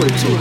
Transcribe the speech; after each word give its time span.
Kultur. 0.00 0.38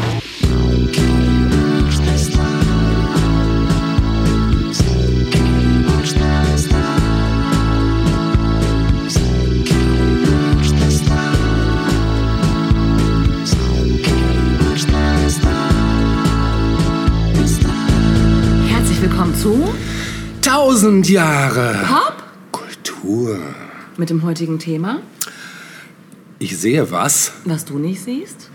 Herzlich 18.68 19.02
willkommen 19.02 19.36
zu 19.36 19.74
Tausend 20.42 21.10
Jahre 21.10 21.86
Pop 21.86 22.24
Kultur. 22.52 23.40
mit 23.98 24.10
dem 24.10 24.24
heutigen 24.24 24.58
Thema, 24.60 25.02
Ich 26.40 26.58
sehe 26.58 26.90
was. 26.92 27.34
was 27.46 27.66
du 27.66 27.78
nicht 27.78 28.02
siehst. 28.02 28.49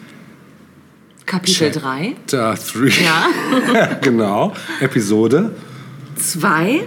Kapitel 1.34 1.70
3, 1.72 2.14
Chapter 2.28 2.54
3. 2.54 3.02
Ja. 3.02 3.96
genau. 4.00 4.52
Episode 4.80 5.50
2. 6.16 6.80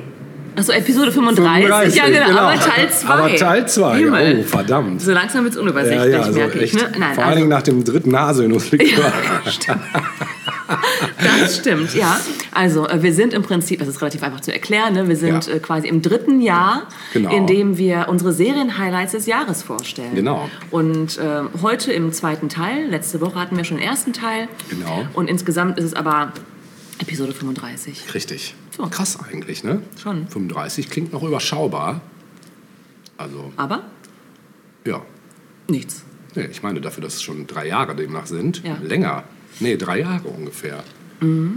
Achso, 0.56 0.72
Episode 0.72 1.12
35. 1.12 1.66
35, 1.66 1.96
ja, 1.96 2.06
genau, 2.08 2.28
genau. 2.30 2.40
aber 2.40 2.60
Teil 2.60 2.90
2. 2.90 3.10
Aber 3.10 3.36
Teil 3.36 3.68
zwei, 3.68 4.10
oh, 4.10 4.44
verdammt. 4.44 5.02
So 5.02 5.12
langsam 5.12 5.44
wird 5.44 5.54
es 5.54 5.58
Ja, 5.58 5.62
unübersichtlich, 5.62 6.14
ja, 6.14 6.20
also 6.22 6.40
merke 6.40 6.60
ich. 6.60 6.74
Ne? 6.74 6.82
Nein, 6.98 7.14
Vor 7.14 7.24
allen 7.26 7.34
also, 7.34 7.36
Dingen 7.36 7.50
nach 7.50 7.62
dem 7.62 7.84
dritten 7.84 8.18
Haselnusslikör. 8.18 9.12
das 11.42 11.58
stimmt, 11.58 11.94
ja. 11.96 12.20
Also, 12.52 12.88
äh, 12.88 13.02
wir 13.04 13.14
sind 13.14 13.34
im 13.34 13.44
Prinzip, 13.44 13.80
das 13.80 13.88
ist 13.88 14.02
relativ 14.02 14.24
einfach 14.24 14.42
zu 14.42 14.52
erklären, 14.54 14.94
ne? 14.94 15.08
wir 15.08 15.16
sind 15.16 15.48
Ja. 15.48 15.54
äh, 15.54 15.60
quasi 15.60 15.88
im 15.88 16.02
dritten 16.02 16.42
Jahr, 16.42 16.88
Genau. 17.14 17.32
in 17.36 17.48
dem 17.48 17.78
wir 17.78 18.08
unsere 18.10 18.34
Serien-Highlights 18.34 19.14
des 19.14 19.26
Jahres 19.26 19.64
vorstellen. 19.64 20.16
Genau. 20.16 20.50
Und 20.72 21.18
äh, 21.18 21.42
heute 21.62 21.92
im 21.94 22.12
zweiten 22.14 22.50
Teil, 22.50 22.88
letzte 22.88 23.22
Woche 23.22 23.40
hatten 23.40 23.56
wir 23.58 23.64
schon 23.64 23.78
den 23.78 23.86
ersten 23.86 24.14
Teil. 24.14 24.48
Genau. 24.70 25.06
Und 25.14 25.30
insgesamt 25.30 25.78
ist 25.78 25.86
es 25.86 25.94
aber 25.94 26.32
Episode 27.00 27.34
35. 27.34 28.14
Richtig. 28.14 28.56
So. 28.76 28.84
Krass 28.88 29.18
eigentlich, 29.32 29.64
ne? 29.64 29.82
Schon. 30.02 30.28
35 30.28 30.90
klingt 30.90 31.14
noch 31.14 31.24
überschaubar. 31.24 32.02
Also, 33.18 33.52
Aber 33.58 33.84
ja. 34.86 35.02
nichts. 35.68 36.04
Nee, 36.36 36.48
ich 36.52 36.62
meine 36.62 36.82
dafür, 36.82 37.04
dass 37.04 37.16
es 37.16 37.24
schon 37.24 37.48
drei 37.48 37.68
Jahre 37.68 37.96
demnach 37.96 38.28
sind. 38.28 38.64
Ja. 38.64 38.78
Länger. 38.84 39.24
Nee, 39.60 39.78
drei 39.78 40.00
Jahre 40.02 40.28
ungefähr. 40.28 40.84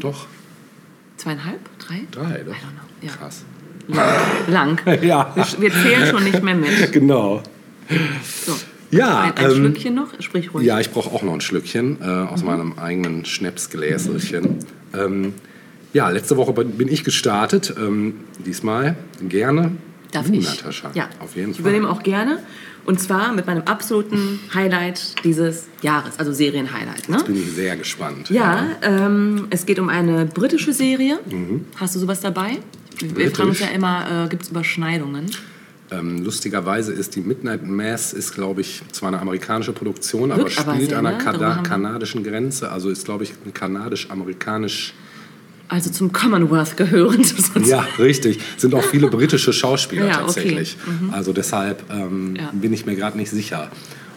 Doch, 0.01 0.27
Zweieinhalb? 1.17 1.59
Drei? 1.79 2.03
drei. 2.11 2.43
Doch. 2.45 2.53
I 2.53 2.57
don't 2.57 2.61
know. 2.73 3.07
Ja. 3.07 3.13
Krass. 3.13 3.45
Lang. 4.49 4.81
Ja. 5.03 5.35
Wir, 5.59 5.71
zählen 5.73 6.07
schon 6.11 6.25
nicht 6.25 6.43
mehr 6.43 6.55
mit. 6.55 6.93
Genau. 6.93 7.43
So. 8.25 8.57
Ja, 8.91 9.21
Ein, 9.23 9.37
ein 9.37 9.51
ähm, 9.51 9.57
Schlückchen 9.57 9.95
noch? 9.95 10.09
Sprich 10.21 10.53
ruhig. 10.55 10.67
Ja, 10.67 10.81
ich 10.81 10.91
brauche 10.91 11.11
auch 11.15 11.23
noch 11.23 11.35
ein 11.35 11.41
Schlückchen 11.41 12.01
äh, 12.01 12.07
Mhm. 12.07 12.29
aus 12.29 12.43
meinem 12.43 12.79
eigenen 12.79 13.25
Schnäpsgläserchen. 13.25 14.57
Ähm, 14.95 15.35
ja, 15.93 16.09
letzte 16.09 16.37
Woche 16.37 16.53
bin 16.53 16.89
ich 16.89 17.05
gestartet. 17.05 17.75
Ähm, 17.79 18.15
diesmal 18.45 18.97
gerne. 19.29 19.73
Darf 20.13 20.27
du, 20.27 20.33
ich? 20.35 20.47
Natascha. 20.47 20.91
Ja. 20.95 21.09
Auf 21.21 21.37
jeden 21.37 21.51
ich 21.51 21.57
Fall. 21.57 21.63
übernehme 21.67 21.91
auch 21.91 22.03
gerne. 22.03 22.39
Und 22.91 22.99
zwar 22.99 23.33
mit 23.33 23.47
meinem 23.47 23.63
absoluten 23.67 24.41
Highlight 24.53 25.15
dieses 25.23 25.69
Jahres, 25.81 26.19
also 26.19 26.33
Serienhighlight. 26.33 27.09
Ne? 27.09 27.23
Bin 27.25 27.37
ich 27.37 27.53
sehr 27.53 27.77
gespannt. 27.77 28.29
Ja, 28.31 28.67
ähm, 28.83 29.47
es 29.51 29.65
geht 29.65 29.79
um 29.79 29.89
eine 29.89 30.27
britische 30.27 30.73
Serie. 30.73 31.21
Hast 31.77 31.95
du 31.95 32.01
sowas 32.01 32.19
dabei? 32.21 32.59
Wir 32.99 33.31
fragen 33.31 33.51
uns 33.51 33.61
ja 33.61 33.67
Mhm. 33.67 33.71
Britisch? 33.71 33.77
immer, 33.77 34.25
äh, 34.25 34.29
gibt 34.29 34.43
es 34.43 34.49
Überschneidungen? 34.49 35.27
Ähm, 35.93 36.25
lustigerweise 36.25 36.93
ist 36.93 37.15
die 37.15 37.21
Midnight 37.21 37.65
Mass, 37.65 38.13
ist 38.13 38.35
glaube 38.35 38.63
ich 38.63 38.83
zwar 38.91 39.11
eine 39.11 39.21
amerikanische 39.21 39.73
Produktion, 39.73 40.33
aber 40.33 40.41
Wirklich, 40.43 40.59
aber 40.59 40.75
spielt 40.75 40.89
sehr, 40.91 40.99
an 40.99 41.05
der 41.05 41.57
ne? 41.57 41.63
Kanadischen 41.63 42.25
Grenze. 42.25 42.73
Also 42.73 42.91
ist 42.91 43.05
glaube 43.05 43.23
ich 43.23 43.35
ein 43.47 43.55
kanadisch-amerikanisch. 43.55 44.95
Also 45.71 45.89
zum 45.91 46.13
Commonwealth 46.13 46.77
sozusagen. 46.79 47.65
Ja, 47.65 47.87
richtig. 47.99 48.41
Sind 48.57 48.75
auch 48.75 48.83
viele 48.83 49.09
britische 49.09 49.53
Schauspieler 49.53 50.07
Ja, 50.09 50.17
okay. 50.17 50.25
tatsächlich. 50.27 50.77
Also 51.13 51.33
deshalb 51.33 51.85
ähm, 51.91 52.35
Ja. 52.37 52.51
bin 52.53 52.73
ich 52.73 52.85
mir 52.87 52.97
gerade 52.97 53.17
nicht 53.17 53.31
sicher, 53.31 53.71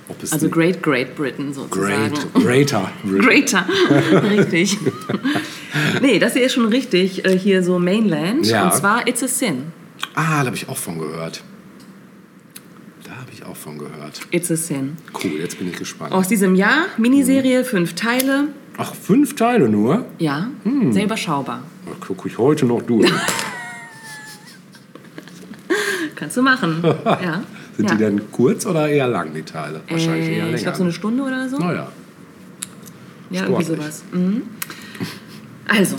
ob 0.10 0.22
es 0.24 0.34
Also 0.34 0.50
Great 0.50 0.82
Great 0.84 1.16
Britain 1.16 1.54
sozusagen. 1.54 2.12
Great, 2.34 2.34
greater. 2.34 2.92
Greater, 3.08 3.66
richtig. 4.32 4.78
nee, 6.02 6.20
das 6.20 6.34
hier 6.34 6.44
ist 6.44 6.54
schon 6.54 6.66
richtig, 6.66 7.24
äh, 7.26 7.38
hier 7.38 7.64
so 7.64 7.78
Mainland. 7.80 8.46
Ja. 8.48 8.66
Und 8.66 8.74
zwar 8.74 9.08
It's 9.08 9.22
a 9.24 9.28
Sin. 9.28 9.66
Ah, 10.16 10.40
da 10.42 10.48
habe 10.48 10.56
ich 10.56 10.68
auch 10.68 10.78
von 10.78 10.98
gehört. 11.00 11.44
Da 13.04 13.12
habe 13.12 13.30
ich 13.32 13.46
auch 13.46 13.56
von 13.56 13.78
gehört. 13.78 14.22
It's 14.32 14.50
a 14.52 14.56
Sin. 14.56 14.98
Cool, 15.24 15.34
jetzt 15.40 15.58
bin 15.60 15.70
ich 15.70 15.78
gespannt. 15.78 16.12
Aus 16.14 16.28
diesem 16.28 16.56
Jahr, 16.56 16.86
Miniserie, 16.98 17.64
fünf 17.64 17.94
Teile. 17.94 18.48
Ach, 18.78 18.94
fünf 18.96 19.36
Teile 19.36 19.70
nur? 19.70 20.06
Ja, 20.20 20.48
Hm. 20.64 20.92
sehr 20.94 21.06
überschaubar. 21.06 21.62
Da 21.86 22.06
gucke 22.06 22.28
ich 22.28 22.38
heute 22.38 22.66
noch 22.66 22.82
durch. 22.82 23.12
Kannst 26.16 26.38
du 26.38 26.42
machen. 26.42 26.82
ja. 27.06 27.44
Sind 27.78 27.90
ja. 27.90 27.96
die 27.96 28.04
denn 28.04 28.32
kurz 28.32 28.66
oder 28.66 28.88
eher 28.88 29.08
lang, 29.08 29.34
die 29.34 29.42
Teile? 29.44 29.82
Wahrscheinlich 29.90 30.30
eher 30.30 30.36
äh, 30.36 30.40
länger. 30.46 30.56
ich 30.56 30.62
glaube 30.64 30.78
so 30.78 30.84
eine 30.84 30.94
Stunde 30.94 31.24
oder 31.24 31.50
so. 31.50 31.58
Naja, 31.58 31.92
ja, 33.32 33.44
irgendwie 33.44 33.64
sportlich. 33.64 33.86
sowas. 33.86 34.04
Mhm. 34.12 34.42
Also, 35.68 35.96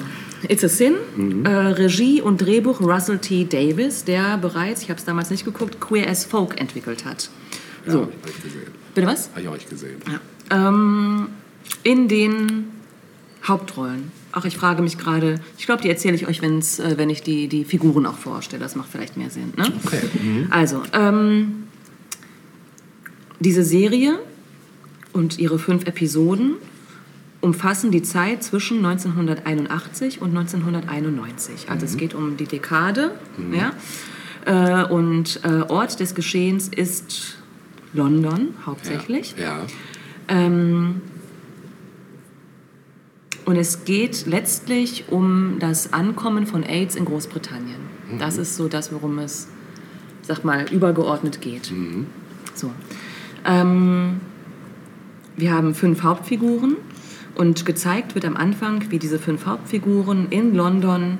It's 0.48 0.62
a 0.62 0.68
Sin, 0.68 0.94
Mhm. 1.16 1.46
äh, 1.46 1.50
Regie 1.50 2.20
und 2.20 2.40
Drehbuch 2.40 2.80
Russell 2.80 3.18
T. 3.18 3.44
Davis, 3.46 4.04
der 4.04 4.36
bereits, 4.36 4.82
ich 4.82 4.90
habe 4.90 4.98
es 4.98 5.04
damals 5.06 5.30
nicht 5.30 5.44
geguckt, 5.44 5.80
Queer 5.80 6.08
as 6.08 6.24
Folk 6.26 6.60
entwickelt 6.60 7.04
hat. 7.06 7.30
ja, 7.86 7.92
So, 7.92 8.00
habe 8.02 8.12
ich 8.28 8.42
gesehen. 8.42 8.66
bitte 8.94 9.06
was? 9.06 9.30
Habe 9.30 9.40
ich 9.40 9.48
auch 9.48 9.70
gesehen. 9.70 9.96
Ja. 10.50 10.68
Ähm, 10.68 11.28
in 11.82 12.08
den 12.08 12.66
Hauptrollen. 13.46 14.10
Ach, 14.32 14.44
ich 14.44 14.56
frage 14.56 14.82
mich 14.82 14.98
gerade, 14.98 15.36
ich 15.58 15.66
glaube, 15.66 15.82
die 15.82 15.88
erzähle 15.88 16.16
ich 16.16 16.26
euch, 16.26 16.42
wenn's, 16.42 16.78
äh, 16.78 16.94
wenn 16.96 17.10
ich 17.10 17.22
die, 17.22 17.46
die 17.46 17.64
Figuren 17.64 18.06
auch 18.06 18.16
vorstelle. 18.16 18.62
Das 18.62 18.74
macht 18.74 18.88
vielleicht 18.90 19.16
mehr 19.16 19.30
Sinn. 19.30 19.52
Ne? 19.56 19.72
Okay. 19.84 20.00
Also, 20.50 20.82
ähm, 20.92 21.64
diese 23.38 23.62
Serie 23.62 24.18
und 25.12 25.38
ihre 25.38 25.58
fünf 25.58 25.86
Episoden 25.86 26.54
umfassen 27.40 27.90
die 27.90 28.02
Zeit 28.02 28.42
zwischen 28.42 28.78
1981 28.84 30.22
und 30.22 30.30
1991. 30.30 31.66
Also 31.68 31.84
es 31.84 31.96
geht 31.96 32.14
um 32.14 32.38
die 32.38 32.46
Dekade. 32.46 33.12
Ja? 33.52 33.72
Äh, 34.46 34.86
und 34.90 35.40
äh, 35.44 35.60
Ort 35.68 36.00
des 36.00 36.14
Geschehens 36.14 36.68
ist 36.68 37.36
London 37.92 38.54
hauptsächlich. 38.64 39.34
Ja. 39.38 39.66
Ähm, 40.28 41.02
und 43.44 43.56
es 43.56 43.84
geht 43.84 44.26
letztlich 44.26 45.04
um 45.10 45.56
das 45.58 45.92
Ankommen 45.92 46.46
von 46.46 46.62
AIDS 46.62 46.96
in 46.96 47.04
Großbritannien. 47.04 47.76
Das 48.18 48.36
ist 48.38 48.56
so 48.56 48.68
das, 48.68 48.92
worum 48.92 49.18
es, 49.18 49.48
sag 50.22 50.44
mal, 50.44 50.66
übergeordnet 50.70 51.40
geht. 51.40 51.72
So. 52.54 52.70
Ähm, 53.44 54.20
wir 55.36 55.52
haben 55.52 55.74
fünf 55.74 56.02
Hauptfiguren 56.02 56.76
und 57.34 57.66
gezeigt 57.66 58.14
wird 58.14 58.24
am 58.24 58.36
Anfang, 58.36 58.90
wie 58.90 58.98
diese 58.98 59.18
fünf 59.18 59.46
Hauptfiguren 59.46 60.28
in 60.30 60.54
London 60.54 61.18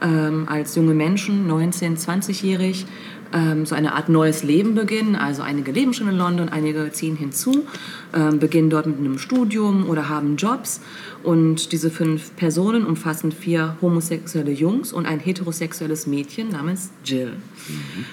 ähm, 0.00 0.46
als 0.48 0.74
junge 0.76 0.94
Menschen, 0.94 1.50
19-, 1.50 1.98
20-jährig, 1.98 2.86
ähm, 3.32 3.66
so 3.66 3.74
eine 3.74 3.94
Art 3.94 4.08
neues 4.08 4.42
Leben 4.42 4.74
beginnen. 4.74 5.16
Also 5.16 5.42
einige 5.42 5.72
leben 5.72 5.92
schon 5.94 6.08
in 6.08 6.16
London, 6.16 6.48
einige 6.48 6.90
ziehen 6.92 7.16
hinzu, 7.16 7.66
ähm, 8.14 8.38
beginnen 8.38 8.70
dort 8.70 8.86
mit 8.86 8.98
einem 8.98 9.18
Studium 9.18 9.88
oder 9.88 10.08
haben 10.08 10.36
Jobs. 10.36 10.80
Und 11.22 11.72
diese 11.72 11.90
fünf 11.90 12.34
Personen 12.36 12.86
umfassen 12.86 13.32
vier 13.32 13.76
homosexuelle 13.80 14.52
Jungs 14.52 14.92
und 14.92 15.06
ein 15.06 15.20
heterosexuelles 15.20 16.06
Mädchen 16.06 16.48
namens 16.50 16.90
Jill. 17.04 17.32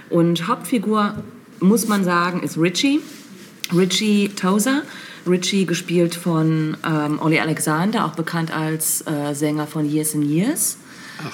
Und 0.10 0.48
Hauptfigur, 0.48 1.16
muss 1.60 1.88
man 1.88 2.04
sagen, 2.04 2.42
ist 2.44 2.58
Richie. 2.58 3.00
Richie 3.75 4.30
Tozer. 4.30 4.84
Richie 5.28 5.66
gespielt 5.66 6.16
von 6.16 6.78
ähm, 6.90 7.20
Ollie 7.22 7.42
Alexander, 7.42 8.06
auch 8.06 8.16
bekannt 8.16 8.56
als 8.56 9.02
äh, 9.08 9.34
Sänger 9.34 9.68
von 9.68 9.86
Years 9.90 10.16
and 10.16 10.24
Years. 10.24 10.78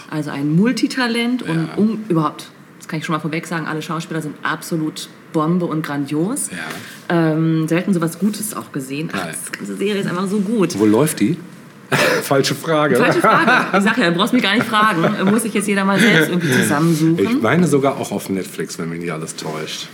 Also 0.10 0.32
ein 0.32 0.56
Multitalent 0.56 1.44
und 1.44 1.68
Ja. 1.68 1.76
um, 1.76 2.04
überhaupt, 2.10 2.50
das 2.84 2.90
kann 2.90 3.00
ich 3.00 3.06
schon 3.06 3.14
mal 3.14 3.22
vorweg 3.22 3.48
sagen, 3.48 3.66
alle 3.66 3.82
Schauspieler 3.82 4.22
sind 4.22 4.36
absolut 4.44 5.08
Bombe 5.32 5.66
und 5.66 5.86
grandios. 5.86 6.50
Ja. 6.52 7.32
Ähm, 7.32 7.66
selten 7.66 7.94
sowas 7.94 8.20
Gutes 8.20 8.54
auch 8.54 8.74
gesehen. 8.74 9.10
Ach, 9.14 9.26
die 9.26 9.58
ganze 9.58 9.78
Serie 9.78 10.02
ist 10.02 10.10
einfach 10.10 10.28
so 10.28 10.42
gut. 10.42 10.78
Wo 10.78 10.86
läuft 10.86 11.22
die? 11.22 11.38
Falsche 12.24 12.54
Frage. 12.56 12.98
Falsche 12.98 13.22
Frage. 13.22 13.78
Ich 13.78 13.84
sag 13.86 13.98
ja, 13.98 14.10
du 14.10 14.18
brauchst 14.18 14.34
mich 14.34 14.44
gar 14.44 14.54
nicht 14.56 14.66
fragen. 14.66 15.32
Muss 15.32 15.44
sich 15.44 15.54
jetzt 15.54 15.70
jeder 15.70 15.86
mal 15.86 15.98
selbst 15.98 16.28
irgendwie 16.30 16.52
zusammensuchen. 16.52 17.20
Ich 17.20 17.42
meine 17.42 17.68
sogar 17.68 17.96
auch 17.96 18.12
auf 18.12 18.28
Netflix, 18.28 18.78
wenn 18.78 18.90
mich 18.90 19.00
nicht 19.00 19.14
alles 19.14 19.38
täuscht. 19.38 19.88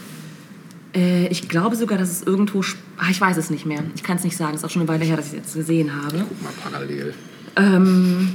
Äh, 0.95 1.27
ich 1.27 1.47
glaube 1.47 1.75
sogar, 1.75 1.99
dass 1.99 2.09
es 2.09 2.23
irgendwo. 2.23 2.63
Ah, 2.97 3.11
ich 3.11 3.21
weiß 3.21 3.37
es 3.37 3.51
nicht 3.51 3.67
mehr. 3.67 3.83
Ich 3.93 4.01
kann 4.01 4.17
es 4.17 4.23
nicht 4.23 4.35
sagen. 4.35 4.55
Es 4.55 4.61
ist 4.61 4.65
auch 4.65 4.71
schon 4.71 4.81
eine 4.81 4.89
Weile 4.89 5.05
her, 5.05 5.15
dass 5.15 5.27
ich 5.27 5.33
es 5.33 5.37
jetzt 5.37 5.53
gesehen 5.53 5.91
habe. 5.95 6.25
Guck 6.27 6.41
mal 6.41 6.53
parallel. 6.63 7.13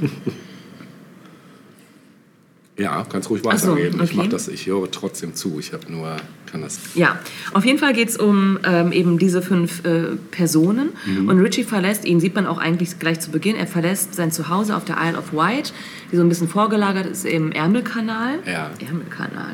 Ja, 2.77 3.05
kannst 3.09 3.29
ruhig 3.29 3.41
Ach 3.47 3.57
so, 3.57 3.71
weiterreden. 3.71 4.01
Ich 4.03 4.11
okay. 4.11 4.17
mach 4.17 4.27
das, 4.27 4.49
ich 4.49 4.67
höre 4.67 4.91
trotzdem 4.91 5.33
zu. 5.33 5.59
Ich 5.59 5.71
habe 5.71 5.89
nur, 5.89 6.17
kann 6.51 6.61
das. 6.61 6.79
Ja, 6.93 7.19
auf 7.53 7.63
jeden 7.63 7.79
Fall 7.79 7.93
geht 7.93 8.09
es 8.09 8.17
um 8.17 8.59
ähm, 8.65 8.91
eben 8.91 9.17
diese 9.17 9.41
fünf 9.41 9.85
äh, 9.85 10.17
Personen. 10.31 10.89
Und 11.27 11.39
Richie 11.39 11.63
verlässt 11.63 12.03
ihn, 12.03 12.19
sieht 12.19 12.35
man 12.35 12.45
auch 12.45 12.57
eigentlich 12.57 12.99
gleich 12.99 13.21
zu 13.21 13.31
Beginn, 13.31 13.55
er 13.55 13.67
verlässt 13.67 14.15
sein 14.15 14.31
Zuhause 14.31 14.75
auf 14.75 14.83
der 14.83 14.97
Isle 15.01 15.17
of 15.17 15.31
Wight, 15.31 15.73
die 16.11 16.17
so 16.17 16.21
ein 16.21 16.29
bisschen 16.29 16.49
vorgelagert 16.49 17.05
ist 17.05 17.25
im 17.25 17.51
Ärmelkanal. 17.51 18.39
Ja. 18.45 18.71
Ärmelkanal. 18.85 19.53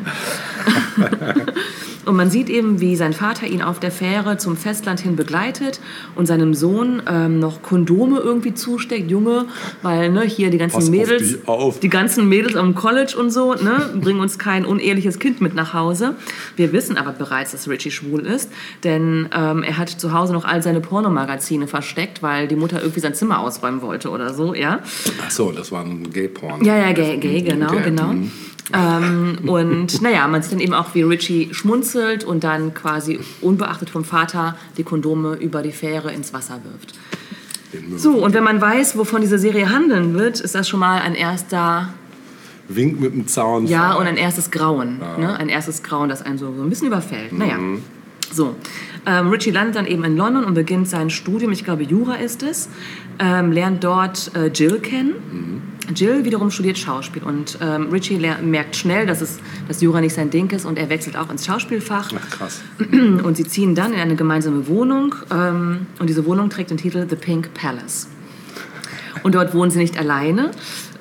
und 2.05 2.15
man 2.15 2.29
sieht 2.29 2.49
eben, 2.49 2.79
wie 2.81 2.95
sein 2.95 3.13
Vater 3.13 3.47
ihn 3.47 3.61
auf 3.61 3.79
der 3.79 3.91
Fähre 3.91 4.37
zum 4.37 4.57
Festland 4.57 4.99
hin 4.99 5.15
begleitet 5.15 5.79
und 6.15 6.25
seinem 6.25 6.53
Sohn 6.53 7.01
ähm, 7.07 7.39
noch 7.39 7.61
Kondome 7.61 8.19
irgendwie 8.19 8.53
zusteckt, 8.53 9.09
Junge, 9.09 9.45
weil 9.81 10.09
ne, 10.11 10.21
hier 10.23 10.49
die 10.49 10.57
ganzen 10.57 10.75
Pass 10.75 10.85
auf 10.85 10.91
Mädels, 10.91 11.29
die 11.29 11.47
auf. 11.47 11.79
die 11.79 11.89
ganzen 11.89 12.27
Mädels 12.27 12.55
am 12.55 12.75
College 12.75 13.10
und 13.15 13.31
so, 13.31 13.53
ne, 13.53 13.89
bringen 13.95 14.19
uns 14.19 14.37
kein 14.37 14.65
uneheliches 14.65 15.19
Kind 15.19 15.41
mit 15.41 15.53
nach 15.53 15.73
Hause. 15.73 16.15
Wir 16.55 16.73
wissen 16.73 16.97
aber 16.97 17.11
bereits, 17.11 17.51
dass 17.51 17.67
Richie 17.67 17.91
schwul 17.91 18.21
ist, 18.21 18.51
denn 18.83 19.29
ähm, 19.35 19.63
er 19.63 19.77
hat 19.77 19.89
zu 19.89 20.13
Hause 20.13 20.33
noch 20.33 20.45
all 20.45 20.61
seine 20.61 20.81
Pornomagazine 20.81 21.67
versteckt, 21.67 22.21
weil 22.21 22.47
die 22.47 22.55
Mutter 22.55 22.81
irgendwie 22.81 22.99
sein 22.99 23.13
Zimmer 23.13 23.39
ausräumen 23.39 23.81
wollte 23.81 24.09
oder 24.09 24.33
so, 24.33 24.53
ja. 24.53 24.79
Ach 25.25 25.31
so, 25.31 25.51
das 25.51 25.71
war 25.71 25.83
ein 25.83 26.11
Gay-Porn. 26.11 26.63
Ja, 26.63 26.77
ja, 26.77 26.91
gay, 26.91 27.17
gay 27.17 27.41
genau, 27.41 27.71
Okay, 27.71 27.83
genau. 27.85 28.13
mhm. 28.13 28.31
Ähm, 28.73 29.39
und 29.47 30.01
naja, 30.01 30.27
man 30.27 30.41
sieht 30.41 30.53
dann 30.53 30.59
eben 30.59 30.73
auch, 30.73 30.93
wie 30.95 31.01
Richie 31.01 31.53
schmunzelt 31.53 32.23
und 32.23 32.43
dann 32.43 32.73
quasi 32.73 33.19
unbeachtet 33.41 33.89
vom 33.89 34.05
Vater 34.05 34.55
die 34.77 34.83
Kondome 34.83 35.35
über 35.35 35.61
die 35.61 35.71
Fähre 35.71 36.13
ins 36.13 36.33
Wasser 36.33 36.61
wirft. 36.63 36.93
So, 37.95 38.11
und 38.23 38.33
wenn 38.33 38.43
man 38.43 38.59
weiß, 38.59 38.97
wovon 38.97 39.21
diese 39.21 39.39
Serie 39.39 39.69
handeln 39.69 40.13
wird, 40.13 40.41
ist 40.41 40.55
das 40.55 40.67
schon 40.67 40.79
mal 40.79 41.01
ein 41.01 41.15
erster 41.15 41.93
Wink 42.75 42.99
mit 42.99 43.13
dem 43.13 43.27
Zaun. 43.27 43.67
Ja, 43.67 43.93
und 43.93 44.07
ein 44.07 44.17
erstes 44.17 44.51
Grauen. 44.51 44.99
Ne? 45.19 45.37
Ein 45.37 45.49
erstes 45.49 45.83
Grauen, 45.83 46.09
das 46.09 46.21
einen 46.21 46.37
so, 46.37 46.53
so 46.55 46.63
ein 46.63 46.69
bisschen 46.69 46.87
überfällt. 46.87 47.33
Naja, 47.33 47.57
so. 48.33 48.55
Ähm, 49.05 49.29
Richie 49.29 49.51
landet 49.51 49.75
dann 49.75 49.87
eben 49.87 50.03
in 50.03 50.15
London 50.15 50.43
und 50.45 50.53
beginnt 50.53 50.87
sein 50.87 51.09
Studium, 51.09 51.51
ich 51.51 51.63
glaube 51.63 51.83
Jura 51.83 52.15
ist 52.15 52.43
es, 52.43 52.69
ähm, 53.19 53.51
lernt 53.51 53.83
dort 53.83 54.31
äh, 54.35 54.47
Jill 54.47 54.79
kennen. 54.79 55.63
Jill 55.95 56.23
wiederum 56.23 56.51
studiert 56.51 56.77
Schauspiel 56.77 57.23
und 57.23 57.57
ähm, 57.61 57.89
Richie 57.89 58.17
merkt 58.43 58.75
schnell, 58.75 59.07
dass, 59.07 59.21
es, 59.21 59.39
dass 59.67 59.81
Jura 59.81 59.99
nicht 59.99 60.13
sein 60.13 60.29
Ding 60.29 60.49
ist 60.51 60.65
und 60.65 60.77
er 60.77 60.89
wechselt 60.89 61.17
auch 61.17 61.29
ins 61.29 61.45
Schauspielfach. 61.45 62.11
Ach, 62.15 62.29
krass. 62.29 62.61
Und 62.91 63.35
sie 63.35 63.43
ziehen 63.43 63.75
dann 63.75 63.93
in 63.93 63.99
eine 63.99 64.15
gemeinsame 64.15 64.67
Wohnung 64.67 65.15
ähm, 65.31 65.87
und 65.99 66.07
diese 66.07 66.25
Wohnung 66.25 66.49
trägt 66.49 66.69
den 66.69 66.77
Titel 66.77 67.05
The 67.09 67.15
Pink 67.15 67.53
Palace. 67.53 68.07
Und 69.23 69.35
dort 69.35 69.53
wohnen 69.53 69.71
sie 69.71 69.79
nicht 69.79 69.99
alleine. 69.99 70.51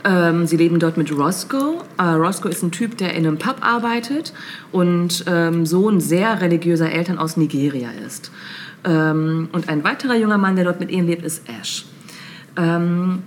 Ähm, 0.04 0.46
sie 0.46 0.56
leben 0.56 0.78
dort 0.78 0.96
mit 0.96 1.12
Roscoe. 1.12 1.78
Äh, 1.98 2.02
Roscoe 2.02 2.48
ist 2.48 2.62
ein 2.62 2.70
Typ, 2.70 2.96
der 2.96 3.14
in 3.14 3.26
einem 3.26 3.38
Pub 3.38 3.56
arbeitet 3.60 4.32
und 4.72 5.24
ähm, 5.26 5.66
Sohn 5.66 6.00
sehr 6.00 6.40
religiöser 6.40 6.90
Eltern 6.90 7.18
aus 7.18 7.36
Nigeria 7.36 7.90
ist. 8.06 8.30
Ähm, 8.84 9.48
und 9.52 9.68
ein 9.68 9.84
weiterer 9.84 10.16
junger 10.16 10.38
Mann, 10.38 10.56
der 10.56 10.64
dort 10.64 10.80
mit 10.80 10.90
ihnen 10.90 11.06
lebt, 11.06 11.22
ist 11.22 11.42
Ash. 11.48 11.84
Ähm, 12.56 13.22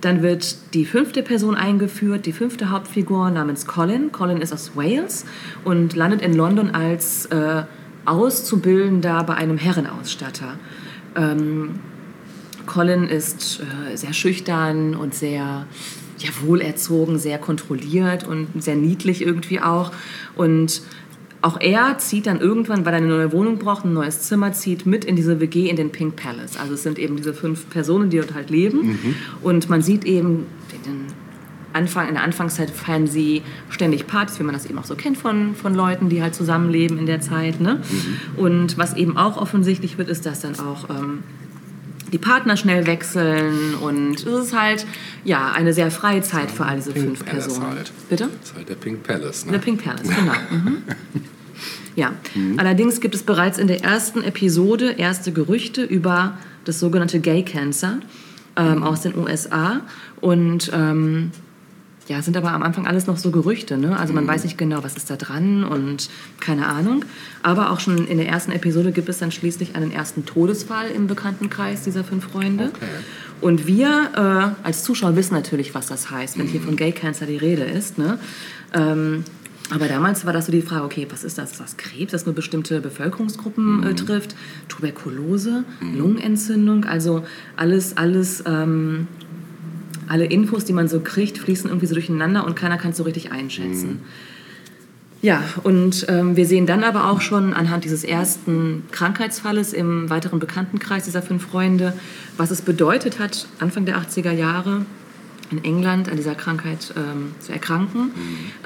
dann 0.00 0.22
wird 0.22 0.74
die 0.74 0.84
fünfte 0.84 1.22
Person 1.22 1.56
eingeführt, 1.56 2.26
die 2.26 2.32
fünfte 2.32 2.70
Hauptfigur 2.70 3.30
namens 3.30 3.66
Colin. 3.66 4.12
Colin 4.12 4.40
ist 4.40 4.52
aus 4.52 4.76
Wales 4.76 5.24
und 5.64 5.96
landet 5.96 6.22
in 6.22 6.34
London 6.34 6.70
als 6.70 7.26
äh, 7.26 7.64
Auszubildender 8.04 9.24
bei 9.24 9.34
einem 9.34 9.58
Herrenausstatter. 9.58 10.58
Ähm, 11.16 11.80
Colin 12.66 13.08
ist 13.08 13.60
äh, 13.60 13.96
sehr 13.96 14.12
schüchtern 14.12 14.94
und 14.94 15.14
sehr 15.14 15.66
ja, 16.18 16.30
wohlerzogen, 16.42 17.18
sehr 17.18 17.38
kontrolliert 17.38 18.26
und 18.26 18.62
sehr 18.62 18.76
niedlich 18.76 19.22
irgendwie 19.22 19.60
auch. 19.60 19.92
Und 20.34 20.82
auch 21.42 21.60
er 21.60 21.98
zieht 21.98 22.26
dann 22.26 22.40
irgendwann, 22.40 22.84
weil 22.84 22.94
er 22.94 22.98
eine 22.98 23.06
neue 23.06 23.32
Wohnung 23.32 23.58
braucht, 23.58 23.84
ein 23.84 23.92
neues 23.92 24.22
Zimmer, 24.22 24.52
zieht 24.52 24.86
mit 24.86 25.04
in 25.04 25.16
diese 25.16 25.38
WG 25.38 25.68
in 25.68 25.76
den 25.76 25.90
Pink 25.90 26.16
Palace. 26.16 26.56
Also 26.56 26.74
es 26.74 26.82
sind 26.82 26.98
eben 26.98 27.16
diese 27.16 27.34
fünf 27.34 27.68
Personen, 27.70 28.10
die 28.10 28.16
dort 28.16 28.34
halt 28.34 28.50
leben. 28.50 28.98
Und 29.42 29.68
man 29.68 29.82
sieht 29.82 30.04
eben 30.04 30.46
in, 30.74 30.82
den 30.82 31.06
Anfang, 31.72 32.08
in 32.08 32.14
der 32.14 32.24
Anfangszeit 32.24 32.70
feiern 32.70 33.06
sie 33.06 33.42
ständig 33.68 34.06
Partys, 34.06 34.40
wie 34.40 34.44
man 34.44 34.54
das 34.54 34.66
eben 34.66 34.78
auch 34.78 34.84
so 34.84 34.96
kennt 34.96 35.18
von, 35.18 35.54
von 35.54 35.74
Leuten, 35.74 36.08
die 36.08 36.22
halt 36.22 36.34
zusammenleben 36.34 36.98
in 36.98 37.06
der 37.06 37.20
Zeit. 37.20 37.60
Ne? 37.60 37.80
Und 38.36 38.78
was 38.78 38.94
eben 38.94 39.16
auch 39.16 39.36
offensichtlich 39.36 39.98
wird, 39.98 40.08
ist, 40.08 40.26
dass 40.26 40.40
dann 40.40 40.58
auch 40.58 40.88
ähm, 40.90 41.22
die 42.16 42.22
Partner 42.22 42.56
schnell 42.56 42.86
wechseln 42.86 43.74
und 43.74 44.14
es 44.14 44.46
ist 44.46 44.58
halt 44.58 44.86
ja 45.22 45.52
eine 45.52 45.74
sehr 45.74 45.90
freie 45.90 46.22
Zeit 46.22 46.50
für 46.50 46.64
all 46.64 46.76
diese 46.76 46.92
Pink 46.92 47.04
fünf 47.04 47.26
Palace 47.26 47.44
Personen. 47.48 47.76
halt. 47.76 47.92
Bitte? 48.08 48.30
Das 48.40 48.50
ist 48.50 48.56
halt 48.56 48.68
der 48.70 48.74
Pink 48.76 49.02
Palace, 49.02 49.44
ne? 49.44 49.52
Der 49.52 49.58
Pink 49.58 49.84
Palace, 49.84 50.02
genau. 50.02 50.32
Mhm. 50.50 50.82
Ja, 51.94 52.12
allerdings 52.58 53.00
gibt 53.00 53.14
es 53.14 53.22
bereits 53.22 53.56
in 53.56 53.68
der 53.68 53.82
ersten 53.82 54.22
Episode 54.22 54.92
erste 54.92 55.32
Gerüchte 55.32 55.82
über 55.82 56.36
das 56.64 56.78
sogenannte 56.78 57.20
Gay 57.20 57.42
Cancer 57.42 58.00
ähm, 58.56 58.82
aus 58.82 59.00
den 59.00 59.16
USA 59.16 59.80
und 60.20 60.70
ähm, 60.74 61.30
ja, 62.08 62.22
sind 62.22 62.36
aber 62.36 62.52
am 62.52 62.62
Anfang 62.62 62.86
alles 62.86 63.06
noch 63.06 63.16
so 63.16 63.30
Gerüchte. 63.30 63.76
Ne? 63.76 63.98
Also 63.98 64.12
man 64.12 64.26
weiß 64.26 64.44
nicht 64.44 64.56
genau, 64.56 64.84
was 64.84 64.96
ist 64.96 65.10
da 65.10 65.16
dran 65.16 65.64
und 65.64 66.08
keine 66.38 66.66
Ahnung. 66.66 67.04
Aber 67.42 67.70
auch 67.70 67.80
schon 67.80 68.06
in 68.06 68.18
der 68.18 68.28
ersten 68.28 68.52
Episode 68.52 68.92
gibt 68.92 69.08
es 69.08 69.18
dann 69.18 69.32
schließlich 69.32 69.74
einen 69.74 69.90
ersten 69.90 70.24
Todesfall 70.24 70.90
im 70.90 71.08
Bekanntenkreis 71.08 71.82
dieser 71.82 72.04
fünf 72.04 72.24
Freunde. 72.30 72.70
Okay. 72.74 72.86
Und 73.40 73.66
wir 73.66 74.54
äh, 74.62 74.66
als 74.66 74.84
Zuschauer 74.84 75.16
wissen 75.16 75.34
natürlich, 75.34 75.74
was 75.74 75.86
das 75.86 76.10
heißt, 76.10 76.38
wenn 76.38 76.46
hier 76.46 76.60
von 76.60 76.76
Gay 76.76 76.92
Cancer 76.92 77.26
die 77.26 77.36
Rede 77.36 77.64
ist. 77.64 77.98
Ne? 77.98 78.18
Ähm, 78.72 79.24
aber 79.70 79.88
damals 79.88 80.24
war 80.24 80.32
das 80.32 80.46
so 80.46 80.52
die 80.52 80.62
Frage, 80.62 80.84
okay, 80.84 81.06
was 81.10 81.24
ist 81.24 81.38
das? 81.38 81.52
Ist 81.52 81.60
das 81.60 81.76
Krebs, 81.76 82.12
das 82.12 82.24
nur 82.24 82.34
bestimmte 82.34 82.80
Bevölkerungsgruppen 82.80 83.82
äh, 83.82 83.94
trifft? 83.94 84.36
Tuberkulose, 84.68 85.64
Lungenentzündung, 85.80 86.84
also 86.84 87.24
alles, 87.56 87.96
alles, 87.96 88.44
ähm, 88.46 89.08
alle 90.08 90.24
Infos, 90.26 90.64
die 90.64 90.72
man 90.72 90.88
so 90.88 91.00
kriegt, 91.00 91.38
fließen 91.38 91.68
irgendwie 91.68 91.86
so 91.86 91.94
durcheinander 91.94 92.46
und 92.46 92.54
keiner 92.56 92.76
kann 92.78 92.90
es 92.92 92.96
so 92.96 93.02
richtig 93.04 93.32
einschätzen. 93.32 94.00
Ja, 95.22 95.42
und 95.62 96.06
ähm, 96.08 96.36
wir 96.36 96.46
sehen 96.46 96.66
dann 96.66 96.84
aber 96.84 97.10
auch 97.10 97.20
schon 97.20 97.52
anhand 97.54 97.84
dieses 97.84 98.04
ersten 98.04 98.84
Krankheitsfalles 98.92 99.72
im 99.72 100.08
weiteren 100.10 100.38
Bekanntenkreis 100.38 101.04
dieser 101.04 101.22
fünf 101.22 101.46
Freunde, 101.46 101.94
was 102.36 102.50
es 102.50 102.62
bedeutet 102.62 103.18
hat, 103.18 103.48
Anfang 103.58 103.86
der 103.86 103.96
80er 103.98 104.30
Jahre 104.32 104.82
in 105.50 105.64
England 105.64 106.08
an 106.10 106.16
dieser 106.16 106.34
Krankheit 106.34 106.92
ähm, 106.96 107.32
zu 107.40 107.52
erkranken. 107.52 108.10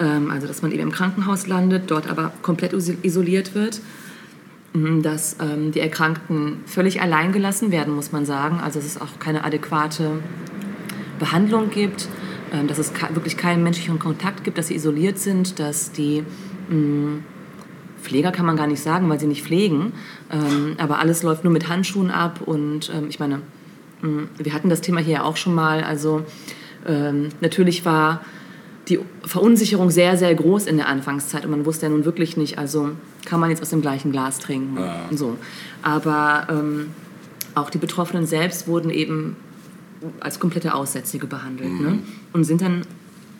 Ähm, 0.00 0.30
also, 0.30 0.46
dass 0.46 0.60
man 0.62 0.72
eben 0.72 0.82
im 0.82 0.92
Krankenhaus 0.92 1.46
landet, 1.46 1.84
dort 1.90 2.08
aber 2.10 2.32
komplett 2.42 2.72
iso- 2.74 2.96
isoliert 3.02 3.54
wird. 3.54 3.80
Mhm, 4.72 5.02
Dass 5.02 5.36
ähm, 5.40 5.72
die 5.72 5.80
Erkrankten 5.80 6.58
völlig 6.66 7.00
allein 7.00 7.32
gelassen 7.32 7.70
werden, 7.70 7.94
muss 7.94 8.12
man 8.12 8.24
sagen. 8.26 8.60
Also, 8.60 8.78
es 8.80 9.00
auch 9.00 9.18
keine 9.18 9.44
adäquate 9.44 10.20
Behandlung 11.20 11.70
gibt, 11.70 12.08
ähm, 12.52 12.66
dass 12.66 12.78
es 12.78 12.92
wirklich 13.10 13.36
keinen 13.36 13.62
menschlichen 13.62 14.00
Kontakt 14.00 14.42
gibt, 14.42 14.58
dass 14.58 14.66
sie 14.66 14.74
isoliert 14.74 15.18
sind, 15.18 15.60
dass 15.60 15.92
die 15.92 16.24
mh, 16.68 17.18
Pfleger 18.02 18.32
kann 18.32 18.46
man 18.46 18.56
gar 18.56 18.66
nicht 18.66 18.82
sagen, 18.82 19.08
weil 19.08 19.20
sie 19.20 19.28
nicht 19.28 19.44
pflegen, 19.44 19.92
ähm, 20.32 20.74
aber 20.78 20.98
alles 20.98 21.22
läuft 21.22 21.44
nur 21.44 21.52
mit 21.52 21.68
Handschuhen 21.68 22.10
ab 22.10 22.40
und 22.44 22.90
ähm, 22.92 23.06
ich 23.08 23.20
meine, 23.20 23.42
mh, 24.02 24.24
wir 24.38 24.52
hatten 24.52 24.68
das 24.68 24.80
Thema 24.80 25.00
hier 25.00 25.14
ja 25.14 25.22
auch 25.22 25.36
schon 25.36 25.54
mal, 25.54 25.84
also 25.84 26.24
natürlich 27.42 27.84
war 27.84 28.22
die 28.88 28.98
Verunsicherung 29.26 29.90
sehr, 29.90 30.16
sehr 30.16 30.34
groß 30.34 30.64
in 30.64 30.78
der 30.78 30.88
Anfangszeit 30.88 31.44
und 31.44 31.50
man 31.50 31.66
wusste 31.66 31.84
ja 31.84 31.90
nun 31.90 32.06
wirklich 32.06 32.38
nicht, 32.38 32.56
also 32.56 32.92
kann 33.26 33.38
man 33.38 33.50
jetzt 33.50 33.60
aus 33.60 33.68
dem 33.68 33.82
gleichen 33.82 34.12
Glas 34.12 34.38
trinken 34.38 34.78
und 35.10 35.18
so. 35.18 35.36
Aber 35.82 36.48
auch 37.54 37.68
die 37.68 37.76
Betroffenen 37.76 38.24
selbst 38.24 38.66
wurden 38.66 38.88
eben 38.88 39.36
als 40.20 40.40
komplette 40.40 40.74
Aussätzige 40.74 41.26
behandelt 41.26 41.80
ne? 41.80 41.98
und 42.32 42.44
sind 42.44 42.62
dann 42.62 42.82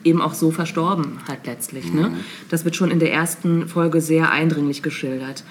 eben 0.05 0.21
auch 0.21 0.35
so 0.35 0.51
verstorben 0.51 1.19
halt 1.29 1.47
letztlich. 1.47 1.93
Ne? 1.93 2.13
Das 2.49 2.65
wird 2.65 2.77
schon 2.77 2.91
in 2.91 2.99
der 2.99 3.13
ersten 3.13 3.69
Folge 3.69 4.01
sehr 4.01 4.31
eindringlich 4.31 4.83
geschildert. 4.83 5.45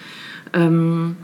Ähm, 0.53 1.15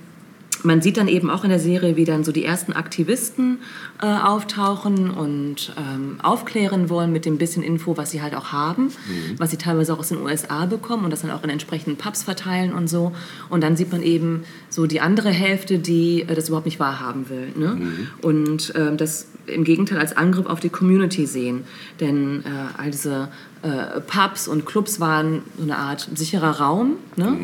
man 0.65 0.81
sieht 0.81 0.97
dann 0.97 1.07
eben 1.07 1.29
auch 1.29 1.43
in 1.43 1.49
der 1.49 1.59
Serie, 1.59 1.95
wie 1.95 2.05
dann 2.05 2.23
so 2.23 2.31
die 2.31 2.43
ersten 2.43 2.73
Aktivisten 2.73 3.59
äh, 4.01 4.07
auftauchen 4.07 5.11
und 5.11 5.73
ähm, 5.77 6.17
aufklären 6.21 6.89
wollen 6.89 7.11
mit 7.11 7.25
dem 7.25 7.37
bisschen 7.37 7.63
Info, 7.63 7.97
was 7.97 8.11
sie 8.11 8.21
halt 8.21 8.35
auch 8.35 8.51
haben, 8.51 8.91
was 9.37 9.51
sie 9.51 9.57
teilweise 9.57 9.93
auch 9.93 9.99
aus 9.99 10.09
den 10.09 10.21
USA 10.21 10.65
bekommen 10.65 11.05
und 11.05 11.11
das 11.11 11.21
dann 11.21 11.31
auch 11.31 11.43
in 11.43 11.49
entsprechenden 11.49 11.97
Pubs 11.97 12.23
verteilen 12.23 12.73
und 12.73 12.89
so. 12.89 13.13
Und 13.49 13.63
dann 13.63 13.77
sieht 13.77 13.91
man 13.91 14.01
eben 14.01 14.43
so 14.69 14.87
die 14.87 15.01
andere 15.01 15.29
Hälfte, 15.29 15.79
die 15.79 16.23
äh, 16.23 16.35
das 16.35 16.47
überhaupt 16.47 16.65
nicht 16.65 16.79
wahrhaben 16.79 17.29
will. 17.29 17.53
Ne? 17.55 17.77
Und 18.21 18.73
ähm, 18.75 18.97
das 18.97 19.27
im 19.47 19.63
Gegenteil 19.63 19.99
als 19.99 20.17
Angriff 20.17 20.47
auf 20.47 20.59
die 20.59 20.69
Community 20.69 21.27
sehen. 21.27 21.63
Denn 21.99 22.43
äh, 22.45 22.81
all 22.81 22.91
diese 22.91 23.29
äh, 23.61 24.01
Pubs 24.01 24.47
und 24.47 24.65
Clubs 24.65 24.99
waren 24.99 25.43
so 25.57 25.63
eine 25.63 25.77
Art 25.77 26.09
sicherer 26.15 26.59
Raum. 26.59 26.93
Ne? 27.15 27.37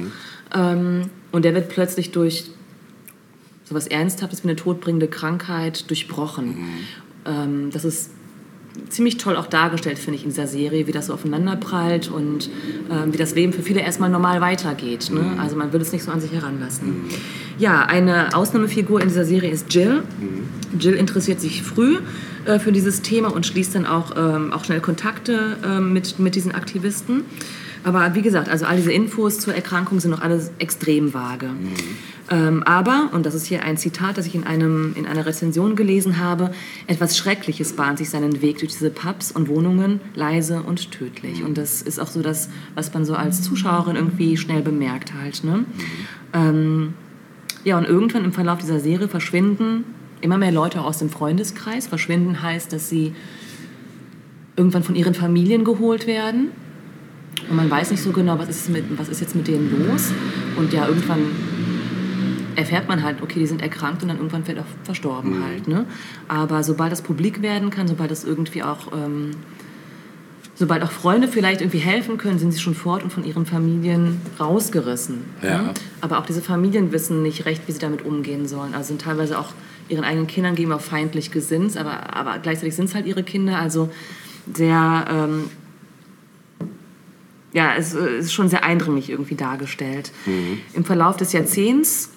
Ähm, 0.55 1.09
und 1.31 1.45
der 1.45 1.53
wird 1.53 1.69
plötzlich 1.69 2.11
durch 2.11 2.51
so 3.71 3.75
was 3.75 3.87
Ernsthaftes 3.87 4.43
wie 4.43 4.49
eine 4.49 4.55
todbringende 4.55 5.07
Krankheit 5.07 5.89
durchbrochen. 5.89 6.57
Ähm, 7.25 7.69
das 7.71 7.85
ist 7.85 8.11
ziemlich 8.89 9.17
toll 9.17 9.35
auch 9.35 9.47
dargestellt, 9.47 9.97
finde 9.97 10.17
ich, 10.17 10.23
in 10.23 10.29
dieser 10.29 10.47
Serie, 10.47 10.87
wie 10.87 10.91
das 10.91 11.07
so 11.07 11.13
aufeinanderprallt 11.13 12.09
und 12.09 12.49
ähm, 12.89 13.13
wie 13.13 13.17
das 13.17 13.35
Leben 13.35 13.53
für 13.53 13.61
viele 13.61 13.81
erstmal 13.81 14.09
normal 14.09 14.41
weitergeht. 14.41 15.09
Ne? 15.11 15.21
Mhm. 15.21 15.39
Also 15.39 15.55
man 15.55 15.73
will 15.73 15.81
es 15.81 15.91
nicht 15.91 16.03
so 16.03 16.11
an 16.11 16.21
sich 16.21 16.31
heranlassen. 16.31 17.05
Ja, 17.57 17.85
eine 17.85 18.35
Ausnahmefigur 18.35 19.01
in 19.01 19.07
dieser 19.07 19.25
Serie 19.25 19.51
ist 19.51 19.73
Jill. 19.73 20.03
Mhm. 20.19 20.79
Jill 20.79 20.93
interessiert 20.93 21.39
sich 21.39 21.63
früh 21.63 21.97
äh, 22.45 22.59
für 22.59 22.71
dieses 22.71 23.01
Thema 23.01 23.33
und 23.33 23.45
schließt 23.45 23.75
dann 23.75 23.85
auch, 23.85 24.15
ähm, 24.17 24.51
auch 24.51 24.65
schnell 24.65 24.81
Kontakte 24.81 25.57
ähm, 25.65 25.93
mit, 25.93 26.19
mit 26.19 26.35
diesen 26.35 26.53
Aktivisten. 26.53 27.23
Aber 27.83 28.13
wie 28.15 28.21
gesagt, 28.21 28.47
also 28.49 28.65
all 28.65 28.77
diese 28.77 28.91
Infos 28.91 29.39
zur 29.39 29.55
Erkrankung 29.55 29.99
sind 29.99 30.11
noch 30.11 30.21
alles 30.21 30.51
extrem 30.59 31.13
vage. 31.13 31.49
Ähm, 32.31 32.63
aber, 32.63 33.09
und 33.11 33.25
das 33.25 33.35
ist 33.35 33.45
hier 33.45 33.63
ein 33.63 33.75
Zitat, 33.75 34.17
das 34.17 34.25
ich 34.25 34.35
in, 34.35 34.45
einem, 34.45 34.95
in 34.95 35.05
einer 35.05 35.25
Rezension 35.25 35.75
gelesen 35.75 36.17
habe, 36.17 36.51
etwas 36.87 37.17
Schreckliches 37.17 37.73
bahnt 37.73 37.97
sich 37.97 38.09
seinen 38.09 38.41
Weg 38.41 38.59
durch 38.59 38.71
diese 38.71 38.89
Pubs 38.89 39.33
und 39.33 39.49
Wohnungen, 39.49 39.99
leise 40.15 40.61
und 40.61 40.91
tödlich. 40.91 41.43
Und 41.43 41.57
das 41.57 41.81
ist 41.81 41.99
auch 41.99 42.07
so 42.07 42.21
das, 42.21 42.49
was 42.73 42.93
man 42.93 43.03
so 43.03 43.15
als 43.15 43.41
Zuschauerin 43.41 43.97
irgendwie 43.97 44.37
schnell 44.37 44.61
bemerkt 44.61 45.13
halt. 45.13 45.43
Ne? 45.43 45.65
Ähm, 46.33 46.93
ja, 47.65 47.77
und 47.77 47.83
irgendwann 47.85 48.23
im 48.23 48.31
Verlauf 48.31 48.59
dieser 48.59 48.79
Serie 48.79 49.09
verschwinden 49.09 49.83
immer 50.21 50.37
mehr 50.37 50.51
Leute 50.51 50.81
aus 50.81 50.99
dem 50.99 51.09
Freundeskreis. 51.09 51.87
Verschwinden 51.87 52.41
heißt, 52.41 52.71
dass 52.71 52.89
sie 52.89 53.13
irgendwann 54.55 54.83
von 54.83 54.95
ihren 54.95 55.15
Familien 55.15 55.65
geholt 55.65 56.07
werden. 56.07 56.51
Und 57.49 57.55
man 57.55 57.69
weiß 57.69 57.91
nicht 57.91 58.03
so 58.03 58.11
genau, 58.11 58.39
was 58.39 58.47
ist, 58.49 58.69
mit, 58.69 58.85
was 58.97 59.09
ist 59.09 59.19
jetzt 59.19 59.35
mit 59.35 59.47
denen 59.47 59.85
los. 59.87 60.11
Und 60.57 60.71
ja, 60.71 60.87
irgendwann 60.87 61.19
erfährt 62.55 62.87
man 62.87 63.03
halt, 63.03 63.21
okay, 63.21 63.39
die 63.39 63.47
sind 63.47 63.61
erkrankt 63.61 64.01
und 64.01 64.09
dann 64.09 64.17
irgendwann 64.17 64.43
vielleicht 64.43 64.61
auch 64.61 64.85
verstorben 64.85 65.43
halt. 65.43 65.67
Ne? 65.67 65.85
Aber 66.27 66.63
sobald 66.63 66.91
das 66.91 67.01
publik 67.01 67.41
werden 67.41 67.69
kann, 67.69 67.87
sobald 67.87 68.11
das 68.11 68.23
irgendwie 68.23 68.63
auch, 68.63 68.91
ähm, 68.93 69.31
sobald 70.55 70.83
auch 70.83 70.91
Freunde 70.91 71.27
vielleicht 71.27 71.61
irgendwie 71.61 71.79
helfen 71.79 72.17
können, 72.17 72.39
sind 72.39 72.51
sie 72.51 72.59
schon 72.59 72.75
fort 72.75 73.03
und 73.03 73.11
von 73.11 73.25
ihren 73.25 73.45
Familien 73.45 74.21
rausgerissen. 74.39 75.19
Ja. 75.41 75.61
Ne? 75.61 75.73
Aber 76.01 76.19
auch 76.19 76.25
diese 76.25 76.41
Familien 76.41 76.91
wissen 76.91 77.21
nicht 77.21 77.45
recht, 77.45 77.63
wie 77.67 77.71
sie 77.71 77.79
damit 77.79 78.03
umgehen 78.05 78.47
sollen. 78.47 78.73
Also 78.73 78.89
sind 78.89 79.01
teilweise 79.01 79.39
auch 79.39 79.53
ihren 79.89 80.03
eigenen 80.03 80.27
Kindern 80.27 80.55
gegenüber 80.55 80.79
feindlich 80.79 81.31
gesinnt, 81.31 81.77
aber, 81.77 82.15
aber 82.15 82.39
gleichzeitig 82.39 82.75
sind 82.75 82.85
es 82.85 82.95
halt 82.95 83.05
ihre 83.05 83.23
Kinder. 83.23 83.57
Also 83.57 83.89
sehr, 84.53 85.05
ähm, 85.09 85.49
ja, 87.53 87.75
es 87.75 87.93
ist 87.93 88.33
schon 88.33 88.47
sehr 88.47 88.63
eindringlich 88.63 89.09
irgendwie 89.09 89.35
dargestellt. 89.35 90.11
Im 90.73 90.85
Verlauf 90.85 91.17
des 91.17 91.33
Jahrzehnts, 91.33 92.11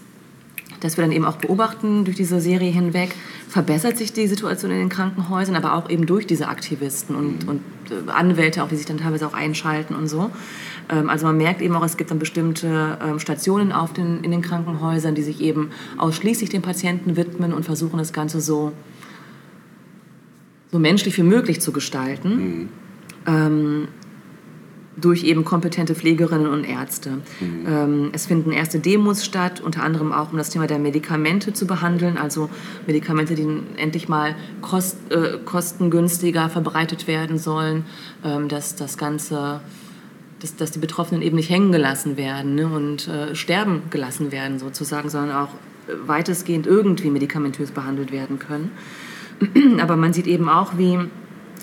das 0.84 0.98
wir 0.98 1.02
dann 1.02 1.12
eben 1.12 1.24
auch 1.24 1.36
beobachten 1.36 2.04
durch 2.04 2.18
diese 2.18 2.42
Serie 2.42 2.70
hinweg, 2.70 3.14
verbessert 3.48 3.96
sich 3.96 4.12
die 4.12 4.26
Situation 4.26 4.70
in 4.70 4.76
den 4.76 4.88
Krankenhäusern, 4.90 5.56
aber 5.56 5.76
auch 5.76 5.88
eben 5.88 6.04
durch 6.04 6.26
diese 6.26 6.48
Aktivisten 6.48 7.16
und, 7.16 7.48
und 7.48 7.62
äh, 7.90 8.10
Anwälte, 8.10 8.62
auch 8.62 8.68
die 8.68 8.76
sich 8.76 8.84
dann 8.84 8.98
teilweise 8.98 9.26
auch 9.26 9.32
einschalten 9.32 9.94
und 9.94 10.08
so. 10.08 10.30
Ähm, 10.90 11.08
also 11.08 11.24
man 11.24 11.38
merkt 11.38 11.62
eben 11.62 11.74
auch, 11.74 11.82
es 11.82 11.96
gibt 11.96 12.10
dann 12.10 12.18
bestimmte 12.18 12.98
ähm, 13.02 13.18
Stationen 13.18 13.72
auf 13.72 13.94
den, 13.94 14.22
in 14.24 14.30
den 14.30 14.42
Krankenhäusern, 14.42 15.14
die 15.14 15.22
sich 15.22 15.40
eben 15.40 15.70
ausschließlich 15.96 16.50
den 16.50 16.60
Patienten 16.60 17.16
widmen 17.16 17.54
und 17.54 17.64
versuchen 17.64 17.96
das 17.96 18.12
Ganze 18.12 18.42
so, 18.42 18.72
so 20.70 20.78
menschlich 20.78 21.16
wie 21.16 21.22
möglich 21.22 21.62
zu 21.62 21.72
gestalten. 21.72 22.68
Ähm, 23.26 23.88
durch 24.96 25.24
eben 25.24 25.44
kompetente 25.44 25.94
Pflegerinnen 25.94 26.46
und 26.46 26.64
Ärzte. 26.64 27.18
Ähm, 27.66 28.10
es 28.12 28.26
finden 28.26 28.52
erste 28.52 28.78
Demos 28.78 29.24
statt, 29.24 29.60
unter 29.60 29.82
anderem 29.82 30.12
auch 30.12 30.32
um 30.32 30.38
das 30.38 30.50
Thema 30.50 30.66
der 30.66 30.78
Medikamente 30.78 31.52
zu 31.52 31.66
behandeln, 31.66 32.16
also 32.16 32.48
Medikamente, 32.86 33.34
die 33.34 33.46
endlich 33.76 34.08
mal 34.08 34.36
kost, 34.60 34.96
äh, 35.10 35.38
kostengünstiger 35.44 36.48
verbreitet 36.48 37.06
werden 37.06 37.38
sollen, 37.38 37.84
ähm, 38.24 38.48
dass 38.48 38.76
das 38.76 38.96
Ganze, 38.96 39.60
dass, 40.40 40.56
dass 40.56 40.70
die 40.70 40.78
Betroffenen 40.78 41.22
eben 41.22 41.36
nicht 41.36 41.50
hängen 41.50 41.72
gelassen 41.72 42.16
werden 42.16 42.54
ne, 42.54 42.68
und 42.68 43.08
äh, 43.08 43.34
sterben 43.34 43.82
gelassen 43.90 44.30
werden 44.30 44.58
sozusagen, 44.58 45.10
sondern 45.10 45.36
auch 45.36 45.48
äh, 45.88 45.92
weitestgehend 46.06 46.66
irgendwie 46.66 47.10
medikamentös 47.10 47.72
behandelt 47.72 48.12
werden 48.12 48.38
können. 48.38 48.70
Aber 49.80 49.96
man 49.96 50.12
sieht 50.12 50.28
eben 50.28 50.48
auch, 50.48 50.78
wie 50.78 50.98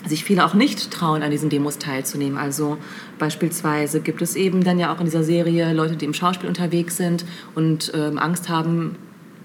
sich 0.06 0.24
viele 0.24 0.44
auch 0.44 0.54
nicht 0.54 0.90
trauen, 0.90 1.22
an 1.22 1.30
diesen 1.30 1.48
Demos 1.48 1.78
teilzunehmen. 1.78 2.38
Also 2.38 2.78
beispielsweise 3.18 4.00
gibt 4.00 4.22
es 4.22 4.36
eben 4.36 4.64
dann 4.64 4.78
ja 4.78 4.92
auch 4.92 4.98
in 4.98 5.04
dieser 5.06 5.24
Serie 5.24 5.72
Leute, 5.72 5.96
die 5.96 6.04
im 6.04 6.14
Schauspiel 6.14 6.48
unterwegs 6.48 6.96
sind 6.96 7.24
und 7.54 7.92
ähm, 7.94 8.18
Angst 8.18 8.48
haben, 8.48 8.96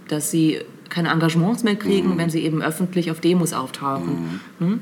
dass 0.07 0.31
sie 0.31 0.59
keine 0.89 1.09
Engagements 1.09 1.63
mehr 1.63 1.75
kriegen, 1.75 2.17
wenn 2.17 2.29
sie 2.29 2.43
eben 2.43 2.61
öffentlich 2.61 3.11
auf 3.11 3.19
Demos 3.19 3.53
auftauchen. 3.53 4.39
Hm? 4.59 4.79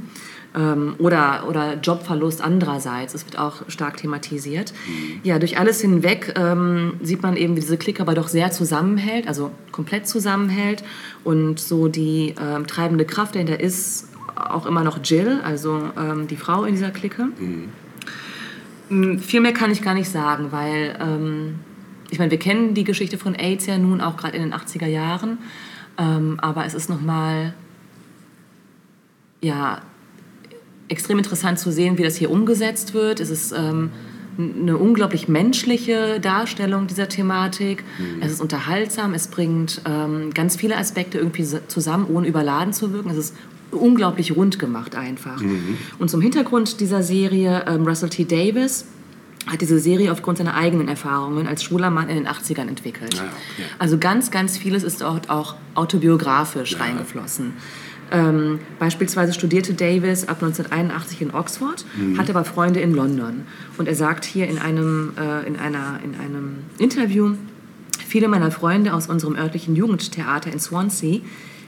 Ähm, 0.55 0.95
oder, 0.99 1.45
oder 1.49 1.75
Jobverlust 1.75 2.41
andererseits. 2.41 3.13
Das 3.13 3.25
wird 3.25 3.37
auch 3.37 3.63
stark 3.67 3.97
thematisiert. 3.97 4.73
Ja, 5.23 5.39
durch 5.39 5.57
alles 5.57 5.81
hinweg 5.81 6.33
ähm, 6.37 6.93
sieht 7.01 7.21
man 7.21 7.35
eben, 7.35 7.55
wie 7.55 7.59
diese 7.59 7.77
Clique 7.77 8.01
aber 8.01 8.13
doch 8.13 8.29
sehr 8.29 8.51
zusammenhält, 8.51 9.27
also 9.27 9.51
komplett 9.71 10.07
zusammenhält. 10.07 10.83
Und 11.23 11.59
so 11.59 11.87
die 11.87 12.35
ähm, 12.39 12.67
treibende 12.67 13.05
Kraft 13.05 13.35
dahinter 13.35 13.59
ist 13.59 14.07
auch 14.35 14.65
immer 14.65 14.83
noch 14.83 14.99
Jill, 15.03 15.39
also 15.43 15.89
ähm, 15.97 16.27
die 16.27 16.35
Frau 16.35 16.65
in 16.65 16.73
dieser 16.73 16.91
Clique. 16.91 17.27
Mhm. 17.39 19.19
Viel 19.19 19.41
mehr 19.41 19.53
kann 19.53 19.71
ich 19.71 19.81
gar 19.81 19.95
nicht 19.95 20.09
sagen, 20.09 20.51
weil 20.51 20.97
ähm, 21.01 21.55
ich 22.11 22.19
meine, 22.19 22.31
wir 22.31 22.39
kennen 22.39 22.73
die 22.73 22.83
Geschichte 22.83 23.17
von 23.17 23.33
AIDS 23.33 23.65
ja 23.65 23.77
nun 23.77 24.01
auch 24.01 24.15
gerade 24.17 24.37
in 24.37 24.43
den 24.43 24.53
80er 24.53 24.85
Jahren, 24.85 25.39
ähm, 25.97 26.39
aber 26.39 26.65
es 26.65 26.73
ist 26.73 26.89
nochmal 26.89 27.53
ja, 29.41 29.81
extrem 30.87 31.17
interessant 31.17 31.59
zu 31.59 31.71
sehen, 31.71 31.97
wie 31.97 32.03
das 32.03 32.15
hier 32.15 32.29
umgesetzt 32.29 32.93
wird. 32.93 33.19
Es 33.19 33.29
ist 33.29 33.53
ähm, 33.53 33.91
eine 34.37 34.77
unglaublich 34.77 35.27
menschliche 35.27 36.19
Darstellung 36.19 36.87
dieser 36.87 37.07
Thematik. 37.07 37.83
Mhm. 37.97 38.21
Es 38.21 38.31
ist 38.31 38.41
unterhaltsam, 38.41 39.13
es 39.13 39.27
bringt 39.27 39.81
ähm, 39.85 40.33
ganz 40.33 40.55
viele 40.55 40.77
Aspekte 40.77 41.17
irgendwie 41.17 41.45
zusammen, 41.67 42.07
ohne 42.07 42.27
überladen 42.27 42.73
zu 42.73 42.91
wirken. 42.93 43.09
Es 43.09 43.17
ist 43.17 43.35
unglaublich 43.71 44.35
rund 44.35 44.59
gemacht 44.59 44.95
einfach. 44.95 45.41
Mhm. 45.41 45.77
Und 45.99 46.09
zum 46.09 46.21
Hintergrund 46.21 46.79
dieser 46.79 47.03
Serie, 47.03 47.65
ähm, 47.67 47.85
Russell 47.87 48.09
T. 48.09 48.25
Davis 48.25 48.85
hat 49.47 49.61
diese 49.61 49.79
Serie 49.79 50.11
aufgrund 50.11 50.39
seiner 50.39 50.55
eigenen 50.55 50.87
Erfahrungen 50.87 51.45
als 51.47 51.63
schwuler 51.63 51.91
Mann 51.91 52.09
in 52.09 52.15
den 52.15 52.27
80ern 52.27 52.67
entwickelt. 52.67 53.15
Ah, 53.19 53.25
okay. 53.25 53.67
Also 53.77 53.97
ganz, 53.97 54.31
ganz 54.31 54.57
vieles 54.57 54.83
ist 54.83 55.01
dort 55.01 55.29
auch 55.29 55.55
autobiografisch 55.75 56.71
Ja. 56.73 56.79
reingeflossen. 56.79 57.53
Ähm, 58.11 58.59
beispielsweise 58.79 59.33
studierte 59.33 59.73
Davis 59.73 60.27
ab 60.27 60.41
1981 60.41 61.21
in 61.21 61.33
Oxford, 61.33 61.85
hatte 62.17 62.31
aber 62.35 62.45
Freunde 62.45 62.79
in 62.79 62.93
London. 62.93 63.43
Und 63.77 63.87
er 63.87 63.95
sagt 63.95 64.25
hier 64.25 64.47
in 64.47 64.59
einem, 64.59 65.13
äh, 65.17 65.47
in 65.47 65.55
einer, 65.57 65.99
in 66.03 66.13
einem 66.19 66.57
Interview, 66.77 67.33
viele 68.07 68.27
meiner 68.27 68.51
Freunde 68.51 68.93
aus 68.93 69.07
unserem 69.07 69.35
örtlichen 69.35 69.75
Jugendtheater 69.75 70.51
in 70.53 70.59
Swansea 70.59 71.19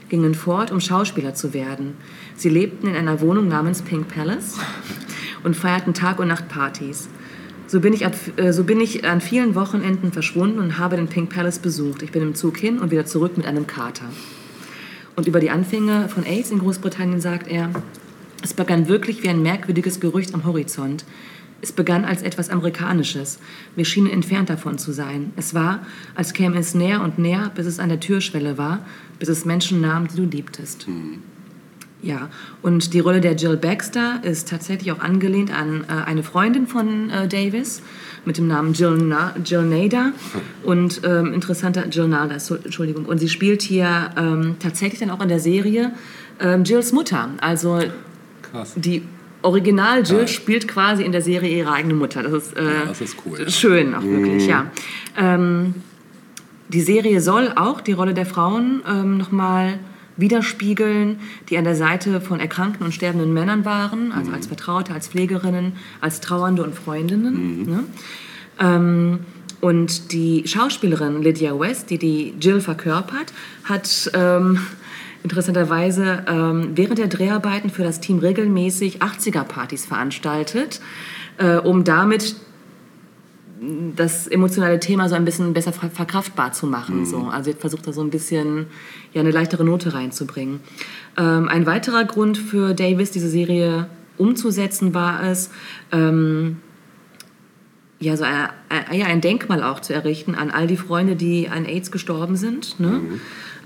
gingen 0.08 0.34
fort, 0.34 0.70
um 0.70 0.80
Schauspieler 0.80 1.34
zu 1.34 1.54
werden. 1.54 1.96
Sie 2.36 2.48
lebten 2.48 2.88
in 2.88 2.96
einer 2.96 3.20
Wohnung 3.20 3.48
namens 3.48 3.82
Pink 3.82 4.08
Palace 4.08 4.58
und 5.44 5.56
feierten 5.56 5.94
Tag- 5.94 6.18
und 6.18 6.28
Nachtpartys. 6.28 7.08
So 7.66 7.80
bin, 7.80 7.92
ich 7.92 8.06
ab, 8.06 8.14
äh, 8.36 8.52
so 8.52 8.64
bin 8.64 8.80
ich 8.80 9.04
an 9.04 9.20
vielen 9.20 9.54
Wochenenden 9.54 10.10
verschwunden 10.10 10.58
und 10.58 10.78
habe 10.78 10.96
den 10.96 11.08
Pink 11.08 11.34
Palace 11.34 11.58
besucht. 11.58 12.02
Ich 12.02 12.12
bin 12.12 12.22
im 12.22 12.34
Zug 12.34 12.56
hin 12.56 12.78
und 12.78 12.90
wieder 12.90 13.04
zurück 13.04 13.36
mit 13.36 13.46
einem 13.46 13.66
Kater. 13.66 14.06
Und 15.16 15.26
über 15.26 15.40
die 15.40 15.50
Anfänge 15.50 16.08
von 16.08 16.24
AIDS 16.24 16.50
in 16.50 16.60
Großbritannien 16.60 17.20
sagt 17.20 17.48
er, 17.48 17.70
es 18.42 18.54
begann 18.54 18.88
wirklich 18.88 19.22
wie 19.22 19.28
ein 19.28 19.42
merkwürdiges 19.42 20.00
Gerücht 20.00 20.32
am 20.32 20.44
Horizont. 20.44 21.04
Es 21.60 21.72
begann 21.72 22.04
als 22.04 22.22
etwas 22.22 22.50
Amerikanisches. 22.50 23.40
Wir 23.74 23.84
schienen 23.84 24.10
entfernt 24.10 24.48
davon 24.48 24.78
zu 24.78 24.92
sein. 24.92 25.32
Es 25.36 25.54
war, 25.54 25.80
als 26.14 26.32
käme 26.32 26.58
es 26.58 26.74
näher 26.74 27.02
und 27.02 27.18
näher, 27.18 27.50
bis 27.54 27.66
es 27.66 27.80
an 27.80 27.88
der 27.88 27.98
Türschwelle 27.98 28.58
war, 28.58 28.80
bis 29.18 29.28
es 29.28 29.44
Menschen 29.44 29.80
nahm, 29.80 30.06
die 30.06 30.16
du 30.16 30.24
liebtest. 30.24 30.86
Ja, 32.00 32.28
und 32.62 32.94
die 32.94 33.00
Rolle 33.00 33.20
der 33.20 33.34
Jill 33.34 33.56
Baxter 33.56 34.20
ist 34.22 34.48
tatsächlich 34.48 34.92
auch 34.92 35.00
angelehnt 35.00 35.52
an 35.52 35.84
äh, 35.88 36.04
eine 36.06 36.22
Freundin 36.22 36.68
von 36.68 37.10
äh, 37.10 37.26
Davis 37.26 37.82
mit 38.24 38.38
dem 38.38 38.46
Namen 38.46 38.72
Jill, 38.72 38.98
Na 38.98 39.34
Jill 39.44 39.64
Nader 39.64 40.12
und 40.62 41.00
ähm, 41.04 41.32
interessanter 41.34 41.88
Jill 41.88 42.06
Nader, 42.06 42.36
Entschuldigung. 42.64 43.04
Und 43.04 43.18
sie 43.18 43.28
spielt 43.28 43.62
hier 43.62 44.10
ähm, 44.16 44.56
tatsächlich 44.60 45.00
dann 45.00 45.10
auch 45.10 45.20
in 45.20 45.28
der 45.28 45.40
Serie 45.40 45.92
ähm, 46.38 46.62
Jills 46.62 46.92
Mutter. 46.92 47.30
Also 47.40 47.80
Krass. 48.42 48.74
die 48.76 49.02
Original 49.48 50.02
Jill 50.04 50.20
Ja. 50.20 50.26
spielt 50.28 50.68
quasi 50.68 51.02
in 51.02 51.12
der 51.12 51.22
Serie 51.22 51.50
ihre 51.58 51.72
eigene 51.72 51.94
Mutter. 51.94 52.22
Das 52.22 52.32
ist, 52.32 52.56
äh, 52.56 52.64
Ja, 52.64 52.84
das 52.86 53.00
ist 53.00 53.16
cool, 53.24 53.48
schön, 53.50 53.94
auch 53.94 54.02
wirklich, 54.04 54.46
ja. 54.46 54.66
Ähm, 55.16 55.74
die 56.68 56.82
Serie 56.82 57.20
soll 57.20 57.52
auch 57.56 57.80
die 57.80 57.92
Rolle 57.92 58.12
der 58.14 58.26
Frauen 58.26 58.82
ähm, 58.88 59.16
nochmal 59.16 59.78
widerspiegeln, 60.18 61.20
die 61.48 61.56
an 61.56 61.64
der 61.64 61.76
Seite 61.76 62.20
von 62.20 62.40
erkrankten 62.40 62.84
und 62.84 62.92
sterbenden 62.92 63.32
Männern 63.32 63.64
waren, 63.64 64.12
also 64.12 64.32
als 64.32 64.48
Vertraute, 64.48 64.92
als 64.92 65.08
Pflegerinnen, 65.08 65.74
als 66.00 66.20
Trauernde 66.20 66.62
und 66.64 66.74
Freundinnen. 66.74 67.62
Ne? 67.66 67.84
Ähm, 68.60 69.20
und 69.60 70.12
die 70.12 70.42
Schauspielerin 70.46 71.22
Lydia 71.22 71.58
West, 71.58 71.90
die 71.90 71.98
die 71.98 72.34
Jill 72.40 72.60
verkörpert, 72.60 73.32
hat 73.64 74.10
ähm, 74.14 74.58
interessanterweise 75.22 76.24
ähm, 76.28 76.70
während 76.74 76.98
der 76.98 77.08
Dreharbeiten 77.08 77.70
für 77.70 77.82
das 77.82 78.00
Team 78.00 78.18
regelmäßig 78.18 79.02
80er-Partys 79.02 79.86
veranstaltet, 79.86 80.80
äh, 81.38 81.56
um 81.56 81.84
damit 81.84 82.36
das 83.96 84.28
emotionale 84.28 84.78
Thema 84.78 85.08
so 85.08 85.16
ein 85.16 85.24
bisschen 85.24 85.52
besser 85.52 85.72
ver- 85.72 85.90
verkraftbar 85.90 86.52
zu 86.52 86.66
machen. 86.66 87.04
So. 87.06 87.24
Also 87.24 87.50
jetzt 87.50 87.60
versucht 87.60 87.86
er 87.88 87.92
so 87.92 88.00
ein 88.02 88.10
bisschen 88.10 88.66
ja, 89.12 89.20
eine 89.20 89.32
leichtere 89.32 89.64
Note 89.64 89.94
reinzubringen. 89.94 90.60
Ähm, 91.16 91.48
ein 91.48 91.66
weiterer 91.66 92.04
Grund 92.04 92.38
für 92.38 92.72
Davis, 92.74 93.10
diese 93.10 93.28
Serie 93.28 93.88
umzusetzen, 94.16 94.94
war 94.94 95.24
es, 95.24 95.50
ähm, 95.90 96.58
ja, 97.98 98.16
so 98.16 98.22
ein, 98.22 98.48
ein, 98.68 98.96
ja, 98.96 99.06
ein 99.06 99.20
Denkmal 99.20 99.64
auch 99.64 99.80
zu 99.80 99.92
errichten 99.92 100.36
an 100.36 100.50
all 100.50 100.68
die 100.68 100.76
Freunde, 100.76 101.16
die 101.16 101.48
an 101.48 101.64
AIDS 101.64 101.90
gestorben 101.90 102.36
sind. 102.36 102.78
Ne? 102.78 103.00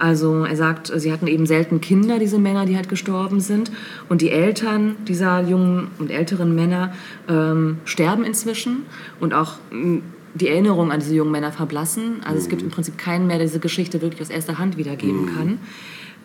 Also 0.02 0.44
er 0.44 0.56
sagt, 0.56 0.90
sie 0.96 1.12
hatten 1.12 1.28
eben 1.28 1.46
selten 1.46 1.80
Kinder, 1.80 2.18
diese 2.18 2.36
Männer, 2.36 2.66
die 2.66 2.74
halt 2.74 2.88
gestorben 2.88 3.38
sind. 3.38 3.70
Und 4.08 4.20
die 4.20 4.30
Eltern 4.30 4.96
dieser 5.06 5.42
jungen 5.42 5.92
und 6.00 6.10
älteren 6.10 6.56
Männer 6.56 6.92
ähm, 7.28 7.76
sterben 7.84 8.24
inzwischen. 8.24 8.78
Und 9.20 9.32
auch 9.32 9.58
die 9.70 10.48
Erinnerung 10.48 10.90
an 10.90 10.98
diese 10.98 11.14
jungen 11.14 11.30
Männer 11.30 11.52
verblassen. 11.52 12.16
Also 12.24 12.40
es 12.40 12.48
gibt 12.48 12.62
im 12.62 12.70
Prinzip 12.70 12.98
keinen 12.98 13.28
mehr, 13.28 13.38
der 13.38 13.46
diese 13.46 13.60
Geschichte 13.60 14.02
wirklich 14.02 14.20
aus 14.20 14.30
erster 14.30 14.58
Hand 14.58 14.76
wiedergeben 14.76 15.30
kann. 15.36 15.58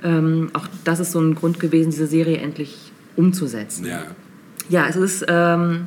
Ähm, 0.04 0.50
auch 0.54 0.66
das 0.84 1.00
ist 1.00 1.12
so 1.12 1.20
ein 1.20 1.36
Grund 1.36 1.60
gewesen, 1.60 1.92
diese 1.92 2.08
Serie 2.08 2.38
endlich 2.38 2.92
umzusetzen. 3.16 3.86
Ja. 3.86 4.06
Ja, 4.70 4.88
es 4.88 4.96
ist 4.96 5.24
ähm, 5.28 5.86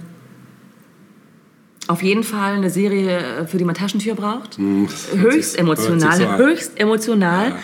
auf 1.88 2.04
jeden 2.04 2.22
Fall 2.22 2.54
eine 2.54 2.70
Serie, 2.70 3.18
äh, 3.18 3.46
für 3.48 3.58
die 3.58 3.64
man 3.64 3.74
Taschentücher 3.74 4.14
braucht. 4.14 4.58
hört 4.58 5.32
höchst 5.32 5.58
emotional, 5.58 6.16
so 6.16 6.26
an. 6.26 6.38
höchst 6.38 6.78
emotional. 6.78 7.58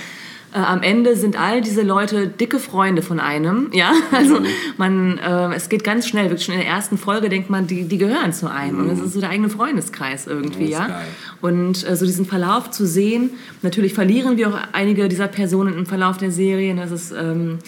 Äh, 0.57 0.61
am 0.61 0.83
Ende 0.83 1.17
sind 1.17 1.39
all 1.39 1.61
diese 1.61 1.83
Leute 1.83 2.29
dicke 2.29 2.59
Freunde 2.59 3.03
von 3.03 3.21
einem. 3.21 3.69
Ja, 3.75 3.93
also 4.11 4.41
Mhm. 4.41 4.47
man, 4.79 5.19
äh, 5.19 5.55
es 5.55 5.69
geht 5.69 5.85
ganz 5.85 6.09
schnell. 6.09 6.25
Wirklich 6.31 6.45
schon 6.47 6.55
in 6.55 6.61
der 6.63 6.69
ersten 6.71 6.97
Folge 6.97 7.29
denkt 7.29 7.51
man, 7.51 7.67
die, 7.67 7.85
die 7.85 7.99
gehören 7.99 8.33
zu 8.33 8.51
einem. 8.51 8.79
Und 8.81 8.91
es 8.91 9.01
ist 9.01 9.13
so 9.13 9.21
der 9.21 9.29
eigene 9.31 9.51
Freundeskreis 9.51 10.27
irgendwie, 10.27 10.65
Mhm. 10.65 10.71
Ja. 10.71 10.87
geil. 10.87 11.05
Und 11.43 11.87
äh, 11.87 11.95
so 11.95 12.07
diesen 12.07 12.25
Verlauf 12.25 12.71
zu 12.71 12.87
sehen. 12.87 13.31
Natürlich 13.61 13.93
verlieren 13.93 14.39
wir 14.39 14.49
auch 14.49 14.59
einige 14.73 15.09
dieser 15.09 15.29
Personen 15.29 15.77
im 15.77 15.85
Verlauf 15.85 16.17
der 16.17 16.31
Serien. 16.31 16.79
Das 16.79 16.91
ist 16.91 17.13
ähm, 17.13 17.59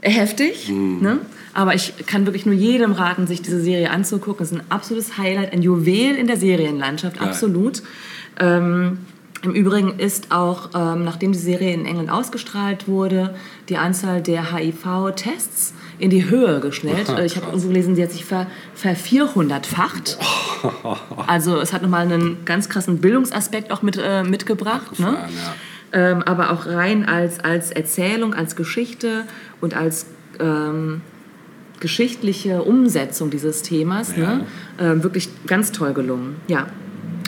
heftig, 0.00 0.68
Mhm. 0.70 0.98
ne? 1.00 1.18
aber 1.54 1.74
ich 1.74 1.92
kann 2.06 2.24
wirklich 2.26 2.46
nur 2.46 2.54
jedem 2.54 2.92
raten, 2.92 3.26
sich 3.26 3.42
diese 3.42 3.60
Serie 3.60 3.90
anzugucken. 3.90 4.42
Es 4.44 4.50
ist 4.52 4.58
ein 4.58 4.64
absolutes 4.70 5.18
Highlight, 5.18 5.52
ein 5.52 5.62
Juwel 5.62 6.16
in 6.16 6.26
der 6.26 6.36
Serienlandschaft, 6.38 7.18
Geil. 7.18 7.28
absolut. 7.28 7.82
Ähm, 8.40 8.98
Im 9.42 9.52
Übrigen 9.54 9.98
ist 9.98 10.30
auch, 10.30 10.70
ähm, 10.74 11.04
nachdem 11.04 11.32
die 11.32 11.38
Serie 11.38 11.74
in 11.74 11.84
England 11.84 12.10
ausgestrahlt 12.10 12.86
wurde, 12.86 13.34
die 13.68 13.76
Anzahl 13.76 14.22
der 14.22 14.52
HIV-Tests 14.54 15.74
in 15.98 16.10
die 16.10 16.30
Höhe 16.30 16.60
geschnellt. 16.60 17.10
Aha, 17.10 17.18
Äh, 17.18 17.26
ich 17.26 17.36
habe 17.36 17.46
irgendwo 17.46 17.68
gelesen, 17.68 17.96
sie 17.96 18.02
hat 18.04 18.12
sich 18.12 18.24
ver, 18.24 18.46
vervierhundertfacht. 18.74 20.18
Also 21.26 21.60
es 21.60 21.72
hat 21.72 21.82
nochmal 21.82 22.02
einen 22.02 22.44
ganz 22.44 22.68
krassen 22.68 22.98
Bildungsaspekt 22.98 23.72
auch 23.72 23.82
mit, 23.82 23.96
äh, 24.00 24.22
mitgebracht. 24.22 25.00
Ne? 25.00 25.16
Ja. 25.92 26.10
ähm, 26.10 26.22
aber 26.22 26.52
auch 26.52 26.66
rein 26.66 27.04
als, 27.04 27.40
als 27.40 27.72
Erzählung, 27.72 28.32
als 28.32 28.54
Geschichte 28.54 29.24
und 29.60 29.74
als 29.74 30.06
ähm, 30.38 31.00
geschichtliche 31.80 32.62
Umsetzung 32.62 33.30
dieses 33.30 33.62
Themas. 33.62 34.16
Ne? 34.16 34.46
Ähm, 34.78 35.02
wirklich 35.02 35.28
ganz 35.48 35.72
toll 35.72 35.94
gelungen. 35.94 36.36
Ja. 36.46 36.68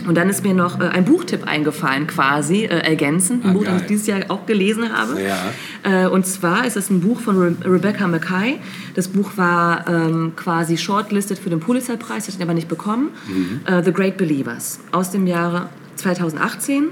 Und 0.07 0.17
dann 0.17 0.29
ist 0.29 0.43
mir 0.45 0.55
noch 0.55 0.81
äh, 0.81 0.85
ein 0.85 1.05
Buchtipp 1.05 1.45
eingefallen, 1.47 2.07
quasi 2.07 2.65
äh, 2.65 2.79
ergänzend. 2.79 3.45
Ein 3.45 3.51
Ah, 3.51 3.53
Buch, 3.55 3.65
das 3.65 3.73
ich 3.75 3.79
geil. 3.81 3.87
dieses 3.89 4.07
Jahr 4.07 4.21
auch 4.29 4.47
gelesen 4.47 4.93
habe. 4.93 5.17
Ja. 5.23 6.05
Äh, 6.05 6.09
und 6.09 6.27
zwar 6.27 6.67
ist 6.67 6.77
es 6.77 6.91
ein 6.91 7.01
Buch 7.01 7.21
von 7.21 7.39
Re 7.39 7.55
Rebecca 7.65 8.07
Mackay. 8.07 8.59
Das 8.95 9.09
Buch 9.09 9.33
war 9.37 9.87
ähm, 9.89 10.33
quasi 10.37 10.77
shortlisted 10.77 11.39
für 11.39 11.51
den 11.51 11.61
Pulitzerpreis, 11.61 12.29
hat 12.29 12.37
ihn 12.37 12.43
aber 12.43 12.55
nicht 12.55 12.69
bekommen. 12.69 13.11
Mhm. 13.27 13.61
Äh, 13.67 13.83
The 13.83 13.93
Great 13.93 14.17
Believers 14.17 14.81
aus 14.93 15.11
dem 15.11 15.27
Jahre 15.27 15.69
2018 15.97 16.89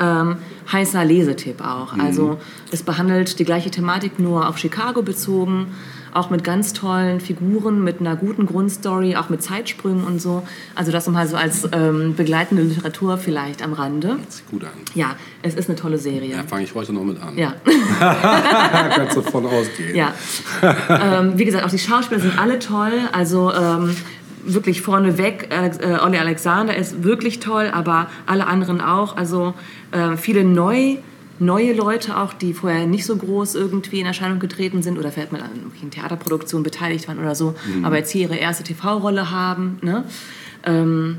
ähm, 0.00 0.36
heißer 0.70 1.04
Lesetipp 1.04 1.60
auch. 1.64 1.94
Mhm. 1.94 2.00
Also 2.00 2.38
es 2.70 2.82
behandelt 2.82 3.38
die 3.38 3.44
gleiche 3.44 3.70
Thematik 3.70 4.18
nur 4.18 4.48
auf 4.48 4.58
Chicago 4.58 5.02
bezogen, 5.02 5.68
auch 6.16 6.30
mit 6.30 6.44
ganz 6.44 6.72
tollen 6.72 7.20
Figuren, 7.20 7.84
mit 7.84 8.00
einer 8.00 8.16
guten 8.16 8.46
Grundstory, 8.46 9.16
auch 9.16 9.28
mit 9.28 9.42
Zeitsprüngen 9.42 10.04
und 10.04 10.20
so. 10.20 10.42
Also 10.74 10.92
das 10.92 11.06
mal 11.08 11.26
so 11.26 11.36
als 11.36 11.68
ähm, 11.72 12.14
begleitende 12.16 12.62
Literatur 12.62 13.18
vielleicht 13.18 13.62
am 13.62 13.72
Rande. 13.72 14.08
Hört 14.08 14.32
sich 14.32 14.46
gut 14.48 14.64
an. 14.64 14.70
Ja, 14.94 15.16
es 15.42 15.54
ist 15.54 15.68
eine 15.68 15.78
tolle 15.78 15.98
Serie. 15.98 16.30
Ja, 16.30 16.42
fange 16.44 16.64
ich 16.64 16.74
heute 16.74 16.92
noch 16.92 17.04
mit 17.04 17.20
an. 17.22 17.36
Ja. 17.36 17.54
Kannst 18.96 19.16
du 19.16 19.22
von 19.22 19.46
ausgehen. 19.46 19.94
Ja. 19.94 20.12
ähm, 20.88 21.32
wie 21.36 21.44
gesagt, 21.44 21.64
auch 21.64 21.70
die 21.70 21.78
Schauspieler 21.78 22.20
sind 22.20 22.38
alle 22.38 22.58
toll. 22.58 22.92
Also 23.12 23.52
ähm, 23.52 23.94
wirklich 24.44 24.82
vorneweg, 24.82 25.48
äh, 25.50 25.98
Olli 26.02 26.18
Alexander 26.18 26.76
ist 26.76 27.02
wirklich 27.02 27.40
toll, 27.40 27.70
aber 27.72 28.08
alle 28.26 28.46
anderen 28.46 28.80
auch. 28.80 29.16
Also 29.16 29.54
äh, 29.92 30.16
viele 30.16 30.44
neu, 30.44 30.96
neue 31.38 31.72
Leute 31.74 32.16
auch, 32.16 32.32
die 32.32 32.54
vorher 32.54 32.86
nicht 32.86 33.04
so 33.04 33.16
groß 33.16 33.54
irgendwie 33.54 34.00
in 34.00 34.06
Erscheinung 34.06 34.38
getreten 34.38 34.82
sind 34.82 34.98
oder 34.98 35.10
vielleicht 35.12 35.32
mal 35.32 35.40
an 35.42 35.50
irgendwelchen 35.54 35.90
Theaterproduktionen 35.90 36.62
beteiligt 36.64 37.08
waren 37.08 37.18
oder 37.18 37.34
so, 37.34 37.54
Mhm. 37.74 37.84
aber 37.84 37.96
jetzt 37.98 38.10
hier 38.10 38.22
ihre 38.22 38.36
erste 38.36 38.64
TV-Rolle 38.64 39.30
haben. 39.30 39.78
Ne? 39.82 40.04
Ähm, 40.64 41.18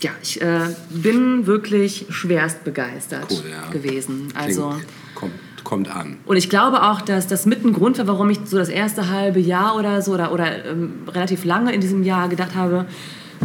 ja, 0.00 0.10
ich 0.22 0.40
äh, 0.42 0.60
bin 0.90 1.46
wirklich 1.46 2.06
schwerst 2.10 2.64
begeistert 2.64 3.26
Cool, 3.30 3.42
ja. 3.50 3.70
gewesen. 3.70 4.28
Klingt- 4.28 4.36
Also 4.36 4.74
kommt, 5.14 5.32
kommt 5.62 5.88
an. 5.94 6.16
und 6.26 6.36
ich 6.36 6.50
glaube 6.50 6.82
auch, 6.82 7.00
dass 7.02 7.28
das 7.28 7.46
mit 7.46 7.64
ein 7.64 7.72
Grund 7.72 7.98
war, 7.98 8.08
warum 8.08 8.28
ich 8.30 8.40
so 8.44 8.58
das 8.58 8.68
erste 8.68 9.08
halbe 9.10 9.38
Jahr 9.38 9.76
oder 9.76 10.02
so 10.02 10.12
oder, 10.14 10.32
oder 10.32 10.64
ähm, 10.66 10.94
relativ 11.08 11.44
lange 11.44 11.72
in 11.72 11.80
diesem 11.80 12.02
Jahr 12.02 12.28
gedacht 12.28 12.56
habe, 12.56 12.86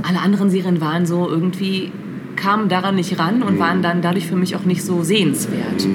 alle 0.03 0.19
anderen 0.19 0.49
Serien 0.49 0.81
waren 0.81 1.05
so 1.05 1.27
irgendwie, 1.29 1.91
kamen 2.37 2.69
daran 2.69 2.95
nicht 2.95 3.19
ran 3.19 3.43
und 3.43 3.59
waren 3.59 3.81
dann 3.81 4.01
dadurch 4.01 4.27
für 4.27 4.35
mich 4.37 4.55
auch 4.55 4.63
nicht 4.63 4.83
so 4.83 5.03
sehenswert. 5.03 5.85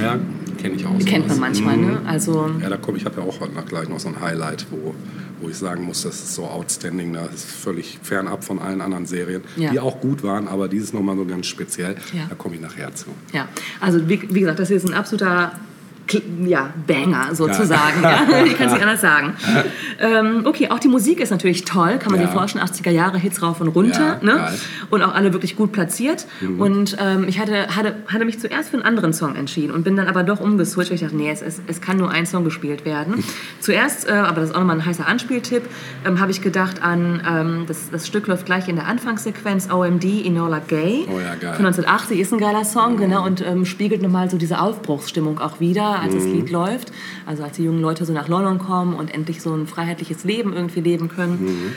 Ja, 0.00 0.18
kenne 0.60 0.74
ich 0.74 0.86
auch. 0.86 0.98
Kennt 1.04 1.28
man 1.28 1.38
manchmal, 1.40 1.76
Mhm. 1.76 1.86
ne? 1.86 2.00
Also, 2.06 2.50
Ja, 2.60 2.68
da 2.68 2.76
komme 2.76 2.98
ich 2.98 3.04
habe 3.04 3.20
ja 3.20 3.26
auch 3.26 3.40
heute 3.40 3.54
noch 3.54 3.66
gleich 3.66 3.88
noch 3.88 4.00
so 4.00 4.08
ein 4.08 4.20
Highlight, 4.20 4.66
wo, 4.70 4.94
wo 5.40 5.48
ich 5.48 5.56
sagen 5.56 5.84
muss, 5.84 6.02
das 6.02 6.16
ist 6.16 6.34
so 6.34 6.44
outstanding, 6.46 7.12
das 7.12 7.32
ist 7.34 7.44
völlig 7.50 7.98
fernab 8.02 8.42
von 8.44 8.58
allen 8.58 8.80
anderen 8.80 9.06
Serien, 9.06 9.42
Ja. 9.56 9.70
die 9.70 9.78
auch 9.80 10.00
gut 10.00 10.22
waren, 10.22 10.48
aber 10.48 10.68
dieses 10.68 10.92
nochmal 10.92 11.16
so 11.16 11.24
ganz 11.24 11.46
speziell, 11.46 11.94
Ja. 12.12 12.26
da 12.28 12.34
komme 12.34 12.56
ich 12.56 12.60
nachher 12.60 12.94
zu. 12.94 13.06
ja. 13.32 13.46
Also, 13.80 14.08
wie, 14.08 14.20
wie 14.32 14.40
gesagt, 14.40 14.58
das 14.58 14.70
ist 14.70 14.86
ein 14.88 14.94
absoluter 14.94 15.52
ja, 16.44 16.70
Banger 16.86 17.34
sozusagen. 17.34 18.02
Ja. 18.02 18.20
Ich 18.46 18.56
kann 18.56 18.68
es 18.68 18.72
nicht 18.74 18.82
anders 18.82 19.00
sagen. 19.00 19.34
Ähm, 20.00 20.42
okay, 20.44 20.68
auch 20.70 20.78
die 20.78 20.88
Musik 20.88 21.20
ist 21.20 21.30
natürlich 21.30 21.64
toll, 21.64 21.98
kann 21.98 22.10
man 22.12 22.20
Ja. 22.20 22.26
sich 22.26 22.34
vorstellen. 22.34 22.64
80er 22.64 22.90
Jahre 22.90 23.18
Hits 23.18 23.42
rauf 23.42 23.60
und 23.60 23.68
runter. 23.68 24.18
Ja, 24.22 24.26
ne? 24.26 24.52
Und 24.90 25.02
auch 25.02 25.14
alle 25.14 25.32
wirklich 25.32 25.56
gut 25.56 25.72
platziert. 25.72 26.26
Mhm. 26.40 26.60
Und 26.60 26.96
ähm, 27.00 27.24
ich 27.28 27.38
hatte, 27.38 27.74
hatte, 27.76 27.96
hatte 28.06 28.24
mich 28.24 28.38
zuerst 28.40 28.70
für 28.70 28.76
einen 28.76 28.84
anderen 28.86 29.12
Song 29.12 29.34
entschieden 29.36 29.72
und 29.72 29.84
bin 29.84 29.96
dann 29.96 30.06
aber 30.08 30.22
doch 30.22 30.40
umgeswitcht, 30.40 30.90
weil 30.90 30.96
ich 30.96 31.02
dachte, 31.02 31.16
nee, 31.16 31.30
es, 31.30 31.42
es, 31.42 31.60
es 31.66 31.80
kann 31.80 31.96
nur 31.96 32.10
ein 32.10 32.26
Song 32.26 32.44
gespielt 32.44 32.84
werden. 32.84 33.22
Zuerst, 33.60 34.08
äh, 34.08 34.12
aber 34.12 34.40
das 34.40 34.50
ist 34.50 34.54
auch 34.54 34.60
nochmal 34.60 34.76
ein 34.76 34.86
heißer 34.86 35.06
Anspieltipp, 35.06 35.62
ähm, 36.06 36.20
habe 36.20 36.30
ich 36.30 36.40
gedacht 36.40 36.82
an, 36.82 37.20
ähm, 37.28 37.64
das, 37.66 37.90
das 37.90 38.06
Stück 38.06 38.26
läuft 38.28 38.46
gleich 38.46 38.68
in 38.68 38.76
der 38.76 38.86
Anfangssequenz, 38.86 39.68
OMD, 39.70 40.04
Enola 40.24 40.60
Gay. 40.66 41.06
Oh 41.08 41.18
ja, 41.18 41.34
geil. 41.34 41.54
Von 41.54 41.66
1980 41.66 42.18
ist 42.20 42.32
ein 42.32 42.38
geiler 42.38 42.64
Song, 42.64 42.96
genau, 42.96 43.24
und 43.24 43.44
ähm, 43.46 43.64
spiegelt 43.64 44.02
nochmal 44.02 44.30
so 44.30 44.38
diese 44.38 44.60
Aufbruchsstimmung 44.60 45.38
auch 45.40 45.60
wieder, 45.60 45.97
als 46.00 46.14
das 46.14 46.24
Lied 46.24 46.50
läuft. 46.50 46.92
Also 47.26 47.42
als 47.42 47.56
die 47.56 47.64
jungen 47.64 47.80
Leute 47.80 48.04
so 48.04 48.12
nach 48.12 48.28
London 48.28 48.58
kommen 48.58 48.94
und 48.94 49.12
endlich 49.12 49.42
so 49.42 49.54
ein 49.54 49.66
freiheitliches 49.66 50.24
Leben 50.24 50.52
irgendwie 50.52 50.80
leben 50.80 51.08
können. 51.08 51.74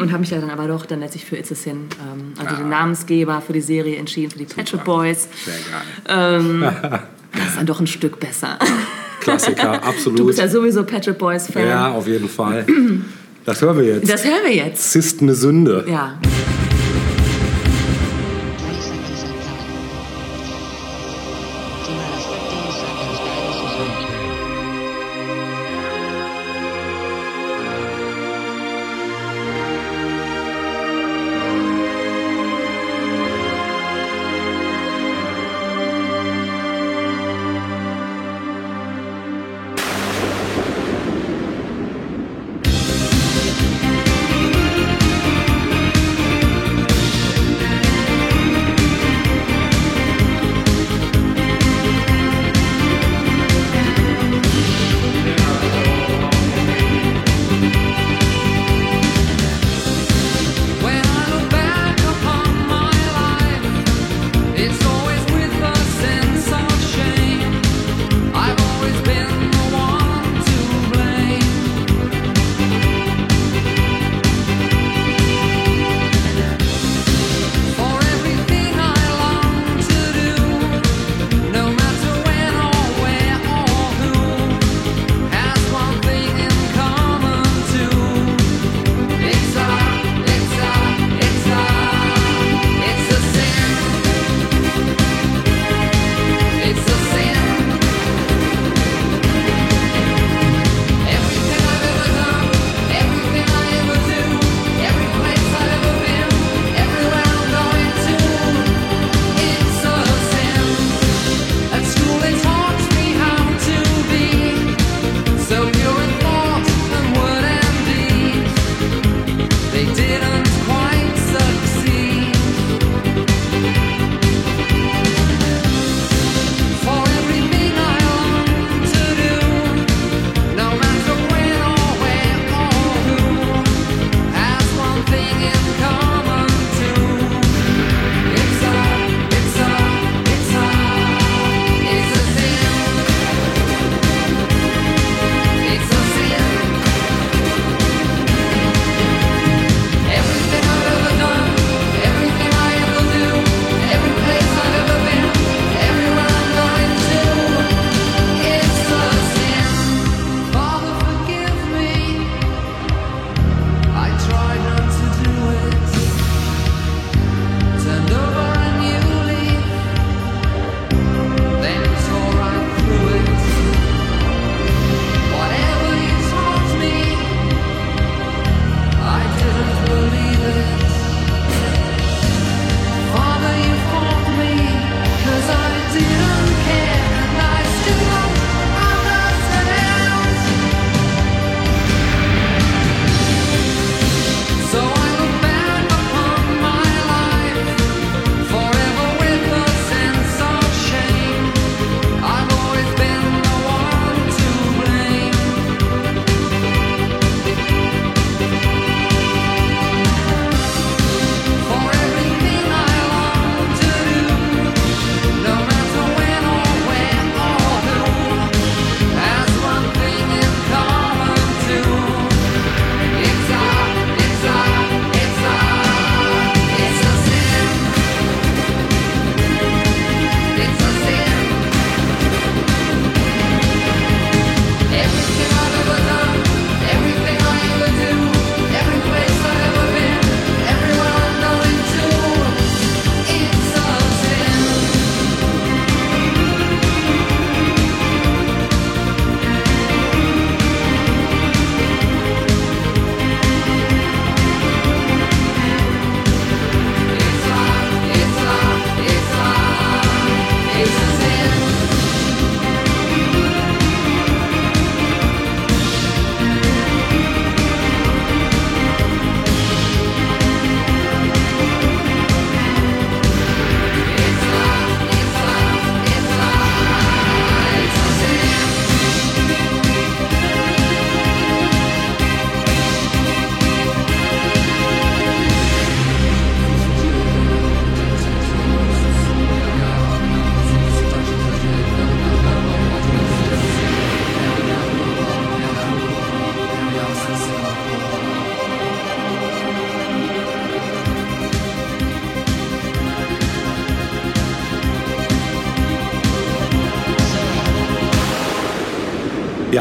Und 0.00 0.10
habe 0.10 0.20
mich 0.20 0.30
ja 0.30 0.40
dann 0.40 0.50
aber 0.50 0.68
doch 0.68 0.86
dann 0.86 1.00
letztlich 1.00 1.24
für 1.24 1.36
It's 1.36 1.52
a 1.52 1.54
Sin, 1.54 1.86
ähm, 2.00 2.34
also 2.38 2.56
den 2.56 2.68
Namensgeber 2.68 3.40
für 3.40 3.52
die 3.52 3.60
Serie 3.60 3.96
entschieden, 3.96 4.30
für 4.30 4.38
die 4.38 4.44
Pet 4.44 4.68
Shop 4.68 4.84
Boys. 4.84 5.28
Sehr 5.44 5.54
geil. 5.54 7.02
Das 7.30 7.48
ist 7.50 7.58
dann 7.58 7.66
doch 7.66 7.78
ein 7.78 7.86
Stück 7.86 8.18
besser. 8.18 8.58
Klassiker, 9.20 9.82
absolut. 9.84 10.18
Du 10.18 10.26
bist 10.26 10.38
ja 10.38 10.48
sowieso 10.48 10.82
Pet 10.82 11.04
Shop 11.04 11.18
Boys 11.18 11.46
Fan. 11.46 11.68
ja, 11.68 11.90
auf 11.90 12.06
jeden 12.06 12.28
Fall. 12.28 12.64
Das 13.44 13.60
hören 13.62 13.78
wir 13.78 13.84
jetzt. 13.84 14.10
Das 14.10 14.24
hören 14.24 14.44
wir 14.44 14.54
jetzt. 14.54 14.96
ist 14.96 15.22
eine 15.22 15.34
Sünde. 15.34 15.84
Ja. 15.88 16.18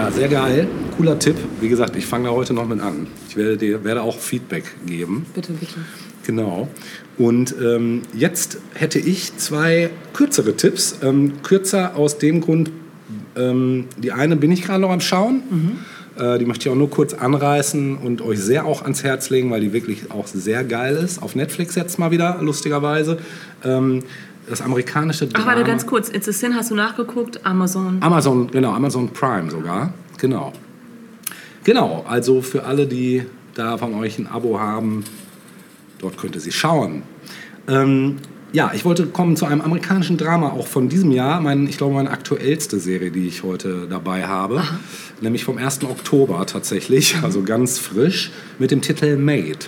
Ja, 0.07 0.13
sehr 0.13 0.29
geil. 0.29 0.67
Cooler 0.95 1.19
Tipp. 1.19 1.35
Wie 1.59 1.67
gesagt, 1.67 1.97
ich 1.97 2.05
fange 2.05 2.29
da 2.29 2.31
heute 2.31 2.53
noch 2.53 2.65
mit 2.65 2.79
an. 2.79 3.07
Ich 3.27 3.35
werde 3.35 3.57
dir 3.57 3.83
werde 3.83 4.03
auch 4.03 4.17
Feedback 4.17 4.63
geben. 4.85 5.25
Bitte, 5.35 5.51
bitte. 5.51 5.73
Genau. 6.25 6.69
Und 7.17 7.53
ähm, 7.61 8.03
jetzt 8.13 8.57
hätte 8.73 8.99
ich 8.99 9.35
zwei 9.35 9.89
kürzere 10.13 10.55
Tipps. 10.55 10.99
Ähm, 11.03 11.41
kürzer 11.43 11.97
aus 11.97 12.19
dem 12.19 12.39
Grund, 12.39 12.71
ähm, 13.35 13.87
die 13.97 14.13
eine 14.13 14.37
bin 14.37 14.49
ich 14.49 14.61
gerade 14.61 14.79
noch 14.79 14.91
am 14.91 15.01
Schauen. 15.01 15.43
Äh, 16.17 16.39
die 16.39 16.45
möchte 16.45 16.69
ich 16.69 16.71
auch 16.71 16.77
nur 16.77 16.89
kurz 16.89 17.13
anreißen 17.13 17.97
und 17.97 18.21
euch 18.21 18.39
sehr 18.39 18.65
auch 18.65 18.83
ans 18.83 19.03
Herz 19.03 19.29
legen, 19.29 19.51
weil 19.51 19.59
die 19.59 19.73
wirklich 19.73 20.09
auch 20.09 20.25
sehr 20.27 20.63
geil 20.63 20.95
ist. 20.95 21.21
Auf 21.21 21.35
Netflix 21.35 21.75
jetzt 21.75 21.99
mal 21.99 22.11
wieder, 22.11 22.37
lustigerweise. 22.41 23.17
Das 24.49 24.61
amerikanische 24.61 25.25
Ach, 25.25 25.33
Drama. 25.33 25.47
warte, 25.47 25.63
ganz 25.63 25.85
kurz. 25.85 26.09
It's 26.09 26.27
a 26.27 26.31
Sin, 26.31 26.55
hast 26.55 26.71
du 26.71 26.75
nachgeguckt? 26.75 27.45
Amazon. 27.45 27.97
Amazon, 28.01 28.49
genau, 28.49 28.73
Amazon 28.73 29.09
Prime 29.09 29.51
sogar. 29.51 29.93
Genau. 30.19 30.53
Genau, 31.63 32.05
also 32.07 32.41
für 32.41 32.63
alle, 32.63 32.87
die 32.87 33.23
da 33.53 33.77
von 33.77 33.93
euch 33.95 34.17
ein 34.19 34.27
Abo 34.27 34.59
haben, 34.59 35.03
dort 35.99 36.17
könnt 36.17 36.35
ihr 36.35 36.41
sie 36.41 36.53
schauen. 36.53 37.03
Ähm, 37.67 38.17
ja, 38.53 38.71
ich 38.73 38.85
wollte 38.85 39.07
kommen 39.07 39.35
zu 39.35 39.45
einem 39.45 39.59
amerikanischen 39.59 40.17
Drama 40.17 40.51
auch 40.51 40.67
von 40.67 40.87
diesem 40.87 41.11
Jahr. 41.11 41.41
Mein, 41.41 41.67
ich 41.67 41.77
glaube, 41.77 41.95
meine 41.95 42.11
aktuellste 42.11 42.79
Serie, 42.79 43.11
die 43.11 43.27
ich 43.27 43.43
heute 43.43 43.87
dabei 43.89 44.25
habe. 44.27 44.63
Nämlich 45.19 45.43
vom 45.43 45.57
1. 45.57 45.83
Oktober 45.83 46.45
tatsächlich, 46.45 47.17
also 47.23 47.43
ganz 47.43 47.79
frisch, 47.79 48.31
mit 48.59 48.71
dem 48.71 48.81
Titel 48.81 49.17
Made. 49.17 49.59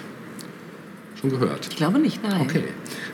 Schon 1.19 1.31
gehört? 1.31 1.67
Ich 1.69 1.75
glaube 1.75 1.99
nicht, 1.99 2.23
nein. 2.23 2.39
Okay. 2.41 2.63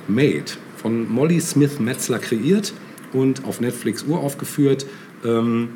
Made, 0.08 0.46
von 0.78 1.12
Molly 1.12 1.40
Smith 1.42 1.80
Metzler 1.80 2.20
kreiert 2.20 2.74
und 3.14 3.46
auf 3.46 3.62
Netflix 3.62 4.04
uraufgeführt. 4.04 4.86
Ähm, 5.24 5.70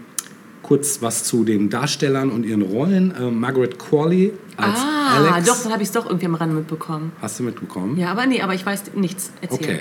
kurz 0.62 1.02
was 1.02 1.24
zu 1.24 1.46
den 1.46 1.70
Darstellern 1.70 2.30
und 2.30 2.46
ihren 2.46 2.62
Rollen. 2.62 3.14
Ähm, 3.20 3.40
Margaret 3.40 3.80
Qualley 3.80 4.34
als 4.58 4.78
Ah, 4.78 5.16
Alex. 5.32 5.48
doch, 5.48 5.64
dann 5.64 5.72
habe 5.72 5.82
ich 5.82 5.88
es 5.88 5.94
doch 5.94 6.06
irgendwie 6.06 6.26
am 6.28 6.36
Rand 6.36 6.54
mitbekommen. 6.54 7.12
Hast 7.22 7.40
du 7.40 7.44
mitbekommen? 7.44 7.98
Ja, 7.98 8.12
aber 8.12 8.26
nee, 8.26 8.42
aber 8.42 8.54
ich 8.54 8.66
weiß 8.66 8.94
nichts. 8.96 9.32
Erzähl. 9.42 9.58
Okay. 9.58 9.80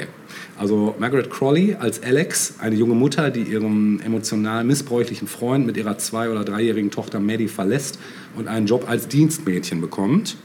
Also 0.56 0.94
Margaret 0.98 1.30
Crawley 1.30 1.74
als 1.78 2.02
Alex, 2.02 2.54
eine 2.60 2.76
junge 2.76 2.94
Mutter, 2.94 3.30
die 3.30 3.42
ihren 3.42 4.00
emotional 4.00 4.64
missbräuchlichen 4.64 5.28
Freund 5.28 5.66
mit 5.66 5.76
ihrer 5.76 5.98
zwei- 5.98 6.30
oder 6.30 6.44
dreijährigen 6.44 6.90
Tochter 6.90 7.20
Maddie 7.20 7.48
verlässt 7.48 7.98
und 8.36 8.48
einen 8.48 8.66
Job 8.66 8.86
als 8.88 9.08
Dienstmädchen 9.08 9.80
bekommt, 9.80 10.36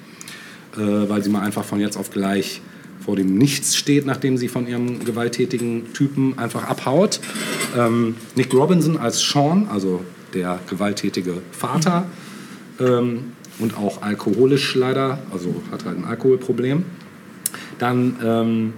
äh, 0.75 0.79
weil 0.81 1.23
sie 1.23 1.29
mal 1.29 1.41
einfach 1.41 1.63
von 1.63 1.79
jetzt 1.79 1.95
auf 1.95 2.09
gleich 2.09 2.61
vor 3.05 3.15
dem 3.15 3.37
Nichts 3.37 3.75
steht, 3.75 4.05
nachdem 4.05 4.37
sie 4.37 4.47
von 4.47 4.67
ihrem 4.67 5.03
gewalttätigen 5.03 5.93
Typen 5.93 6.37
einfach 6.37 6.63
abhaut. 6.63 7.19
Ähm, 7.77 8.15
Nick 8.35 8.53
Robinson 8.53 8.97
als 8.97 9.19
Sean, 9.19 9.67
also 9.69 10.03
der 10.33 10.59
gewalttätige 10.69 11.41
Vater 11.51 12.05
ähm, 12.79 13.33
und 13.59 13.77
auch 13.77 14.01
alkoholisch 14.01 14.75
leider, 14.75 15.19
also 15.31 15.61
hat 15.71 15.85
halt 15.85 15.97
ein 15.97 16.05
Alkoholproblem. 16.05 16.83
Dann 17.77 18.15
ähm, 18.23 18.73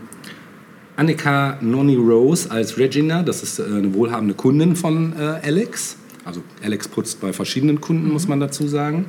Annika 0.96 1.58
Noni 1.62 1.96
Rose 1.96 2.50
als 2.50 2.78
Regina, 2.78 3.24
das 3.24 3.44
ist 3.44 3.60
äh, 3.60 3.64
eine 3.64 3.94
wohlhabende 3.94 4.34
Kundin 4.34 4.76
von 4.76 5.14
äh, 5.18 5.40
Alex. 5.44 5.98
Also 6.24 6.42
Alex 6.64 6.88
putzt 6.88 7.22
bei 7.22 7.34
verschiedenen 7.34 7.82
Kunden, 7.82 8.12
muss 8.12 8.28
man 8.28 8.40
dazu 8.40 8.68
sagen. 8.68 9.06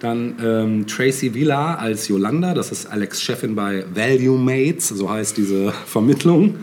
Dann 0.00 0.34
ähm, 0.42 0.86
Tracy 0.86 1.32
Villa 1.32 1.76
als 1.76 2.08
Yolanda, 2.08 2.52
das 2.52 2.70
ist 2.70 2.86
Alex 2.86 3.22
Chefin 3.22 3.54
bei 3.54 3.84
Value 3.94 4.38
Mates, 4.38 4.88
so 4.88 5.08
heißt 5.08 5.36
diese 5.36 5.72
Vermittlung, 5.86 6.56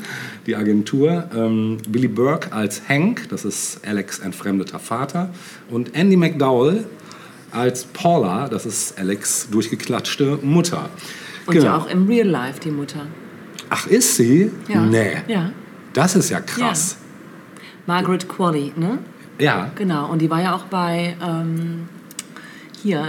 die 0.46 0.56
Agentur. 0.56 1.30
Ähm, 1.36 1.78
Billy 1.89 2.08
Burke 2.08 2.52
als 2.54 2.88
Hank, 2.88 3.28
das 3.30 3.43
ist 3.43 3.80
Alex 3.88 4.19
entfremdeter 4.19 4.78
Vater. 4.78 5.30
Und 5.72 5.96
Andy 5.96 6.15
McDowell 6.15 6.86
als 7.52 7.86
Paula, 7.86 8.48
das 8.50 8.65
ist 8.65 9.00
Alex 9.00 9.50
durchgeklatschte 9.50 10.39
Mutter. 10.41 10.89
Und 11.46 11.56
ja 11.56 11.78
auch 11.78 11.88
im 11.88 12.08
Real 12.08 12.28
Life 12.28 12.60
die 12.60 12.72
Mutter. 12.72 13.08
Ach, 13.69 13.88
ist 13.88 14.15
sie? 14.15 14.52
Ja. 14.67 14.86
Nee. 14.86 15.17
Ja. 15.28 15.52
Das 15.93 16.15
ist 16.15 16.30
ja 16.30 16.39
krass. 16.39 16.98
Margaret 17.86 18.30
Qualley, 18.30 18.74
ne? 18.76 19.00
Ja. 19.39 19.72
Genau. 19.76 20.12
Und 20.12 20.22
die 20.22 20.30
war 20.30 20.41
ja 20.41 20.56
auch 20.56 20.65
bei 20.65 21.15
ähm, 21.22 21.89
hier 22.84 23.00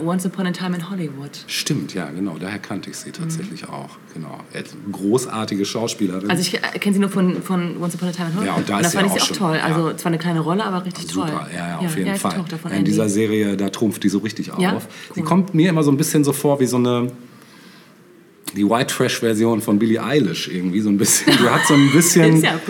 äh, 0.00 0.04
Once 0.04 0.26
Upon 0.26 0.46
a 0.46 0.50
Time 0.52 0.74
in 0.76 0.90
Hollywood. 0.90 1.30
Stimmt, 1.46 1.94
ja, 1.94 2.10
genau. 2.10 2.36
Daher 2.40 2.58
kannte 2.58 2.90
ich 2.90 2.96
sie 2.96 3.12
tatsächlich 3.12 3.68
auch. 3.68 3.90
Genau. 4.14 4.40
Ist 4.52 4.76
Großartige 4.90 5.64
Schauspielerin. 5.64 6.24
Mhm. 6.24 6.30
Also 6.30 6.40
ich 6.42 6.54
äh, 6.54 6.78
kenne 6.78 6.94
sie 6.94 7.00
nur 7.00 7.10
von, 7.10 7.42
von 7.42 7.76
Once 7.80 7.94
Upon 7.94 8.08
a 8.08 8.12
Time 8.12 8.28
in 8.30 8.34
Hollywood. 8.36 8.46
Ja, 8.46 8.54
und 8.54 8.68
da 8.68 8.78
das 8.78 8.86
ist 8.86 8.92
sie 8.92 8.98
fand 8.98 9.10
auch 9.10 9.16
ich 9.16 9.22
sie 9.22 9.32
auch 9.34 9.36
toll. 9.36 9.56
ja. 9.56 9.62
Also 9.64 9.92
zwar 9.94 10.10
eine 10.10 10.18
kleine 10.18 10.40
Rolle, 10.40 10.64
aber 10.64 10.84
richtig 10.84 11.06
toll. 11.06 11.28
Super, 11.28 11.46
ja, 11.54 11.68
ja, 11.68 11.78
auf 11.78 11.94
jeden 11.96 12.06
ja, 12.08 12.14
ist 12.14 12.24
die 12.24 12.28
Fall. 12.28 12.72
In 12.72 12.78
Andy. 12.78 12.84
dieser 12.90 13.08
Serie, 13.08 13.56
da 13.56 13.68
trumpft 13.68 14.02
die 14.02 14.08
so 14.08 14.18
richtig 14.18 14.52
auf. 14.52 14.58
Ja? 14.58 14.80
Sie 15.14 15.20
Cool. 15.20 15.26
kommt 15.26 15.54
mir 15.54 15.68
immer 15.68 15.82
so 15.82 15.90
ein 15.90 15.96
bisschen 15.96 16.24
so 16.24 16.32
vor 16.32 16.58
wie 16.60 16.66
so 16.66 16.76
eine 16.78 17.12
die 18.56 18.68
White 18.68 18.94
Trash 18.94 19.20
Version 19.20 19.60
von 19.60 19.78
Billie 19.78 20.02
Eilish 20.02 20.48
irgendwie 20.48 20.80
so 20.80 20.88
ein 20.88 20.98
bisschen. 20.98 21.32
Sie 21.32 21.48
hat 21.48 21.66
so 21.66 21.74
ein 21.74 21.90
bisschen 21.92 22.36
Ist 22.36 22.44
ja. 22.44 22.60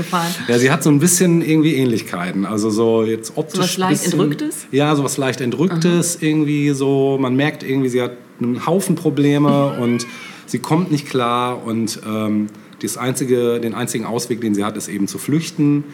Ja, 0.49 0.59
sie 0.59 0.71
hat 0.71 0.83
so 0.83 0.91
ein 0.91 0.99
bisschen 0.99 1.43
irgendwie 1.43 1.75
Ähnlichkeiten. 1.75 2.47
Also 2.47 2.71
so 2.71 3.05
jetzt 3.05 3.33
optisch 3.37 3.61
was 3.61 3.77
leicht 3.79 4.03
bisschen, 4.03 4.21
Entrücktes? 4.21 4.67
Ja, 4.71 4.95
so 4.97 5.05
was 5.05 5.17
leicht 5.17 5.41
entrücktes 5.41 6.19
irgendwie 6.21 6.71
so. 6.71 7.19
Man 7.21 7.37
merkt 7.37 7.63
irgendwie, 7.63 7.89
sie 7.89 8.03
hat 8.03 8.13
einen 8.41 8.67
Haufen 8.67 8.97
Probleme 8.97 9.79
und 9.81 10.07
sie 10.47 10.59
kommt 10.59 10.91
nicht 10.91 11.09
klar 11.09 11.65
und 11.65 12.01
ähm, 12.07 12.49
das 12.83 12.97
einzige, 12.97 13.61
den 13.61 13.75
einzigen 13.75 14.05
Ausweg, 14.05 14.41
den 14.41 14.55
sie 14.55 14.65
hat, 14.65 14.77
ist 14.77 14.89
eben 14.89 15.09
zu 15.09 15.19
flüchten 15.19 15.85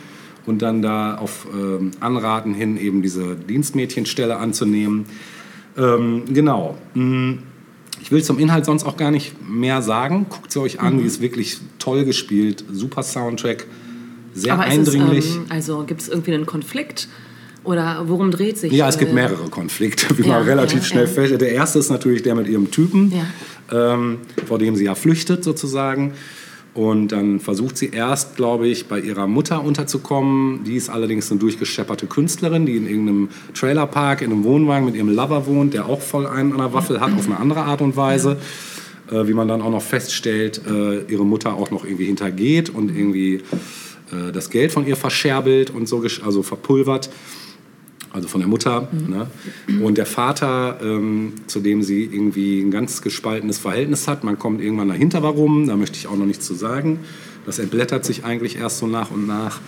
und 0.47 0.61
dann 0.63 0.83
da 0.83 1.17
auf 1.17 1.47
ähm, 1.53 1.93
Anraten 2.01 2.55
hin 2.55 2.77
eben 2.77 3.03
diese 3.03 3.35
Dienstmädchenstelle 3.35 4.37
anzunehmen. 4.37 5.07
Ähm, 5.77 6.25
genau. 6.29 6.77
Mm, 6.95 7.39
Ich 8.05 8.13
will 8.13 8.23
zum 8.23 8.39
Inhalt 8.39 8.67
sonst 8.67 8.85
auch 8.85 8.99
gar 8.99 9.11
nicht 9.11 9.33
mehr 9.49 9.81
sagen. 9.81 10.27
Guckt 10.29 10.53
sie 10.53 10.61
euch 10.61 10.75
Mhm. 10.75 10.87
an, 10.87 10.99
die 10.99 11.05
ist 11.05 11.23
wirklich 11.23 11.57
toll 11.79 12.05
gespielt, 12.05 12.63
super 12.71 13.03
Soundtrack, 13.03 13.65
sehr 14.35 14.53
aber 14.53 14.65
eindringlich. 14.65 15.25
Es, 15.25 15.37
ähm, 15.37 15.47
also 15.49 15.85
gibt 15.85 16.03
es 16.03 16.09
irgendwie 16.09 16.35
einen 16.35 16.45
Konflikt? 16.45 17.09
Oder 17.65 18.03
worum 18.07 18.31
dreht 18.31 18.59
sich? 18.59 18.71
ja, 18.73 18.87
es 18.91 18.99
gibt 18.99 19.13
äh, 19.13 19.15
mehrere 19.15 19.49
Konflikte, 19.49 20.07
wie 20.19 20.23
ja, 20.23 20.35
man 20.35 20.43
relativ 20.43 20.81
ja, 20.81 20.85
schnell 20.85 21.05
ja. 21.07 21.11
feststellt. 21.11 21.41
Der 21.41 21.53
erste 21.53 21.79
ist 21.79 21.89
natürlich 21.89 22.23
der 22.23 22.35
mit 22.35 22.47
ihrem 22.47 22.71
Typen, 22.71 23.11
ähm, 23.73 24.19
vor 24.45 24.59
dem 24.59 24.77
sie 24.77 24.85
ja 24.85 24.95
flüchtet 24.95 25.43
sozusagen. 25.43 26.13
Und 26.75 27.13
dann 27.13 27.39
versucht 27.39 27.77
sie 27.77 27.91
erst, 27.91 28.35
glaube 28.35 28.67
ich, 28.67 28.89
bei 28.89 28.99
ihrer 28.99 29.29
Mutter 29.29 29.63
unterzukommen. 29.63 30.65
Die 30.65 30.75
ist 30.75 30.91
allerdings 30.91 31.31
eine 31.31 31.39
durchgeschepperte 31.39 32.07
Künstlerin, 32.07 32.67
die 32.67 32.77
in 32.77 32.89
irgendeinem 32.89 33.29
Trailerpark, 33.55 34.23
in 34.23 34.33
einem 34.33 34.43
Wohnwagen 34.43 34.85
mit 34.85 34.97
ihrem 34.97 35.15
Lover 35.15 35.47
wohnt, 35.47 35.73
der 35.73 35.87
auch 35.87 36.01
voll 36.01 36.27
einen 36.27 36.53
an 36.53 36.59
der 36.59 36.73
Waffel 36.73 37.01
hat, 37.01 37.13
auf 37.13 37.27
eine 37.27 37.39
andere 37.39 37.63
Art 37.63 37.81
und 37.81 37.97
Weise. 37.97 38.39
Äh, 39.11 39.29
wie 39.29 39.35
man 39.35 39.47
dann 39.47 39.63
auch 39.63 39.71
noch 39.71 39.83
feststellt, 39.83 40.63
äh, 40.67 41.03
ihre 41.03 41.25
Mutter 41.25 41.55
auch 41.55 41.71
noch 41.71 41.85
irgendwie 41.85 42.07
hintergeht 42.07 42.71
und 42.71 42.89
irgendwie 42.89 43.35
äh, 43.35 44.33
das 44.33 44.51
Geld 44.51 44.73
von 44.73 44.87
ihr 44.87 44.97
verscherbelt 44.97 45.71
und 45.71 45.87
so, 45.89 46.03
also 46.25 46.43
verpulvert 46.43 47.11
also 48.15 48.29
von 48.29 48.41
der 48.41 48.49
Mutter. 48.49 48.89
Ne? 48.93 49.27
Und 49.83 49.99
der 49.99 50.07
Vater, 50.07 50.79
ähm, 50.81 51.33
zu 51.49 51.59
dem 51.61 51.83
sie 51.83 52.05
irgendwie 52.05 52.61
ein 52.61 52.71
ganz 52.71 53.03
gespaltenes 53.03 53.59
Verhältnis 53.59 54.07
hat. 54.07 54.23
Man 54.23 54.39
kommt 54.39 54.63
irgendwann 54.63 54.89
dahinter, 54.89 55.23
warum, 55.23 55.67
da 55.67 55.77
möchte 55.77 55.99
ich 55.99 56.07
auch 56.07 56.17
noch 56.17 56.25
nichts 56.25 56.47
zu 56.47 56.55
sagen. 56.55 57.01
Das 57.45 57.59
entblättert 57.59 58.05
sich 58.05 58.25
eigentlich 58.25 58.57
erst 58.57 58.79
so 58.79 58.87
nach 58.87 59.11
und 59.11 59.27
nach. 59.27 59.61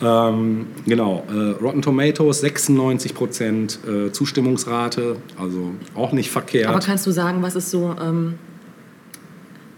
Ähm, 0.00 0.66
genau, 0.86 1.24
äh, 1.28 1.62
Rotten 1.62 1.82
Tomatoes 1.82 2.40
96 2.40 3.14
Prozent 3.14 3.78
äh, 3.86 4.12
Zustimmungsrate, 4.12 5.16
also 5.36 5.72
auch 5.94 6.12
nicht 6.12 6.30
verkehrt. 6.30 6.68
Aber 6.68 6.80
kannst 6.80 7.06
du 7.06 7.10
sagen, 7.10 7.42
was 7.42 7.56
ist 7.56 7.70
so. 7.70 7.94
Ähm, 8.00 8.34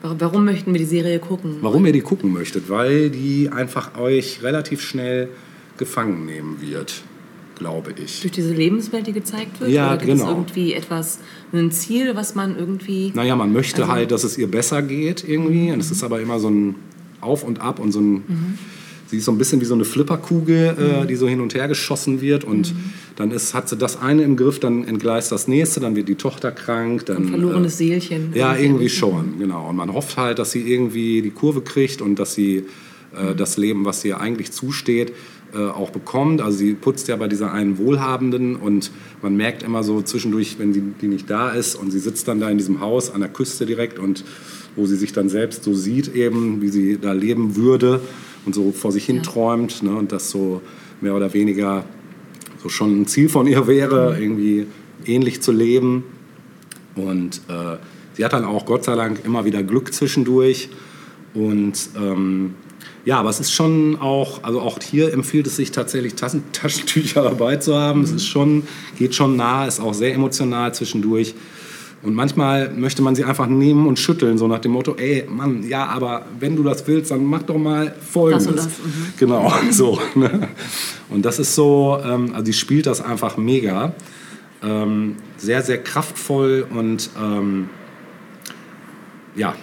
warum, 0.02 0.20
warum 0.20 0.44
möchten 0.44 0.72
wir 0.72 0.78
die 0.78 0.86
Serie 0.86 1.18
gucken? 1.18 1.56
Warum 1.62 1.84
ihr 1.86 1.92
die 1.92 2.00
gucken 2.02 2.32
möchtet? 2.32 2.68
Weil 2.68 3.10
die 3.10 3.50
einfach 3.50 3.98
euch 3.98 4.42
relativ 4.42 4.82
schnell 4.82 5.30
gefangen 5.76 6.24
nehmen 6.24 6.58
wird, 6.60 7.02
glaube 7.56 7.94
ich. 8.02 8.20
Durch 8.20 8.32
diese 8.32 8.52
Lebenswelt, 8.52 9.06
die 9.06 9.12
gezeigt 9.12 9.60
wird? 9.60 9.70
Ja, 9.70 9.88
Oder 9.88 9.96
gibt 9.98 10.10
genau. 10.12 10.24
es 10.24 10.30
irgendwie 10.30 10.72
etwas, 10.74 11.18
ein 11.52 11.70
Ziel, 11.70 12.14
was 12.16 12.34
man 12.34 12.58
irgendwie. 12.58 13.12
Naja, 13.14 13.36
man 13.36 13.52
möchte 13.52 13.82
Also- 13.82 13.92
halt, 13.92 14.10
dass 14.10 14.24
es 14.24 14.36
ihr 14.38 14.50
besser 14.50 14.82
geht 14.82 15.26
irgendwie. 15.26 15.70
Und 15.72 15.80
es 15.80 15.90
ist 15.90 16.02
aber 16.02 16.20
immer 16.20 16.38
so 16.38 16.48
ein 16.48 16.74
Auf 17.20 17.44
und 17.44 17.60
Ab 17.60 17.78
und 17.78 17.92
so 17.92 18.00
ein. 18.00 18.22
Sie 19.06 19.18
ist 19.18 19.26
so 19.26 19.32
ein 19.32 19.38
bisschen 19.38 19.60
wie 19.60 19.64
so 19.66 19.74
eine 19.74 19.84
Flipperkugel, 19.84 21.02
äh, 21.04 21.06
die 21.06 21.14
so 21.14 21.28
hin 21.28 21.40
und 21.40 21.54
her 21.54 21.68
geschossen 21.68 22.20
wird. 22.20 22.42
Und 22.42 22.74
dann 23.16 23.30
ist, 23.30 23.54
hat 23.54 23.68
sie 23.68 23.76
das 23.76 24.00
eine 24.00 24.22
im 24.22 24.36
Griff, 24.36 24.58
dann 24.58 24.84
entgleist 24.88 25.30
das 25.30 25.46
nächste, 25.46 25.78
dann 25.78 25.94
wird 25.94 26.08
die 26.08 26.14
Tochter 26.16 26.50
krank. 26.50 27.06
Dann, 27.06 27.18
Ein 27.18 27.28
verlorenes 27.28 27.74
äh, 27.74 27.76
Seelchen. 27.88 28.32
Ja, 28.34 28.56
irgendwie 28.56 28.88
schon, 28.88 29.38
genau. 29.38 29.68
Und 29.68 29.76
man 29.76 29.92
hofft 29.92 30.16
halt, 30.16 30.38
dass 30.38 30.52
sie 30.52 30.62
irgendwie 30.62 31.22
die 31.22 31.30
Kurve 31.30 31.60
kriegt 31.60 32.00
und 32.00 32.18
dass 32.18 32.34
sie 32.34 32.64
äh, 33.16 33.34
das 33.36 33.56
Leben, 33.56 33.84
was 33.84 34.04
ihr 34.04 34.20
eigentlich 34.20 34.50
zusteht, 34.52 35.12
äh, 35.54 35.68
auch 35.68 35.90
bekommt. 35.90 36.40
Also 36.40 36.58
sie 36.58 36.74
putzt 36.74 37.08
ja 37.08 37.16
bei 37.16 37.28
dieser 37.28 37.52
einen 37.52 37.78
Wohlhabenden 37.78 38.56
und 38.56 38.90
man 39.22 39.36
merkt 39.36 39.62
immer 39.62 39.82
so 39.82 40.02
zwischendurch, 40.02 40.58
wenn 40.58 40.72
sie, 40.72 40.82
die 41.00 41.08
nicht 41.08 41.30
da 41.30 41.50
ist 41.50 41.74
und 41.74 41.90
sie 41.90 41.98
sitzt 41.98 42.28
dann 42.28 42.40
da 42.40 42.50
in 42.50 42.58
diesem 42.58 42.80
Haus 42.80 43.10
an 43.12 43.20
der 43.20 43.30
Küste 43.30 43.66
direkt 43.66 43.98
und 43.98 44.24
wo 44.76 44.86
sie 44.86 44.96
sich 44.96 45.12
dann 45.12 45.28
selbst 45.28 45.64
so 45.64 45.74
sieht 45.74 46.14
eben, 46.14 46.60
wie 46.60 46.68
sie 46.68 46.98
da 46.98 47.12
leben 47.12 47.56
würde 47.56 48.00
und 48.44 48.54
so 48.54 48.72
vor 48.72 48.92
sich 48.92 49.04
hin 49.04 49.22
träumt 49.22 49.82
ne, 49.82 49.94
und 49.94 50.12
das 50.12 50.30
so 50.30 50.60
mehr 51.00 51.14
oder 51.14 51.32
weniger 51.32 51.84
so 52.62 52.68
schon 52.68 53.02
ein 53.02 53.06
Ziel 53.06 53.28
von 53.28 53.46
ihr 53.46 53.66
wäre, 53.66 54.18
irgendwie 54.18 54.66
ähnlich 55.06 55.42
zu 55.42 55.52
leben. 55.52 56.04
Und 56.96 57.42
äh, 57.48 57.76
sie 58.14 58.24
hat 58.24 58.32
dann 58.32 58.44
auch 58.44 58.66
Gott 58.66 58.84
sei 58.84 58.96
Dank 58.96 59.24
immer 59.24 59.44
wieder 59.44 59.62
Glück 59.62 59.92
zwischendurch. 59.92 60.70
Und 61.34 61.90
ähm, 61.96 62.54
ja, 63.04 63.18
aber 63.18 63.28
es 63.28 63.38
ist 63.38 63.52
schon 63.52 63.98
auch, 64.00 64.42
also 64.42 64.60
auch 64.60 64.78
hier 64.82 65.12
empfiehlt 65.12 65.46
es 65.46 65.56
sich 65.56 65.72
tatsächlich 65.72 66.14
Tassen, 66.14 66.44
Taschentücher 66.52 67.22
dabei 67.22 67.56
zu 67.56 67.76
haben. 67.76 68.02
Es 68.02 68.12
ist 68.12 68.26
schon, 68.26 68.64
geht 68.98 69.14
schon 69.14 69.36
nah, 69.36 69.66
ist 69.66 69.80
auch 69.80 69.94
sehr 69.94 70.14
emotional 70.14 70.74
zwischendurch. 70.74 71.34
Und 72.02 72.14
manchmal 72.14 72.70
möchte 72.70 73.00
man 73.00 73.14
sie 73.14 73.24
einfach 73.24 73.46
nehmen 73.46 73.86
und 73.86 73.98
schütteln, 73.98 74.36
so 74.36 74.46
nach 74.46 74.58
dem 74.58 74.72
Motto, 74.72 74.94
ey, 74.96 75.24
Mann, 75.26 75.66
ja, 75.66 75.86
aber 75.86 76.26
wenn 76.38 76.54
du 76.54 76.62
das 76.62 76.86
willst, 76.86 77.10
dann 77.10 77.24
mach 77.24 77.42
doch 77.42 77.56
mal 77.56 77.94
Folgendes. 77.98 78.44
Das 78.44 78.52
und 78.52 78.56
das, 78.58 78.78
mhm. 78.78 79.12
Genau, 79.18 79.52
so. 79.70 79.98
Ne? 80.14 80.48
Und 81.08 81.24
das 81.24 81.38
ist 81.38 81.54
so, 81.54 81.98
ähm, 82.04 82.32
also 82.32 82.44
die 82.44 82.52
spielt 82.52 82.86
das 82.86 83.00
einfach 83.00 83.38
mega. 83.38 83.94
Ähm, 84.62 85.16
sehr, 85.38 85.62
sehr 85.62 85.82
kraftvoll 85.82 86.66
und 86.74 87.08
ähm, 87.18 87.70
ja, 89.34 89.54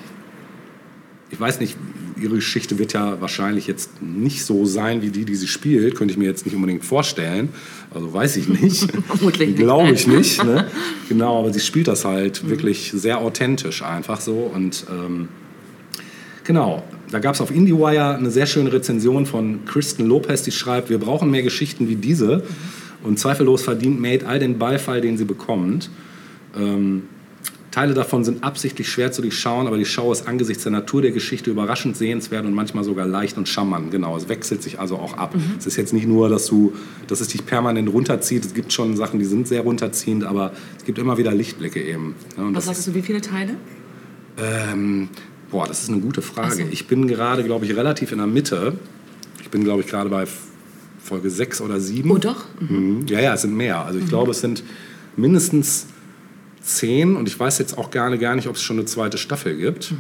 ich 1.29 1.39
weiß 1.39 1.59
nicht, 1.59 1.77
ihre 2.21 2.35
Geschichte 2.35 2.79
wird 2.79 2.93
ja 2.93 3.19
wahrscheinlich 3.19 3.67
jetzt 3.67 4.01
nicht 4.01 4.45
so 4.45 4.65
sein 4.65 5.01
wie 5.01 5.09
die, 5.09 5.25
die 5.25 5.35
sie 5.35 5.47
spielt. 5.47 5.95
Könnte 5.95 6.13
ich 6.13 6.17
mir 6.17 6.25
jetzt 6.25 6.45
nicht 6.45 6.55
unbedingt 6.55 6.85
vorstellen. 6.85 7.49
Also 7.93 8.13
weiß 8.13 8.37
ich 8.37 8.47
nicht. 8.47 8.91
Vermutlich. 9.07 9.55
Glaube 9.55 9.91
ich 9.91 10.07
nicht. 10.19 10.43
Ne? 10.43 10.67
Genau, 11.09 11.39
aber 11.39 11.53
sie 11.53 11.59
spielt 11.59 11.87
das 11.87 12.05
halt 12.05 12.47
wirklich 12.49 12.91
sehr 12.95 13.19
authentisch 13.19 13.81
einfach 13.83 14.21
so. 14.21 14.51
Und 14.53 14.85
ähm, 14.89 15.29
genau, 16.43 16.83
da 17.09 17.19
gab 17.19 17.35
es 17.35 17.41
auf 17.41 17.51
IndieWire 17.51 18.15
eine 18.15 18.31
sehr 18.31 18.45
schöne 18.45 18.71
Rezension 18.71 19.25
von 19.25 19.65
Kristen 19.65 20.05
Lopez, 20.05 20.43
die 20.43 20.51
schreibt, 20.51 20.89
wir 20.89 20.99
brauchen 20.99 21.29
mehr 21.29 21.43
Geschichten 21.43 21.87
wie 21.89 21.95
diese. 21.95 22.43
Und 23.03 23.19
zweifellos 23.19 23.63
verdient 23.63 23.99
Made 23.99 24.27
all 24.27 24.39
den 24.39 24.59
Beifall, 24.59 25.01
den 25.01 25.17
sie 25.17 25.25
bekommt. 25.25 25.89
Ähm, 26.55 27.03
Teile 27.71 27.93
davon 27.93 28.25
sind 28.25 28.43
absichtlich 28.43 28.89
schwer 28.89 29.13
zu 29.13 29.21
durchschauen, 29.21 29.65
aber 29.65 29.77
die 29.77 29.85
Schau 29.85 30.11
ist 30.11 30.27
angesichts 30.27 30.63
der 30.63 30.73
Natur 30.73 31.01
der 31.01 31.11
Geschichte 31.11 31.49
überraschend 31.49 31.95
sehenswert 31.95 32.45
und 32.45 32.53
manchmal 32.53 32.83
sogar 32.83 33.07
leicht 33.07 33.37
und 33.37 33.47
charmant. 33.47 33.91
Genau, 33.91 34.17
es 34.17 34.27
wechselt 34.27 34.61
sich 34.61 34.77
also 34.79 34.97
auch 34.97 35.13
ab. 35.13 35.33
Es 35.57 35.65
ist 35.65 35.77
jetzt 35.77 35.93
nicht 35.93 36.05
nur, 36.05 36.27
dass, 36.27 36.47
du, 36.47 36.73
dass 37.07 37.21
es 37.21 37.29
dich 37.29 37.45
permanent 37.45 37.91
runterzieht. 37.91 38.45
Es 38.45 38.53
gibt 38.53 38.73
schon 38.73 38.97
Sachen, 38.97 39.19
die 39.19 39.25
sind 39.25 39.47
sehr 39.47 39.61
runterziehend, 39.61 40.25
aber 40.25 40.51
es 40.77 40.83
gibt 40.83 40.99
immer 40.99 41.17
wieder 41.17 41.33
Lichtblicke 41.33 41.81
eben. 41.81 42.13
Ja, 42.37 42.43
Was 42.53 42.65
sagst 42.65 42.87
du, 42.87 42.93
wie 42.93 43.01
viele 43.01 43.21
Teile? 43.21 43.55
ähm, 44.37 45.09
boah, 45.49 45.65
das 45.67 45.83
ist 45.83 45.89
eine 45.89 45.99
gute 45.99 46.21
Frage. 46.21 46.55
So. 46.55 46.63
Ich 46.71 46.87
bin 46.87 47.07
gerade, 47.07 47.43
glaube 47.43 47.65
ich, 47.65 47.75
relativ 47.75 48.11
in 48.11 48.17
der 48.17 48.27
Mitte. 48.27 48.73
Ich 49.41 49.49
bin, 49.49 49.63
glaube 49.63 49.81
ich, 49.81 49.87
gerade 49.87 50.09
bei 50.09 50.25
Folge 51.01 51.29
6 51.29 51.61
oder 51.61 51.79
7. 51.79 52.09
Oh, 52.11 52.17
doch. 52.17 52.45
Mhm. 52.59 53.05
Ja, 53.07 53.19
ja, 53.19 53.33
es 53.33 53.41
sind 53.43 53.55
mehr. 53.55 53.85
Also 53.85 53.99
ich 53.99 54.07
glaube, 54.07 54.31
es 54.31 54.41
sind 54.41 54.63
mindestens 55.15 55.87
10 56.61 57.15
und 57.15 57.27
ich 57.27 57.39
weiß 57.39 57.57
jetzt 57.59 57.77
auch 57.77 57.91
gerne 57.91 58.17
gar 58.17 58.35
nicht, 58.35 58.47
ob 58.47 58.55
es 58.55 58.61
schon 58.61 58.77
eine 58.77 58.85
zweite 58.85 59.17
Staffel 59.17 59.55
gibt. 59.57 59.93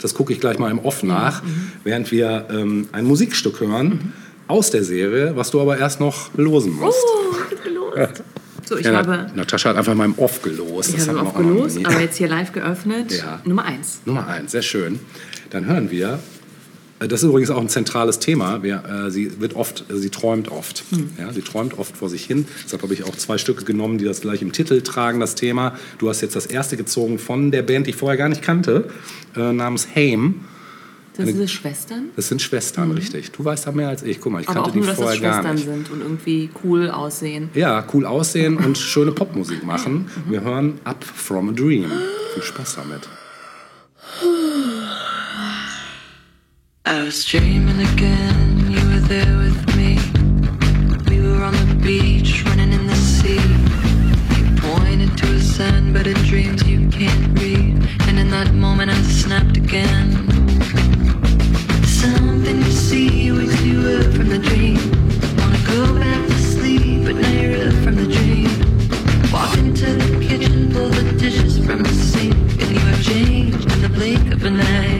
Das 0.00 0.14
gucke 0.14 0.32
ich 0.32 0.40
gleich 0.40 0.58
mal 0.58 0.70
im 0.70 0.78
Off 0.78 1.02
nach, 1.02 1.42
während 1.84 2.10
wir 2.12 2.46
ähm, 2.50 2.88
ein 2.92 3.04
Musikstück 3.04 3.60
hören 3.60 4.12
aus 4.46 4.70
der 4.70 4.84
Serie, 4.84 5.34
was 5.36 5.50
du 5.50 5.60
aber 5.60 5.76
erst 5.78 5.98
noch 6.00 6.30
losen 6.36 6.72
musst. 6.74 6.98
Oh, 7.04 7.34
ich 7.50 7.56
hab 7.58 7.64
gelost. 7.64 8.22
So, 8.64 8.76
ich 8.76 8.86
Ja, 8.86 8.92
habe, 8.96 9.26
Na- 9.28 9.32
Natascha 9.34 9.70
hat 9.70 9.76
einfach 9.76 9.94
mal 9.94 10.04
im 10.04 10.18
Off 10.18 10.40
gelost. 10.42 10.90
ich 10.90 10.96
Das 10.96 11.08
habe 11.08 11.18
noch 11.18 11.26
aufgelost, 11.34 11.78
nie. 11.78 11.86
aber 11.86 12.00
jetzt 12.00 12.16
hier 12.16 12.28
live 12.28 12.52
geöffnet. 12.52 13.12
Ja. 13.18 13.40
Nummer 13.44 13.64
eins. 13.64 14.00
Nummer 14.04 14.26
eins, 14.26 14.52
sehr 14.52 14.62
schön. 14.62 15.00
Dann 15.50 15.66
hören 15.66 15.90
wir. 15.90 16.18
Äh, 17.00 17.08
Das 17.08 17.22
ist 17.22 17.28
übrigens 17.28 17.50
auch 17.50 17.60
ein 17.60 17.68
zentrales 17.68 18.18
Thema. 18.18 18.62
Wir, 18.62 18.82
äh, 19.06 19.10
sie 19.10 19.40
wird 19.40 19.54
oft, 19.54 19.84
äh, 19.90 19.96
sie 19.96 20.10
träumt 20.10 20.50
oft. 20.50 20.84
Ja, 21.18 21.32
sie 21.32 21.42
träumt 21.42 21.78
oft 21.78 21.96
vor 21.96 22.08
sich 22.08 22.24
hin. 22.24 22.46
Deshalb 22.64 22.82
habe 22.82 22.94
ich 22.94 23.04
auch 23.04 23.16
zwei 23.16 23.38
Stücke 23.38 23.64
genommen, 23.64 23.98
die 23.98 24.04
das 24.04 24.20
gleich 24.20 24.42
im 24.42 24.52
Titel 24.52 24.80
tragen, 24.82 25.20
das 25.20 25.34
Thema. 25.34 25.76
Du 25.98 26.08
hast 26.08 26.20
jetzt 26.20 26.36
das 26.36 26.46
erste 26.46 26.76
gezogen 26.76 27.18
von 27.18 27.50
der 27.50 27.62
Band, 27.62 27.86
die 27.86 27.90
ich 27.90 27.96
vorher 27.96 28.16
gar 28.16 28.28
nicht 28.28 28.42
kannte, 28.42 28.88
äh, 29.36 29.52
namens 29.52 29.88
Haim. 29.94 30.40
Sind 31.14 31.24
Eine- 31.24 31.32
diese 31.32 31.48
Schwestern? 31.48 32.04
Das 32.14 32.28
sind 32.28 32.40
Schwestern, 32.40 32.92
richtig. 32.92 33.32
Du 33.32 33.44
weißt 33.44 33.66
da 33.66 33.72
mehr 33.72 33.88
als 33.88 34.04
ich. 34.04 34.20
Guck 34.20 34.30
mal, 34.32 34.40
ich 34.40 34.48
Aber 34.48 34.54
kannte 34.62 34.70
auch 34.70 34.74
nur, 34.76 34.84
die 34.84 34.88
dass 34.88 34.98
es 34.98 35.02
vorher 35.04 35.20
gar 35.20 35.32
Schwestern 35.42 35.54
nicht. 35.56 35.64
sind 35.66 35.90
und 35.90 36.00
irgendwie 36.00 36.48
cool 36.62 36.88
aussehen. 36.90 37.50
Ja, 37.54 37.84
cool 37.92 38.06
aussehen 38.06 38.56
und 38.56 38.78
schöne 38.78 39.10
Popmusik 39.10 39.64
machen. 39.64 40.08
Wir 40.28 40.42
hören 40.42 40.74
Up 40.84 41.02
From 41.02 41.48
a 41.48 41.52
Dream. 41.52 41.86
Viel 42.34 42.42
Spaß 42.44 42.76
damit. 42.76 43.08
I 46.90 47.02
was 47.02 47.22
dreaming 47.22 47.80
again, 47.92 48.70
you 48.70 48.80
were 48.88 49.04
there 49.12 49.36
with 49.36 49.76
me. 49.76 49.98
We 51.10 51.20
were 51.20 51.44
on 51.44 51.52
the 51.52 51.78
beach, 51.82 52.42
running 52.46 52.72
in 52.72 52.86
the 52.86 52.96
sea. 52.96 53.44
You 54.38 54.56
pointed 54.56 55.14
to 55.18 55.34
a 55.34 55.38
sign, 55.38 55.92
but 55.92 56.06
in 56.06 56.16
dreams 56.24 56.66
you 56.66 56.88
can't 56.88 57.38
read. 57.38 57.86
And 58.08 58.18
in 58.18 58.30
that 58.30 58.54
moment 58.54 58.90
I 58.90 58.94
snapped 59.02 59.58
again. 59.58 60.12
Something 61.84 62.56
you 62.56 62.70
see 62.70 63.32
wakes 63.32 63.60
you 63.60 63.80
up 63.80 64.14
from 64.14 64.30
the 64.30 64.38
dream. 64.38 64.78
Wanna 65.36 65.60
go 65.66 65.94
back 65.94 66.26
to 66.26 66.38
sleep, 66.38 67.04
but 67.04 67.16
now 67.16 67.32
you're 67.38 67.68
up 67.68 67.74
from 67.84 67.96
the 67.96 68.06
dream. 68.06 68.48
Walk 69.30 69.58
into 69.58 69.92
the 69.92 70.26
kitchen, 70.26 70.72
pull 70.72 70.88
the 70.88 71.12
dishes 71.18 71.58
from 71.58 71.82
the 71.82 71.92
sink, 71.92 72.34
and 72.34 72.70
you 72.70 72.78
have 72.78 73.02
changed 73.02 73.70
in 73.72 73.82
the 73.82 73.90
blink 73.90 74.32
of 74.32 74.42
an 74.44 74.60
eye. 74.62 74.97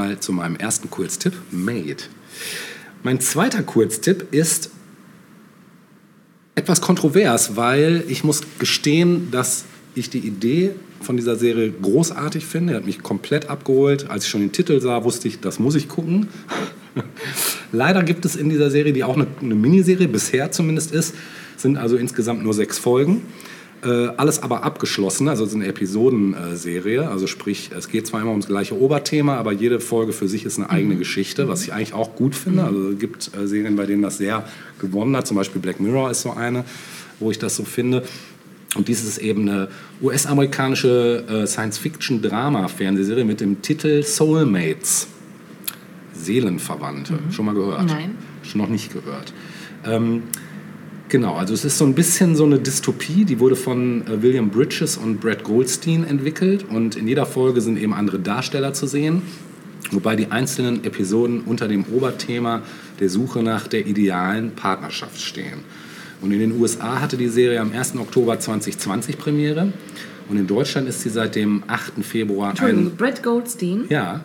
Mal 0.00 0.18
zu 0.18 0.32
meinem 0.32 0.56
ersten 0.56 0.88
Kurztipp, 0.88 1.34
Made. 1.50 2.04
Mein 3.02 3.20
zweiter 3.20 3.62
Kurztipp 3.62 4.28
ist 4.30 4.70
etwas 6.54 6.80
kontrovers, 6.80 7.56
weil 7.56 8.04
ich 8.08 8.24
muss 8.24 8.40
gestehen, 8.58 9.30
dass 9.30 9.66
ich 9.94 10.08
die 10.08 10.20
Idee 10.20 10.70
von 11.02 11.18
dieser 11.18 11.36
Serie 11.36 11.70
großartig 11.70 12.46
finde. 12.46 12.72
Er 12.72 12.76
hat 12.78 12.86
mich 12.86 13.02
komplett 13.02 13.50
abgeholt. 13.50 14.08
Als 14.08 14.24
ich 14.24 14.30
schon 14.30 14.40
den 14.40 14.52
Titel 14.52 14.80
sah, 14.80 15.04
wusste 15.04 15.28
ich, 15.28 15.40
das 15.40 15.58
muss 15.58 15.74
ich 15.74 15.86
gucken. 15.86 16.28
Leider 17.72 18.02
gibt 18.02 18.24
es 18.24 18.36
in 18.36 18.48
dieser 18.48 18.70
Serie, 18.70 18.94
die 18.94 19.04
auch 19.04 19.16
eine, 19.16 19.26
eine 19.42 19.54
Miniserie 19.54 20.08
bisher 20.08 20.50
zumindest 20.50 20.92
ist, 20.92 21.14
sind 21.58 21.76
also 21.76 21.96
insgesamt 21.96 22.42
nur 22.42 22.54
sechs 22.54 22.78
Folgen. 22.78 23.20
Äh, 23.82 24.08
alles 24.16 24.42
aber 24.42 24.62
abgeschlossen, 24.62 25.28
also 25.28 25.44
es 25.44 25.50
ist 25.50 25.56
eine 25.56 25.66
Episodenserie. 25.66 27.08
Also 27.08 27.26
sprich, 27.26 27.70
es 27.76 27.88
geht 27.88 28.06
zwar 28.06 28.20
immer 28.20 28.30
ums 28.30 28.46
gleiche 28.46 28.78
Oberthema, 28.78 29.36
aber 29.36 29.52
jede 29.52 29.80
Folge 29.80 30.12
für 30.12 30.28
sich 30.28 30.44
ist 30.44 30.58
eine 30.58 30.68
eigene 30.68 30.96
Geschichte, 30.96 31.48
was 31.48 31.62
ich 31.62 31.72
eigentlich 31.72 31.94
auch 31.94 32.14
gut 32.14 32.34
finde. 32.34 32.64
Also 32.64 32.90
es 32.90 32.98
gibt 32.98 33.30
äh, 33.34 33.46
Serien, 33.46 33.76
bei 33.76 33.86
denen 33.86 34.02
das 34.02 34.18
sehr 34.18 34.44
gewonnen 34.78 35.16
hat. 35.16 35.26
Zum 35.26 35.38
Beispiel 35.38 35.62
Black 35.62 35.80
Mirror 35.80 36.10
ist 36.10 36.20
so 36.22 36.32
eine, 36.32 36.64
wo 37.20 37.30
ich 37.30 37.38
das 37.38 37.56
so 37.56 37.64
finde. 37.64 38.02
Und 38.76 38.88
dies 38.88 39.02
ist 39.02 39.18
eben 39.18 39.48
eine 39.48 39.68
US-amerikanische 40.02 41.24
äh, 41.28 41.46
Science-Fiction-Drama-Fernsehserie 41.46 43.24
mit 43.24 43.40
dem 43.40 43.62
Titel 43.62 44.02
Soulmates. 44.02 45.08
Seelenverwandte. 46.12 47.18
Schon 47.30 47.46
mal 47.46 47.54
gehört? 47.54 47.86
Nein. 47.86 48.16
Schon 48.42 48.60
noch 48.60 48.68
nicht 48.68 48.92
gehört. 48.92 49.32
Ähm, 49.86 50.24
genau, 51.10 51.34
also 51.34 51.52
es 51.52 51.64
ist 51.64 51.76
so 51.76 51.84
ein 51.84 51.94
bisschen 51.94 52.34
so 52.34 52.44
eine 52.44 52.58
Dystopie, 52.58 53.24
die 53.24 53.38
wurde 53.38 53.56
von 53.56 54.06
äh, 54.06 54.22
William 54.22 54.48
Bridges 54.48 54.96
und 54.96 55.20
Brad 55.20 55.44
Goldstein 55.44 56.04
entwickelt 56.04 56.64
und 56.70 56.96
in 56.96 57.06
jeder 57.06 57.26
Folge 57.26 57.60
sind 57.60 57.78
eben 57.78 57.92
andere 57.92 58.18
Darsteller 58.18 58.72
zu 58.72 58.86
sehen, 58.86 59.22
wobei 59.90 60.16
die 60.16 60.30
einzelnen 60.30 60.84
Episoden 60.84 61.42
unter 61.42 61.68
dem 61.68 61.84
Oberthema 61.92 62.62
der 62.98 63.10
Suche 63.10 63.42
nach 63.42 63.68
der 63.68 63.86
idealen 63.86 64.52
Partnerschaft 64.52 65.20
stehen. 65.20 65.60
Und 66.22 66.32
in 66.32 66.38
den 66.38 66.60
USA 66.60 67.00
hatte 67.00 67.16
die 67.16 67.28
Serie 67.28 67.60
am 67.60 67.72
1. 67.72 67.96
Oktober 67.96 68.38
2020 68.38 69.18
Premiere 69.18 69.72
und 70.28 70.36
in 70.36 70.46
Deutschland 70.46 70.88
ist 70.88 71.02
sie 71.02 71.10
seit 71.10 71.34
dem 71.34 71.64
8. 71.66 72.04
Februar 72.04 72.50
Entschuldigung, 72.50 72.86
ein... 72.86 72.96
Brett 72.96 73.22
Goldstein. 73.22 73.84
Ja, 73.88 74.20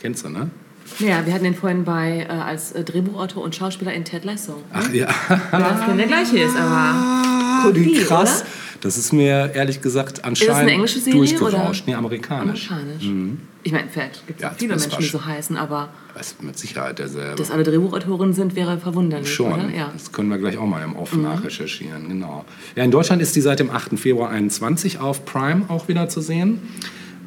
kennst 0.00 0.24
du, 0.24 0.30
ne? 0.30 0.50
Ja, 0.98 1.24
wir 1.26 1.32
hatten 1.34 1.44
ihn 1.44 1.54
vorhin 1.54 1.84
bei, 1.84 2.26
äh, 2.28 2.32
als 2.32 2.72
äh, 2.72 2.84
Drehbuchautor 2.84 3.42
und 3.44 3.54
Schauspieler 3.54 3.92
in 3.92 4.04
Ted 4.04 4.24
Lasso. 4.24 4.62
Ach 4.72 4.90
ja. 4.92 5.08
Ja, 5.52 5.84
wenn 5.88 5.98
der 5.98 6.06
gleiche 6.06 6.38
ist, 6.38 6.56
aber 6.56 7.62
Kopie, 7.64 7.84
Wie 7.84 7.94
krass. 8.04 8.42
oder? 8.42 8.50
Das 8.82 8.96
ist 8.98 9.12
mir 9.12 9.52
ehrlich 9.54 9.80
gesagt 9.80 10.24
anscheinend 10.24 10.54
eine 10.56 10.70
englische 10.72 11.00
Serie, 11.00 11.18
durchgerauscht. 11.20 11.82
oder? 11.82 11.90
Nee, 11.90 11.94
amerikanisch. 11.94 12.70
Amerikanisch. 12.70 13.36
Ich 13.62 13.72
meine, 13.72 13.88
vielleicht 13.90 14.24
gibt 14.26 14.38
es 14.38 14.42
Ja, 14.44 14.52
viele 14.56 14.74
das 14.74 14.82
Menschen, 14.82 15.00
die 15.02 15.08
so 15.08 15.24
heißen, 15.24 15.56
aber 15.56 15.88
Das 16.14 16.28
ist 16.28 16.42
mit 16.42 16.56
Sicherheit 16.58 16.98
derselbe. 17.00 17.34
dass 17.36 17.50
alle 17.50 17.64
Drehbuchautoren 17.64 18.32
sind, 18.32 18.54
wäre 18.54 18.78
verwunderlich, 18.78 19.32
Schon. 19.32 19.52
oder? 19.54 19.68
Ja. 19.70 19.86
Mhm. 19.88 19.92
Das 19.94 20.12
können 20.12 20.28
wir 20.28 20.38
gleich 20.38 20.56
auch 20.58 20.66
mal 20.66 20.84
im 20.84 20.94
Off 20.94 21.14
nachrecherchieren. 21.16 22.08
Genau. 22.08 22.44
Ja, 22.76 22.84
in 22.84 22.90
Deutschland 22.90 23.22
ist 23.22 23.34
die 23.34 23.40
seit 23.40 23.58
dem 23.58 23.70
8. 23.70 23.98
Februar 23.98 24.30
21 24.30 25.00
auf 25.00 25.24
Prime 25.24 25.64
auch 25.68 25.88
wieder 25.88 26.08
zu 26.08 26.20
sehen. 26.20 26.60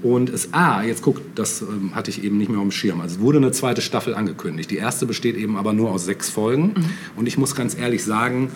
Und 0.01 0.29
es, 0.29 0.53
ah, 0.53 0.81
jetzt 0.83 1.01
guck, 1.01 1.21
das 1.35 1.61
ähm, 1.61 1.93
hatte 1.93 2.09
ich 2.09 2.23
eben 2.23 2.37
nicht 2.37 2.49
mehr 2.49 2.59
auf 2.59 2.65
dem 2.65 2.71
Schirm. 2.71 3.01
Also 3.01 3.15
es 3.15 3.21
wurde 3.21 3.39
eine 3.39 3.51
zweite 3.51 3.81
Staffel 3.81 4.15
angekündigt. 4.15 4.71
Die 4.71 4.77
erste 4.77 5.05
besteht 5.05 5.35
eben 5.35 5.57
aber 5.57 5.73
nur 5.73 5.91
aus 5.91 6.05
sechs 6.05 6.29
Folgen. 6.29 6.67
Mhm. 6.67 6.85
Und 7.17 7.27
ich 7.27 7.37
muss 7.37 7.53
ganz 7.53 7.77
ehrlich 7.77 8.03
sagen, 8.03 8.49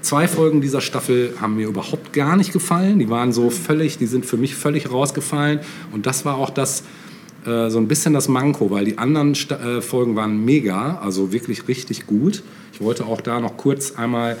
zwei 0.00 0.26
Folgen 0.26 0.60
dieser 0.60 0.80
Staffel 0.80 1.34
haben 1.40 1.56
mir 1.56 1.68
überhaupt 1.68 2.12
gar 2.12 2.36
nicht 2.36 2.52
gefallen. 2.52 2.98
Die 2.98 3.10
waren 3.10 3.32
so 3.32 3.50
völlig, 3.50 3.98
die 3.98 4.06
sind 4.06 4.24
für 4.24 4.38
mich 4.38 4.54
völlig 4.54 4.90
rausgefallen. 4.90 5.60
Und 5.92 6.06
das 6.06 6.24
war 6.24 6.36
auch 6.36 6.50
das, 6.50 6.84
äh, 7.44 7.68
so 7.68 7.78
ein 7.78 7.88
bisschen 7.88 8.14
das 8.14 8.28
Manko, 8.28 8.70
weil 8.70 8.86
die 8.86 8.96
anderen 8.96 9.34
Sta 9.34 9.56
äh, 9.56 9.82
Folgen 9.82 10.16
waren 10.16 10.44
mega, 10.44 10.98
also 10.98 11.32
wirklich 11.32 11.68
richtig 11.68 12.06
gut. 12.06 12.42
Ich 12.72 12.80
wollte 12.80 13.04
auch 13.04 13.20
da 13.20 13.38
noch 13.40 13.56
kurz 13.56 13.92
einmal 13.92 14.38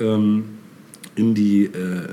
ähm, 0.00 0.44
in 1.14 1.34
die 1.34 1.66
äh, 1.66 2.08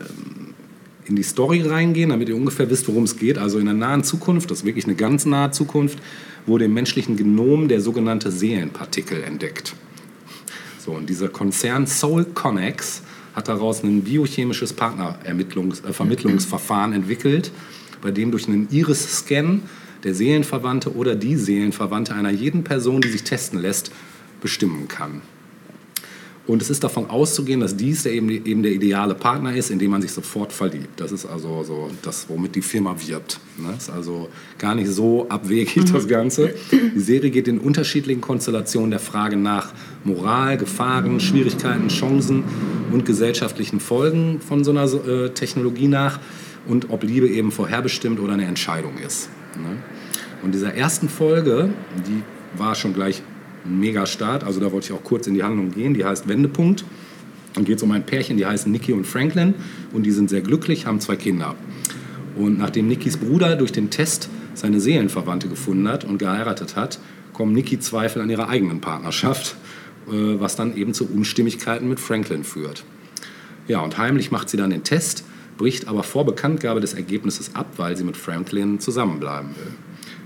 in 1.10 1.16
die 1.16 1.24
Story 1.24 1.62
reingehen, 1.62 2.12
damit 2.12 2.30
ihr 2.30 2.36
ungefähr 2.36 2.70
wisst, 2.70 2.88
worum 2.88 3.04
es 3.04 3.18
geht. 3.18 3.38
Also 3.38 3.58
in 3.58 3.66
der 3.66 3.74
nahen 3.74 4.04
Zukunft, 4.04 4.52
das 4.52 4.60
ist 4.60 4.66
wirklich 4.66 4.86
eine 4.86 4.96
ganz 4.96 5.26
nahe 5.26 5.52
Zukunft, 5.52 6.00
wurde 6.46 6.66
im 6.66 6.74
menschlichen 6.74 7.18
Genom 7.18 7.68
der 7.68 7.82
sogenannte 7.82 8.32
Seelenpartikel 8.32 9.24
entdeckt. 9.24 9.76
So, 10.78 10.92
und 10.92 11.10
dieser 11.10 11.28
Konzern 11.28 11.88
Soul 11.88 12.26
Connex 12.26 13.02
hat 13.36 13.48
daraus 13.48 13.84
ein 13.84 14.04
biochemisches 14.04 14.74
Partnervermittlungsverfahren 14.74 16.94
äh, 16.94 16.98
entwickelt, 16.98 17.52
bei 18.02 18.12
dem 18.12 18.32
durch 18.32 18.48
einen 18.48 18.68
Iris-Scan 18.70 19.62
der 20.04 20.14
Seelenverwandte 20.14 20.96
oder 20.96 21.16
die 21.16 21.36
Seelenverwandte 21.36 22.14
einer 22.14 22.32
jeden 22.32 22.64
Person, 22.64 23.02
die 23.02 23.10
sich 23.10 23.24
testen 23.24 23.60
lässt, 23.60 23.92
bestimmen 24.42 24.88
kann. 24.88 25.22
Und 26.50 26.64
es 26.64 26.72
ist 26.72 26.84
davon 26.84 27.06
auszugehen, 27.12 27.60
dass 27.60 27.78
dies 27.78 28.02
der 28.02 28.14
eben, 28.14 28.28
eben 28.28 28.64
der 28.64 28.72
ideale 28.72 29.14
Partner 29.14 29.56
ist, 29.56 29.70
in 29.70 29.78
den 29.78 29.92
man 29.92 30.02
sich 30.02 30.12
sofort 30.12 30.52
verliebt. 30.52 31.00
Das 31.00 31.12
ist 31.12 31.28
also 31.28 31.64
so 31.64 31.92
das, 32.02 32.28
womit 32.28 32.56
die 32.56 32.64
Firma 32.64 32.96
wirbt. 33.06 33.40
Ne? 33.60 33.72
Ist 33.78 33.92
also 33.92 34.30
gar 34.58 34.74
nicht 34.74 34.90
so 34.90 35.30
abwegig, 35.30 35.86
das 35.94 36.08
Ganze. 36.08 36.56
Die 36.72 37.00
Serie 37.00 37.30
geht 37.30 37.48
in 37.48 37.60
unterschiedlichen 37.60 38.20
Konstellationen 38.20 38.90
der 38.90 39.00
Frage 39.00 39.38
nach 39.38 39.74
Moral, 40.04 40.58
Gefahren, 40.58 41.20
Schwierigkeiten, 41.20 41.90
Chancen 41.90 42.44
und 42.92 43.06
gesellschaftlichen 43.06 43.80
Folgen 43.80 44.42
von 44.42 44.64
so 44.64 44.72
einer 44.72 44.92
äh, 44.92 45.30
Technologie 45.30 45.88
nach 45.88 46.20
und 46.68 46.90
ob 46.90 47.04
Liebe 47.04 47.30
eben 47.30 47.52
vorherbestimmt 47.52 48.20
oder 48.20 48.34
eine 48.34 48.46
Entscheidung 48.46 48.98
ist. 48.98 49.30
Ne? 49.56 49.78
Und 50.42 50.56
dieser 50.56 50.74
ersten 50.74 51.10
Folge, 51.10 51.70
die 52.08 52.24
war 52.60 52.74
schon 52.74 52.96
gleich 52.96 53.22
ein 53.66 53.80
mega 53.80 54.06
Start, 54.06 54.44
also 54.44 54.60
da 54.60 54.72
wollte 54.72 54.88
ich 54.88 54.94
auch 54.94 55.04
kurz 55.04 55.28
in 55.28 55.34
die 55.34 55.44
Handlung 55.44 55.72
gehen, 55.72 55.94
die 55.94 56.06
heißt 56.06 56.28
Wendepunkt 56.28 56.86
und 57.56 57.66
geht 57.66 57.82
um 57.84 57.92
ein 57.92 58.06
Pärchen, 58.06 58.38
die 58.38 58.46
heißen 58.46 58.72
Nikki 58.72 58.94
und 58.94 59.06
Franklin 59.06 59.54
und 59.94 60.04
die 60.04 60.12
sind 60.12 60.30
sehr 60.30 60.42
glücklich, 60.42 60.86
haben 60.86 61.00
zwei 61.00 61.16
Kinder. 61.16 61.56
Und 62.36 62.58
nachdem 62.58 62.88
Nikkis 62.88 63.18
Bruder 63.18 63.56
durch 63.56 63.72
den 63.72 63.90
Test 63.90 64.30
seine 64.54 64.80
Seelenverwandte 64.80 65.48
gefunden 65.48 65.88
hat 65.88 66.06
und 66.06 66.18
geheiratet 66.18 66.76
hat, 66.76 67.00
kommen 67.34 67.54
Nikki 67.54 67.80
Zweifel 67.80 68.22
an 68.22 68.30
ihrer 68.30 68.50
eigenen 68.50 68.82
Partnerschaft, 68.82 69.56
äh, 70.08 70.12
was 70.12 70.56
dann 70.56 70.76
eben 70.76 70.94
zu 70.94 71.10
Unstimmigkeiten 71.10 71.88
mit 71.88 72.00
Franklin 72.00 72.44
führt. 72.44 72.84
Ja, 73.68 73.82
und 73.82 73.98
heimlich 73.98 74.32
macht 74.32 74.50
sie 74.50 74.58
dann 74.58 74.72
den 74.72 74.84
Test, 74.84 75.24
bricht 75.58 75.88
aber 75.88 76.04
vor 76.04 76.26
Bekanntgabe 76.26 76.80
des 76.80 76.94
Ergebnisses 76.94 77.56
ab, 77.56 77.68
weil 77.78 77.96
sie 77.96 78.04
mit 78.04 78.18
Franklin 78.18 78.80
zusammenbleiben 78.80 79.50
will. 79.50 79.74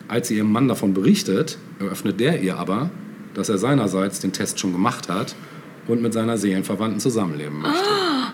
Als 0.07 0.27
sie 0.27 0.37
ihrem 0.37 0.51
Mann 0.51 0.67
davon 0.67 0.93
berichtet, 0.93 1.57
eröffnet 1.79 2.19
der 2.19 2.41
ihr 2.41 2.57
aber, 2.57 2.91
dass 3.33 3.49
er 3.49 3.57
seinerseits 3.57 4.19
den 4.19 4.31
Test 4.31 4.59
schon 4.59 4.71
gemacht 4.71 5.09
hat 5.09 5.35
und 5.87 6.01
mit 6.01 6.13
seiner 6.13 6.37
Seelenverwandten 6.37 6.99
zusammenleben 6.99 7.61
möchte. 7.61 7.89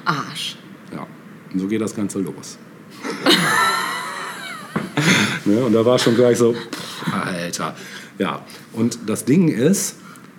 Arsch. 0.06 0.58
Ja, 0.94 1.08
und 1.54 1.60
so 1.60 1.68
geht 1.68 1.82
das 1.82 1.96
Ganze 1.96 2.20
los. 2.20 2.58
ne, 5.46 5.64
und 5.64 5.74
da 5.74 5.86
war 5.86 6.00
schon 6.00 6.16
gleich 6.16 6.38
so, 6.38 6.54
pff, 6.54 7.14
Alter. 7.14 7.76
Ja, 8.18 8.46
und 8.74 9.00
das 9.08 9.26
Ding 9.26 9.48
ist, 9.48 9.96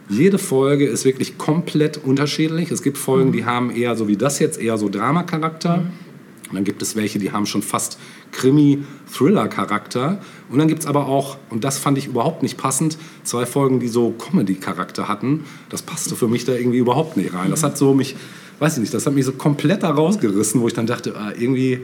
jede 0.08 0.38
Folge 0.38 0.86
ist 0.86 1.04
wirklich 1.04 1.38
komplett 1.38 1.96
unterschiedlich. 1.96 2.70
Es 2.70 2.82
gibt 2.82 2.98
Folgen, 2.98 3.32
die 3.32 3.44
haben 3.44 3.70
eher 3.70 3.96
so 3.96 4.08
wie 4.08 4.16
das 4.16 4.40
jetzt, 4.40 4.60
eher 4.60 4.76
so 4.76 4.88
Drama-Charakter. 4.88 5.84
Und 6.48 6.56
dann 6.56 6.64
gibt 6.64 6.82
es 6.82 6.96
welche, 6.96 7.20
die 7.20 7.30
haben 7.30 7.46
schon 7.46 7.62
fast 7.62 7.96
Krimi-Thriller-Charakter. 8.32 10.20
Und 10.50 10.58
dann 10.58 10.68
gibt 10.68 10.80
es 10.80 10.86
aber 10.86 11.06
auch, 11.06 11.36
und 11.48 11.64
das 11.64 11.78
fand 11.78 11.98
ich 11.98 12.06
überhaupt 12.06 12.42
nicht 12.42 12.56
passend, 12.56 12.98
zwei 13.24 13.46
Folgen, 13.46 13.80
die 13.80 13.88
so 13.88 14.10
Comedy-Charakter 14.10 15.08
hatten. 15.08 15.44
Das 15.68 15.82
passte 15.82 16.16
für 16.16 16.28
mich 16.28 16.44
da 16.44 16.52
irgendwie 16.52 16.78
überhaupt 16.78 17.16
nicht 17.16 17.34
rein. 17.34 17.50
Das 17.50 17.62
hat 17.62 17.78
so 17.78 17.94
mich, 17.94 18.16
weiß 18.58 18.74
ich 18.74 18.80
nicht, 18.80 18.94
das 18.94 19.06
hat 19.06 19.14
mich 19.14 19.24
so 19.24 19.32
komplett 19.32 19.82
da 19.82 19.90
rausgerissen, 19.90 20.60
wo 20.60 20.68
ich 20.68 20.74
dann 20.74 20.86
dachte, 20.86 21.14
ah, 21.16 21.32
irgendwie, 21.38 21.80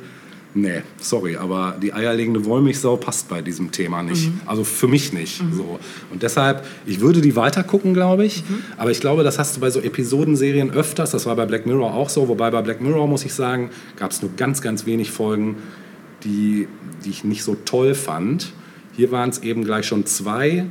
nee, 0.56 0.82
sorry, 0.98 1.36
aber 1.36 1.76
die 1.80 1.92
eierlegende 1.92 2.44
Wollmilchsau 2.44 2.96
passt 2.96 3.28
bei 3.28 3.42
diesem 3.42 3.70
Thema 3.70 4.02
nicht. 4.02 4.30
Also 4.46 4.64
für 4.64 4.88
mich 4.88 5.12
nicht. 5.12 5.42
So. 5.52 5.78
Und 6.10 6.22
deshalb, 6.22 6.64
ich 6.86 7.00
würde 7.00 7.20
die 7.20 7.36
weiter 7.36 7.62
gucken, 7.62 7.94
glaube 7.94 8.24
ich. 8.24 8.42
Aber 8.76 8.90
ich 8.90 9.00
glaube, 9.00 9.22
das 9.22 9.38
hast 9.38 9.56
du 9.56 9.60
bei 9.60 9.70
so 9.70 9.80
Episodenserien 9.80 10.70
öfters. 10.70 11.10
Das 11.10 11.26
war 11.26 11.36
bei 11.36 11.46
Black 11.46 11.66
Mirror 11.66 11.94
auch 11.94 12.08
so. 12.08 12.26
Wobei 12.28 12.50
bei 12.50 12.62
Black 12.62 12.80
Mirror, 12.80 13.06
muss 13.06 13.24
ich 13.24 13.34
sagen, 13.34 13.70
gab 13.96 14.10
es 14.10 14.22
nur 14.22 14.30
ganz, 14.36 14.62
ganz 14.62 14.86
wenig 14.86 15.10
Folgen, 15.10 15.56
die, 16.26 16.68
die 17.04 17.10
ich 17.10 17.24
nicht 17.24 17.42
so 17.42 17.56
toll 17.64 17.94
fand. 17.94 18.52
Hier 18.96 19.10
waren 19.12 19.30
es 19.30 19.38
eben 19.42 19.64
gleich 19.64 19.86
schon 19.86 20.04
zwei. 20.06 20.66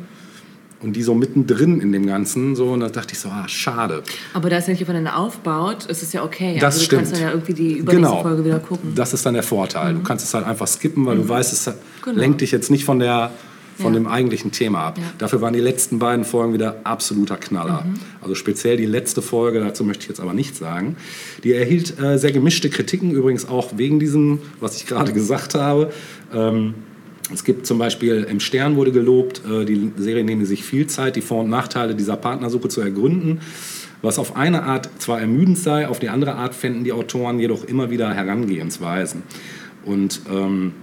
Und 0.82 0.94
die 0.96 1.04
so 1.04 1.16
mittendrin 1.16 1.80
in 1.80 1.92
dem 1.94 2.06
Ganzen, 2.06 2.56
so, 2.56 2.68
und 2.74 2.82
da 2.82 2.90
dachte 2.90 3.14
ich 3.14 3.20
so, 3.20 3.30
ah, 3.30 3.48
schade. 3.48 4.04
Aber 4.34 4.50
da 4.50 4.58
es 4.58 4.68
ja 4.68 4.74
nicht 4.74 4.84
aufeinander 4.84 5.18
aufbaut, 5.18 5.86
ist 5.86 6.04
es 6.04 6.14
ja 6.14 6.24
okay. 6.24 6.56
Das 6.60 6.76
also 6.76 6.80
du 6.80 6.86
stimmt. 6.86 7.02
kannst 7.02 7.14
dann 7.16 7.22
ja 7.22 7.32
irgendwie 7.32 7.54
die 7.54 7.78
übernächste 7.78 8.22
Folge 8.22 8.46
wieder 8.46 8.60
gucken. 8.60 8.92
Mhm. 8.92 8.96
Das 8.96 9.14
ist 9.14 9.26
dann 9.26 9.34
der 9.34 9.42
Vorteil. 9.44 9.94
Du 9.96 10.02
kannst 10.04 10.26
es 10.26 10.34
halt 10.34 10.46
einfach 10.46 10.68
skippen, 10.68 11.06
weil 11.06 11.16
du 11.16 11.28
weißt, 11.28 11.54
es 11.54 11.74
Genau. 12.04 12.20
lenkt 12.20 12.42
dich 12.42 12.52
jetzt 12.52 12.70
nicht 12.70 12.86
von, 12.86 13.00
der, 13.00 13.32
von 13.78 13.94
Ja. 13.94 14.00
dem 14.00 14.08
eigentlichen 14.08 14.52
Thema 14.52 14.80
ab. 14.88 14.98
Ja. 14.98 15.04
Mhm. 15.04 15.08
Dafür 15.18 15.42
waren 15.42 15.54
die 15.54 15.60
letzten 15.60 16.00
beiden 16.00 16.26
Folgen 16.26 16.54
wieder 16.54 16.82
absoluter 16.84 17.38
Knaller. 17.38 17.86
Also 18.22 18.36
speziell 18.36 18.78
die 18.78 18.86
letzte 18.86 19.22
Folge, 19.22 19.60
dazu 19.60 19.84
möchte 19.84 20.04
ich 20.04 20.10
jetzt 20.10 20.20
aber 20.20 20.34
nichts 20.34 20.60
sagen. 20.60 20.96
Die 21.44 21.54
erhielt 21.54 22.00
äh, 22.00 22.18
sehr 22.18 22.32
gemischte 22.32 22.70
Kritiken, 22.70 23.12
übrigens 23.12 23.48
auch 23.48 23.78
wegen 23.78 24.00
diesem, 24.00 24.40
was 24.60 24.78
ich 24.78 24.86
gerade 24.88 25.12
gesagt 25.20 25.56
habe. 25.56 25.92
Ähm, 26.34 26.74
Es 27.34 27.44
gibt 27.44 27.66
zum 27.66 27.80
Beispiel 27.80 28.28
im 28.30 28.40
Stern 28.40 28.76
wurde 28.76 28.92
gelobt, 28.92 29.42
äh, 29.50 29.66
die 29.66 29.92
Serie 29.98 30.24
nehme 30.24 30.46
sich 30.46 30.64
viel 30.64 30.86
Zeit, 30.86 31.16
die 31.16 31.22
Vor- 31.22 31.42
und 31.44 31.50
Nachteile 31.50 31.96
dieser 31.96 32.18
Partnersuche 32.18 32.68
zu 32.70 32.82
ergründen. 32.82 33.40
Was 34.04 34.20
auf 34.20 34.36
eine 34.36 34.62
Art 34.62 34.90
zwar 35.00 35.20
ermüdend 35.20 35.58
sei, 35.58 35.88
auf 35.88 35.98
die 35.98 36.10
andere 36.10 36.36
Art 36.36 36.54
fänden 36.54 36.84
die 36.84 36.92
Autoren 36.94 37.40
jedoch 37.40 37.64
immer 37.64 37.90
wieder 37.90 38.14
Herangehensweisen. 38.14 39.24
Und 39.86 40.22
ähm, 40.32 40.74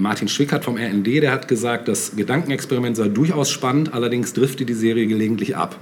Martin 0.00 0.28
Schwickert 0.28 0.64
vom 0.64 0.76
RND, 0.76 1.06
der 1.06 1.32
hat 1.32 1.46
gesagt, 1.46 1.88
das 1.88 2.16
Gedankenexperiment 2.16 2.96
sei 2.96 3.08
durchaus 3.08 3.50
spannend, 3.50 3.92
allerdings 3.92 4.32
drifte 4.32 4.64
die 4.64 4.74
Serie 4.74 5.06
gelegentlich 5.06 5.56
ab. 5.56 5.78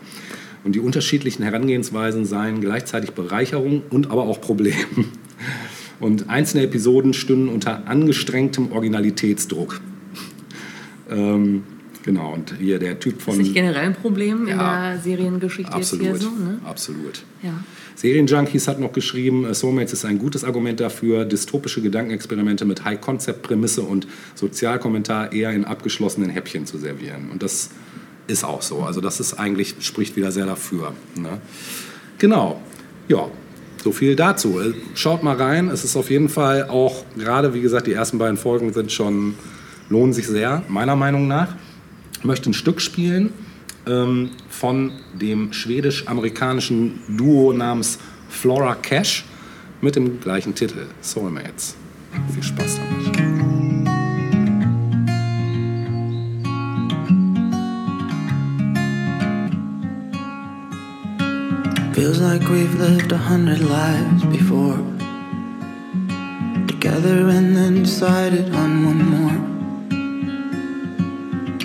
Und 0.65 0.75
die 0.75 0.81
unterschiedlichen 0.81 1.45
Herangehensweisen 1.45 2.25
seien 2.25 2.61
gleichzeitig 2.61 3.13
Bereicherung 3.13 3.83
und 3.91 4.11
aber 4.11 4.25
auch 4.25 4.41
Problem. 4.41 4.75
Und 6.01 6.29
einzelne 6.29 6.63
Episoden 6.63 7.13
stünden 7.13 7.49
unter 7.49 7.89
angestrengtem 7.89 8.71
Originalitätsdruck. 8.71 9.81
Ähm, 11.11 11.65
genau, 12.05 12.35
und 12.35 12.55
hier 12.61 12.79
der 12.79 13.01
Typ 13.01 13.21
von... 13.21 13.35
Ist 13.35 13.41
nicht 13.41 13.55
generell 13.55 13.87
ein 13.87 13.95
Problem 13.95 14.47
in 14.47 14.57
Ja, 14.57 14.93
der 14.93 15.01
Seriengeschichte 15.01 15.73
Absolut, 15.73 16.07
jetzt 16.07 16.21
hier 16.21 16.31
so? 16.31 16.37
Ne? 16.37 16.61
absolut. 16.65 17.25
Ja. 17.43 17.65
Serienjunkies 17.99 18.69
hat 18.69 18.79
noch 18.79 18.93
geschrieben, 18.93 19.45
äh, 19.45 19.55
Soulmates 19.55 19.93
ist 19.93 20.05
ein 20.05 20.21
gutes 20.21 20.45
Argument 20.45 20.79
dafür, 20.79 21.25
dystopische 21.25 21.83
Gedankenexperimente 21.83 22.65
mit 22.65 22.85
High-Concept-Prämisse 22.85 23.83
und 23.83 24.07
Sozialkommentar 24.37 25.33
eher 25.33 25.51
in 25.51 25.65
abgeschlossenen 25.65 26.31
Häppchen 26.31 26.65
zu 26.65 26.79
servieren. 26.79 27.29
Und 27.33 27.43
das 27.43 27.71
ist 28.29 28.45
auch 28.45 28.63
so. 28.63 28.83
Also 28.83 29.01
das 29.01 29.19
ist 29.19 29.35
eigentlich, 29.35 29.75
spricht 29.81 30.15
wieder 30.15 30.31
sehr 30.31 30.47
dafür. 30.47 30.95
Ne? 31.17 31.41
Genau. 32.19 32.63
Ja, 33.09 33.29
so 33.83 33.91
viel 33.91 34.15
dazu. 34.15 34.61
Äh, 34.61 34.75
Schaut 34.95 35.25
mal 35.25 35.35
rein. 35.35 35.67
Es 35.67 35.83
ist 35.83 35.97
auf 35.97 36.09
jeden 36.09 36.29
Fall 36.29 36.69
auch, 36.69 37.05
gerade 37.17 37.53
wie 37.53 37.63
gesagt, 37.63 37.89
die 37.89 37.95
ersten 37.95 38.19
beiden 38.19 38.37
Folgen 38.37 38.73
sind 38.73 38.93
schon, 38.93 39.35
lohnen 39.89 40.13
sich 40.13 40.29
sehr, 40.29 40.63
meiner 40.69 40.95
Meinung 40.95 41.27
nach. 41.27 41.57
Ich 42.17 42.25
möchte 42.25 42.49
ein 42.49 42.55
Stück 42.55 42.81
spielen 42.81 43.33
ähm, 43.89 44.31
von 44.49 44.93
dem 45.15 45.53
schwedisch-amerikanischen 45.53 47.01
Duo 47.17 47.53
namens 47.53 47.99
Flora 48.29 48.75
Cash 48.75 49.25
mit 49.81 49.97
dem 49.97 50.21
gleichen 50.21 50.55
Titel, 50.55 50.87
Soulmates. 51.01 51.77
Viel 52.33 52.43
Spaß 52.43 52.77
damit. 52.77 53.19
Feels 61.95 62.21
like 62.21 62.49
we've 62.49 62.75
lived 62.79 63.13
a 63.13 63.19
hundred 63.19 63.59
lives 63.59 64.23
before. 64.31 64.79
Together 66.69 67.29
and 67.29 67.57
then 67.57 67.83
decided 67.83 68.55
on 68.55 68.87
one 68.87 69.05
more. 69.05 69.58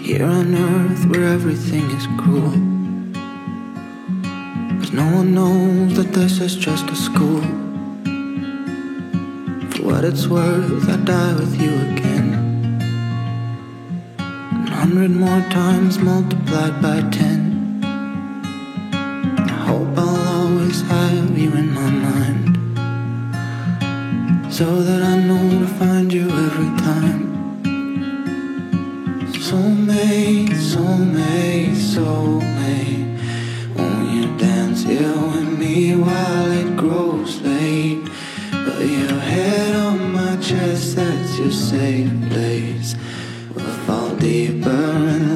Here 0.03 0.25
on 0.25 0.53
earth 0.53 1.05
where 1.05 1.23
everything 1.23 1.89
is 1.91 2.07
cruel. 2.17 2.51
Cause 4.79 4.91
no 4.91 5.05
one 5.15 5.33
knows 5.33 5.95
that 5.95 6.11
this 6.11 6.41
is 6.41 6.57
just 6.57 6.89
a 6.89 6.95
school. 6.95 7.41
For 9.71 9.81
what 9.87 10.03
it's 10.03 10.27
worth, 10.27 10.89
I'd 10.89 11.05
die 11.05 11.33
with 11.35 11.55
you 11.55 11.71
again. 11.93 12.27
A 14.19 14.75
hundred 14.81 15.11
more 15.11 15.39
times 15.49 15.97
multiplied 15.99 16.81
by 16.81 16.99
ten. 17.09 17.79
I 19.37 19.47
hope 19.69 19.97
I'll 19.97 20.27
always 20.41 20.81
have 20.81 21.37
you 21.37 21.53
in 21.53 21.73
my 21.73 21.89
mind 21.89 22.57
So 24.53 24.81
that 24.81 25.01
I 25.01 25.17
know 25.27 25.59
to 25.61 25.67
find 25.79 26.11
you 26.11 26.27
every 26.29 26.77
time 26.83 27.32
Soulmate, 29.43 30.55
soulmate, 30.55 31.75
soulmate. 31.75 33.19
Won't 33.75 34.09
you 34.15 34.37
dance 34.37 34.83
here 34.83 35.17
with 35.33 35.59
me 35.59 35.95
while 35.97 36.49
it 36.49 36.77
grows 36.77 37.41
late? 37.41 38.05
Put 38.51 38.79
your 38.79 39.19
head 39.19 39.75
on 39.75 40.13
my 40.13 40.37
chest, 40.37 40.95
that's 40.95 41.37
your 41.37 41.51
safe 41.51 42.09
place. 42.29 42.95
We'll 43.53 43.65
fall 43.85 44.15
deeper 44.15 44.69
in 44.69 45.32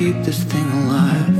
keep 0.00 0.22
this 0.24 0.42
thing 0.44 0.68
alive. 0.82 1.36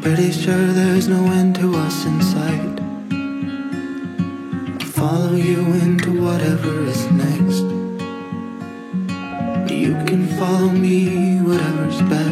Pretty 0.00 0.32
sure 0.32 0.66
there's 0.72 1.06
no 1.06 1.22
end 1.30 1.54
to 1.56 1.74
us 1.76 2.06
in 2.06 2.22
sight. 2.22 2.80
I'll 4.80 4.88
follow 4.98 5.34
you 5.34 5.60
into 5.84 6.22
whatever 6.24 6.72
is 6.84 7.04
next. 7.10 7.66
You 9.70 9.92
can 10.06 10.26
follow 10.38 10.70
me, 10.70 11.38
whatever's 11.42 12.00
best 12.08 12.31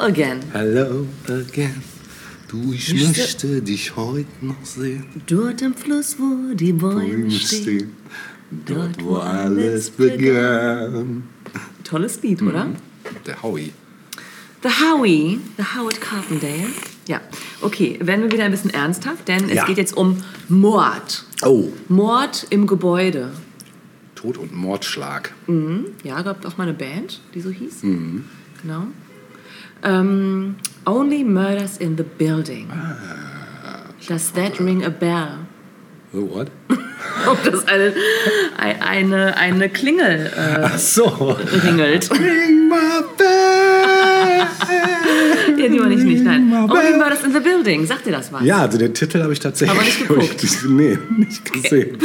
again. 0.00 0.40
Hello 0.52 1.06
again. 1.28 1.82
Du, 2.48 2.72
ich 2.72 2.86
se- 2.86 2.94
möchte 2.94 3.62
dich 3.62 3.94
heute 3.96 4.26
noch 4.40 4.64
sehen. 4.64 5.04
Dort 5.26 5.62
am 5.62 5.74
Fluss, 5.74 6.16
wo 6.18 6.54
die 6.54 6.72
Bäume 6.72 7.00
Bäume 7.06 7.30
stehen. 7.30 7.62
stehen. 7.62 7.92
Dort, 8.66 9.02
wo 9.04 9.16
alles 9.16 9.90
begann. 9.90 11.22
Tolles 11.84 12.20
Lied, 12.22 12.42
oder? 12.42 12.68
Der 13.26 13.40
Howie. 13.42 13.72
The 14.62 14.68
Howie, 14.68 15.38
The 15.56 15.64
Howard 15.76 16.00
Carpendale. 16.00 16.66
Ja, 17.06 17.20
okay, 17.62 17.98
werden 18.02 18.24
wir 18.24 18.32
wieder 18.32 18.44
ein 18.44 18.50
bisschen 18.50 18.70
ernsthaft, 18.70 19.26
denn 19.28 19.48
es 19.48 19.54
Ja. 19.54 19.64
geht 19.66 19.78
jetzt 19.78 19.96
um 19.96 20.18
Mord. 20.48 21.24
Oh. 21.42 21.68
Mord 21.88 22.46
im 22.50 22.66
Gebäude. 22.66 23.30
Tod 24.16 24.36
und 24.36 24.54
Mordschlag. 24.54 25.32
Ja, 26.04 26.20
gab 26.22 26.44
auch 26.44 26.58
mal 26.58 26.64
eine 26.64 26.74
Band, 26.74 27.20
die 27.34 27.40
so 27.40 27.48
hieß. 27.50 27.80
Genau. 27.82 28.86
Ähm, 29.82 30.56
Only 30.86 31.24
Murders 31.24 31.76
in 31.78 31.96
the 31.96 32.04
Building. 32.04 32.68
Ah. 32.70 33.92
Does 34.06 34.32
that 34.32 34.58
ring 34.58 34.82
a 34.84 34.90
bell? 34.90 35.46
So, 36.12 36.22
what? 36.22 36.50
Ob 37.26 37.42
das 37.44 37.66
eine, 37.68 37.92
ein- 38.58 38.80
eine, 38.82 39.36
eine 39.36 39.68
Klingel 39.68 40.30
äh, 40.36 40.60
Ach 40.64 40.78
so. 40.78 41.04
ringelt. 41.64 42.10
Ring 42.18 42.68
my 42.68 42.76
bell. 43.16 44.46
Ja, 45.56 45.68
die 45.68 45.78
man 45.78 45.88
nicht, 45.90 46.04
nicht, 46.04 46.24
nein. 46.24 46.50
Only 46.52 46.68
bell. 46.72 46.96
Murders 46.98 47.22
in 47.24 47.32
the 47.32 47.40
Building. 47.40 47.84
Sagt 47.86 48.06
dir 48.06 48.12
das 48.12 48.32
was? 48.32 48.42
Ja, 48.44 48.58
also 48.62 48.78
den 48.78 48.94
Titel 48.94 49.22
habe 49.22 49.32
ich 49.32 49.40
tatsächlich. 49.40 49.76
Aber 49.76 49.84
nicht 49.84 50.00
hab 50.08 50.16
ich- 50.16 50.40
geguckt. 50.40 50.70
nee, 50.70 50.98
nicht 51.18 51.52
gesehen. 51.52 51.98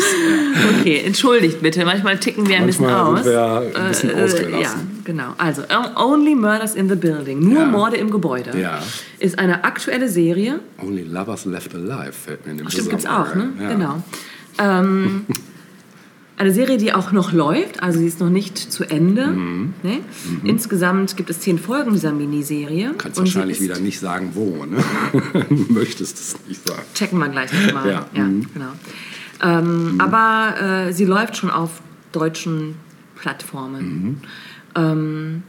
Okay, 0.79 1.01
entschuldigt 1.05 1.61
bitte. 1.61 1.85
Manchmal 1.85 2.17
ticken 2.17 2.47
wir 2.47 2.57
ein 2.57 2.63
Manchmal 2.65 3.13
bisschen 3.13 3.23
sind 3.23 3.37
aus. 3.37 3.73
wir 3.73 3.81
ein 3.81 3.87
bisschen 3.89 4.09
Äh, 4.09 4.13
äh, 4.19 4.23
ausgelassen. 4.23 4.61
Ja, 4.61 5.01
genau. 5.05 5.33
Also, 5.37 5.61
Only 5.95 6.35
Murders 6.35 6.75
in 6.75 6.89
the 6.89 6.95
Building. 6.95 7.39
Nur 7.39 7.61
Ja. 7.61 7.65
Morde 7.67 7.97
im 7.97 8.09
Gebäude. 8.11 8.51
Ja. 8.59 8.79
Ist 9.19 9.39
eine 9.39 9.63
aktuelle 9.63 10.09
Serie. 10.09 10.59
Only 10.81 11.03
Lovers 11.03 11.45
Left 11.45 11.73
Alive 11.75 12.11
fällt 12.11 12.45
mir 12.45 12.51
in 12.53 12.57
dem 12.57 12.69
Stimmt, 12.69 12.89
gibt's 12.89 13.05
auch, 13.05 13.33
ne? 13.35 13.49
Ja. 13.61 13.69
Genau. 13.69 14.03
Ähm, 14.57 15.25
eine 16.37 16.51
Serie, 16.51 16.77
die 16.77 16.91
auch 16.91 17.13
noch 17.13 17.31
läuft, 17.31 17.81
also 17.81 17.99
sie 17.99 18.07
ist 18.07 18.19
noch 18.19 18.29
nicht 18.29 18.57
zu 18.57 18.83
Ende. 18.83 19.27
Mhm. 19.27 19.73
Ne? 19.83 19.99
Insgesamt 20.43 21.15
gibt 21.15 21.29
es 21.29 21.39
zehn 21.39 21.57
Folgen 21.57 21.93
dieser 21.93 22.11
Miniserie. 22.11 22.89
Du 22.89 22.97
kannst 22.97 23.17
Und 23.17 23.25
wahrscheinlich 23.25 23.61
wieder 23.61 23.79
nicht 23.79 23.99
sagen, 23.99 24.31
wo, 24.33 24.65
ne? 24.65 24.83
Du 25.49 25.55
möchtest 25.73 26.19
es 26.19 26.35
nicht 26.47 26.67
sagen. 26.67 26.81
Checken 26.93 27.19
wir 27.19 27.29
gleich 27.29 27.51
nochmal. 27.53 27.89
Ja, 27.89 28.05
ja 28.13 28.23
mhm. 28.23 28.47
genau. 28.53 28.71
Ähm, 29.41 29.95
Aber 29.99 30.87
äh, 30.87 30.93
sie 30.93 31.05
läuft 31.05 31.37
schon 31.37 31.49
auf 31.49 31.81
deutschen 32.11 32.75
Plattformen. 33.15 34.03
Mhm. 34.03 34.17
Ähm, 34.75 35.43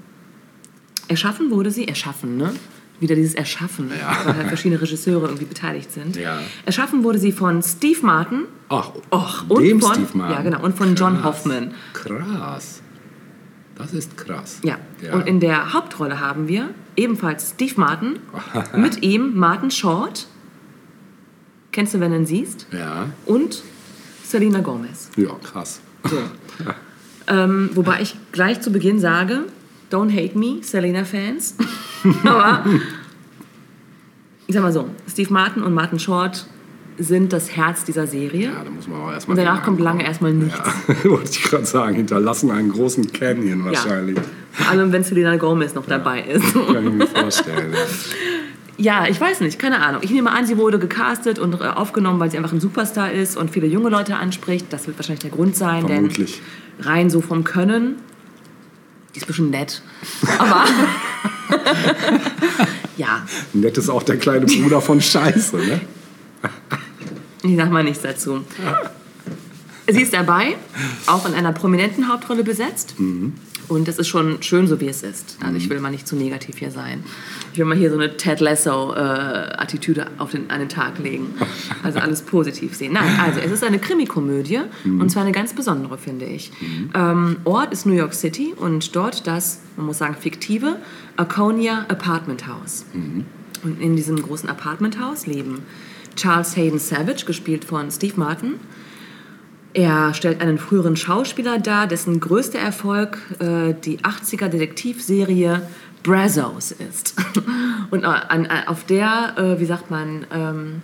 erschaffen 1.09 1.50
wurde 1.50 1.72
sie, 1.72 1.88
erschaffen, 1.88 2.36
ne? 2.36 2.52
Wieder 3.01 3.14
dieses 3.14 3.34
Erschaffen, 3.34 3.90
Ja. 3.90 4.16
weil 4.24 4.36
halt 4.36 4.49
verschiedene 4.49 4.80
Regisseure 4.80 5.26
irgendwie 5.26 5.44
beteiligt 5.44 5.92
sind. 5.92 6.16
Ja. 6.16 6.38
Erschaffen 6.64 7.05
wurde 7.05 7.18
sie 7.18 7.30
von 7.32 7.62
Steve 7.62 7.99
Martin, 8.05 8.44
Ach, 8.68 8.90
Och, 9.12 9.44
und 9.49 9.62
dem 9.62 9.80
von- 9.80 9.92
Steve 9.94 10.09
Martin. 10.18 10.36
ja, 10.36 10.42
genau, 10.42 10.62
und 10.64 10.76
von 10.76 10.94
John 10.94 11.14
Krass. 11.20 11.24
Hoffman. 11.24 11.74
Krass. 11.92 12.80
Das 13.76 13.92
ist 13.92 14.16
krass. 14.16 14.61
Ja. 14.62 14.78
Ja. 15.03 15.12
Und 15.14 15.26
in 15.26 15.38
der 15.40 15.74
Hauptrolle 15.74 16.20
haben 16.20 16.49
wir 16.49 16.70
ebenfalls 16.97 17.51
Steve 17.51 17.74
Martin, 17.76 18.18
mit 18.76 19.03
ihm 19.03 19.36
Martin 19.36 19.70
Short, 19.70 20.26
kennst 21.72 21.92
du, 21.92 22.01
wenn 22.01 22.12
du 22.12 22.16
ihn 22.16 22.26
siehst, 22.26 22.66
ja. 22.72 23.11
und 23.26 23.62
Selena 24.24 24.61
Gomez. 24.61 25.11
Ja, 25.16 25.34
krass. 25.42 25.80
So. 26.05 26.16
ähm, 27.28 27.70
wobei 27.74 28.01
ich 28.01 28.16
gleich 28.32 28.62
zu 28.62 28.70
Beginn 28.72 28.99
sage, 28.99 29.44
don't 29.92 30.11
hate 30.11 30.38
me, 30.38 30.62
Selena-Fans. 30.62 31.57
Aber 32.24 32.64
ich 34.47 34.55
sag 34.55 34.62
mal 34.62 34.72
so, 34.72 34.88
Steve 35.09 35.32
Martin 35.32 35.62
und 35.62 35.74
Martin 35.74 35.99
Short 35.99 36.47
sind 36.99 37.32
das 37.32 37.55
Herz 37.55 37.84
dieser 37.84 38.07
Serie. 38.07 38.47
Ja, 38.47 38.64
da 38.64 38.70
muss 38.70 38.88
man 38.88 39.01
auch 39.01 39.12
erstmal. 39.12 39.36
Und 39.38 39.44
danach 39.44 39.62
kommt 39.62 39.80
lange 39.80 40.05
erstmal 40.05 40.32
nichts. 40.32 40.59
Ja, 40.59 41.05
wollte 41.11 41.30
ich 41.30 41.42
gerade 41.42 41.66
sagen, 41.66 41.97
hinterlassen 41.97 42.51
einen 42.51 42.70
großen 42.70 43.12
Canyon 43.12 43.64
wahrscheinlich. 43.64 44.18
Vor 44.53 44.70
allem, 44.70 44.92
wenn 44.92 45.05
Selena 45.05 45.36
Gomez 45.36 45.74
noch 45.74 45.86
dabei 45.86 46.22
ist. 46.22 46.55
Kann 46.55 46.86
ich 46.86 46.92
mir 46.92 47.07
vorstellen. 47.07 47.72
Ja. 47.72 47.78
Ja, 48.78 49.07
ich 49.09 49.18
weiß 49.18 49.40
nicht, 49.40 49.59
keine 49.59 49.80
Ahnung. 49.80 50.03
Ich 50.05 50.11
nehme 50.11 50.30
an, 50.30 50.44
sie 50.47 50.59
wurde 50.59 50.78
gecastet 50.78 51.38
und 51.38 51.61
äh, 51.61 51.64
aufgenommen, 51.64 52.20
weil 52.20 52.30
sie 52.30 52.36
einfach 52.36 52.53
ein 52.53 52.61
Superstar 52.61 53.11
ist 53.11 53.36
und 53.36 53.51
viele 53.51 53.66
junge 53.66 53.88
Leute 53.88 54.16
anspricht. 54.16 54.66
Das 54.70 54.86
wird 54.86 54.99
wahrscheinlich 54.99 55.22
der 55.22 55.30
Grund 55.30 55.57
sein, 55.57 55.86
Vermutlich. 55.86 56.42
denn 56.78 56.86
rein 56.86 57.09
so 57.09 57.22
vom 57.22 57.42
Können, 57.42 57.97
die 59.16 59.20
ist 59.20 59.26
bisschen 59.26 59.48
nett. 59.48 59.80
Aber 60.38 60.66
ja, 62.98 63.26
Nett 63.54 63.78
ist 63.78 63.88
auch 63.88 64.02
der 64.02 64.18
kleine 64.18 64.44
Bruder 64.44 64.82
von 64.82 65.00
Scheiße, 65.00 65.56
ne? 65.56 65.80
ich 67.42 67.56
sag 67.56 67.70
mal 67.70 67.82
nichts 67.82 68.02
dazu. 68.02 68.44
Sie 69.88 70.02
ist 70.02 70.12
dabei, 70.12 70.56
auch 71.06 71.26
in 71.26 71.32
einer 71.32 71.52
prominenten 71.52 72.12
Hauptrolle 72.12 72.44
besetzt. 72.44 72.94
Und 73.68 73.88
das 73.88 73.98
ist 73.98 74.08
schon 74.08 74.42
schön, 74.42 74.66
so 74.66 74.80
wie 74.80 74.88
es 74.88 75.02
ist. 75.02 75.38
Also 75.42 75.56
ich 75.56 75.68
will 75.68 75.80
mal 75.80 75.90
nicht 75.90 76.06
zu 76.06 76.14
negativ 76.14 76.58
hier 76.58 76.70
sein. 76.70 77.02
Ich 77.52 77.58
will 77.58 77.64
mal 77.64 77.76
hier 77.76 77.90
so 77.90 77.96
eine 77.96 78.16
Ted 78.16 78.40
Lasso-Attitüde 78.40 80.06
auf 80.18 80.30
den, 80.30 80.50
an 80.50 80.60
den 80.60 80.68
Tag 80.68 80.98
legen. 80.98 81.34
Also 81.82 81.98
alles 81.98 82.22
positiv 82.22 82.76
sehen. 82.76 82.92
Nein, 82.92 83.18
also 83.18 83.40
es 83.40 83.50
ist 83.50 83.64
eine 83.64 83.78
Krimikomödie 83.78 84.60
und 84.84 85.10
zwar 85.10 85.22
eine 85.22 85.32
ganz 85.32 85.52
besondere, 85.52 85.98
finde 85.98 86.26
ich. 86.26 86.52
Ähm, 86.94 87.38
Ort 87.44 87.72
ist 87.72 87.86
New 87.86 87.94
York 87.94 88.14
City 88.14 88.54
und 88.56 88.94
dort 88.94 89.26
das, 89.26 89.60
man 89.76 89.86
muss 89.86 89.98
sagen, 89.98 90.14
fiktive 90.18 90.76
Aconia 91.16 91.86
Apartment 91.88 92.46
House. 92.46 92.86
Und 93.64 93.80
in 93.80 93.96
diesem 93.96 94.22
großen 94.22 94.48
Apartmenthaus 94.48 95.26
leben 95.26 95.62
Charles 96.14 96.56
Hayden 96.56 96.78
Savage, 96.78 97.24
gespielt 97.26 97.64
von 97.64 97.90
Steve 97.90 98.14
Martin. 98.16 98.54
Er 99.76 100.14
stellt 100.14 100.40
einen 100.40 100.56
früheren 100.56 100.96
Schauspieler 100.96 101.58
dar, 101.58 101.86
dessen 101.86 102.18
größter 102.18 102.58
Erfolg 102.58 103.18
äh, 103.40 103.74
die 103.74 103.98
80er 103.98 104.48
Detektivserie 104.48 105.60
Brazos 106.02 106.70
ist. 106.72 107.14
Und 107.90 108.04
äh, 108.04 108.06
an, 108.06 108.46
an, 108.46 108.68
auf 108.68 108.84
der, 108.84 109.34
äh, 109.36 109.60
wie 109.60 109.66
sagt 109.66 109.90
man, 109.90 110.26
ähm, 110.32 110.82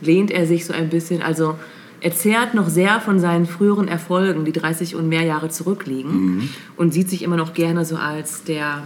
lehnt 0.00 0.32
er 0.32 0.48
sich 0.48 0.66
so 0.66 0.72
ein 0.72 0.88
bisschen, 0.88 1.22
also 1.22 1.56
er 2.00 2.12
zehrt 2.12 2.54
noch 2.54 2.68
sehr 2.68 3.00
von 3.00 3.20
seinen 3.20 3.46
früheren 3.46 3.86
Erfolgen, 3.86 4.44
die 4.44 4.50
30 4.50 4.96
und 4.96 5.08
mehr 5.08 5.22
Jahre 5.22 5.48
zurückliegen 5.48 6.50
und 6.76 6.92
sieht 6.92 7.10
sich 7.10 7.22
immer 7.22 7.36
noch 7.36 7.54
gerne 7.54 7.84
so 7.84 7.94
als 7.94 8.42
der 8.42 8.82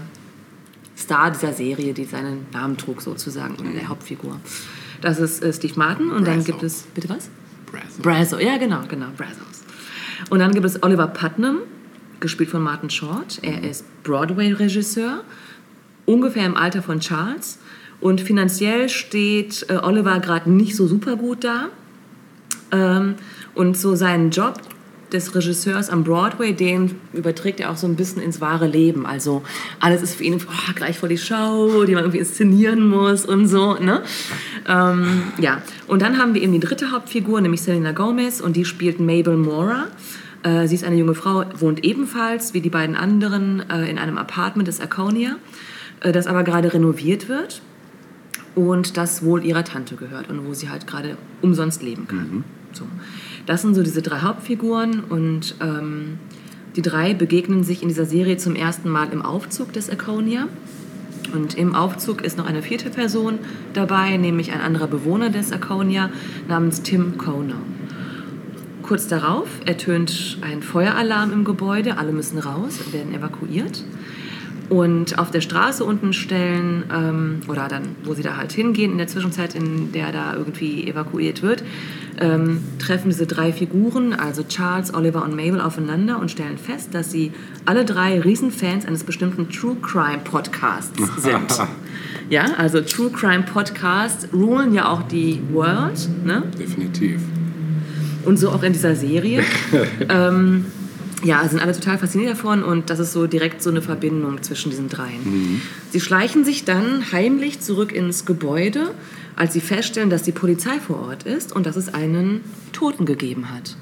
Star 0.98 1.30
dieser 1.30 1.54
Serie, 1.54 1.94
die 1.94 2.04
seinen 2.04 2.44
Namen 2.52 2.76
trug 2.76 3.00
sozusagen, 3.00 3.54
oder 3.54 3.70
der 3.70 3.88
Hauptfigur. 3.88 4.38
Das 5.00 5.18
ist 5.18 5.42
äh, 5.42 5.50
Steve 5.50 5.72
Martin 5.76 6.10
und 6.10 6.26
dann 6.26 6.40
Brazo. 6.40 6.52
gibt 6.52 6.62
es, 6.62 6.82
bitte 6.94 7.08
was? 7.08 7.30
Brazo. 7.70 8.02
Brazo, 8.02 8.38
ja 8.38 8.56
genau, 8.56 8.82
genau, 8.88 9.06
Brazos. 9.16 9.64
Und 10.30 10.38
dann 10.38 10.52
gibt 10.52 10.64
es 10.64 10.82
Oliver 10.82 11.08
Putnam, 11.08 11.58
gespielt 12.20 12.50
von 12.50 12.62
Martin 12.62 12.90
Short. 12.90 13.38
Er 13.42 13.62
ist 13.62 13.84
Broadway-Regisseur, 14.02 15.22
ungefähr 16.06 16.46
im 16.46 16.56
Alter 16.56 16.82
von 16.82 17.00
Charles. 17.00 17.58
Und 18.00 18.20
finanziell 18.20 18.88
steht 18.88 19.66
äh, 19.68 19.76
Oliver 19.76 20.20
gerade 20.20 20.50
nicht 20.50 20.76
so 20.76 20.86
super 20.86 21.16
gut 21.16 21.44
da. 21.44 21.68
Ähm, 22.72 23.16
und 23.54 23.76
so 23.76 23.94
seinen 23.94 24.30
Job 24.30 24.60
des 25.12 25.34
Regisseurs 25.34 25.88
am 25.88 26.04
Broadway, 26.04 26.52
den 26.52 26.96
überträgt 27.12 27.60
er 27.60 27.70
auch 27.70 27.76
so 27.76 27.86
ein 27.86 27.96
bisschen 27.96 28.20
ins 28.20 28.40
wahre 28.40 28.66
Leben. 28.66 29.06
Also 29.06 29.42
alles 29.80 30.02
ist 30.02 30.16
für 30.16 30.24
ihn 30.24 30.34
oh, 30.34 30.72
gleich 30.74 30.98
vor 30.98 31.08
die 31.08 31.18
Show, 31.18 31.84
die 31.84 31.94
man 31.94 32.04
irgendwie 32.04 32.18
inszenieren 32.18 32.88
muss 32.88 33.24
und 33.24 33.46
so. 33.46 33.74
Ne? 33.74 34.02
Ähm, 34.68 35.22
ja, 35.38 35.62
und 35.86 36.02
dann 36.02 36.18
haben 36.18 36.34
wir 36.34 36.42
eben 36.42 36.52
die 36.52 36.60
dritte 36.60 36.90
Hauptfigur, 36.90 37.40
nämlich 37.40 37.62
Selena 37.62 37.92
Gomez, 37.92 38.40
und 38.40 38.56
die 38.56 38.64
spielt 38.64 39.00
Mabel 39.00 39.36
Mora. 39.36 39.86
Äh, 40.42 40.66
sie 40.66 40.74
ist 40.74 40.84
eine 40.84 40.96
junge 40.96 41.14
Frau, 41.14 41.44
wohnt 41.58 41.84
ebenfalls 41.84 42.54
wie 42.54 42.60
die 42.60 42.70
beiden 42.70 42.96
anderen 42.96 43.68
äh, 43.70 43.88
in 43.88 43.98
einem 43.98 44.18
Apartment 44.18 44.68
des 44.68 44.80
Arconia, 44.80 45.36
äh, 46.00 46.12
das 46.12 46.26
aber 46.26 46.44
gerade 46.44 46.72
renoviert 46.72 47.28
wird 47.28 47.62
und 48.54 48.96
das 48.96 49.24
wohl 49.24 49.44
ihrer 49.44 49.64
Tante 49.64 49.96
gehört 49.96 50.28
und 50.30 50.46
wo 50.46 50.54
sie 50.54 50.68
halt 50.68 50.86
gerade 50.86 51.16
umsonst 51.42 51.82
leben 51.82 52.08
kann. 52.08 52.44
So. 52.72 52.84
Das 53.46 53.62
sind 53.62 53.74
so 53.74 53.82
diese 53.82 54.02
drei 54.02 54.18
Hauptfiguren 54.20 55.00
und 55.00 55.54
ähm, 55.60 56.18
die 56.74 56.82
drei 56.82 57.14
begegnen 57.14 57.64
sich 57.64 57.80
in 57.82 57.88
dieser 57.88 58.04
Serie 58.04 58.36
zum 58.36 58.54
ersten 58.54 58.90
Mal 58.90 59.08
im 59.12 59.22
Aufzug 59.22 59.72
des 59.72 59.88
Aconia. 59.88 60.48
Und 61.32 61.56
im 61.56 61.74
Aufzug 61.74 62.22
ist 62.22 62.36
noch 62.36 62.46
eine 62.46 62.62
vierte 62.62 62.90
Person 62.90 63.38
dabei, 63.72 64.16
nämlich 64.16 64.52
ein 64.52 64.60
anderer 64.60 64.86
Bewohner 64.86 65.30
des 65.30 65.52
Aconia 65.52 66.10
namens 66.48 66.82
Tim 66.82 67.18
Kono. 67.18 67.54
Kurz 68.82 69.08
darauf 69.08 69.48
ertönt 69.64 70.38
ein 70.42 70.62
Feueralarm 70.62 71.32
im 71.32 71.44
Gebäude, 71.44 71.98
alle 71.98 72.12
müssen 72.12 72.38
raus 72.38 72.78
werden 72.92 73.14
evakuiert. 73.14 73.82
Und 74.68 75.18
auf 75.18 75.30
der 75.30 75.40
Straße 75.40 75.84
unten 75.84 76.12
stellen 76.12 76.84
ähm, 76.92 77.40
oder 77.48 77.68
dann, 77.68 77.96
wo 78.04 78.14
sie 78.14 78.22
da 78.22 78.36
halt 78.36 78.52
hingehen, 78.52 78.92
in 78.92 78.98
der 78.98 79.06
Zwischenzeit, 79.06 79.54
in 79.54 79.92
der 79.92 80.12
da 80.12 80.34
irgendwie 80.34 80.88
evakuiert 80.88 81.42
wird, 81.42 81.62
ähm, 82.18 82.62
treffen 82.78 83.10
diese 83.10 83.26
drei 83.26 83.52
Figuren, 83.52 84.12
also 84.12 84.42
Charles, 84.42 84.94
Oliver 84.94 85.22
und 85.22 85.36
Mabel, 85.36 85.60
aufeinander 85.60 86.18
und 86.18 86.30
stellen 86.30 86.58
fest, 86.58 86.94
dass 86.94 87.10
sie 87.10 87.32
alle 87.64 87.84
drei 87.84 88.20
Riesenfans 88.20 88.86
eines 88.86 89.04
bestimmten 89.04 89.50
True 89.50 89.76
Crime 89.80 90.20
Podcasts 90.24 90.98
sind. 91.18 91.58
ja, 92.30 92.46
also 92.56 92.80
True 92.80 93.10
Crime 93.10 93.42
Podcasts 93.42 94.28
rulen 94.32 94.74
ja 94.74 94.88
auch 94.88 95.02
die 95.02 95.40
World, 95.52 96.08
ne? 96.24 96.42
Definitiv. 96.58 97.20
Und 98.24 98.38
so 98.38 98.50
auch 98.50 98.62
in 98.62 98.72
dieser 98.72 98.96
Serie. 98.96 99.42
ähm, 100.08 100.66
ja, 101.26 101.46
sind 101.48 101.60
alle 101.60 101.72
total 101.72 101.98
fasziniert 101.98 102.30
davon 102.30 102.62
und 102.62 102.88
das 102.88 103.00
ist 103.00 103.12
so 103.12 103.26
direkt 103.26 103.60
so 103.60 103.70
eine 103.70 103.82
Verbindung 103.82 104.42
zwischen 104.42 104.70
diesen 104.70 104.88
dreien. 104.88 105.60
Sie 105.90 106.00
schleichen 106.00 106.44
sich 106.44 106.64
dann 106.64 107.10
heimlich 107.12 107.60
zurück 107.60 107.92
ins 107.92 108.24
Gebäude, 108.24 108.94
als 109.34 109.52
sie 109.52 109.60
feststellen, 109.60 110.08
dass 110.08 110.22
die 110.22 110.32
Polizei 110.32 110.78
vor 110.78 111.00
Ort 111.00 111.24
ist 111.24 111.52
und 111.54 111.66
dass 111.66 111.76
es 111.76 111.92
einen 111.92 112.42
Toten 112.72 113.04
gegeben 113.06 113.50
hat. 113.50 113.76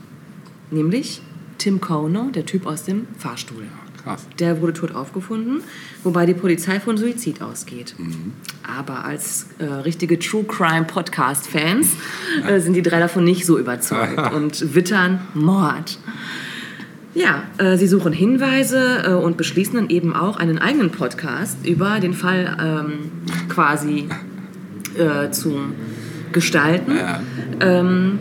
Nämlich 0.71 1.21
Tim 1.59 1.81
Kono, 1.81 2.31
der 2.31 2.47
Typ 2.47 2.67
aus 2.67 2.85
dem 2.85 3.07
Fahrstuhl. 3.19 3.65
Krass. 4.03 4.27
Der 4.39 4.61
wurde 4.61 4.73
tot 4.73 4.95
aufgefunden, 4.95 5.63
wobei 6.03 6.27
die 6.27 6.35
Polizei 6.35 6.81
von 6.81 6.97
Suizid 6.97 7.41
ausgeht. 7.41 7.95
Aber 8.63 9.05
als 9.05 9.47
äh, 9.59 9.65
richtige 9.65 10.19
True 10.19 10.45
Crime 10.45 10.85
Podcast 10.85 11.47
Fans 11.47 11.89
äh, 12.47 12.61
sind 12.61 12.75
die 12.75 12.83
drei 12.83 13.01
davon 13.01 13.25
nicht 13.25 13.47
so 13.47 13.59
überzeugt 13.59 14.33
und 14.35 14.75
wittern 14.75 15.21
Mord. 15.33 15.99
Ja, 17.15 17.45
äh, 17.59 17.77
sie 17.77 17.87
suchen 17.87 18.13
Hinweise 18.13 19.05
äh, 19.07 19.11
und 19.13 19.37
beschließen 19.37 19.75
dann 19.75 19.89
eben 19.89 20.15
auch 20.15 20.37
einen 20.37 20.59
eigenen 20.59 20.91
Podcast 20.91 21.65
über 21.65 22.01
den 22.01 22.13
Fall 22.13 22.57
ähm, 22.61 23.11
quasi 23.49 24.09
äh, 24.99 25.31
zu 25.31 25.57
gestalten, 26.33 26.93
ähm, 27.61 28.19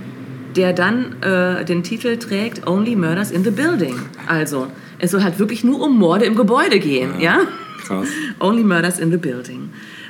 der 0.56 0.74
dann 0.74 1.22
äh, 1.24 1.66
den 1.66 1.82
Titel 1.82 2.18
trägt 2.18 2.68
Only 2.68 2.96
Murders 2.96 3.32
in 3.32 3.44
the 3.44 3.50
Building. 3.50 3.96
Also 4.28 4.68
es 5.00 5.12
soll 5.12 5.24
halt 5.24 5.40
wirklich 5.40 5.64
nur 5.64 5.82
um 5.82 5.98
Morde 5.98 6.26
im 6.26 6.36
Gebäude 6.36 6.80
gehen, 6.80 7.20
ja? 7.20 7.40
Krass. 7.86 8.08
Only 8.40 8.64
Murders 8.64 9.00
in 9.00 9.12
the 9.12 9.18
Building. 9.18 9.70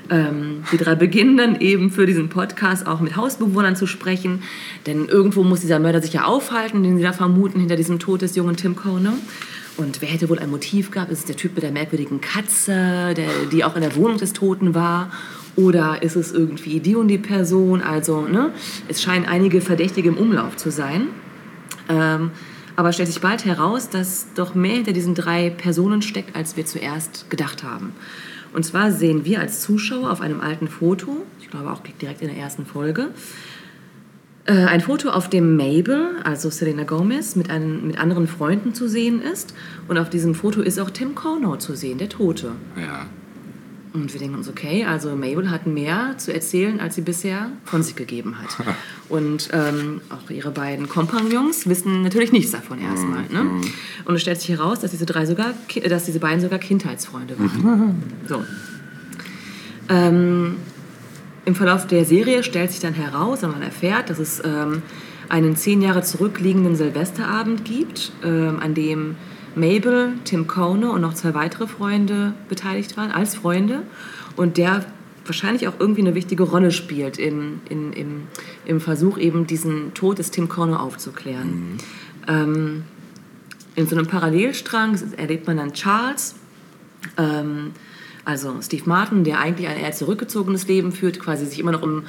Ähm, 0.09 0.63
die 0.71 0.77
drei 0.77 0.95
beginnen 0.95 1.37
dann 1.37 1.59
eben 1.61 1.89
für 1.89 2.05
diesen 2.05 2.29
Podcast 2.29 2.85
auch 2.85 2.99
mit 2.99 3.15
Hausbewohnern 3.15 3.75
zu 3.75 3.87
sprechen, 3.87 4.43
denn 4.85 5.05
irgendwo 5.07 5.43
muss 5.43 5.61
dieser 5.61 5.79
Mörder 5.79 6.01
sich 6.01 6.13
ja 6.13 6.25
aufhalten, 6.25 6.83
den 6.83 6.97
sie 6.97 7.03
da 7.03 7.13
vermuten 7.13 7.59
hinter 7.59 7.75
diesem 7.75 7.99
Tod 7.99 8.21
des 8.21 8.35
jungen 8.35 8.55
Tim 8.55 8.75
Kono. 8.75 9.13
Und 9.75 10.01
wer 10.01 10.09
hätte 10.09 10.29
wohl 10.29 10.39
ein 10.39 10.51
Motiv 10.51 10.91
gehabt? 10.91 11.11
Ist 11.11 11.19
es 11.19 11.25
der 11.25 11.35
Typ 11.35 11.55
mit 11.55 11.63
der 11.63 11.71
merkwürdigen 11.71 12.21
Katze, 12.21 13.13
der, 13.15 13.27
die 13.51 13.63
auch 13.63 13.75
in 13.75 13.81
der 13.81 13.95
Wohnung 13.95 14.17
des 14.17 14.33
Toten 14.33 14.75
war? 14.75 15.11
Oder 15.55 16.03
ist 16.03 16.15
es 16.15 16.31
irgendwie 16.31 16.79
die 16.79 16.95
und 16.95 17.07
die 17.07 17.17
Person? 17.17 17.81
Also, 17.81 18.21
ne? 18.21 18.51
Es 18.87 19.01
scheinen 19.01 19.25
einige 19.25 19.61
Verdächtige 19.61 20.09
im 20.09 20.17
Umlauf 20.17 20.57
zu 20.57 20.69
sein. 20.69 21.07
Ähm, 21.89 22.31
aber 22.75 22.91
stellt 22.91 23.07
sich 23.07 23.21
bald 23.21 23.45
heraus, 23.45 23.89
dass 23.89 24.27
doch 24.35 24.55
mehr 24.55 24.75
hinter 24.75 24.93
diesen 24.93 25.15
drei 25.15 25.49
Personen 25.49 26.01
steckt, 26.01 26.35
als 26.35 26.57
wir 26.57 26.65
zuerst 26.65 27.29
gedacht 27.29 27.63
haben. 27.63 27.93
Und 28.53 28.63
zwar 28.63 28.91
sehen 28.91 29.25
wir 29.25 29.39
als 29.39 29.61
Zuschauer 29.61 30.11
auf 30.11 30.21
einem 30.21 30.41
alten 30.41 30.67
Foto, 30.67 31.25
ich 31.41 31.49
glaube 31.49 31.71
auch 31.71 31.81
direkt 32.01 32.21
in 32.21 32.27
der 32.27 32.37
ersten 32.37 32.65
Folge, 32.65 33.09
äh, 34.45 34.51
ein 34.51 34.81
Foto, 34.81 35.09
auf 35.09 35.29
dem 35.29 35.55
Mabel, 35.55 36.17
also 36.23 36.49
Selena 36.49 36.83
Gomez, 36.83 37.35
mit, 37.35 37.49
einem, 37.49 37.87
mit 37.87 37.97
anderen 37.97 38.27
Freunden 38.27 38.73
zu 38.73 38.87
sehen 38.89 39.21
ist. 39.21 39.53
Und 39.87 39.97
auf 39.97 40.09
diesem 40.09 40.35
Foto 40.35 40.61
ist 40.61 40.79
auch 40.79 40.89
Tim 40.89 41.15
Corno 41.15 41.55
zu 41.57 41.75
sehen, 41.75 41.97
der 41.97 42.09
Tote. 42.09 42.51
Ja. 42.75 43.05
Und 43.93 44.11
wir 44.11 44.19
denken 44.19 44.35
uns, 44.35 44.49
okay, 44.49 44.85
also 44.85 45.15
Mabel 45.15 45.51
hat 45.51 45.67
mehr 45.67 46.15
zu 46.17 46.33
erzählen, 46.33 46.79
als 46.79 46.95
sie 46.95 47.01
bisher 47.01 47.51
von 47.63 47.83
sich 47.83 47.95
gegeben 47.95 48.37
hat. 48.39 48.49
Und 49.09 49.49
ähm, 49.53 50.01
auch 50.09 50.29
ihre 50.31 50.49
beiden 50.49 50.89
Kompagnons 50.89 51.67
wissen 51.67 52.01
natürlich 52.01 52.31
nichts 52.31 52.51
davon 52.51 52.79
erstmal. 52.79 53.23
Ne? 53.29 53.61
Und 54.05 54.15
es 54.15 54.21
stellt 54.21 54.41
sich 54.41 54.49
heraus, 54.49 54.79
dass 54.79 54.91
diese, 54.91 55.05
drei 55.05 55.27
sogar, 55.27 55.53
dass 55.87 56.05
diese 56.05 56.19
beiden 56.19 56.41
sogar 56.41 56.57
Kindheitsfreunde 56.57 57.37
waren. 57.37 58.01
So. 58.27 58.43
Ähm, 59.89 60.55
Im 61.45 61.55
Verlauf 61.55 61.85
der 61.85 62.05
Serie 62.05 62.41
stellt 62.41 62.71
sich 62.71 62.79
dann 62.79 62.93
heraus, 62.93 63.43
und 63.43 63.51
man 63.51 63.61
erfährt, 63.61 64.09
dass 64.09 64.17
es 64.17 64.41
ähm, 64.43 64.81
einen 65.29 65.55
zehn 65.55 65.81
Jahre 65.81 66.01
zurückliegenden 66.01 66.75
Silvesterabend 66.75 67.65
gibt, 67.65 68.11
ähm, 68.23 68.59
an 68.59 68.73
dem 68.73 69.15
Mabel, 69.55 70.13
Tim 70.25 70.47
Kone 70.47 70.91
und 70.91 71.01
noch 71.01 71.13
zwei 71.13 71.33
weitere 71.33 71.67
Freunde 71.67 72.33
beteiligt 72.49 72.97
waren, 72.97 73.11
als 73.11 73.35
Freunde. 73.35 73.83
Und 74.35 74.57
der 74.57 74.85
wahrscheinlich 75.25 75.67
auch 75.67 75.75
irgendwie 75.79 76.01
eine 76.01 76.15
wichtige 76.15 76.43
Rolle 76.43 76.71
spielt 76.71 77.17
in, 77.17 77.61
in, 77.69 77.93
im, 77.93 78.21
im 78.65 78.81
Versuch, 78.81 79.17
eben 79.17 79.47
diesen 79.47 79.93
Tod 79.93 80.19
des 80.19 80.31
Tim 80.31 80.49
Kone 80.49 80.79
aufzuklären. 80.79 81.77
Ähm, 82.27 82.83
in 83.75 83.87
so 83.87 83.95
einem 83.95 84.07
Parallelstrang 84.07 84.99
erlebt 85.17 85.47
man 85.47 85.57
dann 85.57 85.73
Charles, 85.73 86.35
ähm, 87.17 87.71
also 88.25 88.55
Steve 88.61 88.83
Martin, 88.85 89.23
der 89.23 89.39
eigentlich 89.39 89.67
ein 89.67 89.77
eher 89.77 89.91
zurückgezogenes 89.91 90.67
Leben 90.67 90.91
führt, 90.91 91.19
quasi 91.19 91.45
sich 91.45 91.59
immer 91.59 91.71
noch 91.71 91.83
im 91.83 92.03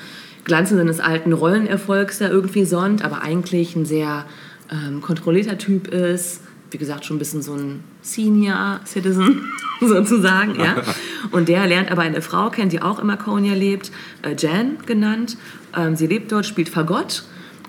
Glanze 0.44 0.76
seines 0.76 1.00
alten 1.00 1.32
Rollenerfolgs 1.32 2.18
da 2.18 2.28
irgendwie 2.28 2.64
sonnt, 2.64 3.04
aber 3.04 3.22
eigentlich 3.22 3.74
ein 3.74 3.86
sehr 3.86 4.26
ähm, 4.70 5.00
kontrollierter 5.00 5.58
Typ 5.58 5.88
ist. 5.88 6.42
Wie 6.74 6.78
gesagt, 6.78 7.04
schon 7.04 7.14
ein 7.14 7.20
bisschen 7.20 7.40
so 7.40 7.54
ein 7.54 7.84
Senior 8.02 8.80
Citizen 8.84 9.48
sozusagen, 9.80 10.58
ja. 10.58 10.74
Und 11.30 11.48
der 11.48 11.68
lernt 11.68 11.92
aber 11.92 12.02
eine 12.02 12.20
Frau 12.20 12.50
kennen, 12.50 12.68
die 12.68 12.82
auch 12.82 12.98
in 12.98 13.06
Marconia 13.06 13.54
lebt, 13.54 13.92
äh, 14.22 14.34
Jan 14.36 14.78
genannt. 14.84 15.36
Ähm, 15.76 15.94
sie 15.94 16.08
lebt 16.08 16.32
dort, 16.32 16.46
spielt 16.46 16.68
Fagott. 16.68 17.22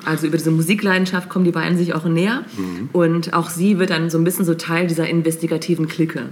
Also 0.05 0.25
über 0.25 0.37
diese 0.37 0.49
Musikleidenschaft 0.49 1.29
kommen 1.29 1.45
die 1.45 1.51
beiden 1.51 1.77
sich 1.77 1.93
auch 1.93 2.05
näher. 2.05 2.45
Und 2.93 3.35
auch 3.35 3.51
sie 3.51 3.77
wird 3.77 3.91
dann 3.91 4.09
so 4.09 4.17
ein 4.17 4.23
bisschen 4.23 4.43
so 4.43 4.55
Teil 4.55 4.87
dieser 4.87 5.07
investigativen 5.07 5.87
Clique. 5.87 6.29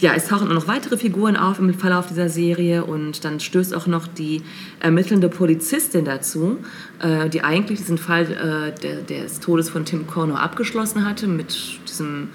Ja, 0.00 0.12
es 0.14 0.26
tauchen 0.26 0.48
auch 0.48 0.54
noch 0.54 0.68
weitere 0.68 0.98
Figuren 0.98 1.36
auf 1.36 1.58
im 1.58 1.72
Verlauf 1.72 2.08
dieser 2.08 2.28
Serie 2.28 2.84
und 2.84 3.24
dann 3.24 3.40
stößt 3.40 3.74
auch 3.74 3.86
noch 3.86 4.06
die 4.06 4.42
ermittelnde 4.80 5.28
Polizistin 5.28 6.04
dazu, 6.04 6.58
äh, 7.00 7.30
die 7.30 7.42
eigentlich 7.42 7.78
diesen 7.78 7.96
Fall 7.96 8.24
äh, 8.24 8.80
der, 8.80 9.02
des 9.02 9.40
Todes 9.40 9.70
von 9.70 9.84
Tim 9.86 10.06
Corno 10.06 10.34
abgeschlossen 10.34 11.06
hatte 11.06 11.26
mit 11.26 11.56
diesem 11.88 12.28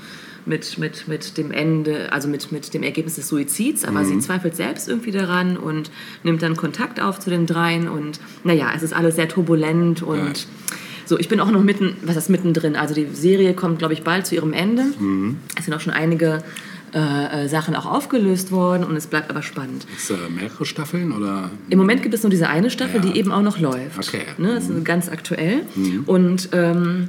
mit, 0.46 0.80
mit, 0.80 1.08
mit 1.08 1.38
dem 1.38 1.52
Ende, 1.52 2.12
also 2.12 2.28
mit, 2.28 2.52
mit 2.52 2.74
dem 2.74 2.82
Ergebnis 2.82 3.14
des 3.14 3.28
Suizids, 3.28 3.86
aber 3.86 4.06
sie 4.06 4.18
zweifelt 4.18 4.56
selbst 4.56 4.90
irgendwie 4.90 5.12
daran 5.12 5.56
und 5.56 5.92
nimmt 6.24 6.42
dann 6.42 6.58
Kontakt 6.58 7.00
auf 7.00 7.20
zu 7.20 7.30
den 7.30 7.46
dreien 7.46 7.88
und 7.88 8.20
naja, 8.44 8.72
es 8.76 8.82
ist 8.82 8.92
alles 8.92 9.18
sehr 9.18 9.28
turbulent 9.28 10.02
und 10.02 10.48
so, 11.06 11.20
ich 11.20 11.28
bin 11.28 11.40
auch 11.42 11.52
noch 11.52 11.62
mitten, 11.62 11.96
was 12.04 12.16
ist 12.16 12.30
mittendrin? 12.30 12.76
Also 12.76 12.96
die 12.96 13.06
Serie 13.14 13.54
kommt, 13.54 13.80
glaube 13.80 13.94
ich, 13.94 14.04
bald 14.04 14.26
zu 14.26 14.34
ihrem 14.34 14.54
Ende. 14.54 14.84
Es 15.58 15.66
sind 15.66 15.74
auch 15.74 15.82
schon 15.82 15.94
einige 15.94 16.42
äh, 16.94 17.46
äh, 17.46 17.48
Sachen 17.48 17.76
auch 17.76 17.86
aufgelöst 17.86 18.52
worden 18.52 18.84
und 18.84 18.96
es 18.96 19.08
bleibt 19.08 19.30
aber 19.30 19.42
spannend. 19.42 19.86
Ist 19.96 20.10
äh, 20.12 20.16
mehrere 20.30 20.66
Staffeln 20.66 21.12
oder? 21.12 21.50
Im 21.70 21.78
Moment 21.80 22.02
gibt 22.04 22.14
es 22.14 22.24
nur 22.24 22.30
diese 22.30 22.50
eine 22.50 22.70
Staffel, 22.70 23.04
Ja. 23.04 23.12
die 23.12 23.18
eben 23.20 23.32
auch 23.32 23.42
noch 23.44 23.60
läuft. 23.60 23.98
Okay. 24.08 24.24
Ne, 24.38 24.56
das 24.56 24.70
ist 24.70 24.84
ganz 24.86 25.08
aktuell. 25.10 25.62
Und 26.06 26.50
ähm, 26.52 27.08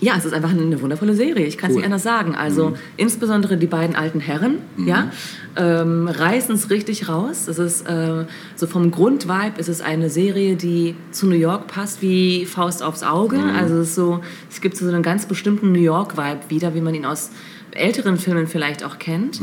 ja, 0.00 0.14
es 0.16 0.24
ist 0.24 0.32
einfach 0.32 0.50
eine 0.50 0.80
wundervolle 0.80 1.14
Serie. 1.14 1.44
Ich 1.46 1.58
kann 1.58 1.70
es 1.70 1.74
Cool. 1.74 1.80
nicht 1.80 1.86
anders 1.86 2.04
sagen. 2.04 2.34
Also 2.36 2.74
insbesondere 2.96 3.56
die 3.56 3.66
beiden 3.66 3.96
alten 3.96 4.20
Herren, 4.20 4.58
ja, 4.78 5.10
ähm, 5.56 6.06
reißen 6.06 6.54
es 6.54 6.70
richtig 6.70 7.08
raus. 7.08 7.48
Es 7.48 7.58
ist 7.58 7.86
äh, 7.88 8.24
so 8.54 8.66
vom 8.68 8.90
Grundvibe 8.92 9.54
ist 9.58 9.68
es 9.68 9.80
eine 9.80 10.08
Serie, 10.08 10.54
die 10.54 10.94
zu 11.10 11.26
New 11.26 11.34
York 11.34 11.66
passt 11.66 12.00
wie 12.00 12.46
Faust 12.46 12.82
aufs 12.82 13.02
Auge. 13.02 13.38
Also 13.58 13.74
es 13.78 13.88
ist 13.88 13.94
so, 13.96 14.20
es 14.48 14.60
gibt 14.60 14.76
so 14.76 14.86
einen 14.86 15.02
ganz 15.02 15.26
bestimmten 15.26 15.72
New 15.72 15.80
York 15.80 16.16
Vibe 16.16 16.40
wieder, 16.48 16.74
wie 16.76 16.80
man 16.80 16.94
ihn 16.94 17.04
aus 17.04 17.30
älteren 17.72 18.18
Filmen 18.18 18.46
vielleicht 18.46 18.84
auch 18.84 18.98
kennt. 18.98 19.40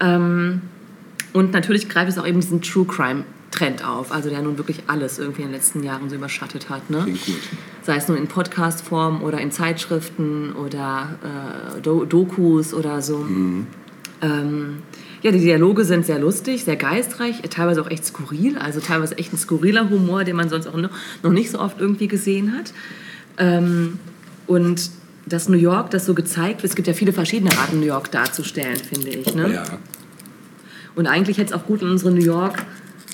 Ähm, 0.00 0.62
und 1.32 1.52
natürlich 1.52 1.88
greift 1.88 2.10
es 2.10 2.18
auch 2.18 2.26
eben 2.26 2.40
diesen 2.40 2.62
True 2.62 2.86
Crime 2.86 3.24
Trend 3.54 3.84
auf, 3.84 4.10
also 4.10 4.30
der 4.30 4.42
nun 4.42 4.58
wirklich 4.58 4.82
alles 4.88 5.18
irgendwie 5.18 5.42
in 5.42 5.48
den 5.48 5.54
letzten 5.54 5.82
Jahren 5.84 6.10
so 6.10 6.16
überschattet 6.16 6.68
hat. 6.70 6.90
Ne? 6.90 7.02
Klingt 7.02 7.24
gut. 7.24 7.40
Sei 7.82 7.96
es 7.96 8.08
nun 8.08 8.16
in 8.16 8.26
Podcast-Form 8.26 9.22
oder 9.22 9.40
in 9.40 9.52
Zeitschriften 9.52 10.52
oder 10.52 11.18
äh, 11.76 11.80
Do 11.80 12.04
Dokus 12.04 12.74
oder 12.74 13.00
so. 13.00 13.24
Ähm, 14.22 14.78
ja, 15.22 15.30
die 15.30 15.40
Dialoge 15.40 15.84
sind 15.84 16.04
sehr 16.04 16.18
lustig, 16.18 16.64
sehr 16.64 16.76
geistreich, 16.76 17.42
teilweise 17.48 17.80
auch 17.82 17.90
echt 17.90 18.04
skurril, 18.04 18.58
also 18.58 18.80
teilweise 18.80 19.16
echt 19.18 19.32
ein 19.32 19.38
skurriler 19.38 19.88
Humor, 19.88 20.24
den 20.24 20.36
man 20.36 20.48
sonst 20.48 20.66
auch 20.66 20.76
noch 20.76 20.90
noch 21.22 21.32
nicht 21.32 21.50
so 21.50 21.60
oft 21.60 21.80
irgendwie 21.80 22.08
gesehen 22.08 22.56
hat. 22.56 22.72
Ähm, 23.38 23.98
und 24.46 24.90
das 25.26 25.48
New 25.48 25.58
York, 25.58 25.90
das 25.90 26.06
so 26.06 26.14
gezeigt 26.14 26.62
wird, 26.62 26.70
es 26.70 26.76
gibt 26.76 26.88
ja 26.88 26.94
viele 26.94 27.12
verschiedene 27.12 27.56
Arten, 27.58 27.80
New 27.80 27.86
York 27.86 28.10
darzustellen, 28.10 28.76
finde 28.76 29.10
ich. 29.10 29.34
Ne? 29.34 29.54
Ja. 29.54 29.64
Und 30.94 31.06
eigentlich 31.06 31.38
hätte 31.38 31.54
es 31.54 31.60
auch 31.60 31.66
gut 31.66 31.82
in 31.82 31.90
unsere 31.90 32.10
New 32.10 32.22
York 32.22 32.64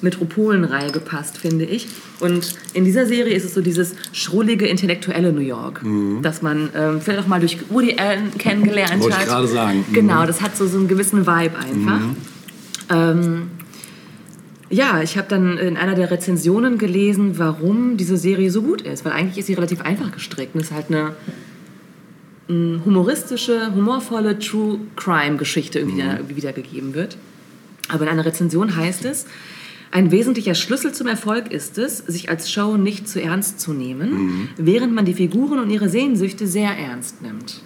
Metropolenreihe 0.03 0.91
gepasst, 0.93 1.39
finde 1.39 1.65
ich. 1.65 1.89
Und 2.21 2.55
in 2.73 2.85
dieser 2.85 3.07
Serie 3.07 3.35
ist 3.35 3.45
es 3.45 3.55
so 3.55 3.61
dieses 3.61 3.95
schrullige, 4.13 4.67
intellektuelle 4.67 5.33
New 5.33 5.41
York, 5.41 5.83
das 6.23 6.43
man 6.43 6.71
ähm, 6.75 7.01
vielleicht 7.01 7.23
auch 7.23 7.27
mal 7.27 7.41
durch 7.41 7.59
Woody 7.69 7.99
Allen 7.99 8.37
kennengelernt 8.39 9.01
Wollte 9.01 9.17
ich 9.17 9.23
hat. 9.23 9.29
gerade 9.29 9.47
sagen. 9.47 9.85
Mhm. 9.89 9.93
Genau, 9.93 10.27
das 10.27 10.41
hat 10.41 10.57
so, 10.57 10.67
so 10.67 10.79
einen 10.79 10.89
gewissen 10.89 11.27
Vibe 11.27 11.57
einfach. 11.59 12.01
Ähm, 12.91 13.51
ja, 14.71 15.03
ich 15.03 15.19
habe 15.19 15.29
dann 15.29 15.59
in 15.59 15.77
einer 15.77 15.95
der 15.95 16.11
Rezensionen 16.11 16.79
gelesen, 16.79 17.39
warum 17.39 17.97
diese 17.97 18.17
Serie 18.17 18.51
so 18.51 18.63
gut 18.63 18.83
ist. 18.83 19.05
Weil 19.05 19.13
eigentlich 19.13 19.39
ist 19.39 19.47
sie 19.47 19.55
relativ 19.55 19.81
einfach 19.81 20.13
gestrickt. 20.13 20.55
Und 20.55 20.61
es 20.61 20.69
ist 20.69 20.75
halt 20.75 20.87
eine 20.89 21.15
mm, 22.51 22.85
humoristische, 22.85 23.73
humorvolle 23.75 24.39
True 24.39 24.81
Crime 24.97 25.37
Geschichte 25.37 25.79
irgendwie 25.79 25.99
wieder- 26.03 26.29
wiedergegeben 26.29 26.95
wird. 26.95 27.17
Aber 27.89 28.05
in 28.05 28.09
einer 28.11 28.25
Rezension 28.25 28.77
heißt 28.77 29.05
es, 29.05 29.27
ein 29.93 30.13
wesentlicher 30.13 30.55
Schlüssel 30.55 30.93
zum 30.93 31.09
Erfolg 31.09 31.51
ist 31.51 31.77
es, 31.77 31.99
sich 31.99 32.29
als 32.31 32.51
Show 32.53 32.77
nicht 32.77 33.09
zu 33.09 33.21
ernst 33.21 33.59
zu 33.61 33.73
nehmen, 33.73 34.49
während 34.57 34.95
man 34.95 35.05
die 35.05 35.15
Figuren 35.15 35.59
und 35.59 35.69
ihre 35.71 35.89
Sehnsüchte 35.89 36.47
sehr 36.47 36.71
ernst 36.71 37.23
nimmt. 37.23 37.61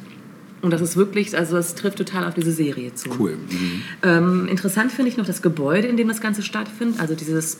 Und 0.63 0.71
das 0.71 0.81
ist 0.81 0.97
wirklich, 0.97 1.37
also 1.37 1.59
es 1.59 1.75
trifft 1.75 1.99
total 1.99 2.27
auf 2.27 2.33
diese 2.33 2.51
Serie 2.51 2.95
zu. 2.95 3.11
Cool. 3.19 3.33
Mhm. 3.37 3.83
Ähm, 4.03 4.49
interessant 4.49 4.91
finde 4.93 5.11
ich 5.11 5.19
noch 5.19 5.27
das 5.27 5.43
Gebäude, 5.43 5.87
in 5.89 5.99
dem 5.99 6.09
das 6.09 6.23
Ganze 6.23 6.41
stattfindet, 6.41 6.99
also 7.01 7.15
dieses 7.15 7.59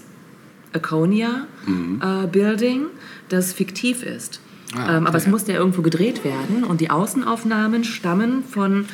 Aconia 0.73 1.47
äh, 1.69 2.27
Building, 2.27 2.87
das 3.29 3.53
fiktiv 3.53 4.03
ist. 4.03 4.41
Ah, 4.77 4.97
ähm, 4.97 5.07
aber 5.07 5.17
es 5.17 5.25
okay. 5.25 5.31
musste 5.31 5.53
ja 5.53 5.59
irgendwo 5.59 5.83
gedreht 5.83 6.25
werden 6.25 6.65
und 6.65 6.81
die 6.81 6.91
Außenaufnahmen 6.91 7.85
stammen 7.85 8.43
von 8.43 8.87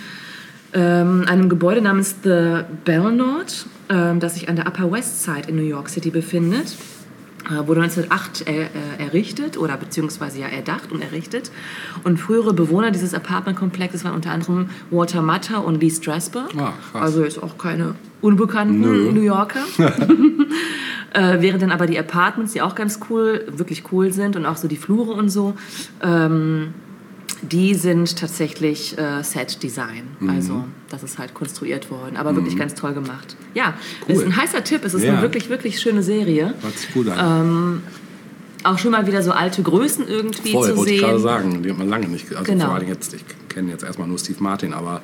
ähm, 0.73 1.25
einem 1.27 1.49
Gebäude 1.49 1.81
namens 1.81 2.17
The 2.23 2.63
Belnord, 2.85 3.67
ähm, 3.89 4.21
das 4.21 4.35
sich 4.35 4.49
an 4.49 4.57
der 4.57 4.67
Upper 4.67 4.91
West 4.91 5.23
Side 5.23 5.49
in 5.49 5.57
New 5.57 5.63
York 5.63 5.89
City 5.89 6.11
befindet. 6.11 6.77
Äh, 7.47 7.67
wurde 7.67 7.83
1908 7.83 8.47
er, 8.47 8.65
äh, 8.65 8.69
errichtet 8.99 9.57
oder 9.57 9.77
beziehungsweise 9.77 10.41
ja 10.41 10.47
erdacht 10.49 10.93
und 10.93 11.03
errichtet. 11.03 11.51
Und 12.05 12.19
frühere 12.19 12.53
Bewohner 12.53 12.91
dieses 12.91 13.15
Apartmentkomplexes 13.15 14.05
waren 14.05 14.15
unter 14.15 14.31
anderem 14.31 14.69
Walter 14.91 15.23
Matter 15.23 15.65
und 15.65 15.81
Lee 15.81 15.91
Strasberg. 15.91 16.51
Krass. 16.51 16.75
also 16.93 17.25
jetzt 17.25 17.43
auch 17.43 17.57
keine 17.57 17.95
unbekannten 18.21 18.81
Nö. 18.81 19.13
New 19.13 19.23
Yorker. 19.23 19.61
äh, 21.15 21.41
während 21.41 21.63
dann 21.63 21.73
aber 21.73 21.87
die 21.87 21.99
Apartments, 21.99 22.53
die 22.53 22.61
auch 22.61 22.75
ganz 22.75 23.01
cool, 23.09 23.47
wirklich 23.51 23.85
cool 23.91 24.13
sind 24.13 24.37
und 24.37 24.45
auch 24.45 24.57
so 24.57 24.69
die 24.69 24.77
Flure 24.77 25.13
und 25.13 25.31
so, 25.31 25.55
ähm, 26.03 26.75
die 27.43 27.75
sind 27.75 28.17
tatsächlich 28.19 28.97
äh, 28.99 29.23
Set-Design. 29.23 30.03
Mhm. 30.21 30.31
Also 30.31 30.65
das 30.91 31.03
ist 31.03 31.19
halt 31.19 31.35
konstruiert 31.35 31.91
worden, 31.91 32.17
aber 32.17 32.35
wirklich 32.37 32.57
ganz 32.57 32.75
toll 32.75 32.93
gemacht. 32.95 33.37
Ja, 33.55 33.75
Cool. 34.09 34.15
ist 34.17 34.25
ein 34.25 34.37
heißer 34.37 34.63
Tipp. 34.65 34.85
Es 34.85 34.95
ist 34.95 35.03
Ja. 35.05 35.13
eine 35.15 35.23
wirklich, 35.23 35.49
wirklich 35.49 35.81
schöne 35.81 36.03
Serie. 36.03 36.55
Hört 36.61 36.79
sich 36.79 36.93
gut 36.93 37.09
an. 37.09 37.83
Auch 38.63 38.79
schon 38.79 38.91
mal 38.91 39.07
wieder 39.07 39.23
so 39.23 39.33
alte 39.33 39.63
Größen 39.63 40.07
irgendwie 40.07 40.53
Voll, 40.53 40.69
zu 40.69 40.77
wollte 40.77 40.93
ich 40.93 41.01
gerade 41.01 41.15
sehen. 41.15 41.23
sagen. 41.23 41.63
Die 41.63 41.71
hat 41.71 41.79
man 41.79 41.89
lange 41.89 42.09
nicht. 42.09 42.31
Also 42.35 42.45
Genau. 42.53 42.67
vor 42.67 42.75
allem 42.75 42.89
jetzt, 42.89 43.15
ich 43.15 43.25
kenne 43.49 43.71
jetzt 43.71 43.85
erstmal 43.85 44.07
nur 44.07 44.19
Steve 44.19 44.43
Martin, 44.43 44.75
aber 44.75 45.01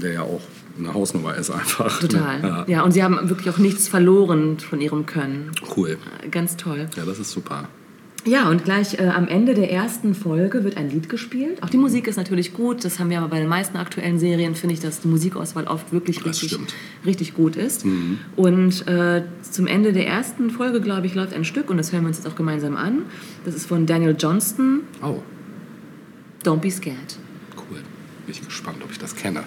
der 0.00 0.12
ja 0.12 0.22
auch 0.22 0.40
eine 0.78 0.94
Hausnummer 0.94 1.34
ist 1.34 1.50
einfach. 1.50 1.98
Total. 1.98 2.40
Ja. 2.42 2.64
Ja. 2.68 2.82
und 2.82 2.92
sie 2.92 3.02
haben 3.02 3.28
wirklich 3.28 3.50
auch 3.50 3.58
nichts 3.58 3.88
verloren 3.88 4.58
von 4.60 4.80
ihrem 4.80 5.04
Können. 5.04 5.50
Cool. 5.76 5.98
Ganz 6.30 6.56
toll. 6.56 6.86
Ja, 6.96 7.04
das 7.04 7.18
ist 7.18 7.32
super. 7.32 7.68
Ja, 8.26 8.48
und 8.48 8.64
gleich 8.64 8.98
äh, 8.98 9.08
am 9.08 9.28
Ende 9.28 9.52
der 9.52 9.70
ersten 9.70 10.14
Folge 10.14 10.64
wird 10.64 10.78
ein 10.78 10.88
Lied 10.88 11.10
gespielt. 11.10 11.62
Auch 11.62 11.68
die 11.68 11.76
Musik 11.76 12.06
ist 12.06 12.16
natürlich 12.16 12.54
gut. 12.54 12.82
Das 12.84 12.98
haben 12.98 13.10
wir 13.10 13.18
aber 13.18 13.28
bei 13.28 13.38
den 13.38 13.48
meisten 13.48 13.76
aktuellen 13.76 14.18
Serien, 14.18 14.54
finde 14.54 14.74
ich, 14.74 14.80
dass 14.80 15.00
die 15.00 15.08
Musikauswahl 15.08 15.64
oft 15.66 15.92
wirklich 15.92 16.24
richtig, 16.24 16.58
richtig 17.04 17.34
gut 17.34 17.54
ist. 17.56 17.84
Und 18.36 18.86
äh, 18.88 19.24
zum 19.42 19.66
Ende 19.66 19.92
der 19.92 20.06
ersten 20.06 20.48
Folge, 20.50 20.80
glaube 20.80 21.06
ich, 21.06 21.14
läuft 21.14 21.34
ein 21.34 21.44
Stück 21.44 21.68
und 21.68 21.76
das 21.76 21.92
hören 21.92 22.02
wir 22.04 22.08
uns 22.08 22.16
jetzt 22.16 22.26
auch 22.26 22.36
gemeinsam 22.36 22.76
an. 22.76 23.02
Das 23.44 23.54
ist 23.54 23.66
von 23.66 23.84
Daniel 23.84 24.16
Johnston, 24.18 24.80
Oh, 25.02 25.22
Don't 26.44 26.60
Be 26.60 26.70
Scared. 26.70 27.18
cool. 27.70 27.78
Bin 28.26 28.34
ich 28.34 28.42
gespannt, 28.42 28.78
ob 28.82 28.90
ich 28.90 28.98
das 28.98 29.14
kenne. 29.14 29.42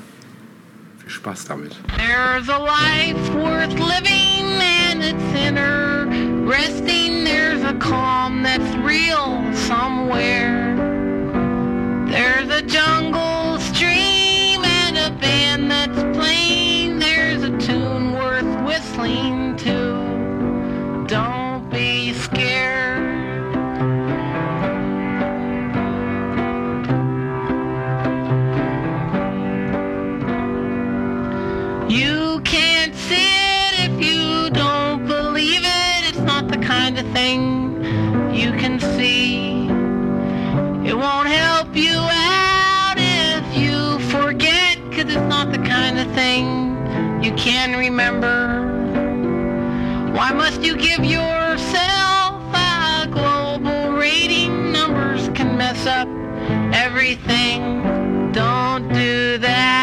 Viel 1.00 1.10
Spaß 1.10 1.46
damit. 1.46 1.76
There's 1.98 2.48
a 2.48 2.60
life 2.60 3.34
worth 3.34 3.74
living 3.74 4.46
and 4.92 5.04
it's 5.04 5.48
inner 5.48 6.06
resting. 6.48 7.26
There's 7.26 7.62
a 7.64 7.74
calm 7.74 8.42
that's 8.44 8.76
real 8.78 9.54
somewhere. 9.54 10.76
There's 12.08 12.50
a 12.50 12.62
jungle 12.62 13.60
stream 13.60 14.64
and 14.64 14.98
a 14.98 15.12
band 15.20 15.70
that's 15.70 16.18
playing. 16.18 17.00
There's 17.00 17.44
a 17.44 17.56
tune 17.58 18.14
worth 18.14 18.66
whistling 18.66 19.58
to. 19.58 21.06
Don't 21.08 21.47
thing 37.28 37.84
you 38.34 38.52
can 38.62 38.80
see. 38.80 39.68
It 40.90 40.96
won't 41.04 41.30
help 41.44 41.76
you 41.76 41.98
out 42.36 42.96
if 42.98 43.44
you 43.64 43.78
forget, 44.16 44.78
cause 44.94 45.08
it's 45.14 45.30
not 45.36 45.52
the 45.52 45.64
kind 45.76 45.96
of 46.00 46.08
thing 46.22 46.46
you 47.26 47.34
can 47.34 47.70
remember. 47.86 48.40
Why 50.18 50.32
must 50.32 50.62
you 50.62 50.74
give 50.78 51.04
yourself 51.04 52.34
a 52.54 53.08
global 53.18 53.82
rating? 54.04 54.72
Numbers 54.72 55.24
can 55.38 55.58
mess 55.58 55.86
up 55.86 56.08
everything. 56.86 57.60
Don't 58.32 58.88
do 58.94 59.38
that. 59.40 59.77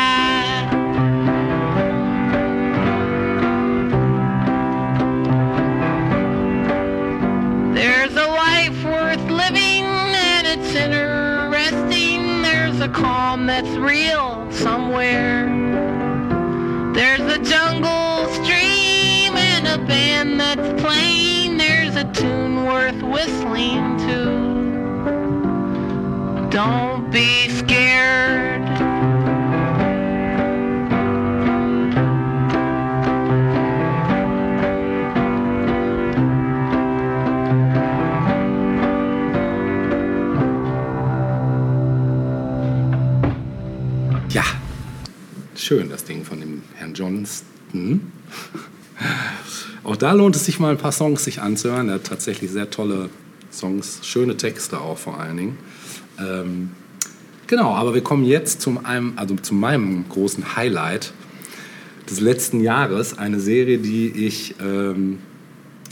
That's 13.48 13.68
real 13.76 14.50
somewhere. 14.50 15.46
There's 16.94 17.20
a 17.20 17.38
jungle 17.38 18.26
stream 18.34 19.36
and 19.36 19.66
a 19.66 19.78
band 19.86 20.40
that's 20.40 20.80
playing. 20.80 21.58
There's 21.58 21.96
a 21.96 22.04
tune 22.12 22.64
worth 22.64 23.02
whistling 23.02 23.98
to. 24.06 24.44
Don't 26.50 26.93
Auch 49.94 49.98
da 49.98 50.10
lohnt 50.10 50.34
es 50.34 50.44
sich 50.44 50.58
mal 50.58 50.72
ein 50.72 50.76
paar 50.76 50.90
Songs 50.90 51.22
sich 51.22 51.40
anzuhören. 51.40 51.88
Er 51.88 51.94
hat 51.94 52.04
tatsächlich 52.04 52.50
sehr 52.50 52.68
tolle 52.68 53.10
Songs, 53.52 54.00
schöne 54.02 54.36
Texte 54.36 54.80
auch 54.80 54.98
vor 54.98 55.20
allen 55.20 55.36
Dingen. 55.36 55.58
Ähm, 56.18 56.70
genau, 57.46 57.76
aber 57.76 57.94
wir 57.94 58.00
kommen 58.00 58.24
jetzt 58.24 58.60
zum 58.60 58.84
einem, 58.84 59.12
also 59.14 59.36
zu 59.36 59.54
meinem 59.54 60.04
großen 60.08 60.56
Highlight 60.56 61.12
des 62.10 62.18
letzten 62.18 62.60
Jahres. 62.60 63.16
Eine 63.16 63.38
Serie, 63.38 63.78
die 63.78 64.08
ich, 64.08 64.56
ähm, 64.60 65.20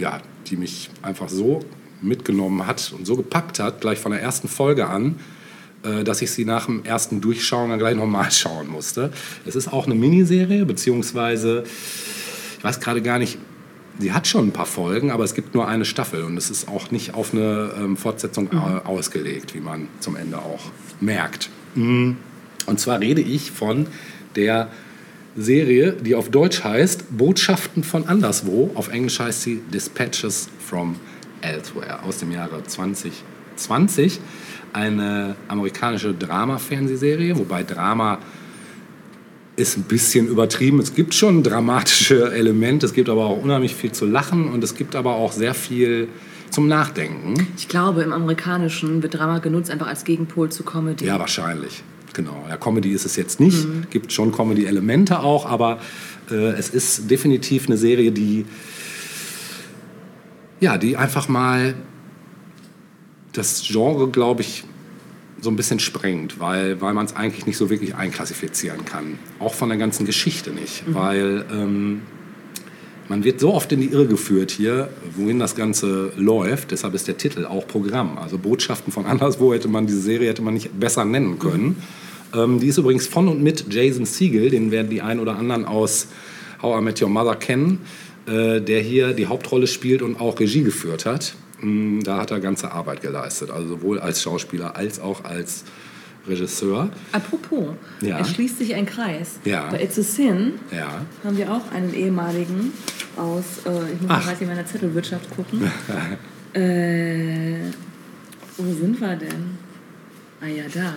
ja, 0.01 0.21
die 0.49 0.57
mich 0.57 0.91
einfach 1.03 1.29
so 1.29 1.61
mitgenommen 2.01 2.67
hat 2.67 2.93
und 2.99 3.07
so 3.07 3.15
gepackt 3.15 3.61
hat, 3.61 3.83
gleich 3.83 4.01
von 4.01 4.11
der 4.11 4.21
ersten 4.21 4.49
Folge 4.49 4.89
an, 4.89 5.15
äh, 5.85 6.03
dass 6.03 6.23
ich 6.23 6.33
sie 6.33 6.45
nach 6.45 6.67
dem 6.67 6.85
ersten 6.85 7.21
Durchschauen 7.21 7.71
dann 7.71 7.79
gleich 7.79 7.95
nochmal 7.95 8.29
schauen 8.33 8.67
musste. 8.67 9.13
Es 9.47 9.55
ist 9.55 9.73
auch 9.73 9.87
eine 9.87 9.95
Miniserie, 9.95 10.67
beziehungsweise, 10.67 11.63
ich 12.59 12.65
weiß 12.65 12.81
gerade 12.81 13.01
gar 13.01 13.21
nicht, 13.21 13.39
sie 13.99 14.13
hat 14.13 14.27
schon 14.27 14.49
ein 14.49 14.53
paar 14.53 14.67
Folgen, 14.67 15.11
aber 15.11 15.25
es 15.25 15.35
gibt 15.35 15.55
nur 15.55 15.69
eine 15.69 15.85
Staffel 15.85 16.25
und 16.25 16.37
es 16.37 16.51
ist 16.51 16.69
auch 16.69 16.91
nicht 16.91 17.15
auf 17.15 17.33
eine 17.33 17.73
ähm, 17.79 17.97
Fortsetzung 17.97 18.53
au- 18.53 18.81
ausgelegt, 18.89 19.55
wie 19.55 19.61
man 19.61 19.89
zum 20.01 20.17
Ende 20.17 20.39
auch 20.39 20.71
merkt. 21.01 21.51
Mm. 21.75 22.13
Und 22.67 22.81
zwar 22.81 23.01
rede 23.01 23.21
ich 23.21 23.51
von 23.51 23.87
der 24.37 24.69
Serie, 25.37 25.93
die 25.93 26.15
auf 26.15 26.31
Deutsch 26.31 26.63
heißt 26.63 27.17
Botschaften 27.17 27.83
von 27.85 28.07
anderswo. 28.07 28.71
Auf 28.75 28.89
Englisch 28.89 29.19
heißt 29.19 29.43
sie 29.43 29.61
Dispatches 29.73 30.49
from 30.65 30.97
Elsewhere 31.41 32.03
aus 32.03 32.19
dem 32.19 32.31
Jahre 32.33 32.63
2020. 33.57 34.21
Eine 34.73 35.35
amerikanische 35.49 36.15
Drama-Fernsehserie, 36.15 37.37
wobei 37.37 37.63
Drama 37.63 38.19
ist 39.57 39.77
ein 39.77 39.83
bisschen 39.83 40.29
übertrieben. 40.29 40.79
Es 40.79 40.95
gibt 40.95 41.15
schon 41.15 41.43
dramatische 41.43 42.33
Elemente, 42.33 42.87
es 42.87 42.95
gibt 42.95 43.09
aber 43.09 43.27
auch 43.27 43.43
unheimlich 43.43 43.75
viel 43.75 43.93
zu 43.93 44.07
lachen 44.07 44.49
und 44.51 44.65
es 44.65 44.75
gibt 44.75 44.97
aber 44.97 45.15
auch 45.15 45.33
sehr 45.33 45.55
viel 45.55 46.09
zum 46.51 46.69
Nachdenken. 46.69 47.47
Ich 47.57 47.69
glaube, 47.69 48.03
im 48.03 48.13
Amerikanischen 48.13 49.03
wird 49.03 49.15
Drama 49.15 49.39
genutzt 49.39 49.71
einfach 49.71 49.87
als 49.87 50.05
Gegenpol 50.05 50.51
zu 50.51 50.65
Comedy. 50.65 51.07
Ja, 51.07 51.19
wahrscheinlich. 51.19 51.83
Genau. 52.13 52.45
Ja, 52.49 52.57
Comedy 52.57 52.93
ist 52.93 53.07
es 53.07 53.17
jetzt 53.17 53.41
nicht. 53.41 53.91
Gibt 53.91 54.13
schon 54.13 54.33
Comedy-Elemente 54.33 55.21
auch, 55.21 55.47
aber 55.47 55.79
äh, 56.31 56.35
es 56.35 56.69
ist 56.69 57.11
definitiv 57.11 57.67
eine 57.67 57.79
Serie, 57.79 58.13
die 58.13 58.45
ja, 60.61 60.79
die 60.79 60.97
einfach 60.97 61.29
mal 61.29 61.75
das 63.33 63.63
Genre, 63.67 64.09
glaube 64.09 64.43
ich, 64.43 64.65
so 65.43 65.51
ein 65.51 65.57
bisschen 65.57 65.81
sprengt, 65.81 66.39
weil, 66.39 66.81
weil 66.81 66.95
man 66.95 67.05
es 67.05 67.17
eigentlich 67.17 67.47
nicht 67.47 67.57
so 67.57 67.69
wirklich 67.69 67.97
einklassifizieren 67.97 68.85
kann. 68.85 69.19
Auch 69.41 69.55
von 69.55 69.69
der 69.69 69.77
ganzen 69.77 70.07
Geschichte 70.07 70.51
nicht, 70.51 70.85
weil 70.87 71.45
ähm, 71.53 72.03
man 73.09 73.25
wird 73.25 73.41
so 73.41 73.53
oft 73.53 73.71
in 73.73 73.81
die 73.81 73.89
Irre 73.89 74.07
geführt 74.07 74.53
hier, 74.53 74.89
wohin 75.17 75.41
das 75.41 75.57
Ganze 75.57 76.13
läuft. 76.17 76.71
Deshalb 76.71 76.95
ist 76.95 77.09
der 77.09 77.19
Titel 77.19 77.45
auch 77.45 77.67
Programm. 77.67 78.19
Also 78.19 78.39
Botschaften 78.39 78.93
von 78.93 79.05
anderswo 79.13 79.53
hätte 79.53 79.67
man 79.67 79.87
diese 79.87 80.01
Serie 80.01 80.31
hätte 80.31 80.43
man 80.43 80.55
nicht 80.55 80.79
besser 80.79 81.05
nennen 81.05 81.41
können. 81.41 81.83
Ähm, 82.35 82.61
die 82.61 82.69
ist 82.69 82.79
übrigens 82.79 83.09
von 83.09 83.27
und 83.27 83.43
mit 83.43 83.67
Jason 83.69 84.07
Siegel, 84.07 84.49
den 84.49 84.71
werden 84.71 84.91
die 84.91 85.03
ein 85.03 85.19
oder 85.19 85.37
anderen 85.37 85.65
aus 85.65 86.07
How 86.63 86.81
I 86.81 86.85
Met 86.85 87.03
Your 87.03 87.09
Mother 87.09 87.35
kennen, 87.35 87.81
äh, 88.27 88.61
der 88.61 88.81
hier 88.81 89.13
die 89.13 89.27
Hauptrolle 89.27 89.67
spielt 89.67 90.03
und 90.03 90.21
auch 90.21 90.39
Regie 90.39 90.63
geführt 90.63 91.05
hat. 91.05 91.35
Mm, 91.63 92.01
Da 92.03 92.19
hat 92.19 92.31
er 92.31 92.41
ganze 92.41 92.71
Arbeit 92.73 93.01
geleistet, 93.01 93.51
also 93.51 93.69
sowohl 93.69 93.99
als 94.01 94.21
Schauspieler 94.23 94.77
als 94.77 95.01
auch 95.01 95.25
als 95.25 95.65
Regisseur. 96.29 96.89
Apropos, 97.13 97.71
Ja. 98.01 98.21
es 98.21 98.31
schließt 98.31 98.59
sich 98.59 98.75
ein 98.75 98.87
Kreis. 98.87 99.39
Ja. 99.45 99.69
Bei 99.71 99.83
It's 99.83 99.99
a 99.99 100.03
Sin 100.03 100.55
Ja. 100.71 101.03
haben 101.25 101.37
wir 101.37 101.51
auch 101.53 101.73
einen 101.73 101.93
ehemaligen 101.95 102.73
aus, 103.17 103.45
äh, 103.67 103.93
ich 103.93 104.01
muss 104.01 104.09
mal 104.09 104.21
Ach. 104.23 104.27
weiß 104.31 104.41
in 104.41 104.47
meiner 104.49 104.65
Zettelwirtschaft 104.67 105.29
gucken. 105.35 105.63
äh, 106.53 107.57
wo 108.57 108.65
sind 108.73 109.01
wir 109.01 109.17
denn? 109.17 109.59
Ah 110.41 110.47
ja, 110.47 110.65
da. 110.73 110.95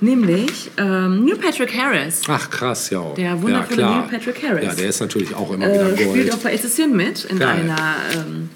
Nämlich 0.00 0.70
ähm, 0.78 1.24
Neil 1.24 1.36
Patrick 1.36 1.76
Harris. 1.76 2.22
Ach 2.26 2.50
krass, 2.50 2.90
ja. 2.90 3.12
Der 3.14 3.40
wundervolle 3.40 3.80
ja. 3.82 3.90
Neil 4.00 4.08
Patrick 4.10 4.42
Harris. 4.42 4.64
Ja, 4.64 4.74
der 4.74 4.88
ist 4.88 5.00
natürlich 5.00 5.34
auch 5.34 5.50
immer 5.52 5.66
wieder 5.66 5.92
Äh, 5.92 5.96
spielt 5.96 6.12
Gold. 6.30 6.34
auch 6.34 6.38
bei 6.38 6.54
It's 6.54 6.64
a 6.64 6.68
Sin 6.68 6.96
mit 6.96 7.24
in 7.26 7.38
Geil. 7.38 7.60
einer 7.60 7.96
ähm, 8.16 8.50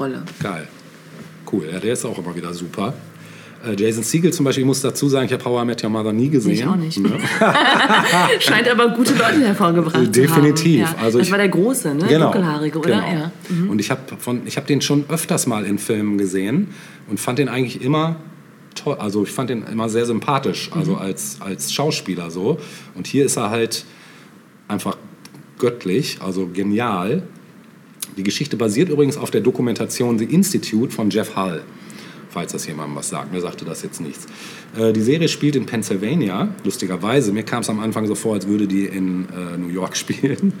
Rolle. 0.00 0.22
Geil. 0.42 0.66
Cool, 1.52 1.68
ja, 1.72 1.78
der 1.78 1.92
ist 1.92 2.04
auch 2.04 2.16
immer 2.18 2.34
wieder 2.34 2.52
super. 2.54 2.94
Äh, 3.66 3.74
Jason 3.78 4.02
Siegel 4.02 4.32
zum 4.32 4.44
Beispiel, 4.44 4.62
ich 4.62 4.66
muss 4.66 4.80
dazu 4.80 5.08
sagen, 5.08 5.26
ich 5.26 5.32
habe 5.32 5.44
How 5.44 5.62
I 5.62 5.66
Met 5.66 5.84
Your 5.84 5.90
Mother 5.90 6.12
nie 6.12 6.30
gesehen. 6.30 6.52
Ich 6.52 6.66
auch 6.66 6.76
nicht. 6.76 6.98
Ne? 6.98 7.10
Scheint 8.40 8.68
aber 8.70 8.88
gute 8.90 9.12
Leute 9.14 9.40
hervorgebracht 9.46 10.14
Definitiv. 10.14 10.80
zu 10.84 10.86
haben. 10.90 10.98
Ja. 10.98 11.04
Also 11.04 11.18
das 11.18 11.26
ich- 11.26 11.30
war 11.30 11.38
der 11.38 11.48
Große, 11.50 11.94
ne? 11.94 12.06
Dunkelhaarige, 12.18 12.78
oder? 12.78 12.88
Genau. 12.88 13.12
Ja. 13.12 13.32
Mhm. 13.48 13.70
Und 13.70 13.78
ich 13.80 13.90
habe 13.90 14.00
hab 14.16 14.66
den 14.66 14.80
schon 14.80 15.04
öfters 15.08 15.46
mal 15.46 15.64
in 15.66 15.78
Filmen 15.78 16.16
gesehen 16.18 16.68
und 17.08 17.20
fand 17.20 17.38
den 17.38 17.48
eigentlich 17.48 17.82
immer 17.82 18.16
toll. 18.74 18.96
Also 18.98 19.24
ich 19.24 19.30
fand 19.30 19.50
den 19.50 19.64
immer 19.64 19.88
sehr 19.88 20.06
sympathisch, 20.06 20.70
also 20.74 20.92
Mhm. 20.92 20.98
als, 20.98 21.36
als 21.40 21.72
Schauspieler 21.72 22.30
so. 22.30 22.58
Und 22.94 23.06
hier 23.06 23.26
ist 23.26 23.36
er 23.36 23.50
halt 23.50 23.84
einfach 24.68 24.96
göttlich, 25.58 26.18
also 26.24 26.48
genial. 26.52 27.24
Die 28.20 28.24
Geschichte 28.24 28.58
basiert 28.58 28.90
übrigens 28.90 29.16
auf 29.16 29.30
der 29.30 29.40
Dokumentation 29.40 30.18
The 30.18 30.26
Institute 30.26 30.92
von 30.92 31.08
Jeff 31.08 31.36
Hull, 31.36 31.62
falls 32.28 32.52
das 32.52 32.66
jemandem 32.66 32.94
was 32.96 33.08
sagt. 33.08 33.32
Mir 33.32 33.40
sagte 33.40 33.64
das 33.64 33.82
jetzt 33.82 34.02
nichts. 34.02 34.26
Äh, 34.76 34.92
die 34.92 35.00
Serie 35.00 35.26
spielt 35.26 35.56
in 35.56 35.64
Pennsylvania, 35.64 36.54
lustigerweise. 36.62 37.32
Mir 37.32 37.44
kam 37.44 37.62
es 37.62 37.70
am 37.70 37.80
Anfang 37.80 38.06
so 38.06 38.14
vor, 38.14 38.34
als 38.34 38.46
würde 38.46 38.66
die 38.66 38.84
in 38.84 39.26
äh, 39.30 39.56
New 39.56 39.68
York 39.68 39.96
spielen, 39.96 40.52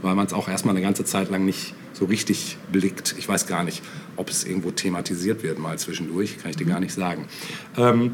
weil 0.00 0.14
man 0.14 0.28
es 0.28 0.32
auch 0.32 0.46
erstmal 0.46 0.76
eine 0.76 0.80
ganze 0.80 1.04
Zeit 1.04 1.28
lang 1.28 1.44
nicht 1.44 1.74
so 1.92 2.04
richtig 2.04 2.56
blickt. 2.70 3.16
Ich 3.18 3.28
weiß 3.28 3.48
gar 3.48 3.64
nicht, 3.64 3.82
ob 4.14 4.30
es 4.30 4.44
irgendwo 4.44 4.70
thematisiert 4.70 5.42
wird, 5.42 5.58
mal 5.58 5.76
zwischendurch, 5.76 6.38
kann 6.38 6.52
ich 6.52 6.56
dir 6.56 6.66
gar 6.66 6.78
nicht 6.78 6.94
sagen. 6.94 7.24
Ähm, 7.76 8.12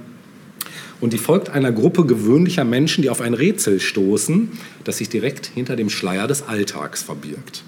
und 1.03 1.13
die 1.13 1.19
folgt 1.19 1.51
einer 1.51 1.73
Gruppe 1.73 2.07
gewöhnlicher 2.07 2.65
Menschen, 2.65 3.03
die 3.03 3.11
auf 3.11 3.21
ein 3.21 3.35
Rätsel 3.35 3.81
stoßen, 3.81 4.49
das 4.85 4.97
sich 4.97 5.11
direkt 5.11 5.45
hinter 5.45 5.77
dem 5.77 5.91
Schleier 5.91 6.27
des 6.27 6.49
Alltags 6.49 7.03
verbirgt. 7.03 7.65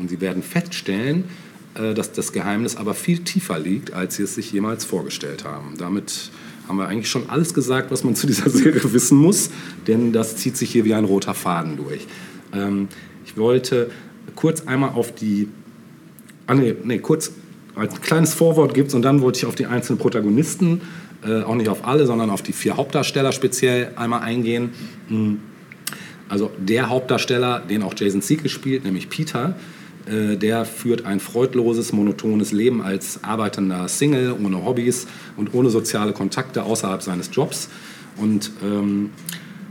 Und 0.00 0.10
sie 0.10 0.20
werden 0.20 0.42
feststellen, 0.42 1.24
äh, 1.74 1.94
dass 1.94 2.12
das 2.12 2.32
Geheimnis 2.32 2.76
aber 2.76 2.94
viel 2.94 3.20
tiefer 3.20 3.58
liegt, 3.58 3.92
als 3.92 4.16
sie 4.16 4.24
es 4.24 4.34
sich 4.34 4.50
jemals 4.50 4.84
vorgestellt 4.84 5.44
haben. 5.44 5.76
Damit 5.78 6.30
haben 6.66 6.78
wir 6.78 6.88
eigentlich 6.88 7.10
schon 7.10 7.30
alles 7.30 7.54
gesagt, 7.54 7.90
was 7.92 8.02
man 8.02 8.16
zu 8.16 8.26
dieser 8.26 8.50
Serie 8.50 8.92
wissen 8.92 9.18
muss, 9.18 9.50
denn 9.86 10.12
das 10.12 10.36
zieht 10.36 10.56
sich 10.56 10.70
hier 10.70 10.84
wie 10.84 10.94
ein 10.94 11.04
roter 11.04 11.34
Faden 11.34 11.76
durch. 11.76 12.06
Ähm, 12.52 12.88
ich 13.24 13.36
wollte 13.36 13.90
kurz 14.34 14.62
einmal 14.62 14.90
auf 14.90 15.14
die 15.14 15.48
Ah, 16.50 16.54
nee, 16.54 16.74
nee, 16.82 16.98
kurz 16.98 17.30
ein 17.76 17.88
kleines 18.02 18.34
Vorwort 18.34 18.74
gibt 18.74 18.92
und 18.92 19.02
dann 19.02 19.20
wollte 19.20 19.38
ich 19.38 19.46
auf 19.46 19.54
die 19.54 19.66
einzelnen 19.66 20.00
Protagonisten, 20.00 20.80
äh, 21.24 21.42
auch 21.42 21.54
nicht 21.54 21.68
auf 21.68 21.86
alle, 21.86 22.06
sondern 22.06 22.28
auf 22.28 22.42
die 22.42 22.52
vier 22.52 22.76
Hauptdarsteller 22.76 23.30
speziell 23.30 23.92
einmal 23.94 24.22
eingehen. 24.22 24.70
Mm. 25.08 25.34
Also 26.28 26.50
der 26.58 26.88
Hauptdarsteller, 26.88 27.60
den 27.60 27.84
auch 27.84 27.94
Jason 27.96 28.20
Siegel 28.20 28.48
spielt, 28.48 28.82
nämlich 28.82 29.08
Peter, 29.08 29.54
der 30.06 30.64
führt 30.64 31.04
ein 31.04 31.20
freudloses, 31.20 31.92
monotones 31.92 32.52
Leben 32.52 32.82
als 32.82 33.22
arbeitender 33.22 33.86
Single, 33.88 34.34
ohne 34.44 34.64
Hobbys 34.64 35.06
und 35.36 35.54
ohne 35.54 35.70
soziale 35.70 36.12
Kontakte 36.12 36.62
außerhalb 36.62 37.02
seines 37.02 37.30
Jobs. 37.32 37.68
Und 38.16 38.50
ähm, 38.62 39.10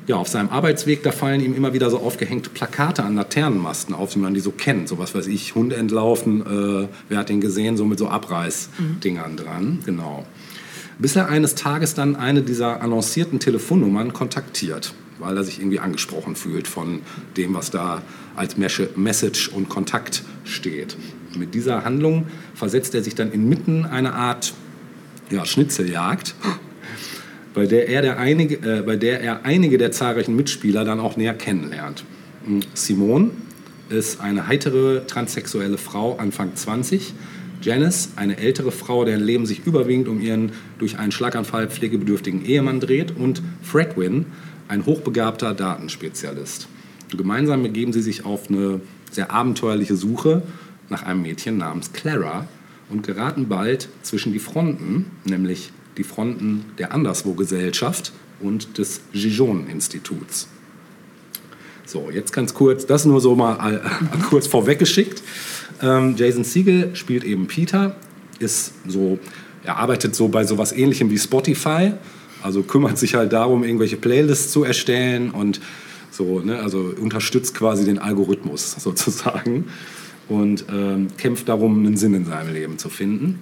ja, 0.10 0.16
auf 0.16 0.28
seinem 0.28 0.50
Arbeitsweg, 0.50 1.04
da 1.04 1.12
fallen 1.12 1.40
ihm 1.40 1.54
immer 1.54 1.74
wieder 1.74 1.92
so 1.92 2.00
aufgehängte 2.00 2.50
Plakate 2.50 3.04
an 3.04 3.14
Laternenmasten 3.16 3.94
auf, 3.94 4.16
wie 4.16 4.20
man 4.20 4.34
die 4.34 4.40
so 4.40 4.50
kennt. 4.50 4.90
So 4.90 4.98
was 4.98 5.14
weiß 5.14 5.28
ich, 5.28 5.54
Hund 5.54 5.72
entlaufen, 5.72 6.42
äh, 6.42 6.88
wer 7.10 7.18
hat 7.20 7.30
den 7.30 7.42
gesehen, 7.42 7.78
so 7.78 7.86
mit 7.86 8.00
so 8.00 8.08
Abreißdingern 8.08 9.38
dran, 9.38 9.80
genau. 9.86 10.26
Bis 10.98 11.16
er 11.16 11.30
eines 11.30 11.54
Tages 11.54 11.94
dann 11.94 12.16
eine 12.16 12.42
dieser 12.42 12.82
annoncierten 12.82 13.40
Telefonnummern 13.40 14.12
kontaktiert, 14.12 14.96
weil 15.20 15.38
er 15.38 15.44
sich 15.44 15.60
irgendwie 15.60 15.80
angesprochen 15.80 16.36
fühlt 16.36 16.68
von 16.68 17.02
dem, 17.38 17.54
was 17.54 17.72
da 17.72 18.02
als 18.36 18.58
Mes- 18.58 18.96
Message 18.96 19.50
und 19.50 19.70
Kontakt 19.70 20.24
steht. 20.44 20.98
Mit 21.38 21.54
dieser 21.54 21.84
Handlung 21.84 22.28
versetzt 22.56 22.96
er 22.96 23.04
sich 23.04 23.16
dann 23.16 23.32
inmitten 23.32 23.86
einer 23.86 24.16
Art 24.16 24.54
ja, 25.30 25.46
Schnitzeljagd 25.46 26.34
bei 27.54 27.66
der, 27.66 27.90
er 27.90 28.02
der 28.02 28.18
einige, 28.18 28.56
äh, 28.56 28.82
bei 28.82 28.96
der 28.96 29.22
er 29.22 29.46
einige 29.46 29.78
der 29.78 29.92
zahlreichen 29.92 30.36
Mitspieler 30.36 30.86
dann 30.86 31.00
auch 31.00 31.18
näher 31.18 31.34
kennenlernt. 31.34 32.04
Mm, 32.46 32.60
Simone 32.74 33.32
ist 33.90 34.22
eine 34.22 34.48
heitere 34.48 35.06
transsexuelle 35.08 35.78
Frau, 35.78 36.16
Anfang 36.18 36.56
20. 36.56 37.14
Janice, 37.62 38.14
eine 38.16 38.38
ältere 38.38 38.72
Frau, 38.72 39.04
deren 39.04 39.22
Leben 39.22 39.46
sich 39.46 39.66
überwiegend 39.66 40.08
um 40.08 40.22
ihren 40.22 40.54
durch 40.78 40.98
einen 40.98 41.12
Schlaganfall 41.12 41.68
pflegebedürftigen 41.68 42.46
Ehemann 42.46 42.80
dreht. 42.80 43.18
Und 43.18 43.42
Fredwin, 43.62 44.28
ein 44.70 44.86
hochbegabter 44.86 45.54
Datenspezialist. 45.54 46.68
Gemeinsam 47.16 47.64
begeben 47.64 47.92
sie 47.92 48.02
sich 48.02 48.24
auf 48.24 48.50
eine 48.50 48.80
sehr 49.12 49.32
abenteuerliche 49.32 49.96
Suche 49.96 50.44
nach 50.90 51.04
einem 51.04 51.24
Mädchen 51.24 51.58
namens 51.58 51.92
Clara 51.92 52.48
und 52.90 53.06
geraten 53.06 53.50
bald 53.50 53.90
zwischen 54.04 54.32
die 54.32 54.40
Fronten, 54.40 55.08
nämlich 55.26 55.72
die 55.98 56.04
Fronten 56.04 56.66
der 56.78 56.94
Anderswo-Gesellschaft 56.94 58.14
und 58.40 58.78
des 58.78 59.02
Gijon-Instituts. 59.12 60.48
So, 61.86 62.12
jetzt 62.12 62.32
ganz 62.32 62.54
kurz, 62.54 62.86
das 62.86 63.06
nur 63.06 63.20
so 63.20 63.36
mal 63.36 63.76
äh, 63.76 64.18
kurz 64.30 64.46
vorweggeschickt. 64.46 65.24
Ähm, 65.82 66.16
Jason 66.16 66.44
Siegel 66.44 66.96
spielt 66.96 67.24
eben 67.24 67.48
Peter, 67.48 67.96
ist 68.38 68.74
so, 68.88 69.18
er 69.64 69.78
arbeitet 69.78 70.16
so 70.16 70.28
bei 70.28 70.44
sowas 70.44 70.72
ähnlichem 70.72 71.10
wie 71.10 71.18
Spotify, 71.18 71.94
also 72.44 72.64
kümmert 72.64 72.98
sich 72.98 73.16
halt 73.16 73.34
darum, 73.34 73.64
irgendwelche 73.64 73.98
Playlists 73.98 74.52
zu 74.52 74.64
erstellen 74.64 75.32
und 75.32 75.60
so, 76.12 76.40
ne, 76.40 76.60
also 76.60 76.94
unterstützt 77.00 77.56
quasi 77.56 77.86
den 77.86 78.00
Algorithmus 78.00 78.72
sozusagen 78.80 79.66
und 80.28 80.66
ähm, 80.72 81.08
kämpft 81.18 81.50
darum, 81.50 81.86
einen 81.86 81.98
Sinn 81.98 82.14
in 82.14 82.26
seinem 82.26 82.54
Leben 82.54 82.78
zu 82.78 82.90
finden. 82.90 83.40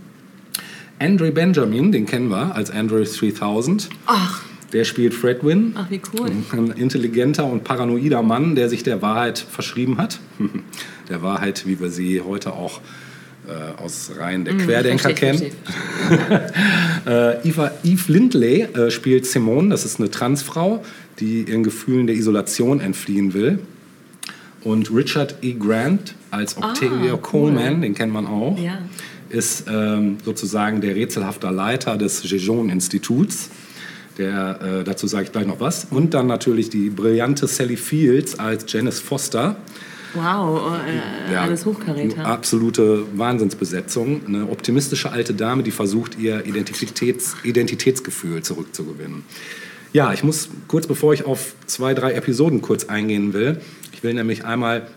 Andre 0.99 1.31
Benjamin, 1.31 1.91
den 1.91 2.05
kennen 2.05 2.29
wir 2.29 2.55
als 2.55 2.71
Andre 2.71 3.03
3000. 3.03 3.89
Ach, 4.07 4.41
Der 4.73 4.83
spielt 4.83 5.13
Fredwin. 5.13 5.73
ach, 5.75 5.89
wie 5.91 6.01
cool. 6.13 6.31
Ein 6.51 6.71
intelligenter 6.71 7.45
und 7.45 7.63
paranoider 7.63 8.23
Mann, 8.23 8.55
der 8.55 8.67
sich 8.67 8.83
der 8.83 9.01
Wahrheit 9.01 9.37
verschrieben 9.37 9.97
hat. 9.97 10.19
Der 11.09 11.21
Wahrheit, 11.21 11.65
wie 11.65 11.79
wir 11.79 11.89
sie 11.89 12.19
heute 12.19 12.51
auch 12.51 12.79
äh, 12.79 13.06
aus 13.77 14.11
Reihen 14.17 14.45
der 14.45 14.55
Querdenker 14.57 15.15
Verstehe 15.15 15.31
kennen. 15.31 15.51
Äh, 17.05 17.47
Eva, 17.47 17.71
Eve 17.85 18.11
Lindley 18.11 18.61
äh, 18.63 18.91
spielt 18.91 19.25
Simone, 19.25 19.69
das 19.69 19.85
ist 19.85 19.97
eine 19.99 20.11
Transfrau, 20.11 20.83
die 21.19 21.43
ihren 21.43 21.63
Gefühlen 21.63 22.05
der 22.05 22.17
Isolation 22.17 22.81
entfliehen 22.81 23.33
will. 23.33 23.59
Und 24.63 24.93
Richard 24.93 25.35
E. 25.41 25.53
Grant 25.53 26.15
als 26.31 26.57
Ah, 26.57 26.73
cool. 26.81 27.17
Coleman, 27.21 27.81
den 27.81 27.93
kennt 27.95 28.11
man 28.11 28.27
auch, 28.27 28.57
Ja. 28.59 28.79
ist 29.29 29.65
ähm, 29.71 30.17
sozusagen 30.25 30.81
der 30.81 30.95
rätselhafte 30.95 31.47
Leiter 31.49 31.97
des 31.97 32.23
Gijon-Instituts. 32.23 33.49
Der, 34.17 34.59
äh, 34.81 34.83
dazu 34.83 35.07
sage 35.07 35.25
ich 35.25 35.31
gleich 35.31 35.47
noch 35.47 35.61
was. 35.61 35.87
Und 35.89 36.13
dann 36.13 36.27
natürlich 36.27 36.69
die 36.69 36.89
brillante 36.89 37.47
Sally 37.47 37.77
Fields 37.77 38.37
als 38.37 38.65
Janice 38.67 38.99
Foster. 38.99 39.55
Wow, 40.17 40.73
äh, 40.85 41.33
Ja, 41.33 41.43
alles 41.43 41.65
Hochkaräter. 41.65 42.25
Absolute 42.25 43.05
Wahnsinnsbesetzung. 43.15 44.21
Eine 44.27 44.49
optimistische 44.49 45.11
alte 45.11 45.33
Dame, 45.33 45.63
die 45.63 45.71
versucht, 45.71 46.17
ihr 46.17 46.45
Identitäts 46.45 47.35
Identitätsgefühl 47.43 48.41
zurückzugewinnen. 48.43 49.23
Ja, 49.93 50.13
ich 50.13 50.23
muss 50.23 50.49
kurz 50.67 50.87
bevor 50.87 51.13
ich 51.13 51.25
auf 51.25 51.55
zwei, 51.65 51.93
drei 51.93 52.13
Episoden 52.13 52.61
kurz 52.61 52.85
eingehen 52.85 53.33
will, 53.33 53.61
ich 53.93 54.03
will 54.03 54.13
nämlich 54.13 54.45
einmal 54.45 54.87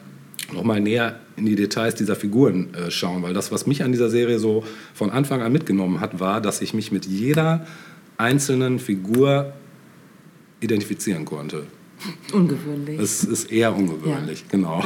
noch 0.52 0.64
mal 0.64 0.80
näher 0.80 1.20
in 1.36 1.46
die 1.46 1.54
Details 1.54 1.94
dieser 1.94 2.16
Figuren 2.16 2.74
äh, 2.74 2.90
schauen, 2.90 3.22
weil 3.22 3.32
das, 3.34 3.52
was 3.52 3.66
mich 3.66 3.82
an 3.82 3.92
dieser 3.92 4.10
Serie 4.10 4.38
so 4.38 4.64
von 4.94 5.10
Anfang 5.10 5.42
an 5.42 5.52
mitgenommen 5.52 6.00
hat, 6.00 6.20
war, 6.20 6.40
dass 6.40 6.60
ich 6.60 6.74
mich 6.74 6.92
mit 6.92 7.06
jeder 7.06 7.66
einzelnen 8.16 8.78
Figur 8.78 9.52
identifizieren 10.60 11.24
konnte. 11.24 11.66
Ungewöhnlich. 12.32 12.98
Es 12.98 13.24
ist 13.24 13.50
eher 13.50 13.74
ungewöhnlich, 13.74 14.44
genau. 14.48 14.82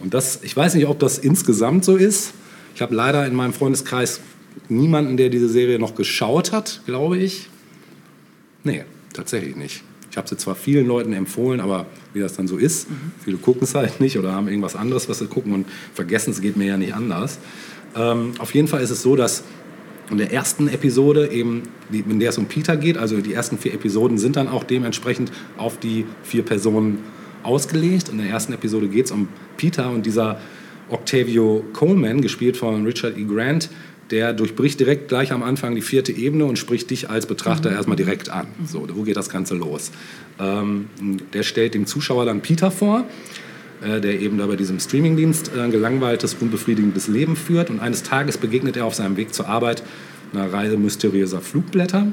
Und 0.00 0.14
das, 0.14 0.40
ich 0.42 0.56
weiß 0.56 0.74
nicht, 0.74 0.86
ob 0.86 0.98
das 0.98 1.18
insgesamt 1.18 1.84
so 1.84 1.96
ist. 1.96 2.32
Ich 2.74 2.82
habe 2.82 2.94
leider 2.94 3.26
in 3.26 3.34
meinem 3.34 3.52
Freundeskreis 3.52 4.20
niemanden, 4.68 5.16
der 5.16 5.28
diese 5.28 5.48
Serie 5.48 5.78
noch 5.78 5.94
geschaut 5.94 6.52
hat, 6.52 6.82
glaube 6.86 7.18
ich. 7.18 7.48
Nee, 8.62 8.84
tatsächlich 9.12 9.56
nicht. 9.56 9.82
Ich 10.10 10.16
habe 10.16 10.28
sie 10.28 10.36
zwar 10.36 10.54
vielen 10.54 10.86
Leuten 10.86 11.12
empfohlen, 11.12 11.60
aber 11.60 11.86
wie 12.12 12.20
das 12.20 12.34
dann 12.34 12.46
so 12.46 12.56
ist, 12.56 12.86
viele 13.24 13.36
gucken 13.36 13.62
es 13.64 13.74
halt 13.74 14.00
nicht 14.00 14.16
oder 14.18 14.32
haben 14.32 14.46
irgendwas 14.46 14.76
anderes, 14.76 15.08
was 15.08 15.18
sie 15.18 15.26
gucken 15.26 15.52
und 15.52 15.66
vergessen, 15.92 16.30
es 16.30 16.40
geht 16.40 16.56
mir 16.56 16.66
ja 16.66 16.76
nicht 16.76 16.94
anders. 16.94 17.38
Ähm, 17.96 18.32
auf 18.38 18.54
jeden 18.54 18.68
Fall 18.68 18.80
ist 18.80 18.90
es 18.90 19.02
so, 19.02 19.16
dass 19.16 19.42
in 20.10 20.18
der 20.18 20.32
ersten 20.32 20.68
Episode 20.68 21.30
eben, 21.30 21.62
in 21.90 22.20
der 22.20 22.30
es 22.30 22.38
um 22.38 22.46
Peter 22.46 22.76
geht, 22.76 22.98
also 22.98 23.20
die 23.20 23.32
ersten 23.32 23.58
vier 23.58 23.74
Episoden 23.74 24.18
sind 24.18 24.36
dann 24.36 24.48
auch 24.48 24.64
dementsprechend 24.64 25.32
auf 25.56 25.78
die 25.78 26.04
vier 26.22 26.42
Personen 26.42 26.98
ausgelegt. 27.42 28.08
In 28.08 28.18
der 28.18 28.28
ersten 28.28 28.52
Episode 28.52 28.88
geht 28.88 29.06
es 29.06 29.10
um 29.10 29.28
Peter 29.56 29.90
und 29.90 30.04
dieser 30.06 30.40
Octavio 30.90 31.64
Coleman, 31.72 32.20
gespielt 32.20 32.56
von 32.56 32.84
Richard 32.84 33.16
E. 33.16 33.24
Grant, 33.24 33.70
der 34.10 34.34
durchbricht 34.34 34.78
direkt 34.80 35.08
gleich 35.08 35.32
am 35.32 35.42
Anfang 35.42 35.74
die 35.74 35.80
vierte 35.80 36.12
Ebene 36.12 36.44
und 36.44 36.58
spricht 36.58 36.90
dich 36.90 37.08
als 37.08 37.26
Betrachter 37.26 37.72
erstmal 37.72 37.96
direkt 37.96 38.28
an. 38.28 38.46
So, 38.66 38.86
wo 38.92 39.02
geht 39.02 39.16
das 39.16 39.30
Ganze 39.30 39.54
los? 39.54 39.90
Ähm, 40.38 40.88
der 41.32 41.42
stellt 41.42 41.74
dem 41.74 41.86
Zuschauer 41.86 42.26
dann 42.26 42.42
Peter 42.42 42.70
vor, 42.70 43.04
äh, 43.84 44.00
der 44.00 44.20
eben 44.20 44.38
da 44.38 44.46
bei 44.46 44.56
diesem 44.56 44.80
Streamingdienst 44.80 45.52
äh, 45.54 45.60
ein 45.60 45.70
gelangweiltes, 45.70 46.34
unbefriedigendes 46.40 47.08
Leben 47.08 47.36
führt. 47.36 47.70
Und 47.70 47.80
eines 47.80 48.02
Tages 48.02 48.38
begegnet 48.38 48.76
er 48.76 48.86
auf 48.86 48.94
seinem 48.94 49.16
Weg 49.16 49.34
zur 49.34 49.48
Arbeit 49.48 49.82
einer 50.32 50.52
Reise 50.52 50.76
mysteriöser 50.76 51.40
Flugblätter. 51.40 52.06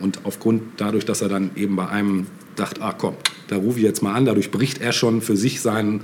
Und 0.00 0.20
aufgrund 0.24 0.62
dadurch, 0.76 1.04
dass 1.04 1.22
er 1.22 1.28
dann 1.28 1.50
eben 1.56 1.76
bei 1.76 1.88
einem 1.88 2.26
dachte, 2.56 2.82
ah 2.82 2.92
komm, 2.92 3.14
da 3.48 3.56
rufe 3.56 3.78
ich 3.78 3.84
jetzt 3.84 4.02
mal 4.02 4.14
an, 4.14 4.24
dadurch 4.24 4.50
bricht 4.50 4.80
er 4.80 4.92
schon 4.92 5.20
für 5.20 5.36
sich 5.36 5.60
seinen 5.60 6.02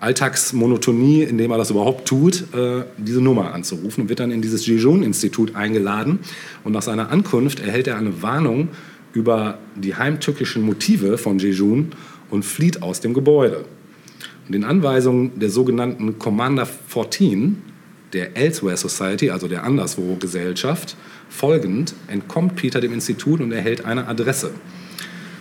Alltagsmonotonie, 0.00 1.22
indem 1.22 1.52
er 1.52 1.58
das 1.58 1.70
überhaupt 1.70 2.08
tut, 2.08 2.44
äh, 2.54 2.84
diese 2.96 3.20
Nummer 3.20 3.54
anzurufen 3.54 4.02
und 4.02 4.08
wird 4.08 4.20
dann 4.20 4.32
in 4.32 4.42
dieses 4.42 4.66
Jejun-Institut 4.66 5.54
eingeladen. 5.54 6.18
Und 6.64 6.72
nach 6.72 6.82
seiner 6.82 7.10
Ankunft 7.10 7.60
erhält 7.60 7.86
er 7.86 7.96
eine 7.96 8.22
Warnung 8.22 8.68
über 9.12 9.58
die 9.76 9.94
heimtückischen 9.94 10.62
Motive 10.62 11.18
von 11.18 11.38
Jejun 11.38 11.92
und 12.30 12.44
flieht 12.44 12.82
aus 12.82 13.00
dem 13.00 13.14
Gebäude. 13.14 13.64
Den 14.48 14.64
Anweisungen 14.64 15.38
der 15.38 15.50
sogenannten 15.50 16.18
Commander 16.18 16.66
14, 16.66 17.62
der 18.12 18.36
Elsewhere 18.36 18.76
Society, 18.76 19.30
also 19.30 19.48
der 19.48 19.64
Anderswo-Gesellschaft, 19.64 20.96
folgend 21.28 21.94
entkommt 22.08 22.56
Peter 22.56 22.80
dem 22.80 22.92
Institut 22.92 23.40
und 23.40 23.52
erhält 23.52 23.84
eine 23.84 24.08
Adresse. 24.08 24.50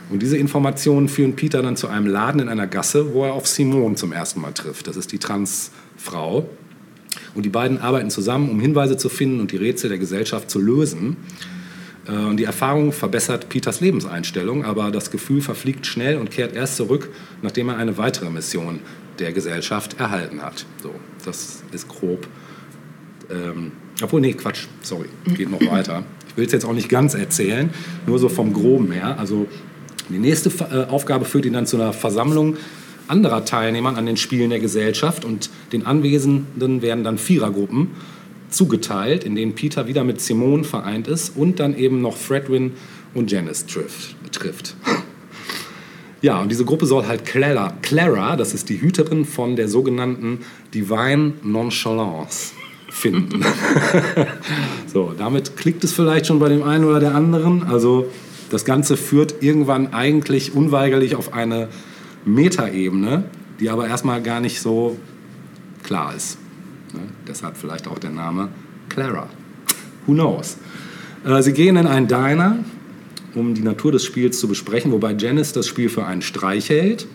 Und 0.09 0.21
diese 0.21 0.37
Informationen 0.37 1.07
führen 1.07 1.35
Peter 1.35 1.61
dann 1.61 1.77
zu 1.77 1.87
einem 1.87 2.05
Laden 2.05 2.41
in 2.41 2.49
einer 2.49 2.67
Gasse, 2.67 3.13
wo 3.13 3.25
er 3.25 3.33
auf 3.33 3.47
Simone 3.47 3.95
zum 3.95 4.11
ersten 4.11 4.41
Mal 4.41 4.51
trifft. 4.51 4.87
Das 4.87 4.97
ist 4.97 5.11
die 5.11 5.19
Transfrau. 5.19 6.49
Und 7.33 7.45
die 7.45 7.49
beiden 7.49 7.77
arbeiten 7.79 8.09
zusammen, 8.09 8.49
um 8.49 8.59
Hinweise 8.59 8.97
zu 8.97 9.09
finden 9.09 9.39
und 9.39 9.51
die 9.51 9.57
Rätsel 9.57 9.89
der 9.89 9.99
Gesellschaft 9.99 10.49
zu 10.49 10.59
lösen. 10.59 11.17
Äh, 12.07 12.11
Und 12.11 12.37
die 12.37 12.43
Erfahrung 12.43 12.91
verbessert 12.91 13.49
Peters 13.49 13.81
Lebenseinstellung, 13.81 14.65
aber 14.65 14.91
das 14.91 15.11
Gefühl 15.11 15.41
verfliegt 15.41 15.85
schnell 15.85 16.17
und 16.17 16.31
kehrt 16.31 16.55
erst 16.55 16.77
zurück, 16.77 17.09
nachdem 17.41 17.69
er 17.69 17.77
eine 17.77 17.97
weitere 17.97 18.29
Mission 18.29 18.79
der 19.19 19.31
Gesellschaft 19.33 19.99
erhalten 19.99 20.41
hat. 20.41 20.65
So, 20.81 20.93
das 21.25 21.63
ist 21.71 21.87
grob. 21.87 22.27
Ähm, 23.29 23.71
obwohl, 24.01 24.21
nee, 24.21 24.33
Quatsch, 24.33 24.67
sorry, 24.81 25.07
geht 25.35 25.49
noch 25.51 25.61
weiter. 25.71 26.03
Ich 26.27 26.37
will 26.37 26.45
es 26.45 26.51
jetzt 26.51 26.65
auch 26.65 26.73
nicht 26.73 26.89
ganz 26.89 27.13
erzählen, 27.13 27.69
nur 28.07 28.17
so 28.17 28.29
vom 28.29 28.53
Groben 28.53 28.91
her. 28.91 29.19
Also 29.19 29.47
die 30.09 30.17
nächste 30.17 30.49
äh, 30.49 30.89
Aufgabe 30.89 31.25
führt 31.25 31.45
ihn 31.45 31.53
dann 31.53 31.65
zu 31.65 31.77
einer 31.77 31.93
Versammlung 31.93 32.57
anderer 33.07 33.43
Teilnehmer 33.43 33.97
an 33.97 34.05
den 34.05 34.15
Spielen 34.15 34.49
der 34.49 34.59
Gesellschaft 34.59 35.25
und 35.25 35.49
den 35.73 35.85
Anwesenden 35.85 36.81
werden 36.81 37.03
dann 37.03 37.17
Vierergruppen 37.17 37.89
zugeteilt, 38.51 39.23
in 39.23 39.35
denen 39.35 39.55
Peter 39.55 39.87
wieder 39.87 40.03
mit 40.03 40.21
Simone 40.21 40.63
vereint 40.63 41.07
ist 41.07 41.35
und 41.35 41.59
dann 41.59 41.75
eben 41.75 42.01
noch 42.01 42.17
Fredwin 42.17 42.73
und 43.13 43.31
Janice 43.31 43.65
trifft. 43.65 44.15
trifft. 44.31 44.75
Ja, 46.21 46.39
und 46.39 46.49
diese 46.49 46.65
Gruppe 46.65 46.85
soll 46.85 47.07
halt 47.07 47.25
Clara, 47.25 47.73
Clara, 47.81 48.35
das 48.35 48.53
ist 48.53 48.69
die 48.69 48.79
Hüterin 48.79 49.25
von 49.25 49.55
der 49.55 49.67
sogenannten 49.67 50.39
Divine 50.73 51.33
Nonchalance, 51.41 52.53
finden. 52.91 53.43
so, 54.85 55.13
damit 55.17 55.57
klickt 55.57 55.83
es 55.83 55.93
vielleicht 55.93 56.27
schon 56.27 56.39
bei 56.39 56.49
dem 56.49 56.61
einen 56.61 56.85
oder 56.85 56.99
der 56.99 57.15
anderen. 57.15 57.63
Also 57.63 58.11
das 58.51 58.65
Ganze 58.65 58.97
führt 58.97 59.41
irgendwann 59.41 59.93
eigentlich 59.93 60.53
unweigerlich 60.53 61.15
auf 61.15 61.33
eine 61.33 61.69
Metaebene, 62.25 63.23
die 63.59 63.69
aber 63.69 63.87
erstmal 63.87 64.21
gar 64.21 64.41
nicht 64.41 64.61
so 64.61 64.97
klar 65.83 66.13
ist. 66.15 66.37
Ne? 66.93 67.01
Deshalb 67.27 67.57
vielleicht 67.57 67.87
auch 67.87 67.99
der 67.99 68.11
Name 68.11 68.49
Clara. 68.89 69.27
Who 70.05 70.13
knows? 70.13 70.57
Äh, 71.25 71.41
sie 71.41 71.53
gehen 71.53 71.77
in 71.77 71.87
einen 71.87 72.07
Diner, 72.07 72.57
um 73.35 73.53
die 73.53 73.61
Natur 73.61 73.91
des 73.91 74.03
Spiels 74.03 74.39
zu 74.39 74.47
besprechen, 74.47 74.91
wobei 74.91 75.13
Janice 75.13 75.53
das 75.53 75.67
Spiel 75.67 75.89
für 75.89 76.05
einen 76.05 76.21
Streich 76.21 76.69
hält. 76.69 77.07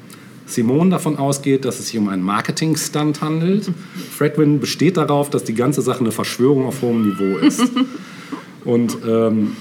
Simone 0.46 0.90
davon 0.90 1.16
ausgeht, 1.16 1.64
dass 1.64 1.80
es 1.80 1.88
sich 1.88 1.98
um 1.98 2.08
einen 2.08 2.22
Marketing-Stunt 2.22 3.20
handelt. 3.20 3.70
Fredwin 4.16 4.60
besteht 4.60 4.96
darauf, 4.96 5.28
dass 5.28 5.44
die 5.44 5.54
ganze 5.54 5.82
Sache 5.82 6.00
eine 6.00 6.12
Verschwörung 6.12 6.66
auf 6.66 6.82
hohem 6.82 7.08
Niveau 7.08 7.38
ist. 7.38 7.62
Und 8.64 8.96
ähm, 9.06 9.56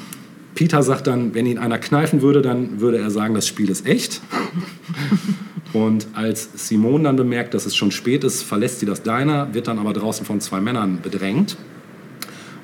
Peter 0.56 0.82
sagt 0.84 1.08
dann, 1.08 1.36
wenn 1.36 1.45
ihn 1.45 1.58
einer 1.58 1.78
kneifen 1.78 2.22
würde, 2.22 2.41
dann 2.41 2.80
würde 2.80 2.97
er 2.97 3.12
sagen, 3.12 3.36
das 3.36 3.45
Spiel 3.45 3.70
ist 3.70 3.86
echt. 3.86 4.22
Und 5.74 6.08
als 6.14 6.49
Simone 6.56 7.03
dann 7.03 7.18
bemerkt, 7.18 7.53
dass 7.53 7.66
es 7.66 7.76
schon 7.76 7.91
spät 7.91 8.24
ist, 8.24 8.43
verlässt 8.43 8.80
sie 8.80 8.86
das 8.86 9.03
Diner, 9.03 9.53
wird 9.53 9.68
dann 9.68 9.78
aber 9.78 9.91
draußen 9.91 10.26
von 10.26 10.39
zwei 10.39 10.62
Männern 10.62 10.99
bedrängt 11.01 11.58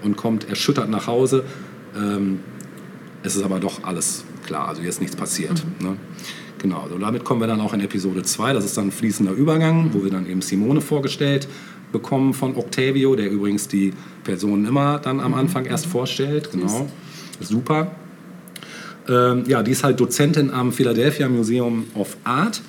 und 0.02 0.16
kommt 0.16 0.48
erschüttert 0.48 0.90
nach 0.90 1.08
Hause. 1.08 1.44
Ähm, 1.94 2.40
es 3.22 3.36
ist 3.36 3.44
aber 3.44 3.60
doch 3.60 3.84
alles 3.84 4.24
klar, 4.46 4.70
also 4.70 4.80
hier 4.80 4.90
ist 4.90 5.02
nichts 5.02 5.18
passiert. 5.18 5.62
Ne? 5.82 5.98
Genau, 6.60 6.88
so 6.90 6.98
damit 6.98 7.26
kommen 7.26 7.42
wir 7.42 7.48
dann 7.48 7.60
auch 7.60 7.74
in 7.74 7.82
Episode 7.82 8.24
2. 8.24 8.54
Das 8.54 8.64
ist 8.64 8.78
dann 8.78 8.88
ein 8.88 8.92
fließender 8.92 9.34
Übergang, 9.34 9.90
wo 9.94 10.04
wir 10.04 10.12
dann 10.12 10.30
eben 10.30 10.42
Simone 10.42 10.80
vorgestellt 10.80 11.50
bekommen 11.92 12.34
von 12.34 12.56
Octavio, 12.56 13.16
der 13.16 13.30
übrigens 13.30 13.68
die 13.68 13.92
Personen 14.24 14.66
immer 14.66 15.00
dann 15.00 15.20
am 15.20 15.34
Anfang 15.34 15.66
erst 15.66 15.88
vorstellt. 15.88 16.52
Genau, 16.52 16.88
super. 17.44 17.96
Ähm, 19.08 19.44
ja, 19.48 19.64
die 19.64 19.72
ist 19.72 19.84
halt 19.84 20.00
Dozentin 20.00 20.52
am 20.52 20.72
Philadelphia 20.72 21.28
Museum 21.28 21.86
of 21.96 22.18
Art. 22.24 22.62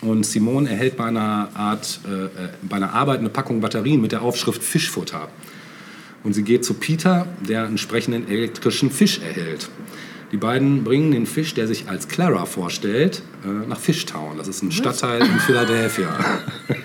Und 0.00 0.26
Simone 0.26 0.68
erhält 0.68 0.96
bei 0.96 1.04
einer, 1.04 1.50
Art, 1.54 2.00
äh, 2.08 2.24
äh, 2.24 2.28
bei 2.62 2.76
einer 2.76 2.92
Arbeit 2.92 3.20
eine 3.20 3.28
Packung 3.28 3.60
Batterien 3.60 4.00
mit 4.00 4.12
der 4.12 4.22
Aufschrift 4.22 4.62
Fischfutter. 4.62 5.28
Und 6.24 6.34
sie 6.34 6.42
geht 6.42 6.64
zu 6.64 6.74
Peter, 6.74 7.26
der 7.48 7.64
entsprechenden 7.64 8.28
elektrischen 8.28 8.90
Fisch 8.90 9.20
erhält. 9.20 9.68
Die 10.32 10.38
beiden 10.38 10.82
bringen 10.82 11.12
den 11.12 11.26
Fisch, 11.26 11.52
der 11.52 11.66
sich 11.68 11.88
als 11.90 12.08
Clara 12.08 12.46
vorstellt, 12.46 13.20
äh, 13.44 13.68
nach 13.68 13.78
Fishtown. 13.78 14.38
Das 14.38 14.48
ist 14.48 14.62
ein 14.62 14.72
Stadtteil 14.72 15.20
in 15.20 15.38
Philadelphia. 15.40 16.08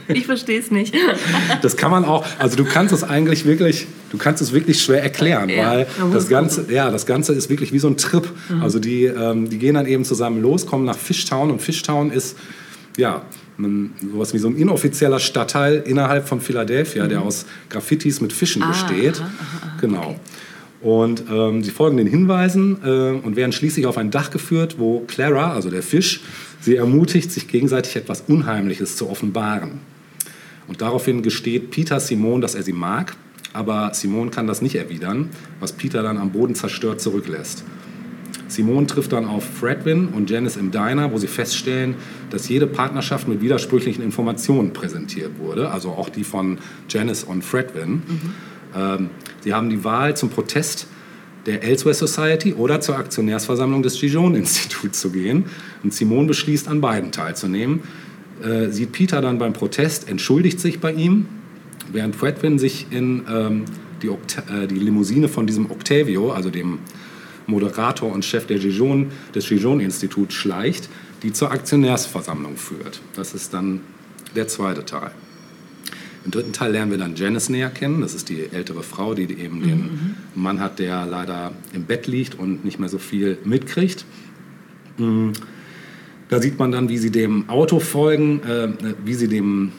Ich 0.09 0.25
verstehe 0.25 0.59
es 0.59 0.69
nicht. 0.69 0.93
Das 1.61 1.77
kann 1.77 1.89
man 1.91 2.03
auch, 2.03 2.25
also 2.39 2.57
du 2.57 2.65
kannst 2.65 2.93
es 2.93 3.03
eigentlich 3.03 3.45
wirklich, 3.45 3.87
du 4.11 4.17
kannst 4.17 4.41
es 4.41 4.51
wirklich 4.51 4.81
schwer 4.81 5.01
erklären, 5.01 5.47
Ja, 5.49 5.71
weil 5.71 5.87
das 6.11 6.27
Ganze, 6.27 6.65
ja, 6.71 6.91
das 6.91 7.05
Ganze 7.05 7.33
ist 7.33 7.49
wirklich 7.49 7.71
wie 7.71 7.79
so 7.79 7.87
ein 7.87 7.95
Trip. 7.97 8.27
Also 8.61 8.79
die, 8.79 9.05
ähm, 9.05 9.49
die 9.49 9.57
gehen 9.57 9.75
dann 9.75 9.85
eben 9.85 10.03
zusammen 10.03 10.41
los, 10.41 10.65
kommen 10.65 10.83
nach 10.85 10.97
Fishtown 10.97 11.49
und 11.49 11.61
Fishtown 11.61 12.11
ist, 12.11 12.37
ja, 12.97 13.21
ein, 13.59 13.93
sowas 14.11 14.33
wie 14.33 14.37
so 14.39 14.49
ein 14.49 14.55
inoffizieller 14.57 15.19
Stadtteil 15.19 15.83
innerhalb 15.87 16.27
von 16.27 16.41
Philadelphia, 16.41 17.07
der 17.07 17.21
aus 17.21 17.45
Graffitis 17.69 18.19
mit 18.21 18.33
Fischen 18.33 18.61
Ah, 18.61 18.67
besteht. 18.69 19.19
aha, 19.19 19.29
aha, 19.61 19.77
genau. 19.81 20.19
Und 20.81 21.23
ähm, 21.31 21.63
sie 21.63 21.71
folgen 21.71 21.97
den 21.97 22.07
Hinweisen 22.07 22.77
äh, 22.83 23.25
und 23.25 23.35
werden 23.35 23.51
schließlich 23.51 23.87
auf 23.87 23.97
ein 23.97 24.11
Dach 24.11 24.29
geführt, 24.29 24.75
wo 24.77 24.99
Clara, 25.07 25.53
also 25.53 25.69
der 25.69 25.81
Fisch, 25.81 26.21
sie 26.61 26.75
ermutigt, 26.75 27.31
sich 27.31 27.47
gegenseitig 27.47 27.95
etwas 27.95 28.21
Unheimliches 28.27 28.95
zu 28.95 29.09
offenbaren. 29.09 29.79
Und 30.67 30.81
daraufhin 30.81 31.23
gesteht 31.23 31.71
Peter 31.71 31.99
Simone, 31.99 32.41
dass 32.41 32.53
er 32.53 32.63
sie 32.63 32.73
mag, 32.73 33.15
aber 33.53 33.93
Simone 33.93 34.29
kann 34.29 34.45
das 34.45 34.61
nicht 34.61 34.75
erwidern, 34.75 35.29
was 35.59 35.71
Peter 35.71 36.03
dann 36.03 36.17
am 36.17 36.31
Boden 36.31 36.53
zerstört 36.53 37.01
zurücklässt. 37.01 37.63
Simone 38.47 38.87
trifft 38.87 39.13
dann 39.13 39.25
auf 39.25 39.43
Fredwin 39.43 40.09
und 40.09 40.29
Janice 40.29 40.57
im 40.57 40.71
Diner, 40.71 41.11
wo 41.11 41.17
sie 41.17 41.27
feststellen, 41.27 41.95
dass 42.29 42.47
jede 42.47 42.67
Partnerschaft 42.67 43.27
mit 43.27 43.41
widersprüchlichen 43.41 44.03
Informationen 44.03 44.73
präsentiert 44.73 45.39
wurde, 45.39 45.69
also 45.69 45.89
auch 45.89 46.09
die 46.09 46.23
von 46.23 46.59
Janice 46.89 47.23
und 47.23 47.43
Fredwin. 47.43 48.03
Ähm, 48.75 49.09
sie 49.47 49.53
haben 49.53 49.69
die 49.69 49.85
Wahl 49.85 50.17
zum 50.17 50.29
Protest 50.29 50.87
der 51.45 51.63
Elsewhere 51.63 51.93
Society 51.93 52.53
oder 52.53 52.81
zur 52.81 52.97
Aktionärsversammlung 52.97 53.81
des 53.81 53.97
Gijon-Instituts 53.97 54.99
zu 54.99 55.09
gehen. 55.09 55.45
Und 55.83 55.93
Simone 55.93 56.27
beschließt, 56.27 56.67
an 56.67 56.81
beiden 56.81 57.13
teilzunehmen. 57.13 57.79
Äh, 58.43 58.71
sieht 58.71 58.91
Peter 58.91 59.21
dann 59.21 59.37
beim 59.37 59.53
Protest, 59.53 60.09
entschuldigt 60.09 60.59
sich 60.59 60.81
bei 60.81 60.91
ihm, 60.91 61.27
während 61.93 62.17
Fredwin 62.17 62.59
sich 62.59 62.87
in 62.91 63.23
ähm, 63.31 63.63
die, 64.01 64.07
äh, 64.09 64.67
die 64.67 64.79
Limousine 64.79 65.29
von 65.29 65.47
diesem 65.47 65.71
Octavio, 65.71 66.33
also 66.33 66.49
dem 66.49 66.79
Moderator 67.45 68.11
und 68.11 68.25
Chef 68.25 68.47
der 68.47 68.59
Gijon, 68.59 69.11
des 69.33 69.47
Gijon-Instituts, 69.47 70.33
schleicht, 70.35 70.89
die 71.23 71.31
zur 71.31 71.51
Aktionärsversammlung 71.51 72.57
führt. 72.57 72.99
Das 73.15 73.33
ist 73.33 73.53
dann 73.53 73.79
der 74.35 74.49
zweite 74.49 74.83
Teil. 74.83 75.11
Im 76.27 76.31
dritten 76.31 76.51
Teil 76.51 76.73
lernen 76.73 76.91
wir 76.91 76.97
dann 76.97 77.15
Janice 77.15 77.47
näher 77.47 77.69
kennen. 77.69 78.01
Das 78.01 78.13
ist 78.13 78.27
die 78.27 78.49
ältere 78.51 78.83
Frau, 78.83 79.13
die 79.13 79.31
eben 79.39 79.61
den 79.61 80.17
Mann 80.35 80.59
hat, 80.59 80.77
der 80.77 81.05
leider 81.05 81.53
im 81.71 81.85
Bett 81.85 82.05
liegt 82.05 82.37
und 82.37 82.65
nicht 82.65 82.79
mehr 82.79 82.89
so 82.89 82.97
viel 82.97 83.37
mitkriegt. 83.45 84.03
Mm. 84.97 85.29
Da 86.27 86.41
sieht 86.41 86.59
man 86.59 86.73
dann, 86.73 86.89
wie 86.89 86.97
sie 86.97 87.11
dem 87.11 87.47
Auto 87.47 87.79
folgen, 87.79 88.43
äh, 88.43 88.67
wie 89.05 89.13
sie 89.13 89.29
dem 89.29 89.71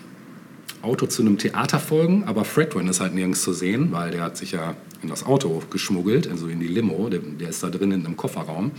Auto 0.80 1.04
zu 1.04 1.20
einem 1.20 1.36
Theater 1.36 1.78
folgen, 1.78 2.24
aber 2.24 2.46
Fredwin 2.46 2.88
ist 2.88 3.00
halt 3.00 3.14
nirgends 3.14 3.42
zu 3.42 3.52
sehen, 3.52 3.92
weil 3.92 4.12
der 4.12 4.22
hat 4.22 4.38
sich 4.38 4.52
ja 4.52 4.74
in 5.02 5.10
das 5.10 5.26
Auto 5.26 5.62
geschmuggelt, 5.68 6.30
also 6.30 6.48
in 6.48 6.60
die 6.60 6.66
Limo, 6.66 7.10
der, 7.10 7.20
der 7.20 7.50
ist 7.50 7.62
da 7.62 7.68
drin 7.68 7.92
in 7.92 8.06
einem 8.06 8.16
Kofferraum. 8.16 8.70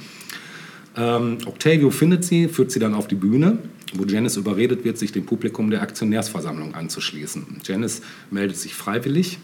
Ähm, 0.96 1.38
Octavio 1.46 1.92
findet 1.92 2.24
sie, 2.24 2.48
führt 2.48 2.72
sie 2.72 2.80
dann 2.80 2.94
auf 2.94 3.08
die 3.08 3.16
Bühne, 3.16 3.60
wo 3.94 4.06
Janice 4.06 4.38
überredet 4.38 4.84
wird, 4.84 4.98
sich 4.98 5.12
dem 5.12 5.26
Publikum 5.26 5.70
der 5.70 5.82
Aktionärsversammlung 5.82 6.76
anzuschließen. 6.76 7.62
Janice 7.64 8.02
meldet 8.32 8.58
sich 8.58 8.76
freiwillig, 8.76 9.40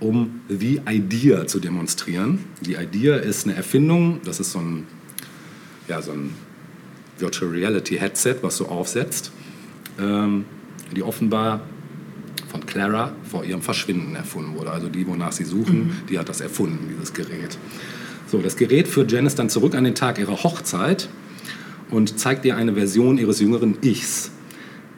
um 0.00 0.40
The 0.48 0.82
Idea 0.88 1.46
zu 1.46 1.60
demonstrieren. 1.60 2.40
Die 2.60 2.74
Idea 2.74 3.16
ist 3.16 3.46
eine 3.46 3.56
Erfindung, 3.56 4.20
das 4.24 4.40
ist 4.40 4.52
so 4.52 4.60
ein, 4.60 4.86
ja, 5.88 6.00
so 6.02 6.12
ein 6.12 6.30
Virtual 7.18 7.50
Reality 7.50 7.98
Headset, 7.98 8.36
was 8.42 8.58
du 8.58 8.66
aufsetzt, 8.66 9.32
ähm, 9.98 10.44
die 10.94 11.02
offenbar 11.02 11.62
von 12.48 12.64
Clara 12.64 13.12
vor 13.24 13.44
ihrem 13.44 13.60
Verschwinden 13.60 14.14
erfunden 14.14 14.54
wurde. 14.54 14.70
Also 14.70 14.88
die, 14.88 15.06
wonach 15.06 15.32
sie 15.32 15.44
suchen, 15.44 15.92
die 16.08 16.18
hat 16.18 16.28
das 16.28 16.40
erfunden, 16.40 16.88
dieses 16.88 17.12
Gerät. 17.12 17.58
So, 18.30 18.38
das 18.42 18.56
Gerät 18.56 18.88
führt 18.88 19.10
Janice 19.10 19.36
dann 19.36 19.48
zurück 19.48 19.74
an 19.74 19.84
den 19.84 19.94
Tag 19.94 20.18
ihrer 20.18 20.42
Hochzeit 20.42 21.08
und 21.90 22.18
zeigt 22.18 22.44
ihr 22.44 22.56
eine 22.56 22.74
Version 22.74 23.16
ihres 23.16 23.40
jüngeren 23.40 23.78
Ichs, 23.82 24.30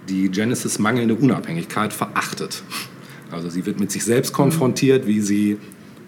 die 0.08 0.28
Janices 0.32 0.80
mangelnde 0.80 1.14
Unabhängigkeit 1.14 1.92
verachtet. 1.92 2.64
Also 3.30 3.48
sie 3.48 3.64
wird 3.66 3.78
mit 3.78 3.92
sich 3.92 4.04
selbst 4.04 4.32
konfrontiert, 4.32 5.06
wie 5.06 5.20
sie 5.20 5.58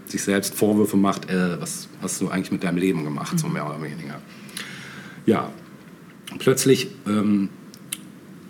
sich 0.06 0.24
selbst 0.24 0.54
Vorwürfe 0.54 0.96
macht, 0.96 1.30
äh, 1.30 1.60
was 1.60 1.88
hast 2.02 2.20
du 2.20 2.28
eigentlich 2.28 2.50
mit 2.50 2.64
deinem 2.64 2.78
Leben 2.78 3.04
gemacht, 3.04 3.38
so 3.38 3.46
mehr 3.46 3.66
oder 3.66 3.80
weniger. 3.80 4.20
Ja, 5.24 5.50
plötzlich 6.40 6.88
ähm, 7.06 7.50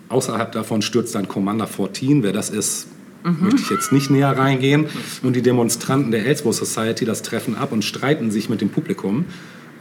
außerhalb 0.09 0.51
davon 0.51 0.81
stürzt 0.81 1.13
dann 1.13 1.27
Commander 1.27 1.67
14. 1.67 2.23
Wer 2.23 2.33
das 2.33 2.49
ist, 2.49 2.87
möchte 3.23 3.61
ich 3.61 3.69
jetzt 3.69 3.91
nicht 3.91 4.09
näher 4.09 4.37
reingehen. 4.37 4.87
Und 5.21 5.35
die 5.35 5.41
Demonstranten 5.41 6.11
der 6.11 6.25
Elsewhere 6.25 6.53
Society 6.53 7.05
das 7.05 7.21
treffen 7.21 7.55
ab 7.55 7.71
und 7.71 7.83
streiten 7.83 8.31
sich 8.31 8.49
mit 8.49 8.61
dem 8.61 8.69
Publikum. 8.69 9.25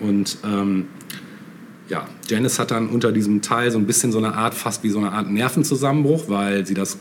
Und 0.01 0.39
ähm, 0.45 0.87
ja, 1.89 2.07
Janice 2.29 2.59
hat 2.59 2.71
dann 2.71 2.89
unter 2.89 3.13
diesem 3.13 3.43
Teil 3.43 3.71
so 3.71 3.79
ein 3.79 3.87
bisschen 3.87 4.13
so 4.13 4.19
eine 4.19 4.35
Art, 4.35 4.55
fast 4.55 4.83
wie 4.83 4.89
so 4.89 4.99
eine 4.99 5.13
Art 5.13 5.31
Nervenzusammenbruch, 5.31 6.29
weil 6.29 6.67
sie 6.67 6.75
das, 6.75 6.99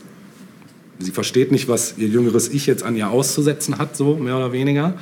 sie 0.98 1.12
versteht 1.12 1.52
nicht, 1.52 1.68
was 1.68 1.94
ihr 1.96 2.08
jüngeres 2.08 2.48
Ich 2.48 2.66
jetzt 2.66 2.82
an 2.82 2.96
ihr 2.96 3.08
auszusetzen 3.08 3.78
hat, 3.78 3.96
so 3.96 4.16
mehr 4.16 4.36
oder 4.36 4.52
weniger. 4.52 4.94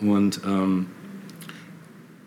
Und 0.00 0.40
ähm, 0.46 0.86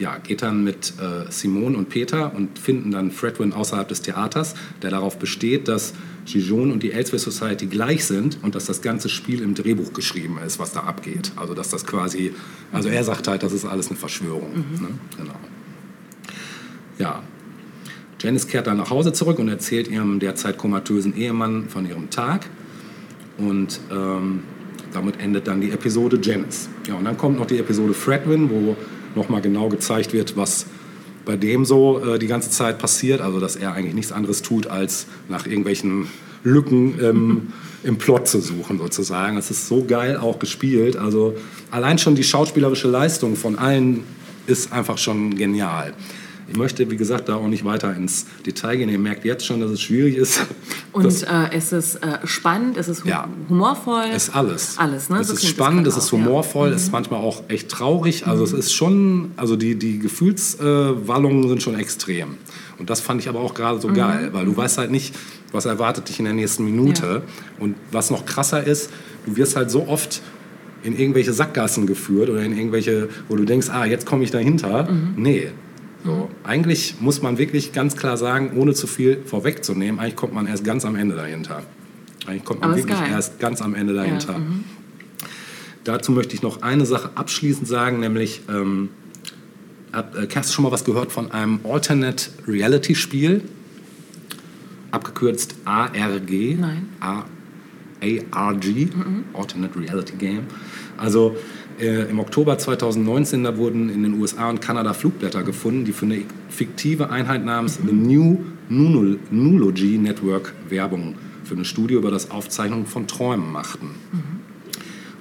ja, 0.03 0.17
geht 0.17 0.41
dann 0.41 0.65
mit 0.65 0.93
äh, 0.99 1.31
Simone 1.31 1.77
und 1.77 1.87
Peter 1.87 2.35
und 2.35 2.59
finden 2.59 2.91
dann 2.91 3.09
Fredwin 3.09 3.53
außerhalb 3.53 3.87
des 3.87 4.01
Theaters, 4.01 4.53
der 4.81 4.89
darauf 4.89 5.17
besteht, 5.17 5.69
dass 5.69 5.93
Gijon 6.25 6.73
und 6.73 6.83
die 6.83 6.91
Elsewhere 6.91 7.19
Society 7.19 7.67
gleich 7.67 8.03
sind 8.03 8.37
und 8.41 8.53
dass 8.53 8.65
das 8.65 8.81
ganze 8.81 9.07
Spiel 9.07 9.41
im 9.41 9.55
Drehbuch 9.55 9.93
geschrieben 9.93 10.39
ist, 10.45 10.59
was 10.59 10.73
da 10.73 10.81
abgeht. 10.81 11.31
Also 11.37 11.53
dass 11.53 11.69
das 11.69 11.85
quasi, 11.85 12.33
also 12.73 12.89
er 12.89 13.05
sagt 13.05 13.29
halt, 13.29 13.43
das 13.43 13.53
ist 13.53 13.63
alles 13.63 13.87
eine 13.87 13.97
Verschwörung. 13.97 14.51
Ne? 14.81 14.89
Genau. 15.17 15.35
Ja. 16.99 17.23
Janice 18.19 18.47
kehrt 18.47 18.67
dann 18.67 18.77
nach 18.77 18.89
Hause 18.89 19.13
zurück 19.13 19.39
und 19.39 19.47
erzählt 19.47 19.87
ihrem 19.87 20.19
derzeit 20.19 20.57
komatösen 20.57 21.15
Ehemann 21.15 21.69
von 21.69 21.87
ihrem 21.87 22.09
Tag. 22.09 22.49
Und 23.37 23.79
ähm, 23.89 24.43
damit 24.91 25.21
endet 25.21 25.47
dann 25.47 25.61
die 25.61 25.71
Episode 25.71 26.19
Janice. 26.21 26.67
Ja, 26.87 26.95
und 26.95 27.05
dann 27.05 27.17
kommt 27.17 27.39
noch 27.39 27.45
die 27.45 27.57
Episode 27.57 27.93
Fredwin, 27.93 28.49
wo 28.49 28.75
nochmal 29.15 29.41
genau 29.41 29.69
gezeigt 29.69 30.13
wird, 30.13 30.37
was 30.37 30.65
bei 31.25 31.37
dem 31.37 31.65
so 31.65 31.99
äh, 31.99 32.19
die 32.19 32.27
ganze 32.27 32.49
Zeit 32.49 32.79
passiert. 32.79 33.21
Also, 33.21 33.39
dass 33.39 33.55
er 33.55 33.73
eigentlich 33.73 33.93
nichts 33.93 34.11
anderes 34.11 34.41
tut, 34.41 34.67
als 34.67 35.07
nach 35.29 35.45
irgendwelchen 35.45 36.07
Lücken 36.43 36.99
ähm, 37.01 37.53
im 37.83 37.97
Plot 37.97 38.27
zu 38.27 38.39
suchen, 38.39 38.77
sozusagen. 38.77 39.37
Es 39.37 39.51
ist 39.51 39.67
so 39.67 39.85
geil 39.85 40.17
auch 40.17 40.39
gespielt. 40.39 40.97
Also, 40.97 41.35
allein 41.71 41.97
schon 41.97 42.15
die 42.15 42.23
schauspielerische 42.23 42.87
Leistung 42.87 43.35
von 43.35 43.57
allen 43.57 44.03
ist 44.47 44.73
einfach 44.73 44.97
schon 44.97 45.35
genial. 45.35 45.93
Ich 46.53 46.59
möchte, 46.59 46.91
wie 46.91 46.97
gesagt, 46.97 47.29
da 47.29 47.35
auch 47.37 47.47
nicht 47.47 47.65
weiter 47.65 47.95
ins 47.95 48.27
Detail 48.45 48.77
gehen. 48.77 48.87
Ihr 48.89 48.99
merkt 48.99 49.25
jetzt 49.25 49.43
schon, 49.43 49.59
dass 49.59 49.71
es 49.71 49.81
schwierig 49.81 50.15
ist. 50.15 50.39
Und 50.91 51.05
äh, 51.23 51.49
es 51.51 51.73
ist 51.73 51.95
äh, 51.95 52.19
spannend, 52.25 52.77
es 52.77 52.87
ist 52.87 53.03
hu 53.03 53.07
Ja. 53.09 53.27
humorvoll. 53.49 54.03
ist 54.15 54.35
alles. 54.35 54.77
Alles, 54.77 55.09
ne? 55.09 55.17
Es 55.19 55.29
So 55.29 55.33
ist 55.33 55.47
spannend, 55.47 55.87
es 55.87 55.97
ist 55.97 56.11
ja. 56.11 56.17
Mhm. 56.19 56.25
humorvoll, 56.25 56.69
es 56.69 56.83
ist 56.83 56.91
manchmal 56.91 57.21
auch 57.21 57.41
echt 57.47 57.69
traurig. 57.69 58.27
Also 58.27 58.43
es 58.43 58.53
ist 58.53 58.71
schon, 58.71 59.31
also 59.35 59.55
die, 59.55 59.73
die 59.73 59.97
Gefühlswallungen 59.97 61.47
sind 61.49 61.63
schon 61.63 61.73
extrem. 61.79 62.35
Und 62.77 62.91
das 62.91 63.01
fand 63.01 63.19
ich 63.21 63.29
aber 63.29 63.39
auch 63.39 63.55
gerade 63.55 63.81
so 63.81 63.87
Mhm. 63.87 63.93
geil, 63.95 64.29
weil 64.33 64.45
du 64.45 64.55
weißt 64.55 64.77
halt 64.77 64.91
nicht, 64.91 65.15
was 65.51 65.65
erwartet 65.65 66.07
dich 66.09 66.19
in 66.19 66.25
der 66.25 66.35
nächsten 66.35 66.65
Minute. 66.65 67.23
Und 67.59 67.73
was 67.91 68.11
noch 68.11 68.27
krasser 68.27 68.63
ist, 68.63 68.91
du 69.25 69.35
wirst 69.37 69.55
halt 69.55 69.71
so 69.71 69.87
oft 69.87 70.21
in 70.83 70.95
irgendwelche 70.99 71.33
Sackgassen 71.33 71.87
geführt 71.87 72.29
oder 72.29 72.43
in 72.43 72.55
irgendwelche, 72.55 73.09
wo 73.27 73.35
du 73.37 73.45
denkst, 73.45 73.69
ah, 73.71 73.85
jetzt 73.85 74.05
komme 74.05 74.23
ich 74.23 74.29
dahinter. 74.29 74.91
Mhm. 74.91 75.13
Nee. 75.17 75.47
So. 76.03 76.29
Eigentlich 76.43 76.95
muss 76.99 77.21
man 77.21 77.37
wirklich 77.37 77.71
ganz 77.71 77.95
klar 77.95 78.17
sagen, 78.17 78.51
ohne 78.57 78.73
zu 78.73 78.87
viel 78.87 79.21
vorwegzunehmen, 79.25 79.99
eigentlich 79.99 80.15
kommt 80.15 80.33
man 80.33 80.47
erst 80.47 80.63
ganz 80.63 80.85
am 80.85 80.95
Ende 80.95 81.15
dahinter. 81.15 81.63
Eigentlich 82.25 82.43
kommt 82.43 82.61
man 82.61 82.71
Aber 82.71 82.77
wirklich 82.77 82.99
erst 82.99 83.39
ganz 83.39 83.61
am 83.61 83.73
Ende 83.75 83.93
dahinter. 83.93 84.33
Ja, 84.33 84.39
mhm. 84.39 84.63
Dazu 85.83 86.11
möchte 86.11 86.33
ich 86.35 86.41
noch 86.41 86.61
eine 86.61 86.85
Sache 86.85 87.11
abschließend 87.15 87.67
sagen, 87.67 87.99
nämlich, 87.99 88.41
ähm, 88.49 88.89
äh, 89.91 90.27
hast 90.35 90.49
du 90.49 90.53
schon 90.53 90.63
mal 90.63 90.71
was 90.71 90.85
gehört 90.85 91.11
von 91.11 91.31
einem 91.31 91.59
Alternate 91.63 92.29
Reality 92.47 92.95
Spiel? 92.95 93.41
Abgekürzt 94.91 95.55
ARG? 95.65 96.57
Nein. 96.59 96.87
A 96.99 97.25
ARG, 98.31 98.89
Alternate 99.33 99.79
Reality 99.79 100.15
Game. 100.17 100.43
Also 100.97 101.37
äh, 101.83 102.09
im 102.09 102.19
Oktober 102.19 102.57
2019, 102.57 103.43
da 103.43 103.57
wurden 103.57 103.89
in 103.89 104.03
den 104.03 104.19
USA 104.19 104.49
und 104.49 104.61
Kanada 104.61 104.93
Flugblätter 104.93 105.43
gefunden, 105.43 105.85
die 105.85 105.91
für 105.91 106.05
eine 106.05 106.21
fiktive 106.49 107.09
Einheit 107.09 107.43
namens 107.45 107.79
The 107.85 107.93
New 107.93 108.39
Nunul- 108.69 109.19
Nulogy 109.29 109.97
Network 109.97 110.53
Werbung 110.69 111.15
für 111.43 111.55
eine 111.55 111.65
Studie 111.65 111.95
über 111.95 112.09
das 112.09 112.31
Aufzeichnen 112.31 112.85
von 112.85 113.07
Träumen 113.07 113.51
machten. 113.51 113.89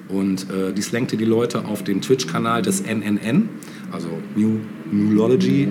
Und 0.09 0.51
äh, 0.51 0.73
dies 0.73 0.93
lenkte 0.93 1.17
die 1.17 1.25
Leute 1.25 1.65
auf 1.65 1.83
den 1.83 2.01
Twitch-Kanal 2.01 2.63
des 2.63 2.83
NNN, 2.83 3.49
also 3.91 4.09
New 4.37 4.61
Nulology 4.91 5.69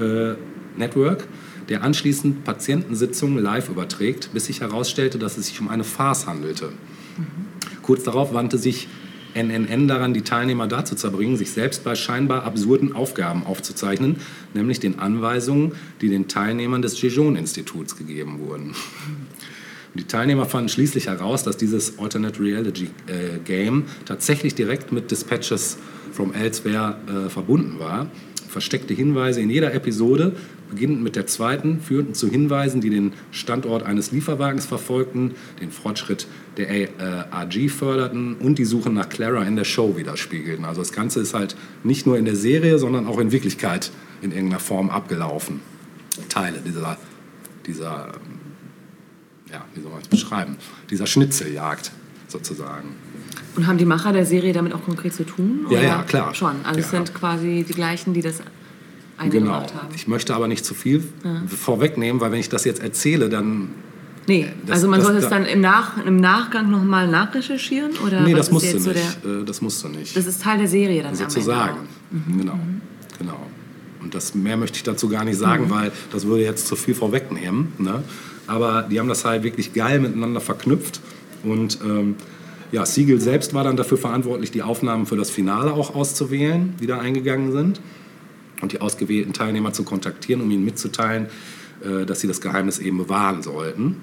äh, 0.00 0.34
Network, 0.76 1.26
der 1.68 1.82
anschließend 1.82 2.44
Patientensitzungen 2.44 3.42
live 3.42 3.68
überträgt, 3.68 4.30
bis 4.32 4.46
sich 4.46 4.60
herausstellte, 4.60 5.18
dass 5.18 5.38
es 5.38 5.48
sich 5.48 5.60
um 5.60 5.68
eine 5.68 5.84
Farce 5.84 6.26
handelte. 6.26 6.70
Kurz 7.82 8.04
darauf 8.04 8.32
wandte 8.32 8.58
sich 8.58 8.86
NNN 9.42 9.88
daran, 9.88 10.14
die 10.14 10.22
Teilnehmer 10.22 10.66
dazu 10.66 10.94
zu 10.94 11.10
bringen, 11.10 11.36
sich 11.36 11.50
selbst 11.50 11.84
bei 11.84 11.94
scheinbar 11.94 12.44
absurden 12.44 12.94
Aufgaben 12.94 13.44
aufzuzeichnen, 13.44 14.16
nämlich 14.54 14.80
den 14.80 14.98
Anweisungen, 14.98 15.72
die 16.00 16.08
den 16.08 16.28
Teilnehmern 16.28 16.82
des 16.82 17.00
Gijon-Instituts 17.00 17.96
gegeben 17.96 18.40
wurden. 18.40 18.74
Die 19.94 20.04
Teilnehmer 20.04 20.46
fanden 20.46 20.68
schließlich 20.68 21.06
heraus, 21.06 21.42
dass 21.42 21.56
dieses 21.56 21.98
Alternate 21.98 22.40
Reality 22.40 22.90
äh, 23.06 23.38
Game 23.44 23.84
tatsächlich 24.04 24.54
direkt 24.54 24.92
mit 24.92 25.10
Dispatches 25.10 25.78
from 26.12 26.32
Elsewhere 26.32 26.98
äh, 27.08 27.28
verbunden 27.30 27.78
war, 27.78 28.10
versteckte 28.48 28.94
Hinweise 28.94 29.40
in 29.40 29.50
jeder 29.50 29.72
Episode, 29.74 30.34
beginnend 30.70 31.02
mit 31.02 31.16
der 31.16 31.26
zweiten, 31.26 31.80
führten 31.80 32.14
zu 32.14 32.28
Hinweisen, 32.28 32.80
die 32.80 32.90
den 32.90 33.12
Standort 33.30 33.82
eines 33.82 34.10
Lieferwagens 34.10 34.66
verfolgten, 34.66 35.34
den 35.60 35.70
Fortschritt 35.70 36.26
der 36.56 36.70
äh, 36.70 36.88
AG 37.30 37.70
förderten 37.70 38.34
und 38.36 38.58
die 38.58 38.64
Suche 38.64 38.90
nach 38.90 39.08
Clara 39.08 39.44
in 39.44 39.56
der 39.56 39.64
Show 39.64 39.96
widerspiegelten. 39.96 40.64
Also 40.64 40.80
das 40.80 40.92
Ganze 40.92 41.20
ist 41.20 41.34
halt 41.34 41.56
nicht 41.84 42.06
nur 42.06 42.18
in 42.18 42.24
der 42.24 42.36
Serie, 42.36 42.78
sondern 42.78 43.06
auch 43.06 43.18
in 43.18 43.32
Wirklichkeit 43.32 43.90
in 44.22 44.32
irgendeiner 44.32 44.60
Form 44.60 44.90
abgelaufen. 44.90 45.60
Teile 46.28 46.58
dieser, 46.64 46.98
dieser 47.66 48.08
ähm, 48.14 48.38
ja, 49.52 49.64
wie 49.74 49.80
soll 49.80 49.92
man 49.92 50.02
es 50.02 50.08
beschreiben, 50.08 50.56
dieser 50.90 51.06
Schnitzeljagd 51.06 51.92
sozusagen. 52.26 52.88
Und 53.56 53.66
haben 53.66 53.78
die 53.78 53.84
Macher 53.84 54.12
der 54.12 54.24
Serie 54.26 54.52
damit 54.52 54.72
auch 54.72 54.84
konkret 54.84 55.12
zu 55.14 55.24
tun? 55.24 55.66
Ja, 55.70 55.80
ja, 55.80 56.02
klar. 56.02 56.34
Schon. 56.34 56.56
Also 56.64 56.80
es 56.80 56.86
Ja. 56.92 56.98
sind 56.98 57.14
quasi 57.14 57.64
die 57.68 57.72
gleichen, 57.74 58.12
die 58.14 58.20
das 58.22 58.40
Genau. 59.30 59.66
Ich 59.96 60.06
möchte 60.06 60.32
aber 60.32 60.46
nicht 60.46 60.64
zu 60.64 60.74
viel 60.74 61.02
vorwegnehmen, 61.48 62.20
weil 62.20 62.30
wenn 62.30 62.38
ich 62.38 62.48
das 62.50 62.64
jetzt 62.64 62.80
erzähle, 62.80 63.28
dann 63.28 63.70
Nee, 64.28 64.46
das- 64.64 64.76
also 64.76 64.88
man 64.88 65.00
das- 65.00 65.08
soll 65.08 65.16
es 65.16 65.24
da- 65.24 65.30
dann 65.30 65.44
im, 65.46 65.60
Nach, 65.60 65.96
im 66.06 66.16
Nachgang 66.16 66.70
nochmal 66.70 67.08
nachrecherchieren? 67.08 67.92
Oder 68.06 68.20
nee, 68.20 68.32
das 68.34 68.52
musst 68.52 68.66
du 68.66 68.70
jetzt 68.76 68.84
so 68.84 68.90
nicht. 68.90 69.24
der- 69.24 69.40
äh, 69.40 69.44
das 69.44 69.60
musst 69.60 69.82
du 69.82 69.88
nicht. 69.88 70.16
das 70.16 70.24
ist 70.26 70.40
Teil 70.42 70.58
der 70.58 70.68
Serie 70.68 71.02
dann 71.02 71.16
sozusagen. 71.16 71.78
auch. 71.78 72.36
Genau, 72.38 72.58
genau. 73.18 73.40
Und 74.00 74.14
das 74.14 74.36
mehr 74.36 74.56
möchte 74.56 74.76
ich 74.76 74.84
dazu 74.84 75.08
gar 75.08 75.24
nicht 75.24 75.38
sagen, 75.38 75.68
weil 75.68 75.90
das 76.12 76.24
würde 76.24 76.44
jetzt 76.44 76.68
zu 76.68 76.76
viel 76.76 76.94
vorwegnehmen. 76.94 77.72
Ne? 77.78 78.04
Aber 78.46 78.82
die 78.82 79.00
haben 79.00 79.08
das 79.08 79.24
halt 79.24 79.42
wirklich 79.42 79.72
geil 79.72 79.98
miteinander 79.98 80.40
verknüpft. 80.40 81.00
Und 81.42 81.78
ähm, 81.84 82.14
ja, 82.72 82.84
Siegel 82.84 83.20
selbst 83.20 83.54
war 83.54 83.64
dann 83.64 83.76
dafür 83.76 83.98
verantwortlich, 83.98 84.50
die 84.50 84.62
Aufnahmen 84.62 85.06
für 85.06 85.16
das 85.16 85.30
Finale 85.30 85.72
auch 85.72 85.94
auszuwählen, 85.94 86.74
die 86.80 86.86
da 86.86 86.98
eingegangen 86.98 87.52
sind. 87.52 87.80
Und 88.60 88.72
die 88.72 88.80
ausgewählten 88.80 89.32
Teilnehmer 89.32 89.72
zu 89.72 89.84
kontaktieren, 89.84 90.42
um 90.42 90.50
ihnen 90.50 90.64
mitzuteilen, 90.64 91.28
äh, 91.84 92.04
dass 92.04 92.20
sie 92.20 92.26
das 92.26 92.40
Geheimnis 92.40 92.80
eben 92.80 92.98
bewahren 92.98 93.42
sollten. 93.42 93.98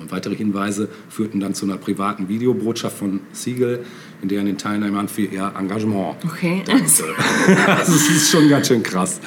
Und 0.00 0.10
weitere 0.12 0.34
Hinweise 0.34 0.88
führten 1.08 1.40
dann 1.40 1.54
zu 1.54 1.66
einer 1.66 1.76
privaten 1.76 2.28
Videobotschaft 2.28 2.96
von 2.98 3.20
Siegel, 3.32 3.84
in 4.22 4.28
der 4.28 4.38
er 4.38 4.44
den 4.44 4.58
Teilnehmern 4.58 5.08
für 5.08 5.22
ihr 5.22 5.52
Engagement 5.58 6.16
Okay. 6.24 6.62
dankte. 6.66 7.04
also 7.66 7.92
es 7.92 8.10
ist 8.10 8.30
schon 8.30 8.48
ganz 8.48 8.68
schön 8.68 8.82
krass. 8.82 9.20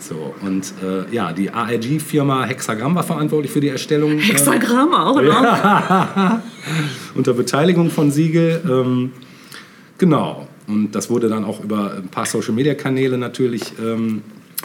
So, 0.00 0.34
und 0.40 0.72
äh, 0.82 1.14
ja, 1.14 1.32
die 1.32 1.50
ARG-Firma 1.50 2.44
Hexagramm 2.44 2.94
war 2.94 3.02
verantwortlich 3.02 3.52
für 3.52 3.60
die 3.60 3.68
Erstellung. 3.68 4.18
äh, 4.18 4.22
Hexagramm 4.22 4.94
auch 4.94 5.20
noch. 5.20 6.40
unter 7.14 7.34
Beteiligung 7.34 7.90
von 7.90 8.10
Siegel. 8.10 8.62
Ähm, 8.68 9.12
genau. 9.98 10.48
Und 10.66 10.92
das 10.92 11.10
wurde 11.10 11.28
dann 11.28 11.44
auch 11.44 11.62
über 11.62 11.94
ein 11.96 12.08
paar 12.08 12.26
Social-Media-Kanäle 12.26 13.18
natürlich 13.18 13.72
ähm, 13.82 14.22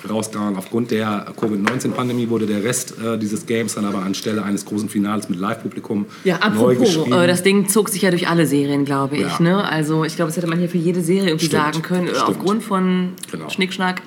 rausgehauen. 0.10 0.56
Aufgrund 0.56 0.92
der 0.92 1.26
Covid-19-Pandemie 1.40 2.30
wurde 2.30 2.46
der 2.46 2.64
Rest 2.64 2.96
äh, 3.04 3.18
dieses 3.18 3.46
Games 3.46 3.76
dann 3.76 3.86
aber 3.86 4.00
anstelle 4.04 4.44
eines 4.44 4.66
großen 4.66 4.90
Finals 4.90 5.30
mit 5.30 5.40
Live-Publikum 5.40 6.06
Ja, 6.24 6.40
neu 6.50 6.76
geschrieben. 6.76 7.14
äh, 7.14 7.28
das 7.28 7.44
Ding 7.44 7.68
zog 7.70 7.90
sich 7.90 8.02
ja 8.02 8.10
durch 8.10 8.28
alle 8.28 8.46
Serien, 8.48 8.86
glaube 8.86 9.16
ich. 9.16 9.22
Ja. 9.22 9.40
Ne? 9.42 9.64
Also 9.64 10.04
ich 10.04 10.16
glaube, 10.16 10.30
das 10.30 10.38
hätte 10.38 10.48
man 10.48 10.60
hier 10.60 10.70
für 10.70 10.78
jede 10.78 11.02
Serie 11.02 11.30
irgendwie 11.30 11.46
Stimmt, 11.46 11.64
sagen 11.64 11.82
können. 11.82 12.08
stimmt. 12.08 12.24
Aufgrund 12.24 12.64
von 12.64 13.10
Genau. 13.32 13.50
Schnickschnack 13.50 14.02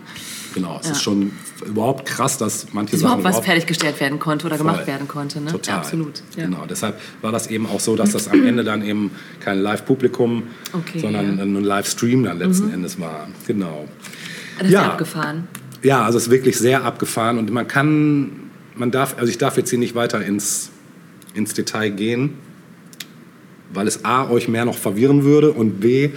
Genau, 0.55 0.79
es 0.81 0.87
Ja. 0.87 0.93
ist 0.93 1.03
schon 1.03 1.33
überhaupt 1.67 2.07
krass, 2.07 2.39
dass 2.39 2.69
manche 2.73 2.93
dass 2.93 3.01
Sachen 3.03 3.21
überhaupt 3.21 3.37
was 3.41 3.45
fertiggestellt 3.45 4.01
werden 4.01 4.19
konnte 4.19 4.47
oder 4.47 4.57
Voll. 4.57 4.67
gemacht 4.67 4.87
werden 4.87 5.07
konnte. 5.07 5.39
Ne? 5.39 5.51
Total. 5.51 5.75
Ja, 5.75 5.81
absolut. 5.83 6.23
Ja. 6.35 6.45
Genau, 6.47 6.65
deshalb 6.67 6.99
war 7.21 7.31
das 7.31 7.49
eben 7.49 7.67
auch 7.67 7.79
so, 7.79 7.95
dass 7.95 8.13
das 8.13 8.29
am 8.29 8.43
Ende 8.43 8.65
dann 8.65 8.83
eben 8.83 9.11
kein 9.41 9.59
Live-Publikum, 9.61 10.45
Okay, 10.73 10.99
sondern 11.01 11.39
ein 11.39 11.63
Livestream 11.63 12.25
dann 12.25 12.39
letzten 12.39 12.73
Endes 12.73 12.99
war. 12.99 13.29
Genau. 13.47 13.87
Das 14.59 14.69
ist 14.69 14.73
Ja. 14.73 14.83
ja 14.85 14.89
abgefahren. 14.93 15.47
Ja, 15.87 16.05
also 16.05 16.19
es 16.19 16.25
ist 16.25 16.31
wirklich 16.31 16.59
sehr 16.59 16.83
abgefahren 16.85 17.39
und 17.39 17.51
man 17.53 17.69
kann, 17.69 18.31
man 18.75 18.91
darf, 18.91 19.15
also 19.19 19.31
ich 19.31 19.39
darf 19.39 19.57
jetzt 19.57 19.71
hier 19.71 19.79
nicht 19.79 19.95
weiter 19.95 20.25
ins, 20.25 20.71
ins 21.35 21.55
Detail 21.55 21.91
gehen, 21.91 22.31
weil 23.73 23.87
es 23.87 24.05
A, 24.05 24.29
euch 24.29 24.49
mehr 24.49 24.65
noch 24.65 24.77
verwirren 24.77 25.23
würde 25.23 25.53
und 25.53 25.79
B, 25.81 26.11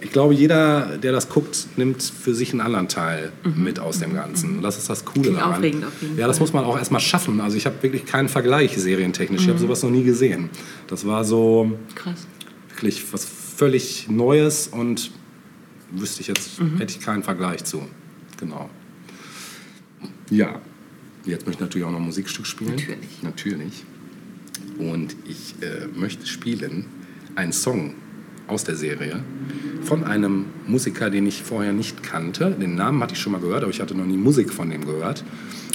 ich 0.00 0.10
glaube, 0.12 0.32
jeder, 0.34 0.96
der 0.98 1.12
das 1.12 1.28
guckt, 1.28 1.66
nimmt 1.76 2.02
für 2.02 2.32
sich 2.34 2.50
einen 2.52 2.60
anderen 2.60 2.88
Teil 2.88 3.32
mit 3.56 3.78
aus 3.80 3.98
dem 3.98 4.14
Ganzen. 4.14 4.56
Und 4.58 4.62
das 4.62 4.78
ist 4.78 4.88
das 4.88 5.04
Coole 5.04 5.18
Mhm. 5.18 5.22
Klingt 5.24 5.38
daran. 5.40 5.54
aufregend 5.54 5.84
auf 5.86 5.92
jeden 6.02 6.18
ja, 6.18 6.26
das 6.28 6.38
Fall. 6.38 6.44
muss 6.44 6.52
man 6.52 6.64
auch 6.64 6.78
erstmal 6.78 7.00
schaffen. 7.00 7.40
Also 7.40 7.56
ich 7.56 7.66
habe 7.66 7.82
wirklich 7.82 8.04
keinen 8.06 8.28
Vergleich 8.28 8.76
serientechnisch. 8.78 9.40
Mhm. 9.40 9.44
Ich 9.44 9.50
habe 9.50 9.58
sowas 9.58 9.82
noch 9.82 9.90
nie 9.90 10.04
gesehen. 10.04 10.50
Das 10.86 11.04
war 11.06 11.24
so 11.24 11.72
Krass. 11.96 12.26
wirklich 12.70 13.04
was 13.12 13.24
völlig 13.24 14.08
Neues 14.08 14.68
und 14.68 15.10
wüsste 15.90 16.20
ich 16.20 16.28
jetzt, 16.28 16.60
Mhm. 16.60 16.78
hätte 16.78 16.94
ich 16.96 17.00
keinen 17.04 17.24
Vergleich 17.24 17.64
zu. 17.64 17.82
Genau. 18.38 18.70
Ja, 20.30 20.60
jetzt 21.24 21.46
möchte 21.46 21.62
ich 21.62 21.68
natürlich 21.68 21.86
auch 21.86 21.90
noch 21.92 21.98
ein 21.98 22.06
Musikstück 22.06 22.46
spielen. 22.46 22.76
Natürlich. 22.76 23.22
Natürlich. 23.22 23.84
Und 24.78 25.16
ich 25.26 25.54
äh, 25.62 25.86
möchte 25.98 26.26
spielen 26.26 26.86
einen 27.34 27.52
Song 27.52 27.94
aus 28.46 28.64
der 28.64 28.76
Serie 28.76 29.22
von 29.82 30.04
einem 30.04 30.46
Musiker, 30.66 31.10
den 31.10 31.26
ich 31.26 31.42
vorher 31.42 31.72
nicht 31.72 32.02
kannte. 32.02 32.50
Den 32.50 32.74
Namen 32.74 33.02
hatte 33.02 33.14
ich 33.14 33.20
schon 33.20 33.32
mal 33.32 33.40
gehört, 33.40 33.62
aber 33.62 33.70
ich 33.70 33.80
hatte 33.80 33.94
noch 33.94 34.06
nie 34.06 34.16
Musik 34.16 34.52
von 34.52 34.70
dem 34.70 34.84
gehört. 34.84 35.24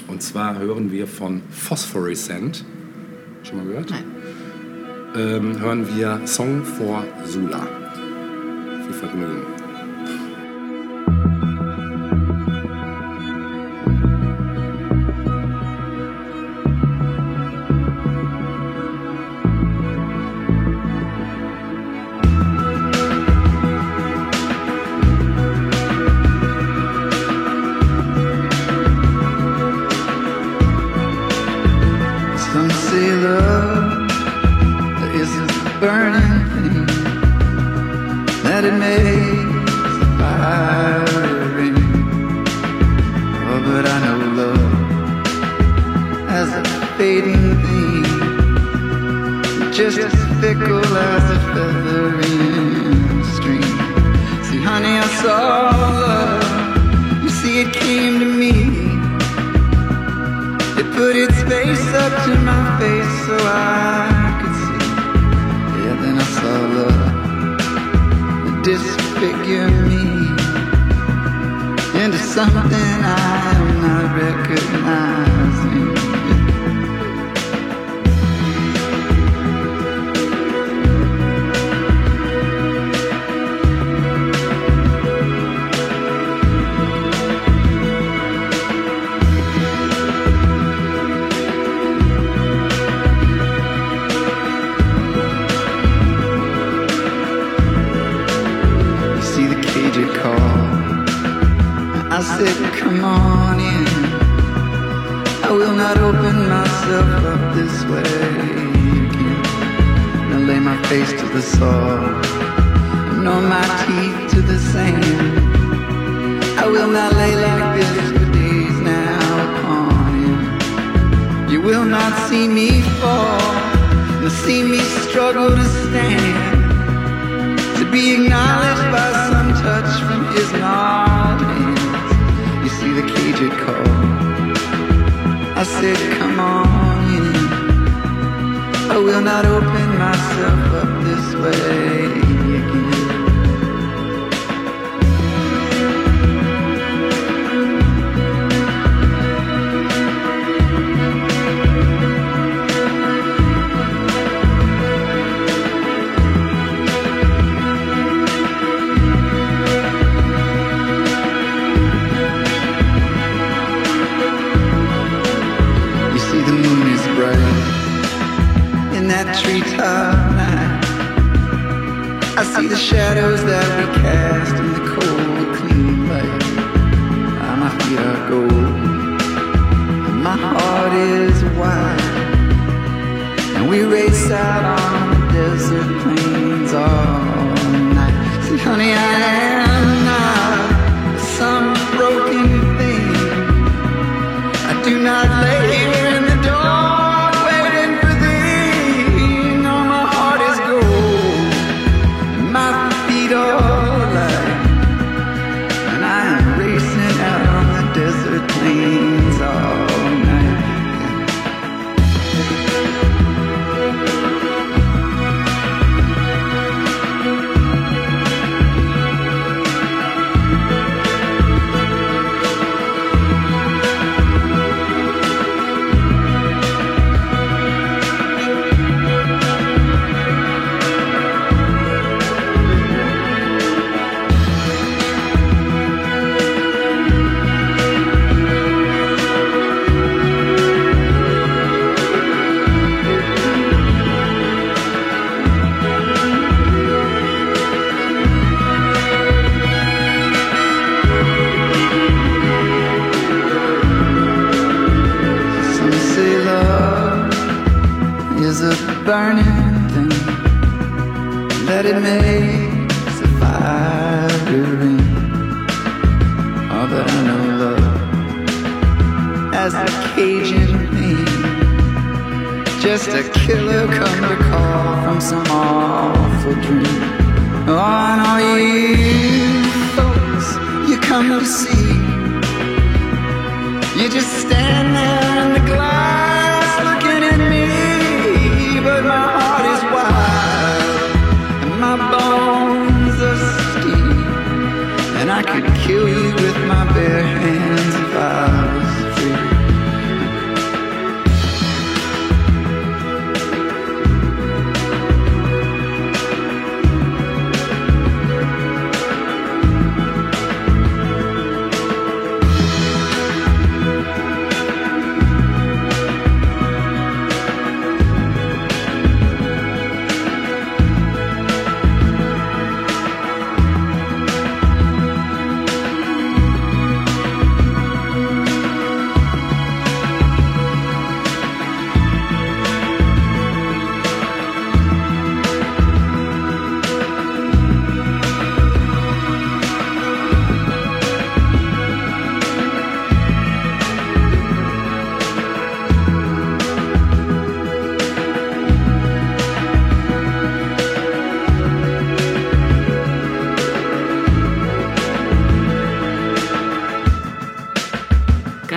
Und 0.07 0.21
zwar 0.21 0.59
hören 0.59 0.91
wir 0.91 1.07
von 1.07 1.41
Phosphorescent. 1.49 2.65
Schon 3.43 3.57
mal 3.57 3.65
gehört? 3.65 3.89
Nein. 3.89 4.03
ähm, 5.15 5.59
hören 5.59 5.87
wir 5.95 6.21
Song 6.25 6.63
for 6.63 7.05
Sula. 7.25 7.67
Viel 8.85 8.93
Vergnügen. 8.93 9.52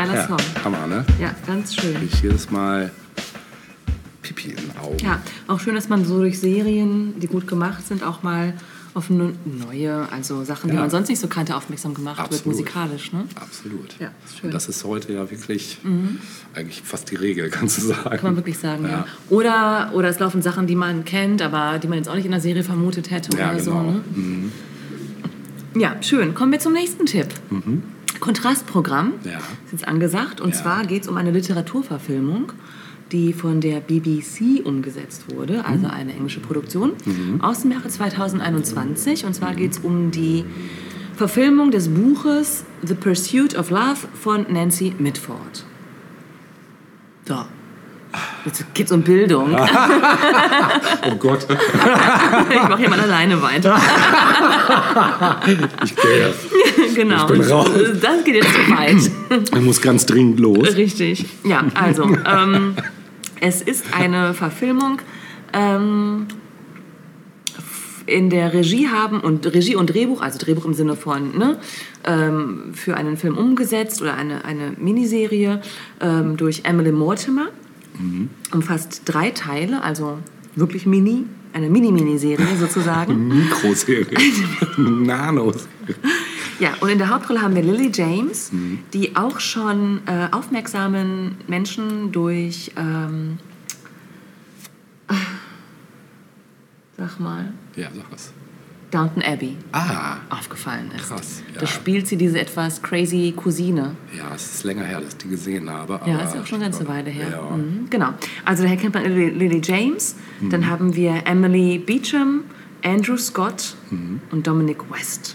Geiler 0.07 0.21
Ja, 0.21 0.27
Song. 0.29 0.39
Hammer, 0.65 0.87
ne? 0.87 1.05
Ja, 1.21 1.35
ganz 1.47 1.75
schön. 1.75 1.97
Ich 2.05 2.23
jedes 2.23 2.51
Mal 2.51 2.91
Pipi 4.23 4.51
in 4.51 4.57
den 4.57 4.71
Augen. 4.83 4.99
Ja, 4.99 5.21
auch 5.49 5.61
schön, 5.61 5.75
dass 5.75 5.89
man 5.89 6.05
so 6.05 6.19
durch 6.19 6.39
Serien, 6.41 7.19
die 7.21 7.27
gut 7.27 7.47
gemacht 7.47 7.87
sind, 7.87 8.03
auch 8.03 8.23
mal 8.23 8.55
auf 8.95 9.11
ne- 9.11 9.35
neue, 9.45 10.11
also 10.11 10.43
Sachen, 10.45 10.71
die 10.71 10.75
Ja. 10.77 10.81
man 10.81 10.91
sonst 10.91 11.09
nicht 11.09 11.21
so 11.21 11.27
kannte, 11.29 11.55
aufmerksam 11.55 11.93
gemacht 11.93 12.17
wird, 12.17 12.29
Absolut. 12.29 12.47
musikalisch. 12.47 13.13
Ne? 13.13 13.25
Absolut. 13.35 13.95
Ja, 14.01 14.09
ist 14.25 14.39
schön. 14.39 14.41
Mhm. 14.41 14.45
Und 14.49 14.55
das 14.55 14.69
ist 14.71 14.85
heute 14.85 15.13
ja 15.13 15.31
wirklich 15.31 15.79
eigentlich 16.55 16.81
fast 16.83 17.11
die 17.11 17.17
Regel, 17.17 17.51
kannst 17.51 17.77
du 17.79 17.83
sagen. 17.83 18.09
Kann 18.11 18.23
man 18.23 18.37
wirklich 18.37 18.59
sagen, 18.59 18.85
ja. 18.85 18.91
Ja. 18.91 19.07
Oder, 19.29 19.91
oder 19.95 20.09
es 20.09 20.19
laufen 20.19 20.41
Sachen, 20.41 20.67
die 20.67 20.77
man 20.77 21.05
kennt, 21.05 21.43
aber 21.43 21.79
die 21.79 21.89
man 21.89 21.99
jetzt 21.99 22.09
auch 22.09 22.15
nicht 22.15 22.25
in 22.25 22.31
der 22.31 22.41
Serie 22.41 22.65
vermutet 22.65 23.11
hätte 23.11 23.37
Ja, 23.37 23.51
oder 23.53 23.61
so. 23.61 23.71
genau. 23.73 23.83
Ne? 24.15 24.51
Ja, 25.79 25.97
schön. 26.03 26.33
Kommen 26.35 26.53
wir 26.53 26.59
zum 26.59 26.73
nächsten 26.73 27.05
Tipp. 27.05 27.29
Kontrastprogramm 28.21 29.15
Ja. 29.25 29.39
ist 29.39 29.73
jetzt 29.73 29.89
angesagt. 29.89 30.41
Und 30.41 30.55
Ja. 30.55 30.63
zwar 30.63 30.87
geht 30.87 31.03
es 31.03 31.09
um 31.09 31.17
eine 31.17 31.31
Literaturverfilmung, 31.31 32.53
die 33.13 33.33
von 33.33 33.61
der 33.61 33.81
BBC 33.81 34.61
umgesetzt 34.65 35.25
wurde, 35.35 35.59
Mhm. 35.59 35.65
also 35.65 35.87
eine 35.87 36.13
englische 36.13 36.41
Produktion, 36.41 36.93
aus 37.41 37.63
dem 37.63 37.71
Jahre 37.73 37.89
2021. 37.89 39.25
Und 39.25 39.35
zwar 39.35 39.55
geht 39.55 39.73
es 39.73 39.79
um 39.79 40.11
die 40.11 40.45
Verfilmung 41.15 41.71
des 41.71 41.89
Buches 41.89 42.65
The 42.83 42.95
Pursuit 42.95 43.57
of 43.57 43.71
Love 43.71 44.09
von 44.15 44.47
Nancy 44.53 44.93
Mitford. 44.99 45.65
So. 47.27 47.45
Jetzt 48.47 48.65
geht's 48.75 48.93
um 48.93 49.03
Bildung. 49.03 49.57
Oh 51.09 51.15
Gott, 51.17 51.47
Ich 51.49 52.63
mache 52.69 52.79
hier 52.79 52.91
mal 52.91 52.99
alleine 52.99 53.41
weiter. 53.41 53.81
ich 55.85 55.95
gehe. 55.95 56.35
genau. 56.95 57.27
Ich 57.27 57.33
bin 57.33 57.41
raus. 57.43 57.71
Das 58.01 58.25
geht 58.25 58.35
jetzt 58.37 58.53
zu 58.53 58.71
weit. 58.77 59.11
Ich 59.55 59.61
muss 59.61 59.81
ganz 59.81 60.07
dringend 60.07 60.41
los. 60.41 60.77
Richtig. 60.77 61.27
Ja, 61.45 61.65
also, 61.75 62.05
ähm, 62.05 62.75
es 63.41 63.63
ist 63.63 63.87
eine 63.93 64.35
Verfilmung 64.35 65.01
ähm, 65.53 66.27
in 68.07 68.31
der 68.31 68.53
Regie 68.53 68.89
haben 68.89 69.21
und 69.21 69.47
Regie 69.47 69.77
und 69.77 69.93
Drehbuch, 69.93 70.23
also 70.23 70.39
Drehbuch 70.39 70.65
im 70.65 70.75
Sinne 70.75 70.97
von 70.97 71.37
ne, 71.39 71.59
ähm, 72.05 72.73
für 72.75 72.97
einen 72.97 73.17
Film 73.17 73.37
umgesetzt 73.37 74.03
oder 74.03 74.15
eine, 74.15 74.45
eine 74.45 74.73
Miniserie 74.77 75.61
ähm, 76.01 76.37
durch 76.37 76.63
Emily 76.65 76.93
Mortimer. 76.93 77.49
Umfasst 78.53 79.03
drei 79.05 79.31
Teile, 79.31 79.83
also 79.83 80.19
wirklich 80.55 80.87
mini, 80.87 81.25
eine 81.53 81.71
Mini-Miniserie 81.71 82.57
sozusagen. 82.59 83.29
Mikroserie. 83.45 84.17
Nanos. 84.77 85.69
Ja, 86.59 86.75
und 86.81 86.89
in 86.89 86.99
der 86.99 87.11
Hauptrolle 87.11 87.43
haben 87.43 87.55
wir 87.55 87.63
Lily 87.63 87.91
James, 87.93 88.51
die 88.93 89.15
auch 89.17 89.41
schon 89.41 90.01
äh, 90.07 90.29
aufmerksamen 90.33 91.37
Menschen 91.47 92.13
durch, 92.13 92.73
ähm, 92.77 93.39
sag 96.97 97.21
mal, 97.21 97.53
Ja, 97.77 97.89
sag 97.95 98.11
was. 98.11 98.33
Downton 98.91 99.23
Abbey 99.23 99.57
Ah, 99.73 100.19
aufgefallen 100.31 100.91
ist. 100.97 101.09
Krass, 101.09 101.43
ja. 101.53 101.61
Da 101.61 101.67
spielt 101.67 102.07
sie 102.07 102.17
diese 102.17 102.39
etwas 102.41 102.81
crazy 102.83 103.33
Cousine. 103.37 103.97
ja, 104.17 104.33
es 104.35 104.55
ist 104.55 104.65
länger 104.65 104.85
her, 104.85 105.01
dass 105.01 105.11
ich 105.11 105.17
die 105.19 105.29
gesehen 105.29 105.69
habe. 105.69 106.01
Ja, 106.07 106.21
ist 106.21 106.37
auch 106.37 106.47
schon 106.47 106.61
eine 106.63 106.71
ganze 106.71 106.87
Weile 106.87 107.11
her. 107.11 107.29
Ja. 107.31 107.57
Mhm, 107.57 107.89
genau. 107.91 108.11
Also 108.45 108.63
daher 108.63 108.77
kennt 108.77 108.95
man 108.95 109.05
Lily, 109.05 109.31
Lily 109.31 109.61
James. 109.63 110.15
Dann 110.51 110.69
haben 110.71 110.95
wir 110.95 111.23
Emily 111.27 111.79
Beecham, 111.79 112.45
Andrew 112.85 113.17
Scott 113.17 113.75
und 114.31 114.47
Dominic 114.47 114.79
West. 114.91 115.35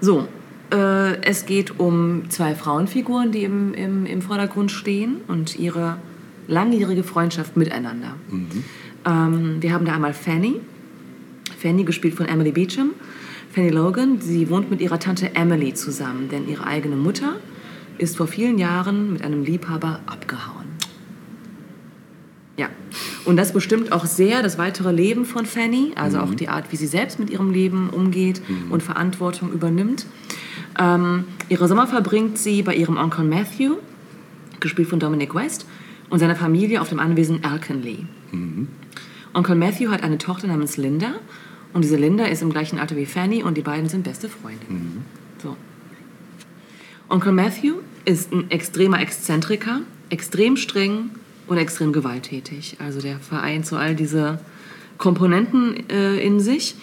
So, 0.00 0.28
äh, 0.72 1.20
es 1.22 1.46
geht 1.46 1.80
um 1.80 2.28
zwei 2.30 2.54
Frauenfiguren, 2.54 3.32
die 3.32 3.44
im, 3.44 3.72
im, 3.74 4.06
im 4.06 4.22
Vordergrund 4.22 4.70
stehen 4.70 5.16
und 5.26 5.58
ihre 5.58 5.96
langjährige 6.46 7.02
Freundschaft 7.02 7.56
miteinander. 7.56 8.14
Ähm, 9.06 9.56
wir 9.60 9.72
haben 9.72 9.84
da 9.86 9.94
einmal 9.94 10.12
Fanny. 10.14 10.60
Fanny, 11.60 11.84
gespielt 11.84 12.14
von 12.14 12.26
Emily 12.26 12.52
Beecham. 12.52 12.92
Fanny 13.52 13.70
Logan, 13.70 14.20
sie 14.20 14.48
wohnt 14.48 14.70
mit 14.70 14.80
ihrer 14.80 15.00
Tante 15.00 15.34
Emily 15.34 15.74
zusammen, 15.74 16.28
denn 16.28 16.48
ihre 16.48 16.66
eigene 16.66 16.96
Mutter 16.96 17.36
ist 17.98 18.16
vor 18.16 18.28
vielen 18.28 18.58
Jahren 18.58 19.12
mit 19.12 19.22
einem 19.22 19.44
Liebhaber 19.44 20.00
abgehauen. 20.06 20.66
Ja, 22.56 22.68
und 23.24 23.36
das 23.36 23.52
bestimmt 23.52 23.92
auch 23.92 24.04
sehr 24.04 24.42
das 24.42 24.58
weitere 24.58 24.92
Leben 24.92 25.24
von 25.24 25.46
Fanny, 25.46 25.92
also 25.96 26.18
auch 26.18 26.34
die 26.34 26.48
Art, 26.48 26.70
wie 26.70 26.76
sie 26.76 26.86
selbst 26.86 27.18
mit 27.18 27.30
ihrem 27.30 27.50
Leben 27.50 27.90
umgeht 27.90 28.40
und 28.70 28.82
Verantwortung 28.82 29.52
übernimmt. 29.52 30.06
Ähm, 30.78 31.24
ihre 31.48 31.66
Sommer 31.66 31.86
verbringt 31.86 32.38
sie 32.38 32.62
bei 32.62 32.74
ihrem 32.74 32.96
Onkel 32.96 33.24
Matthew, 33.24 33.76
gespielt 34.60 34.88
von 34.88 35.00
Dominic 35.00 35.34
West, 35.34 35.66
und 36.08 36.20
seiner 36.20 36.36
Familie 36.36 36.80
auf 36.80 36.88
dem 36.88 37.00
Anwesen 37.00 37.44
Alconley. 37.44 38.06
Onkel 39.34 39.56
Matthew 39.56 39.90
hat 39.90 40.02
eine 40.02 40.18
Tochter 40.18 40.46
namens 40.46 40.76
Linda 40.76 41.14
und 41.72 41.82
diese 41.82 41.96
Linda 41.96 42.24
ist 42.24 42.42
im 42.42 42.50
gleichen 42.50 42.78
Alter 42.78 42.96
wie 42.96 43.06
Fanny 43.06 43.42
und 43.42 43.56
die 43.56 43.62
beiden 43.62 43.88
sind 43.88 44.04
beste 44.04 44.28
Freundinnen. 44.28 45.04
So. 45.42 45.56
Onkel 47.08 47.32
Matthew 47.32 47.76
ist 48.04 48.32
ein 48.32 48.50
extremer 48.50 49.00
Exzentriker, 49.00 49.80
extrem 50.10 50.56
streng 50.56 51.10
und 51.46 51.58
extrem 51.58 51.92
gewalttätig. 51.92 52.76
Also 52.78 53.00
der 53.00 53.18
vereint 53.18 53.66
so 53.66 53.76
all 53.76 53.94
diese 53.94 54.40
Komponenten 54.98 55.88
äh, 55.90 56.18
in 56.18 56.40
sich. 56.40 56.74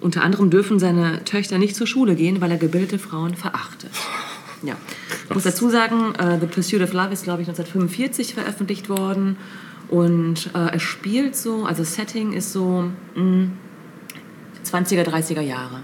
Unter 0.00 0.22
anderem 0.22 0.50
dürfen 0.50 0.78
seine 0.78 1.24
Töchter 1.24 1.58
nicht 1.58 1.74
zur 1.74 1.86
Schule 1.86 2.14
gehen, 2.14 2.40
weil 2.40 2.50
er 2.50 2.56
gebildete 2.56 2.98
Frauen 2.98 3.34
verachtet. 3.34 3.90
Ja. 4.62 4.76
Ich 5.28 5.34
muss 5.34 5.44
dazu 5.44 5.68
sagen, 5.68 6.14
äh, 6.16 6.38
The 6.40 6.46
Pursuit 6.46 6.82
of 6.82 6.92
Love 6.92 7.12
ist, 7.12 7.24
glaube 7.24 7.42
ich, 7.42 7.48
1945 7.48 8.34
veröffentlicht 8.34 8.88
worden. 8.88 9.36
Und 9.88 10.50
äh, 10.54 10.76
es 10.76 10.82
spielt 10.82 11.36
so, 11.36 11.64
also 11.64 11.82
das 11.82 11.94
Setting 11.94 12.32
ist 12.32 12.52
so 12.52 12.90
mh, 13.14 13.48
20er, 14.72 15.04
30er 15.04 15.40
Jahre. 15.40 15.82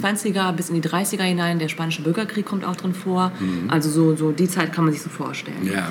20er 0.00 0.52
bis 0.52 0.70
in 0.70 0.80
die 0.80 0.88
30er 0.88 1.22
hinein, 1.22 1.58
der 1.58 1.68
spanische 1.68 2.02
Bürgerkrieg 2.02 2.46
kommt 2.46 2.64
auch 2.64 2.76
drin 2.76 2.94
vor. 2.94 3.32
Also 3.68 3.90
so, 3.90 4.16
so 4.16 4.32
die 4.32 4.48
Zeit 4.48 4.72
kann 4.72 4.84
man 4.84 4.92
sich 4.92 5.02
so 5.02 5.10
vorstellen. 5.10 5.70
Ja. 5.72 5.88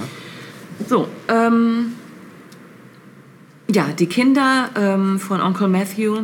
So, 0.87 1.07
ähm, 1.27 1.93
ja, 3.69 3.87
die 3.97 4.07
Kinder 4.07 4.69
ähm, 4.75 5.19
von 5.19 5.41
Onkel 5.41 5.67
Matthew 5.67 6.23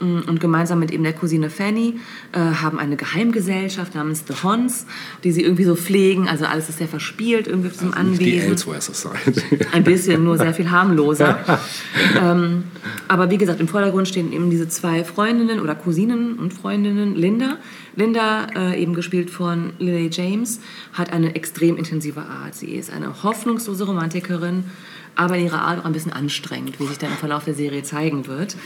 und 0.00 0.40
gemeinsam 0.40 0.78
mit 0.78 0.90
eben 0.90 1.02
der 1.02 1.12
Cousine 1.12 1.50
Fanny 1.50 2.00
äh, 2.32 2.38
haben 2.38 2.78
eine 2.78 2.96
Geheimgesellschaft 2.96 3.94
namens 3.94 4.24
The 4.26 4.34
Hons, 4.42 4.86
die 5.24 5.32
sie 5.32 5.42
irgendwie 5.42 5.64
so 5.64 5.74
pflegen. 5.74 6.28
Also 6.28 6.44
alles 6.44 6.68
ist 6.68 6.78
sehr 6.78 6.88
verspielt 6.88 7.46
irgendwie 7.46 7.72
zum 7.72 7.92
Also 7.94 8.10
nicht 8.10 8.20
die 8.20 8.32
Anwesen. 8.32 8.50
Elsewhere 8.50 8.80
Society. 8.80 9.66
Ein 9.72 9.84
bisschen, 9.84 10.24
nur 10.24 10.38
sehr 10.38 10.54
viel 10.54 10.70
harmloser. 10.70 11.60
ähm, 12.20 12.64
aber 13.08 13.30
wie 13.30 13.38
gesagt, 13.38 13.60
im 13.60 13.68
Vordergrund 13.68 14.08
stehen 14.08 14.32
eben 14.32 14.50
diese 14.50 14.68
zwei 14.68 15.04
Freundinnen 15.04 15.60
oder 15.60 15.74
Cousinen 15.74 16.34
und 16.38 16.52
Freundinnen. 16.52 17.14
Linda, 17.16 17.58
Linda, 17.96 18.46
äh, 18.54 18.80
eben 18.80 18.94
gespielt 18.94 19.30
von 19.30 19.72
Lily 19.78 20.10
James, 20.12 20.60
hat 20.92 21.12
eine 21.12 21.34
extrem 21.34 21.76
intensive 21.76 22.20
Art. 22.20 22.54
Sie 22.54 22.74
ist 22.74 22.92
eine 22.92 23.22
hoffnungslose 23.22 23.84
Romantikerin, 23.84 24.64
aber 25.18 25.36
in 25.36 25.46
ihrer 25.46 25.62
Art 25.62 25.80
auch 25.80 25.84
ein 25.84 25.92
bisschen 25.92 26.12
anstrengend, 26.12 26.78
wie 26.78 26.86
sich 26.86 26.96
dann 26.96 27.10
im 27.10 27.16
Verlauf 27.16 27.44
der 27.44 27.54
Serie 27.54 27.82
zeigen 27.82 28.28
wird. 28.28 28.56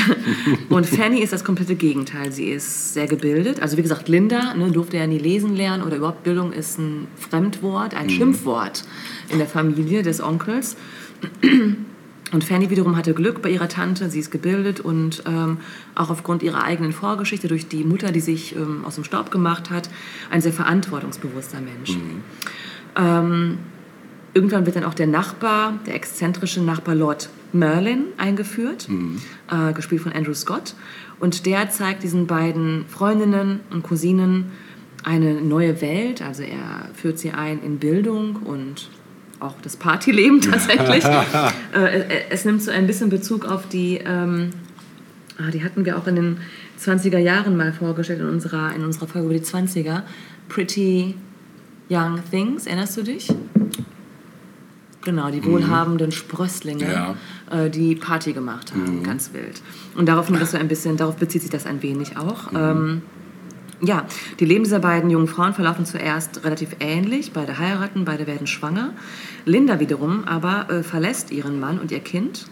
und 0.68 0.86
Fanny 0.86 1.20
ist 1.20 1.32
das 1.32 1.42
komplette 1.42 1.74
Gegenteil. 1.74 2.30
Sie 2.30 2.44
ist 2.44 2.94
sehr 2.94 3.08
gebildet. 3.08 3.60
Also 3.60 3.76
wie 3.76 3.82
gesagt, 3.82 4.08
Linda 4.08 4.54
ne, 4.54 4.70
durfte 4.70 4.98
ja 4.98 5.06
nie 5.08 5.18
lesen 5.18 5.56
lernen 5.56 5.82
oder 5.82 5.96
überhaupt 5.96 6.22
Bildung 6.22 6.52
ist 6.52 6.78
ein 6.78 7.08
Fremdwort, 7.16 7.94
ein 7.94 8.08
Schimpfwort 8.08 8.84
in 9.30 9.38
der 9.38 9.48
Familie 9.48 10.04
des 10.04 10.22
Onkels. 10.22 10.76
Und 11.42 12.44
Fanny 12.44 12.70
wiederum 12.70 12.96
hatte 12.96 13.12
Glück 13.12 13.42
bei 13.42 13.50
ihrer 13.50 13.68
Tante. 13.68 14.08
Sie 14.10 14.20
ist 14.20 14.30
gebildet 14.30 14.78
und 14.78 15.24
ähm, 15.26 15.58
auch 15.96 16.10
aufgrund 16.10 16.44
ihrer 16.44 16.62
eigenen 16.62 16.92
Vorgeschichte 16.92 17.48
durch 17.48 17.66
die 17.66 17.82
Mutter, 17.82 18.12
die 18.12 18.20
sich 18.20 18.54
ähm, 18.54 18.84
aus 18.84 18.94
dem 18.94 19.02
Staub 19.02 19.32
gemacht 19.32 19.70
hat, 19.70 19.90
ein 20.30 20.40
sehr 20.40 20.52
verantwortungsbewusster 20.52 21.58
Mensch. 21.60 21.98
Ähm, 22.96 23.58
irgendwann 24.34 24.66
wird 24.66 24.76
dann 24.76 24.84
auch 24.84 24.94
der 24.94 25.06
Nachbar, 25.06 25.78
der 25.86 25.94
exzentrische 25.94 26.62
Nachbar 26.62 26.94
Lord 26.94 27.30
Merlin 27.52 28.04
eingeführt, 28.16 28.88
äh, 29.50 29.72
gespielt 29.72 30.02
von 30.02 30.12
Andrew 30.12 30.34
Scott. 30.34 30.74
Und 31.18 31.46
der 31.46 31.70
zeigt 31.70 32.02
diesen 32.02 32.26
beiden 32.26 32.86
Freundinnen 32.86 33.60
und 33.70 33.82
Cousinen 33.82 34.46
eine 35.02 35.34
neue 35.40 35.80
Welt. 35.80 36.22
Also 36.22 36.42
er 36.42 36.88
führt 36.94 37.18
sie 37.18 37.32
ein 37.32 37.62
in 37.62 37.78
Bildung 37.78 38.36
und 38.36 38.88
auch 39.40 39.54
das 39.62 39.76
Partyleben 39.76 40.40
tatsächlich. 40.50 41.04
äh, 41.04 42.04
es 42.30 42.44
nimmt 42.44 42.62
so 42.62 42.70
ein 42.70 42.86
bisschen 42.86 43.10
Bezug 43.10 43.46
auf 43.46 43.68
die, 43.68 43.98
ähm, 44.04 44.50
ah, 45.38 45.50
die 45.50 45.64
hatten 45.64 45.84
wir 45.84 45.98
auch 45.98 46.06
in 46.06 46.16
den 46.16 46.36
20er 46.78 47.18
Jahren 47.18 47.56
mal 47.56 47.72
vorgestellt 47.72 48.20
in 48.20 48.28
unserer, 48.28 48.74
in 48.74 48.84
unserer 48.84 49.06
Folge 49.06 49.28
über 49.28 49.38
die 49.38 49.44
20er. 49.44 50.02
Pretty 50.48 51.14
Young 51.88 52.20
Things, 52.30 52.66
erinnerst 52.66 52.96
du 52.96 53.02
dich? 53.02 53.28
Genau, 55.02 55.30
die 55.30 55.42
wohlhabenden 55.44 56.12
Sprösslinge, 56.12 56.92
Ja. 56.92 57.14
äh, 57.50 57.70
die 57.70 57.94
Party 57.94 58.32
gemacht 58.34 58.72
haben, 58.72 59.02
ganz 59.02 59.32
wild. 59.32 59.62
Und 59.96 60.06
darauf, 60.08 60.28
nimmt 60.28 60.42
das 60.42 60.50
so 60.50 60.58
ein 60.58 60.68
bisschen, 60.68 60.96
darauf 60.98 61.16
bezieht 61.16 61.40
sich 61.42 61.50
das 61.50 61.64
ein 61.66 61.82
wenig 61.82 62.18
auch. 62.18 62.52
Ähm, 62.54 63.02
ja, 63.80 64.04
die 64.40 64.44
Leben 64.44 64.64
dieser 64.64 64.78
beiden 64.78 65.08
jungen 65.08 65.26
Frauen 65.26 65.54
verlaufen 65.54 65.86
zuerst 65.86 66.44
relativ 66.44 66.76
ähnlich. 66.80 67.32
Beide 67.32 67.58
heiraten, 67.58 68.04
beide 68.04 68.26
werden 68.26 68.46
schwanger. 68.46 68.92
Linda 69.46 69.80
wiederum 69.80 70.24
aber 70.24 70.68
äh, 70.70 70.82
verlässt 70.82 71.30
ihren 71.30 71.58
Mann 71.60 71.78
und 71.78 71.90
ihr 71.90 72.00
Kind, 72.00 72.46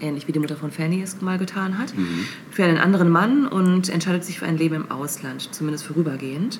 ähnlich 0.00 0.26
wie 0.26 0.32
die 0.32 0.38
Mutter 0.38 0.56
von 0.56 0.70
Fanny 0.70 1.02
es 1.02 1.20
mal 1.20 1.36
getan 1.36 1.76
hat, 1.78 1.92
für 2.50 2.64
einen 2.64 2.78
anderen 2.78 3.10
Mann 3.10 3.46
und 3.46 3.90
entscheidet 3.90 4.24
sich 4.24 4.38
für 4.38 4.46
ein 4.46 4.56
Leben 4.56 4.76
im 4.76 4.90
Ausland, 4.90 5.54
zumindest 5.54 5.84
vorübergehend. 5.84 6.58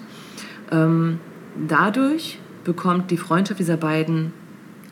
Ähm, 0.71 1.19
dadurch 1.67 2.39
bekommt 2.65 3.11
die 3.11 3.17
Freundschaft 3.17 3.61
dieser 3.61 3.77
beiden 3.79 4.33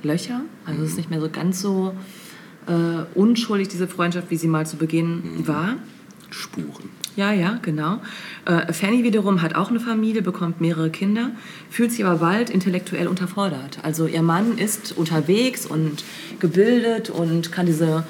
Löcher. 0.05 0.41
Also 0.65 0.83
es 0.83 0.91
ist 0.91 0.97
nicht 0.97 1.11
mehr 1.11 1.21
so 1.21 1.29
ganz 1.31 1.61
so 1.61 1.95
äh, 2.67 3.19
unschuldig, 3.19 3.69
diese 3.69 3.89
Freundschaft, 3.89 4.31
wie 4.31 4.37
sie 4.37 4.49
mal 4.49 4.67
zu 4.67 4.77
Beginn 4.77 5.47
war. 5.47 5.77
Spuren. 6.31 6.91
Ja, 7.15 7.31
ja, 7.31 7.59
genau. 7.61 8.01
Äh, 8.47 8.73
Fanny 8.73 9.05
wiederum 9.05 9.43
hat 9.43 9.55
auch 9.55 9.69
eine 9.69 9.81
Familie, 9.81 10.23
bekommt 10.23 10.63
mehrere 10.63 10.89
Kinder, 10.89 11.31
fühlt 11.69 11.93
sich 11.93 12.05
aber 12.05 12.19
bald 12.19 12.49
intellektuell 12.49 13.07
unterfordert. 13.07 13.79
Also 13.83 14.07
ihr 14.07 14.23
Mann 14.23 14.57
ist 14.57 14.97
unterwegs 14.97 15.67
und 15.67 16.05
gebildet 16.41 17.11
und 17.11 17.53
kann 17.53 17.67
diese, 17.67 18.05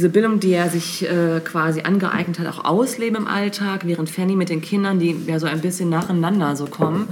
diese 0.00 0.08
Bildung, 0.08 0.40
die 0.40 0.52
er 0.52 0.70
sich 0.70 1.06
äh, 1.06 1.40
quasi 1.44 1.82
angeeignet 1.82 2.38
hat, 2.38 2.46
auch 2.46 2.64
ausleben 2.64 3.16
im 3.18 3.26
Alltag, 3.26 3.82
während 3.84 4.08
Fanny 4.08 4.34
mit 4.34 4.48
den 4.48 4.62
Kindern, 4.62 4.98
die 4.98 5.14
ja 5.26 5.38
so 5.38 5.46
ein 5.46 5.60
bisschen 5.60 5.90
nacheinander 5.90 6.56
so 6.56 6.64
kommen, 6.64 7.06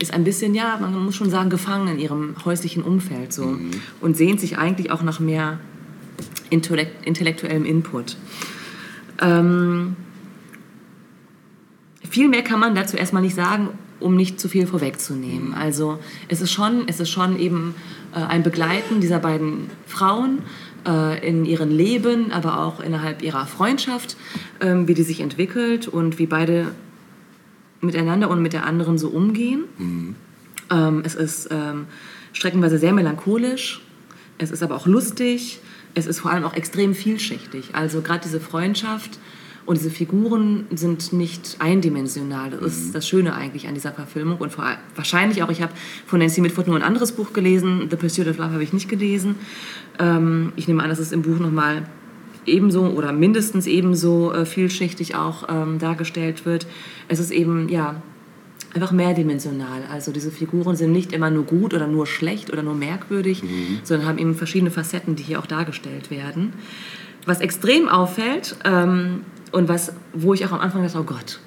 ist 0.00 0.12
ein 0.12 0.24
bisschen, 0.24 0.52
ja, 0.52 0.76
man 0.80 0.92
muss 1.04 1.14
schon 1.14 1.30
sagen, 1.30 1.50
gefangen 1.50 1.86
in 1.86 1.98
ihrem 2.00 2.34
häuslichen 2.44 2.82
Umfeld 2.82 3.32
so 3.32 3.56
und 4.00 4.16
sehnt 4.16 4.40
sich 4.40 4.58
eigentlich 4.58 4.90
auch 4.90 5.02
nach 5.02 5.20
mehr 5.20 5.60
intellekt 6.50 7.06
intellektuellem 7.06 7.64
Input. 7.64 8.16
Ähm, 9.20 9.94
viel 12.10 12.28
mehr 12.28 12.42
kann 12.42 12.58
man 12.58 12.74
dazu 12.74 12.96
erstmal 12.96 13.22
nicht 13.22 13.36
sagen, 13.36 13.68
um 14.00 14.16
nicht 14.16 14.40
zu 14.40 14.48
viel 14.48 14.66
vorwegzunehmen. 14.66 15.54
Also 15.54 16.00
es 16.26 16.40
ist 16.40 16.50
schon, 16.50 16.88
es 16.88 16.98
ist 16.98 17.10
schon 17.10 17.38
eben 17.38 17.76
äh, 18.16 18.18
ein 18.18 18.42
Begleiten 18.42 19.00
dieser 19.00 19.20
beiden 19.20 19.70
Frauen 19.86 20.40
äh, 20.86 21.26
in 21.26 21.44
ihrem 21.44 21.70
Leben, 21.70 22.32
aber 22.32 22.60
auch 22.60 22.80
innerhalb 22.80 23.22
ihrer 23.22 23.46
Freundschaft, 23.46 24.16
ähm, 24.60 24.88
wie 24.88 24.94
die 24.94 25.02
sich 25.02 25.20
entwickelt 25.20 25.88
und 25.88 26.18
wie 26.18 26.26
beide 26.26 26.68
miteinander 27.80 28.30
und 28.30 28.42
mit 28.42 28.52
der 28.52 28.66
anderen 28.66 28.98
so 28.98 29.08
umgehen. 29.08 29.64
Ähm, 30.70 31.02
es 31.04 31.14
ist 31.14 31.48
ähm, 31.50 31.86
streckenweise 32.32 32.78
sehr 32.78 32.92
melancholisch, 32.92 33.82
es 34.38 34.50
ist 34.50 34.62
aber 34.62 34.76
auch 34.76 34.86
lustig, 34.86 35.60
es 35.94 36.06
ist 36.06 36.20
vor 36.20 36.30
allem 36.30 36.44
auch 36.44 36.54
extrem 36.54 36.94
vielschichtig. 36.94 37.70
Also 37.74 38.00
gerade 38.00 38.20
diese 38.24 38.40
Freundschaft 38.40 39.18
und 39.64 39.78
diese 39.78 39.90
Figuren 39.90 40.66
sind 40.74 41.12
nicht 41.12 41.56
eindimensional. 41.60 42.50
Das 42.50 42.76
ist 42.76 42.94
das 42.94 43.06
Schöne 43.06 43.34
eigentlich 43.34 43.68
an 43.68 43.74
dieser 43.74 43.92
Verfilmung. 43.92 44.38
Und 44.38 44.50
vor 44.50 44.64
wahrscheinlich 44.96 45.42
auch, 45.42 45.50
ich 45.50 45.62
habe 45.62 45.72
von 46.04 46.18
Nancy 46.18 46.40
Mitford 46.40 46.66
nur 46.66 46.76
ein 46.76 46.82
anderes 46.82 47.12
Buch 47.12 47.32
gelesen, 47.32 47.86
The 47.88 47.96
Pursuit 47.96 48.26
of 48.26 48.38
Love 48.38 48.52
habe 48.52 48.62
ich 48.62 48.72
nicht 48.72 48.88
gelesen. 48.88 49.36
Ähm, 50.00 50.52
ich 50.56 50.66
nehme 50.66 50.82
an, 50.82 50.88
dass 50.88 50.98
es 50.98 51.12
im 51.12 51.22
Buch 51.22 51.38
nochmal 51.38 51.86
ebenso 52.44 52.86
oder 52.86 53.12
mindestens 53.12 53.68
ebenso 53.68 54.32
äh, 54.32 54.46
vielschichtig 54.46 55.14
auch 55.14 55.48
ähm, 55.48 55.78
dargestellt 55.78 56.44
wird. 56.44 56.66
Es 57.06 57.20
ist 57.20 57.30
eben, 57.30 57.68
ja, 57.68 58.02
einfach 58.74 58.90
mehrdimensional. 58.90 59.82
Also 59.92 60.12
diese 60.12 60.30
Figuren 60.30 60.76
sind 60.76 60.92
nicht 60.92 61.12
immer 61.12 61.30
nur 61.30 61.44
gut 61.44 61.74
oder 61.74 61.86
nur 61.86 62.06
schlecht 62.06 62.52
oder 62.52 62.62
nur 62.62 62.74
merkwürdig, 62.74 63.42
sondern 63.82 64.08
haben 64.08 64.18
eben 64.18 64.34
verschiedene 64.34 64.70
Facetten, 64.70 65.14
die 65.14 65.22
hier 65.22 65.38
auch 65.38 65.46
dargestellt 65.46 66.10
werden. 66.10 66.54
Was 67.26 67.40
extrem 67.40 67.88
auffällt 67.88 68.56
ähm, 68.64 69.20
und 69.52 69.68
was, 69.68 69.92
wo 70.12 70.34
ich 70.34 70.44
auch 70.46 70.52
am 70.52 70.60
Anfang 70.60 70.82
dachte, 70.82 70.98
oh 70.98 71.04
Gott, 71.04 71.38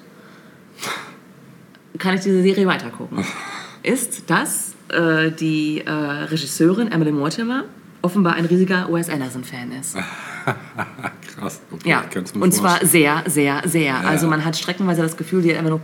kann 1.98 2.14
ich 2.14 2.20
diese 2.22 2.42
Serie 2.42 2.66
weitergucken, 2.66 3.24
ist, 3.82 4.28
dass 4.30 4.74
äh, 4.88 5.30
die 5.32 5.82
äh, 5.84 5.90
Regisseurin 5.90 6.90
Emily 6.92 7.12
Mortimer 7.12 7.64
offenbar 8.02 8.34
ein 8.34 8.44
riesiger 8.44 8.88
Wes 8.92 9.08
Anderson-Fan 9.08 9.72
ist. 9.72 9.96
Krass. 11.34 11.60
Okay, 11.72 11.88
Ja, 11.90 12.04
und 12.40 12.52
zwar 12.54 12.78
vorstellen. 12.78 12.90
sehr, 12.90 13.22
sehr, 13.26 13.62
sehr. 13.66 13.96
Also 14.06 14.28
man 14.28 14.44
hat 14.44 14.56
streckenweise 14.56 15.02
das 15.02 15.16
Gefühl, 15.16 15.42
die 15.42 15.50
hat 15.50 15.58
einfach 15.58 15.70
nur 15.70 15.80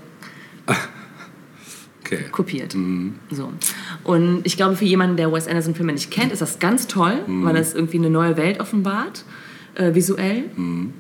Okay. 2.05 2.25
kopiert. 2.31 2.75
Mhm. 2.75 3.15
So. 3.31 3.53
Und 4.05 4.43
ich 4.45 4.57
glaube, 4.57 4.77
für 4.77 4.85
jemanden, 4.85 5.17
der 5.17 5.33
Wes 5.33 5.49
Anderson-Filme 5.49 5.93
nicht 5.93 6.11
kennt, 6.11 6.31
ist 6.31 6.43
das 6.43 6.59
ganz 6.59 6.87
toll, 6.87 7.23
Mhm. 7.27 7.45
weil 7.45 7.57
es 7.57 7.75
irgendwie 7.75 7.97
eine 7.97 8.11
neue 8.11 8.37
Welt 8.37 8.61
offenbart, 8.61 9.25
äh, 9.75 9.95
visuell. 9.95 10.45
Mhm. 10.55 10.93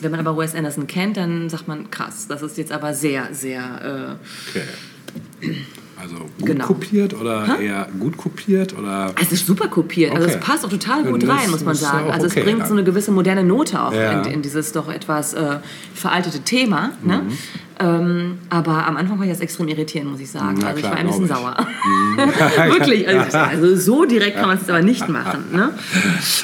Wenn 0.00 0.10
man 0.10 0.20
aber 0.26 0.36
Wes 0.36 0.54
Anderson 0.54 0.86
kennt, 0.86 1.16
dann 1.16 1.48
sagt 1.48 1.68
man, 1.68 1.90
krass, 1.90 2.26
das 2.28 2.42
ist 2.42 2.58
jetzt 2.58 2.72
aber 2.72 2.94
sehr, 2.94 3.34
sehr... 3.34 4.18
Okay. 4.48 5.56
Also 6.02 6.16
gut 6.16 6.46
Genau. 6.46 6.66
kopiert 6.66 7.14
oder 7.14 7.58
eher 7.60 7.88
gut 7.98 8.16
kopiert 8.16 8.76
oder 8.78 9.12
es 9.20 9.32
ist 9.32 9.46
super 9.46 9.68
kopiert, 9.68 10.12
also 10.12 10.26
Okay. 10.26 10.36
es 10.40 10.44
passt 10.46 10.64
auch 10.64 10.70
total 10.70 11.04
gut 11.04 11.22
das 11.22 11.28
rein, 11.30 11.50
muss 11.50 11.64
man 11.64 11.74
sagen. 11.74 12.10
Also 12.10 12.26
es 12.26 12.32
okay 12.32 12.42
bringt 12.44 12.60
dann. 12.60 12.68
so 12.68 12.74
eine 12.74 12.84
gewisse 12.84 13.10
moderne 13.12 13.44
Note 13.44 13.80
auch 13.82 13.92
Ja. 13.92 14.22
in, 14.22 14.32
in 14.32 14.42
dieses 14.42 14.72
doch 14.72 14.88
etwas 14.88 15.34
äh, 15.34 15.58
veraltete 15.94 16.40
Thema. 16.40 16.90
Ne? 17.04 17.22
Mhm. 17.24 17.38
Ähm, 17.82 18.38
aber 18.50 18.86
am 18.86 18.98
Anfang 18.98 19.18
war 19.18 19.24
ich 19.24 19.32
das 19.32 19.40
extrem 19.40 19.66
irritierend, 19.68 20.10
muss 20.10 20.20
ich 20.20 20.30
sagen. 20.30 20.58
Na 20.60 20.66
also 20.66 20.76
ich 20.76 20.82
klar, 20.84 20.92
war 20.92 21.00
ein 21.00 21.06
bisschen 21.06 21.28
sauer. 21.28 21.56
Wirklich, 22.78 23.08
also, 23.08 23.38
also 23.38 23.76
so 23.76 24.04
direkt 24.04 24.36
kann 24.36 24.48
man 24.48 24.58
es 24.58 24.68
aber 24.68 24.82
nicht 24.82 25.08
machen. 25.08 25.44
Ne? 25.52 25.70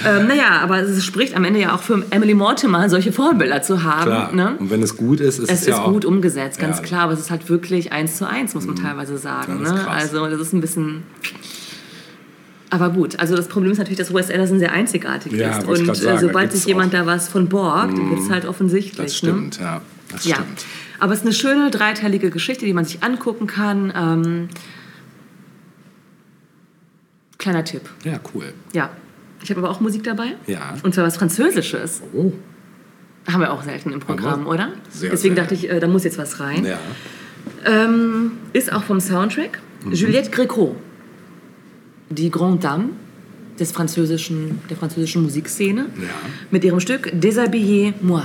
Ähm, 0.07 0.29
naja, 0.29 0.61
aber 0.63 0.79
es 0.81 1.05
spricht 1.05 1.37
am 1.37 1.45
Ende 1.45 1.61
ja 1.61 1.75
auch 1.75 1.83
für 1.83 2.03
Emily 2.09 2.33
Mortimer, 2.33 2.89
solche 2.89 3.13
Vorbilder 3.13 3.61
zu 3.61 3.83
haben. 3.83 4.35
Ne? 4.35 4.55
Und 4.59 4.71
wenn 4.71 4.83
es 4.83 4.97
gut 4.97 5.21
ist, 5.21 5.39
ist 5.39 5.45
es, 5.45 5.51
Es 5.51 5.61
ist 5.63 5.69
ja 5.69 5.83
auch 5.83 5.93
gut 5.93 6.07
umgesetzt, 6.07 6.59
ganz 6.59 6.79
Ja. 6.79 6.83
klar, 6.85 7.01
aber 7.03 7.13
es 7.13 7.21
ist 7.21 7.31
halt 7.31 7.47
wirklich 7.51 7.93
eins 7.93 8.17
zu 8.17 8.27
eins, 8.27 8.55
muss 8.55 8.67
man 8.67 8.77
teilweise 8.77 9.19
sagen. 9.19 9.46
Das 9.47 9.61
ist 9.61 9.73
Ne? 9.75 9.89
Also 9.89 10.27
das 10.29 10.41
ist 10.41 10.53
ein 10.53 10.61
bisschen. 10.61 11.03
Aber 12.71 12.91
gut, 12.91 13.19
also 13.21 13.37
das 13.37 13.47
Problem 13.49 13.71
ist 13.73 13.79
natürlich, 13.79 13.99
dass 13.99 14.13
Wes 14.13 14.31
Anderson 14.31 14.59
sehr 14.59 14.73
einzigartig 14.73 15.33
Ja, 15.33 15.59
ist. 15.59 15.67
Und 15.69 15.95
sagen, 15.97 16.17
äh, 16.17 16.21
sobald 16.21 16.53
sich 16.53 16.67
jemand 16.67 16.93
da 16.93 17.07
was 17.07 17.29
von 17.29 17.49
borgt, 17.49 17.97
dann 17.97 18.11
wird 18.11 18.21
es 18.21 18.31
halt 18.31 18.45
offensichtlich. 18.45 18.97
Das 19.07 19.17
stimmt, 19.17 19.61
ja. 19.61 19.81
Das 20.11 20.25
Ne? 20.25 20.31
Ja, 20.31 20.37
stimmt. 20.37 20.65
aber 20.99 21.13
es 21.13 21.21
ist 21.21 21.25
eine 21.27 21.35
schöne 21.35 21.71
dreiteilige 21.71 22.31
Geschichte, 22.31 22.65
die 22.67 22.73
man 22.73 22.85
sich 22.85 23.03
angucken 23.05 23.47
kann. 23.47 23.93
Ähm, 23.97 24.49
kleiner 27.39 27.65
Tipp. 27.65 27.83
Ja, 28.05 28.19
cool. 28.35 28.53
Ja, 28.73 28.91
ich 29.43 29.51
habe 29.51 29.61
aber 29.61 29.71
auch 29.71 29.81
Musik 29.81 30.03
dabei. 30.05 30.35
Ja. 30.47 30.75
Und 30.83 30.95
zwar 30.95 31.05
was 31.05 31.17
Französisches. 31.17 32.03
Oh. 32.13 32.33
Haben 33.31 33.41
wir 33.41 33.53
auch 33.53 33.63
selten 33.63 33.93
im 33.93 34.01
Programm, 34.01 34.43
Aber 34.43 34.51
oder? 34.51 34.69
sehr 34.91 35.11
Deswegen 35.11 35.35
selten. 35.35 35.51
dachte 35.51 35.55
ich, 35.55 35.71
äh, 35.71 35.81
da 35.81 35.89
muss 35.89 36.05
jetzt 36.05 36.19
was 36.19 36.41
rein. 36.41 36.65
Ja. 36.65 36.79
Ähm, 37.67 38.33
ist 38.53 38.73
auch 38.73 38.85
vom 38.85 39.01
Soundtrack. 39.01 39.59
Mhm. 39.85 39.93
Juliette 39.93 40.31
Gréco, 40.31 40.75
die 42.11 42.31
Grande 42.31 42.59
Dame 42.61 42.89
des 43.59 43.73
französischen, 43.73 44.61
der 44.71 44.77
französischen 44.77 45.23
Musikszene, 45.23 45.87
Ja. 45.97 46.09
mit 46.51 46.63
ihrem 46.65 46.79
Stück 46.81 47.11
Déshabillez-moi, 47.13 48.23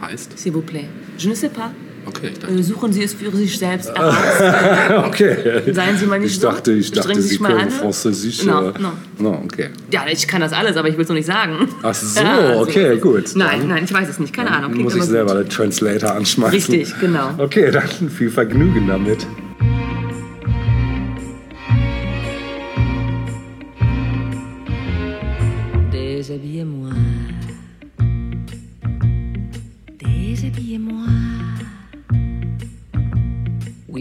Heißt? 0.00 0.38
s'il 0.38 0.52
vous 0.52 0.62
plaît. 0.62 0.88
Je 1.18 1.28
ne 1.28 1.34
sais 1.34 1.50
pas. 1.50 1.70
Okay, 2.06 2.30
ich 2.32 2.38
dachte. 2.38 2.54
Äh, 2.54 2.62
Suchen 2.62 2.92
Sie 2.92 3.02
es 3.02 3.14
für 3.14 3.30
sich 3.36 3.58
selbst 3.58 3.90
heraus. 3.96 5.06
Okay. 5.06 5.72
Seien 5.72 5.96
Sie 5.96 6.06
mal 6.06 6.18
nicht 6.18 6.32
ich 6.32 6.40
so. 6.40 6.48
dachte, 6.48 6.72
ich 6.72 6.90
dachte, 6.90 7.14
Sie 7.20 7.28
Sie 7.28 7.38
mal 7.38 7.48
können 7.52 7.60
an. 7.62 7.70
Französisch. 7.70 8.44
No, 8.44 8.70
äh, 8.70 8.72
no. 8.78 8.92
no, 9.18 9.42
okay. 9.44 9.70
Ja, 9.90 10.04
ich 10.10 10.26
kann 10.26 10.40
das 10.40 10.52
alles, 10.52 10.76
aber 10.76 10.88
ich 10.88 10.96
will 10.96 11.02
es 11.04 11.08
noch 11.08 11.16
nicht 11.16 11.26
sagen. 11.26 11.68
Ach 11.82 11.94
so, 11.94 12.20
Ja, 12.24 12.56
okay, 12.60 12.98
gut. 12.98 13.30
Nein, 13.34 13.60
Dann 13.60 13.68
nein, 13.68 13.84
ich 13.84 13.92
weiß 13.92 14.08
es 14.08 14.18
nicht. 14.18 14.32
Keine 14.32 14.50
Ahnung. 14.50 14.72
Klingt 14.72 14.84
muss 14.84 14.94
ich 14.96 15.02
selber 15.04 15.34
gut. 15.34 15.44
den 15.44 15.48
Translator 15.50 16.14
anschmeißen. 16.14 16.54
Richtig, 16.74 16.98
genau. 17.00 17.30
Okay, 17.38 17.70
dann 17.70 18.10
viel 18.10 18.30
Vergnügen 18.30 18.86
damit. 18.88 19.26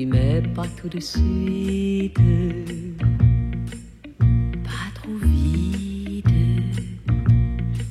Oui, 0.01 0.07
mais 0.07 0.41
pas 0.55 0.65
tout 0.81 0.89
de 0.89 0.99
suite. 0.99 2.17
Pas 4.63 4.87
trop 4.95 5.15
vite. 5.21 6.25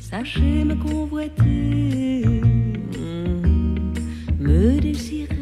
Sachez 0.00 0.64
me 0.64 0.74
convoiter. 0.74 2.24
Me 4.40 4.80
désirer. 4.80 5.36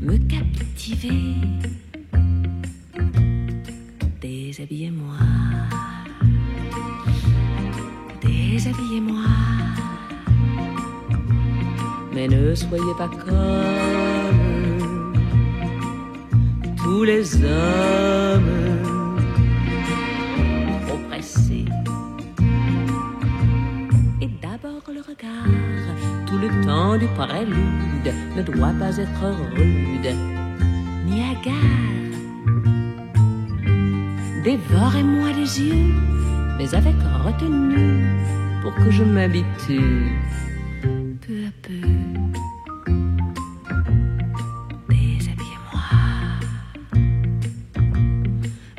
Me 0.00 0.16
captiver. 0.28 1.34
Déshabillez-moi. 4.20 5.16
Déshabillez-moi. 8.22 9.55
Mais 12.16 12.28
ne 12.28 12.54
soyez 12.54 12.94
pas 12.96 13.08
comme 13.08 14.00
tous 16.78 17.04
les 17.04 17.44
hommes 17.44 18.56
trop 20.86 20.96
pressés. 21.10 21.66
Et 24.22 24.30
d'abord 24.40 24.82
le 24.88 25.02
regard, 25.02 25.94
tout 26.26 26.38
le 26.38 26.48
temps 26.64 26.96
du 26.96 27.06
prélude, 27.08 28.14
ne 28.34 28.42
doit 28.42 28.72
pas 28.80 28.96
être 28.96 29.24
rude 29.54 30.14
ni 31.04 31.20
hagard. 31.20 32.14
Dévorez-moi 34.42 35.32
les 35.36 35.60
yeux, 35.60 35.92
mais 36.56 36.74
avec 36.74 36.94
retenue, 37.26 38.06
pour 38.62 38.74
que 38.74 38.90
je 38.90 39.04
m'habitue 39.04 40.16
peu 41.26 41.34
à 41.44 41.50
peu. 41.62 41.72
Déshabillez-moi, 44.88 45.82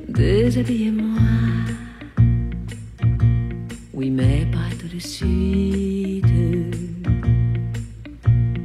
déshabillez-moi. 0.08 1.22
Oui, 3.94 4.10
mais 4.12 4.46
pas 4.52 4.70
tout 4.80 4.88
de 4.88 5.00
suite, 5.00 6.26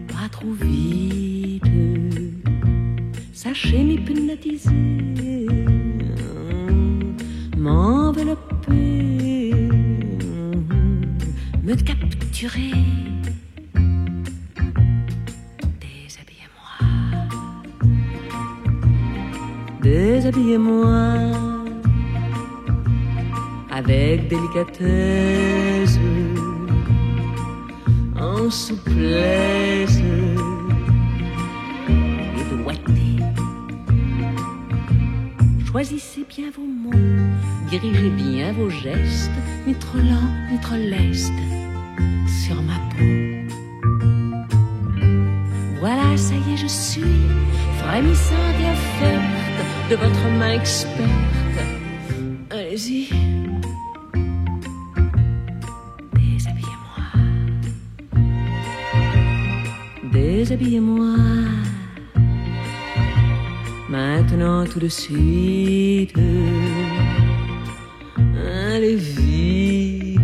pas 0.09 0.29
trop 0.31 0.53
vite. 0.53 1.65
Sachez 3.33 3.83
m'hypnotiser, 3.83 5.47
m'envelopper, 7.57 9.55
me 11.65 11.75
capturer. 11.75 12.91
Déshabillez-moi. 19.83 21.19
Avec 23.71 24.29
délicatesse, 24.29 25.99
en 28.17 28.51
souplesse. 28.51 29.99
Et 32.39 32.57
doigté. 32.63 33.17
Choisissez 35.67 36.25
bien 36.29 36.51
vos 36.55 36.63
mots, 36.63 36.91
Dirigez 37.71 38.11
bien 38.11 38.53
vos 38.53 38.69
gestes, 38.69 39.31
ni 39.67 39.75
trop 39.75 39.99
lent, 39.99 40.29
ni 40.51 40.59
trop 40.61 40.77
leste, 40.77 41.33
sur 42.27 42.57
ma 42.63 42.79
peau. 42.91 43.05
Voilà, 45.81 46.17
ça 46.17 46.35
y 46.35 46.53
est, 46.53 46.57
je 46.57 46.67
suis 46.67 47.03
frémissante 47.79 48.57
et 48.61 48.71
offerte 48.71 49.41
de 49.91 49.97
votre 49.97 50.29
main 50.39 50.53
experte. 50.53 51.01
Allez-y. 52.51 53.09
Déshabillez-moi. 56.15 57.05
Déshabillez-moi. 60.13 61.17
Maintenant, 63.89 64.65
tout 64.67 64.81
de 64.81 64.89
suite. 64.89 66.19
Allez 68.75 68.97
vite. 68.97 70.21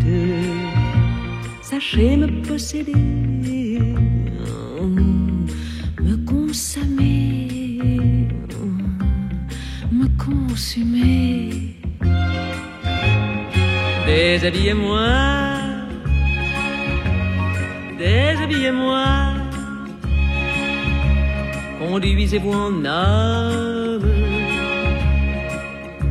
Sachez 1.63 2.17
me 2.17 2.27
posséder. 2.43 2.93
Déshabillez-moi. 14.49 15.09
Déshabillez-moi. 17.99 19.05
Conduisez-vous 21.79 22.53
en 22.53 22.85
homme. 22.87 24.11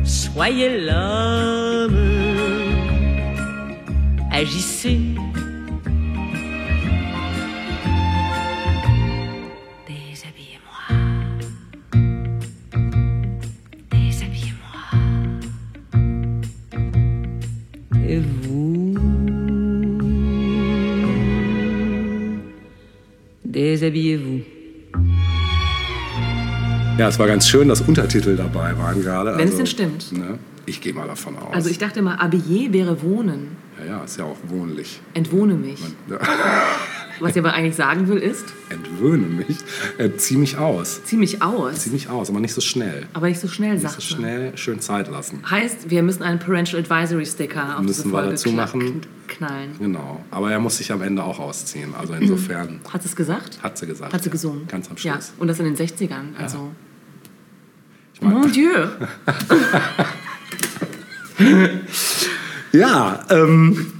Soyez 0.04 0.78
l'homme. 0.86 1.98
Agissez. 4.30 4.67
Déshabillez-vous. 23.90 24.42
Ja, 26.98 27.08
es 27.08 27.18
war 27.18 27.26
ganz 27.26 27.48
schön, 27.48 27.68
dass 27.68 27.80
Untertitel 27.80 28.36
dabei 28.36 28.76
waren 28.76 29.00
gerade. 29.00 29.36
Wenn 29.36 29.48
es 29.48 29.56
denn 29.56 29.66
stimmt. 29.66 30.12
Ne? 30.12 30.38
Ich 30.66 30.80
gehe 30.80 30.92
mal 30.92 31.06
davon 31.06 31.36
aus. 31.36 31.54
Also 31.54 31.70
ich 31.70 31.78
dachte 31.78 32.02
mal, 32.02 32.18
habiller 32.18 32.72
wäre 32.72 33.02
wohnen. 33.02 33.56
ja, 33.78 33.86
ja, 33.86 34.04
ist 34.04 34.18
ja 34.18 34.24
auch 34.24 34.36
wohnlich. 34.48 35.00
Entwohne 35.14 35.54
mich. 35.54 35.80
Ja. 36.10 36.18
Was 37.20 37.32
ich 37.32 37.38
aber 37.38 37.52
eigentlich 37.52 37.74
sagen 37.76 38.06
will, 38.08 38.18
ist, 38.18 38.44
Entwöhne 38.68 39.26
mich. 39.26 39.56
Äh, 39.98 40.10
zieh 40.16 40.36
mich 40.36 40.56
aus. 40.58 41.02
zieh 41.04 41.16
mich 41.16 41.42
aus. 41.42 41.80
Zieh 41.80 41.90
mich 41.90 42.08
aus, 42.08 42.30
aber 42.30 42.40
nicht 42.40 42.54
so 42.54 42.60
schnell. 42.60 43.06
Aber 43.14 43.28
nicht 43.28 43.40
so 43.40 43.48
schnell, 43.48 43.74
Nicht 43.74 43.82
sagt 43.82 44.00
so 44.02 44.14
man. 44.16 44.20
schnell, 44.24 44.56
schön 44.58 44.80
Zeit 44.80 45.08
lassen. 45.10 45.40
Heißt, 45.50 45.90
wir 45.90 46.02
müssen 46.02 46.22
einen 46.22 46.38
Parental 46.38 46.80
Advisory 46.80 47.26
Sticker 47.26 47.76
auf 47.76 47.82
Müssen 47.82 47.86
diese 47.86 48.04
wir 48.06 48.10
Folge 48.10 48.30
dazu 48.30 48.48
kla- 48.50 48.54
machen. 48.54 49.00
knallen. 49.26 49.70
Genau. 49.78 50.24
Aber 50.30 50.50
er 50.52 50.58
muss 50.60 50.76
sich 50.78 50.92
am 50.92 51.02
Ende 51.02 51.22
auch 51.24 51.38
ausziehen. 51.38 51.94
Also 51.98 52.14
insofern 52.14 52.80
Hat 52.92 53.02
sie 53.02 53.08
es 53.08 53.16
gesagt? 53.16 53.62
hat 53.62 53.76
sie 53.78 53.86
gesagt. 53.86 54.12
Hat 54.12 54.22
sie 54.22 54.28
ja. 54.28 54.32
gesungen? 54.32 54.66
Ganz 54.68 54.88
am 54.90 54.96
Ja, 54.98 55.14
Schluss. 55.14 55.32
und 55.38 55.48
das 55.48 55.58
in 55.58 55.64
den 55.64 55.76
60ern. 55.76 56.36
Also, 56.38 56.70
Ich 58.14 58.22
mein- 58.22 58.32
mon 58.34 58.52
Dieu. 58.52 58.70
Ja, 62.72 63.24
ähm, 63.30 63.92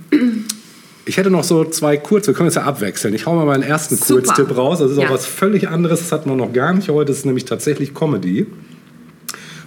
ich 1.08 1.16
hätte 1.16 1.30
noch 1.30 1.42
so 1.44 1.64
zwei 1.64 1.96
kurz, 1.96 2.26
wir 2.26 2.34
können 2.34 2.48
jetzt 2.48 2.56
ja 2.56 2.62
abwechseln. 2.64 3.14
Ich 3.14 3.26
hau 3.26 3.34
mal 3.34 3.46
meinen 3.46 3.62
ersten 3.62 3.96
Super. 3.96 4.22
Kurztipp 4.22 4.56
raus. 4.56 4.78
Das 4.78 4.90
ist 4.90 4.98
Ja. 4.98 5.06
auch 5.08 5.12
was 5.14 5.26
völlig 5.26 5.68
anderes, 5.68 6.00
das 6.00 6.12
hatten 6.12 6.28
wir 6.30 6.36
noch 6.36 6.52
gar 6.52 6.72
nicht 6.74 6.88
heute. 6.90 7.06
Das 7.06 7.18
ist 7.18 7.26
nämlich 7.26 7.44
tatsächlich 7.46 7.94
Comedy. 7.94 8.46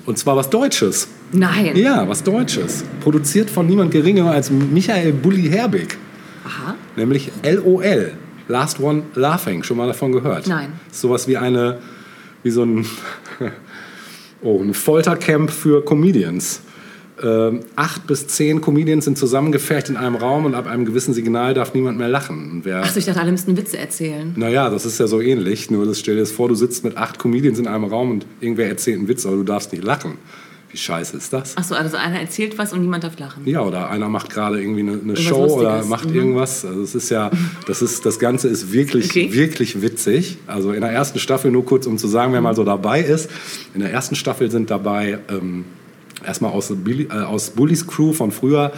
Und 0.06 0.18
zwar 0.18 0.36
was 0.36 0.50
Deutsches. 0.50 1.08
Nein. 1.32 1.76
Ja, 1.76 2.08
was 2.08 2.24
Deutsches. 2.24 2.84
Produziert 3.02 3.50
von 3.50 3.66
niemand 3.68 3.92
geringerem 3.92 4.30
als 4.30 4.50
Michael 4.52 5.14
Bulli 5.14 5.50
Herbig. 5.50 5.98
Aha. 6.46 6.76
Nämlich 6.96 7.32
LOL. 7.44 8.14
Last 8.48 8.80
One 8.80 9.04
Laughing. 9.16 9.64
Schon 9.64 9.78
mal 9.78 9.88
davon 9.88 10.12
gehört? 10.12 10.48
Nein. 10.48 10.74
Sowas 10.92 11.28
wie 11.28 11.38
eine, 11.38 11.78
wie 12.44 12.52
so 12.52 12.64
ein, 12.64 12.86
oh, 14.42 14.62
ein 14.62 14.74
Foltercamp 14.74 15.50
für 15.52 15.84
Comedians. 15.86 16.62
Ähm, 17.24 17.60
acht 17.76 18.08
bis 18.08 18.28
zehn 18.28 18.62
Comedians 18.62 19.06
sind 19.06 19.18
zusammengefercht 19.18 19.90
in 19.90 19.98
einem 19.98 20.16
Raum 20.16 20.46
und 20.46 20.56
ab 20.56 20.68
einem 20.68 20.86
gewissen 20.86 21.14
Signal 21.14 21.54
darf 21.54 21.74
niemand 21.74 21.98
mehr 21.98 22.10
lachen. 22.10 22.62
Wer, 22.64 22.82
Achso, 22.82 23.00
ich 23.00 23.06
dachte, 23.06 23.20
alle 23.22 23.32
müssten 23.32 23.56
Witze 23.58 23.78
erzählen. 23.78 24.34
naja, 24.36 24.70
das 24.70 24.86
ist 24.86 25.00
ja 25.00 25.08
so 25.08 25.22
ähnlich. 25.22 25.70
Nur 25.72 25.86
das 25.86 26.00
stell 26.00 26.16
dir 26.16 26.22
das 26.22 26.32
vor, 26.32 26.48
du 26.50 26.56
sitzt 26.56 26.84
mit 26.84 26.98
acht 26.98 27.20
Comedians 27.20 27.60
in 27.60 27.68
einem 27.68 27.84
Raum 27.86 28.12
und 28.12 28.26
irgendwer 28.40 28.68
erzählt 28.70 28.98
einen 29.00 29.08
Witz, 29.08 29.26
aber 29.26 29.36
du 29.36 29.44
darfst 29.44 29.72
nicht 29.72 29.84
lachen. 29.84 30.14
Wie 30.72 30.78
scheiße 30.78 31.18
ist 31.18 31.34
das? 31.34 31.58
Achso, 31.58 31.76
also 31.76 31.98
einer 31.98 32.22
erzählt 32.22 32.58
was 32.58 32.72
und 32.72 32.80
niemand 32.80 33.04
darf 33.04 33.20
lachen. 33.20 33.46
Ja, 33.46 33.60
oder 33.62 33.90
einer 33.90 34.08
macht 34.08 34.30
gerade 34.30 34.62
irgendwie 34.62 34.80
eine, 34.80 34.94
eine 35.04 35.18
Show 35.18 35.36
oder 35.48 35.64
Lustiges. 35.80 35.90
macht 35.90 36.10
Mhm. 36.10 36.16
irgendwas. 36.16 36.64
Also 36.64 36.82
es 36.82 36.96
ist 36.96 37.10
ja, 37.10 37.30
das 37.68 37.82
ist, 37.82 38.06
das 38.06 38.20
Ganze 38.20 38.48
ist 38.48 38.72
wirklich, 38.72 39.10
Okay. 39.10 39.34
wirklich 39.34 39.82
witzig. 39.82 40.38
Also 40.48 40.72
in 40.72 40.80
der 40.80 40.92
ersten 40.92 41.20
Staffel, 41.20 41.52
nur 41.52 41.66
kurz 41.66 41.88
um 41.88 41.98
zu 41.98 42.08
sagen, 42.08 42.32
wer 42.32 42.40
mal 42.40 42.56
so 42.56 42.64
dabei 42.64 43.02
ist. 43.02 43.30
In 43.74 43.82
der 43.82 43.92
ersten 43.92 44.16
Staffel 44.16 44.50
sind 44.50 44.70
dabei 44.72 45.20
ähm, 45.30 45.66
erstmal 46.26 46.52
aus, 46.52 46.72
Billy, 46.76 47.04
äh, 47.12 47.14
aus 47.24 47.50
Bullies 47.52 47.86
Crew 47.88 48.14
von 48.14 48.32
früher 48.32 48.72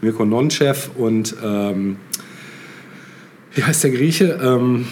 Mirko 0.00 0.24
Nonchev 0.24 0.90
und 0.96 1.34
ähm, 1.44 1.96
wie 3.54 3.64
heißt 3.64 3.84
der 3.84 3.90
Grieche? 3.90 4.38
Ähm, 4.42 4.86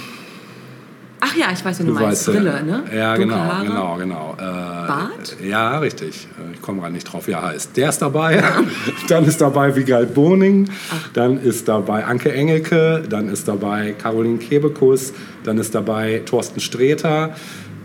Ach 1.21 1.35
ja, 1.35 1.47
ich 1.53 1.65
weiß, 1.65 1.79
wen 1.81 1.87
du, 1.87 1.95
du 1.95 1.99
meinst. 2.01 2.29
weißt, 2.29 2.37
äh, 2.37 2.41
Brille, 2.41 2.63
ne? 2.65 2.85
Ja, 2.95 3.17
Dunkle 3.17 3.35
genau, 3.35 3.37
Haare. 3.53 3.67
genau, 3.67 3.97
genau. 3.97 4.35
Äh, 4.39 4.43
Bart? 4.87 5.37
Ja, 5.43 5.79
richtig. 5.79 6.29
Äh, 6.39 6.55
Ich 6.55 6.63
komme 6.63 6.81
gerade 6.81 6.93
nicht 6.93 7.05
drauf, 7.11 7.27
wie 7.27 7.33
er 7.33 7.43
heißt. 7.43 7.77
Der 7.77 7.89
ist 7.89 7.99
dabei. 8.01 8.43
dann 9.09 9.25
ist 9.25 9.41
dabei 9.41 9.75
Wiegald 9.75 10.15
Boning. 10.15 10.69
Dann 11.15 11.39
ist 11.41 11.69
dabei 11.69 12.05
Anke 12.05 12.33
Engelke. 12.33 13.03
Dann 13.09 13.29
ist 13.29 13.49
dabei 13.49 13.93
Caroline 13.93 14.39
Kebekus. 14.39 15.15
Dann 15.43 15.57
ist 15.59 15.75
dabei 15.75 16.23
Thorsten 16.27 16.61
Sträter. 16.61 17.35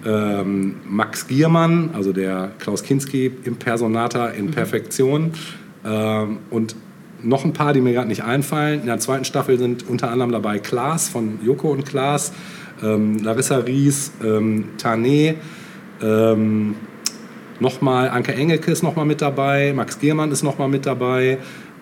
Ähm, 0.05 0.75
Max 0.87 1.27
Giermann, 1.27 1.91
also 1.93 2.11
der 2.13 2.51
Klaus 2.59 2.83
Kinski 2.83 3.31
Impersonator 3.43 4.31
in 4.31 4.51
Perfektion. 4.51 5.31
Ähm, 5.85 6.39
und 6.49 6.75
noch 7.23 7.45
ein 7.45 7.53
paar, 7.53 7.73
die 7.73 7.81
mir 7.81 7.93
gerade 7.93 8.07
nicht 8.07 8.23
einfallen. 8.23 8.81
In 8.81 8.87
der 8.87 8.99
zweiten 8.99 9.25
Staffel 9.25 9.57
sind 9.57 9.87
unter 9.87 10.09
anderem 10.09 10.31
dabei 10.31 10.59
Klaas 10.59 11.09
von 11.09 11.39
Joko 11.43 11.71
und 11.71 11.85
Klaas, 11.85 12.33
ähm, 12.83 13.19
Larissa 13.23 13.57
Ries, 13.57 14.11
ähm, 14.23 14.69
Tané, 14.81 15.35
ähm, 16.01 16.75
nochmal 17.59 18.09
Anke 18.09 18.33
Engelke 18.33 18.71
ist 18.71 18.81
nochmal 18.81 19.05
mit 19.05 19.21
dabei, 19.21 19.71
Max 19.73 19.99
Giermann 19.99 20.31
ist 20.31 20.43
nochmal 20.43 20.67
mit 20.67 20.85
dabei, 20.85 21.37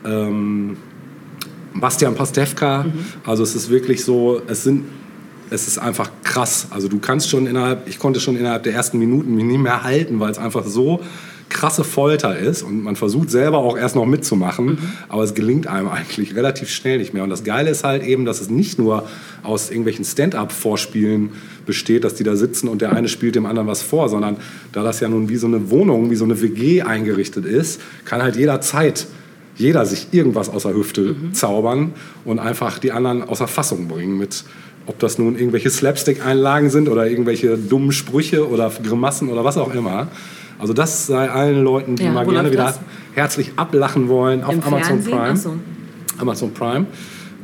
ähm, 0.06 0.76
Bastian 1.74 2.16
Pastewka. 2.16 2.86
Also 3.26 3.44
es 3.44 3.56
ist 3.56 3.70
wirklich 3.70 4.04
so, 4.04 4.41
es 4.48 4.64
sind 4.64 4.86
es 5.52 5.68
ist 5.68 5.78
einfach 5.78 6.12
krass. 6.24 6.68
Also 6.70 6.88
du 6.88 7.00
kannst 7.00 7.30
schon 7.30 7.48
innerhalb, 7.48 7.88
ich 7.88 8.00
konnte 8.00 8.20
schon 8.20 8.38
innerhalb 8.38 8.64
der 8.64 8.74
ersten 8.74 9.00
Minuten 9.00 9.36
mich 9.36 9.46
nicht 9.46 9.60
mehr 9.60 9.84
halten, 9.84 10.20
weil 10.20 10.32
es 10.32 10.38
einfach 10.38 10.66
so 10.66 11.02
krasse 11.50 11.84
Folter 11.84 12.38
ist 12.38 12.62
und 12.62 12.84
man 12.84 12.96
versucht 12.96 13.32
selber 13.32 13.58
auch 13.58 13.78
erst 13.78 13.96
noch 13.96 14.06
mitzumachen, 14.06 14.78
aber 15.10 15.24
es 15.24 15.34
gelingt 15.34 15.68
einem 15.68 15.88
eigentlich 15.88 16.36
relativ 16.36 16.70
schnell 16.70 17.00
nicht 17.00 17.14
mehr. 17.14 17.24
Und 17.24 17.32
das 17.32 17.44
Geile 17.44 17.72
ist 17.72 17.84
halt 17.84 18.04
eben, 18.04 18.26
dass 18.26 18.40
es 18.40 18.50
nicht 18.50 18.78
nur 18.78 19.08
aus 19.44 19.70
irgendwelchen 19.70 20.06
Stand-up-Vorspielen 20.06 21.32
besteht, 21.66 22.04
dass 22.04 22.14
die 22.14 22.24
da 22.24 22.36
sitzen 22.36 22.68
und 22.68 22.82
der 22.82 22.94
eine 22.94 23.10
spielt 23.10 23.36
dem 23.36 23.46
anderen 23.46 23.68
was 23.68 23.82
vor, 23.82 24.10
sondern 24.10 24.38
da 24.72 24.84
das 24.84 25.00
ja 25.00 25.10
nun 25.10 25.28
wie 25.30 25.38
so 25.38 25.48
eine 25.48 25.72
Wohnung, 25.72 26.12
wie 26.12 26.16
so 26.16 26.26
eine 26.26 26.40
WG 26.40 26.84
eingerichtet 26.84 27.46
ist, 27.46 27.82
kann 28.06 28.22
halt 28.22 28.36
jederzeit 28.36 29.08
jeder 29.56 29.86
sich 29.86 30.08
irgendwas 30.12 30.48
aus 30.48 30.64
der 30.64 30.74
Hüfte 30.74 31.16
zaubern 31.34 31.94
und 32.24 32.40
einfach 32.40 32.80
die 32.80 32.94
anderen 32.94 33.24
außer 33.24 33.46
Fassung 33.46 33.90
bringen 33.90 34.18
mit 34.18 34.46
ob 34.88 34.97
das 34.99 35.18
nun 35.19 35.35
irgendwelche 35.38 35.69
Slapstick-Einlagen 35.69 36.69
sind 36.69 36.89
oder 36.89 37.07
irgendwelche 37.07 37.57
dummen 37.57 37.91
Sprüche 37.91 38.47
oder 38.49 38.72
Grimassen 38.84 39.30
oder 39.30 39.43
was 39.43 39.57
auch 39.57 39.73
immer. 39.73 40.07
Also 40.57 40.73
das 40.73 41.07
sei 41.07 41.30
allen 41.30 41.64
Leuten, 41.64 41.95
die 41.95 42.03
Ja, 42.03 42.11
mal 42.11 42.26
gerne 42.26 42.51
wieder 42.51 42.65
das? 42.65 42.80
herzlich 43.14 43.51
ablachen 43.56 44.10
wollen 44.10 44.43
auf 44.43 44.53
Im 44.53 44.64
Amazon 44.64 45.01
Fernsehen? 45.01 45.11
Prime. 45.18 45.30
Achso. 45.31 45.56
Amazon 46.18 46.53
Prime. 46.53 46.85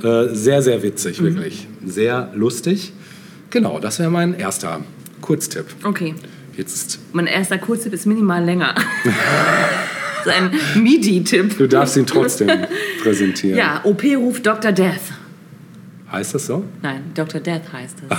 Äh, 0.04 0.34
sehr, 0.36 0.62
sehr 0.62 0.84
witzig, 0.84 1.22
Mhm. 1.22 1.26
wirklich. 1.26 1.68
Sehr 1.86 2.30
lustig. 2.36 2.92
Genau, 3.52 3.80
das 3.80 4.00
wäre 4.00 4.10
mein 4.12 4.34
erster 4.34 4.82
Kurztipp. 5.22 5.66
Okay. 5.84 6.14
Jetzt, 6.58 7.00
Mein 7.14 7.28
erster 7.28 7.58
Kurztipp 7.58 7.94
ist 7.94 8.06
minimal 8.06 8.44
länger. 8.44 8.76
das 10.26 10.34
ist 10.36 10.42
ein 10.42 10.82
MIDI-Tipp. 10.84 11.58
du 11.58 11.68
darfst 11.68 11.96
ihn 11.98 12.06
trotzdem 12.06 12.50
präsentieren. 13.02 13.58
Ja, 13.58 13.82
OP 13.84 14.04
ruft 14.16 14.46
Dr. 14.46 14.72
Death. 14.72 15.00
Heißt 16.16 16.34
das 16.34 16.46
so? 16.46 16.64
Nein, 16.82 17.12
Dr. 17.14 17.42
Death 17.42 17.74
heißt 17.74 17.98
es. 18.10 18.18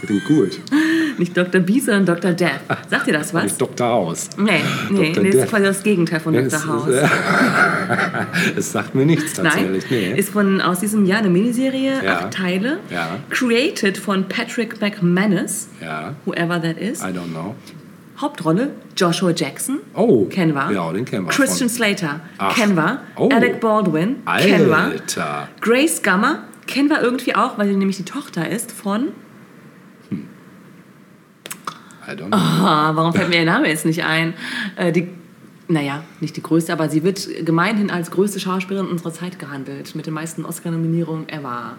Klingt 0.00 0.24
gut. 0.24 0.58
Nicht 1.18 1.36
Dr. 1.36 1.60
B, 1.60 1.78
sondern 1.78 2.06
Dr. 2.06 2.32
Death. 2.32 2.60
Sagt 2.88 3.06
ihr 3.06 3.12
das 3.12 3.34
was? 3.34 3.44
Nicht 3.44 3.60
Dr. 3.60 3.86
House. 3.86 4.30
Nee, 4.38 4.62
nee, 4.90 5.08
Dr. 5.12 5.22
nee 5.22 5.30
das 5.30 5.44
ist 5.44 5.50
quasi 5.50 5.64
das 5.64 5.82
Gegenteil 5.82 6.20
von 6.20 6.32
Nee, 6.32 6.42
Dr. 6.44 6.58
es- 6.58 6.66
House. 6.66 6.88
es- 6.88 7.10
Es 8.56 8.72
sagt 8.72 8.94
mir 8.94 9.04
nichts 9.04 9.36
Nein, 9.36 9.44
tatsächlich. 9.44 9.90
Nee. 9.90 10.18
ist 10.18 10.30
von 10.30 10.60
aus 10.62 10.80
diesem 10.80 11.04
Jahr 11.04 11.18
eine 11.18 11.28
Miniserie, 11.28 12.02
Ja. 12.02 12.18
acht 12.20 12.30
Teile, 12.32 12.78
Ja. 12.90 13.18
created 13.30 13.98
von 13.98 14.26
Patrick 14.28 14.80
McManus, 14.80 15.68
ja, 15.82 16.14
whoever 16.24 16.60
that 16.62 16.78
is. 16.78 17.00
I 17.02 17.06
don't 17.08 17.30
know. 17.30 17.54
Hauptrolle 18.20 18.70
Joshua 18.96 19.32
Jackson, 19.32 19.80
Oh, 19.94 20.24
kennen 20.26 20.54
wir. 20.54 20.70
ja, 20.72 20.92
den 20.92 21.04
kennen 21.04 21.26
wir 21.26 21.30
Christian 21.30 21.68
von- 21.68 21.76
Slater, 21.76 22.20
Ach. 22.38 22.54
kennen 22.54 22.74
wir. 22.76 23.00
Oh. 23.16 23.28
Alec 23.30 23.60
Baldwin, 23.60 24.16
kennen 24.38 24.68
wir. 24.68 24.76
Alter. 24.78 25.48
Grace 25.60 26.02
Gummer, 26.02 26.44
kennen 26.72 26.88
wir 26.88 27.00
irgendwie 27.02 27.36
auch, 27.36 27.58
weil 27.58 27.68
sie 27.68 27.76
nämlich 27.76 27.98
die 27.98 28.04
Tochter 28.04 28.48
ist 28.48 28.72
von. 28.72 29.08
I 32.08 32.10
don't 32.10 32.28
know. 32.28 32.36
Ah, 32.36 32.92
warum 32.94 33.12
fällt 33.12 33.28
mir 33.28 33.36
ihr 33.36 33.44
Name 33.44 33.68
jetzt 33.68 33.84
nicht 33.84 34.04
ein? 34.04 34.34
Äh, 34.76 34.90
die, 34.90 35.08
naja, 35.68 36.02
nicht 36.20 36.36
die 36.36 36.42
größte, 36.42 36.72
aber 36.72 36.88
sie 36.88 37.04
wird 37.04 37.28
gemeinhin 37.44 37.90
als 37.90 38.10
größte 38.10 38.40
Schauspielerin 38.40 38.88
unserer 38.88 39.12
Zeit 39.12 39.38
gehandelt. 39.38 39.94
Mit 39.94 40.06
den 40.06 40.14
meisten 40.14 40.44
Oscar-Nominierungen 40.44 41.28
ever. 41.28 41.76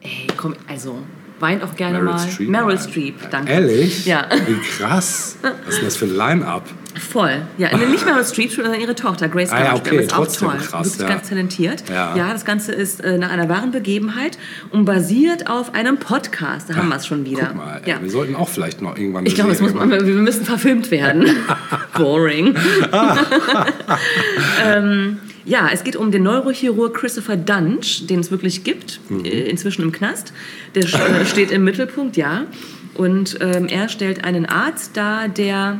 Ey, 0.00 0.28
komm, 0.36 0.54
also, 0.68 0.98
weint 1.40 1.62
auch 1.62 1.74
gerne 1.76 1.98
Meryl 1.98 2.12
mal. 2.12 2.28
Streep? 2.28 2.48
Meryl. 2.48 2.78
Streep, 2.78 3.30
danke. 3.30 3.52
Ehrlich? 3.52 4.06
Ja. 4.06 4.26
Wie 4.46 4.60
krass. 4.60 5.36
Was 5.42 5.52
ist 5.68 5.78
denn 5.78 5.84
das 5.84 5.96
für 5.96 6.06
ein 6.06 6.16
Line-Up? 6.16 6.64
Voll. 6.98 7.42
Ja, 7.58 7.76
nicht 7.76 8.06
Meryl 8.06 8.24
Streep, 8.24 8.50
sondern 8.52 8.80
ihre 8.80 8.94
Tochter, 8.94 9.28
Grace 9.28 9.50
Ah 9.50 9.58
ja, 9.58 9.70
Gummer. 9.72 9.80
okay, 9.86 9.96
ist 9.98 10.12
auch 10.12 10.16
trotzdem 10.18 10.48
toll. 10.48 10.58
krass, 10.58 10.86
Wirklich 10.86 11.08
ja. 11.08 11.14
ganz 11.14 11.28
talentiert. 11.28 11.84
Ja. 11.90 12.32
das 12.32 12.44
Ganze 12.44 12.72
ist 12.72 13.00
äh, 13.02 13.18
nach 13.18 13.30
einer 13.30 13.48
wahren 13.48 13.70
Begebenheit 13.70 14.38
und 14.70 14.84
basiert 14.86 15.48
auf 15.50 15.74
einem 15.74 15.98
Podcast. 15.98 16.70
Da 16.70 16.76
haben 16.76 16.88
wir 16.88 16.96
es 16.96 17.06
schon 17.06 17.24
wieder. 17.26 17.48
Guck 17.48 17.56
mal, 17.56 17.82
ja. 17.84 18.00
wir 18.00 18.10
sollten 18.10 18.34
auch 18.34 18.48
vielleicht 18.48 18.80
noch 18.80 18.96
irgendwann 18.96 19.26
Ich 19.26 19.34
glaube, 19.34 19.52
es 19.52 19.60
muss 19.60 19.74
man, 19.74 19.90
wir 19.90 20.00
müssen 20.00 20.44
verfilmt 20.44 20.90
werden. 20.90 21.28
Boring. 21.96 22.54
ähm, 24.64 25.18
ja, 25.46 25.68
es 25.72 25.84
geht 25.84 25.96
um 25.96 26.10
den 26.10 26.24
Neurochirurg 26.24 26.94
Christopher 26.94 27.36
Dunch, 27.36 28.06
den 28.08 28.20
es 28.20 28.30
wirklich 28.30 28.64
gibt, 28.64 29.00
äh, 29.24 29.48
inzwischen 29.48 29.82
im 29.82 29.92
Knast. 29.92 30.32
Der 30.74 30.84
äh, 30.84 31.24
steht 31.24 31.52
im 31.52 31.64
Mittelpunkt, 31.64 32.16
ja. 32.16 32.46
Und 32.94 33.38
ähm, 33.40 33.68
er 33.68 33.88
stellt 33.88 34.24
einen 34.24 34.46
Arzt 34.46 34.96
dar, 34.96 35.28
der 35.28 35.78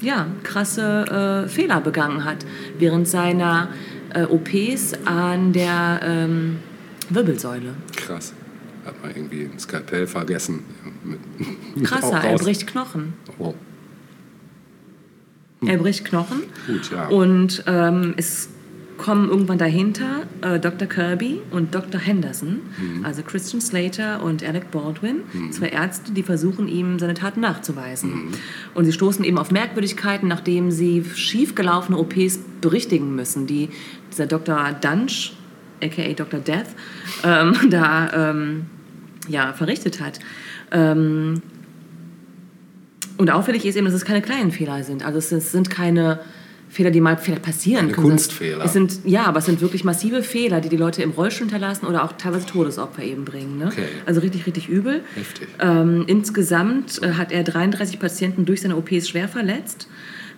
ja, 0.00 0.26
krasse 0.44 1.44
äh, 1.46 1.48
Fehler 1.48 1.80
begangen 1.80 2.24
hat 2.24 2.44
während 2.78 3.08
seiner 3.08 3.68
äh, 4.14 4.24
OPs 4.24 4.94
an 5.04 5.52
der 5.52 6.00
ähm, 6.04 6.58
Wirbelsäule. 7.08 7.74
Krass. 7.96 8.34
Hat 8.84 9.00
man 9.02 9.14
irgendwie 9.14 9.48
ein 9.52 9.58
Skalpell 9.58 10.06
vergessen. 10.06 10.60
Krasser, 11.84 12.20
er 12.22 12.36
bricht 12.36 12.66
Knochen. 12.66 13.14
Oh, 13.38 13.54
Er 15.64 15.76
bricht 15.78 16.04
Knochen. 16.04 16.42
gut, 16.66 16.90
ja. 16.90 17.06
Und 17.06 17.62
ähm, 17.66 18.14
es 18.16 18.48
kommen 19.02 19.28
irgendwann 19.28 19.58
dahinter 19.58 20.22
äh, 20.42 20.60
Dr. 20.60 20.86
Kirby 20.86 21.40
und 21.50 21.74
Dr. 21.74 22.00
Henderson, 22.00 22.60
Mhm. 22.78 23.04
also 23.04 23.22
Christian 23.22 23.60
Slater 23.60 24.22
und 24.22 24.44
Alec 24.44 24.70
Baldwin, 24.70 25.22
zwei 25.50 25.68
Ärzte, 25.68 26.12
die 26.12 26.22
versuchen, 26.22 26.68
ihm 26.68 26.98
seine 27.00 27.14
Taten 27.14 27.40
nachzuweisen. 27.40 28.10
Mhm. 28.10 28.28
Und 28.74 28.84
sie 28.84 28.92
stoßen 28.92 29.24
eben 29.24 29.38
auf 29.38 29.50
Merkwürdigkeiten, 29.50 30.28
nachdem 30.28 30.70
sie 30.70 31.04
schiefgelaufene 31.04 31.98
OPs 31.98 32.38
berichtigen 32.60 33.14
müssen, 33.16 33.46
die 33.48 33.70
dieser 34.12 34.26
Dr. 34.26 34.72
Dunch, 34.80 35.32
aka 35.82 36.12
Dr. 36.12 36.38
Death, 36.40 36.68
ähm, 37.24 37.56
da 37.70 38.30
ähm, 38.30 38.66
ja, 39.28 39.52
verrichtet 39.52 40.00
hat. 40.00 40.20
Ähm, 40.70 41.42
und 43.18 43.30
auffällig 43.30 43.64
ist 43.66 43.76
eben, 43.76 43.86
dass 43.86 43.94
es 43.94 44.04
keine 44.04 44.22
kleinen 44.22 44.52
Fehler 44.52 44.82
sind. 44.84 45.04
Also 45.04 45.18
es 45.18 45.52
sind 45.52 45.70
keine 45.70 46.20
Fehler, 46.72 46.90
die 46.90 47.02
mal 47.02 47.18
vielleicht 47.18 47.42
passieren. 47.42 47.92
Können. 47.92 48.08
Kunstfehler. 48.08 48.64
Es 48.64 48.72
sind, 48.72 49.00
ja, 49.04 49.24
aber 49.24 49.40
es 49.40 49.44
sind 49.44 49.60
wirklich 49.60 49.84
massive 49.84 50.22
Fehler, 50.22 50.62
die 50.62 50.70
die 50.70 50.78
Leute 50.78 51.02
im 51.02 51.10
Rollstuhl 51.10 51.46
hinterlassen 51.46 51.84
oder 51.84 52.02
auch 52.02 52.12
teilweise 52.12 52.46
Todesopfer 52.46 53.02
eben 53.02 53.26
bringen. 53.26 53.58
Ne? 53.58 53.66
Okay. 53.66 53.84
Also 54.06 54.22
richtig, 54.22 54.46
richtig 54.46 54.70
übel. 54.70 55.02
Heftig. 55.14 55.48
Ähm, 55.60 56.04
insgesamt 56.06 57.02
äh, 57.02 57.12
hat 57.12 57.30
er 57.30 57.44
33 57.44 58.00
Patienten 58.00 58.46
durch 58.46 58.62
seine 58.62 58.76
OPs 58.76 59.06
schwer 59.06 59.28
verletzt. 59.28 59.86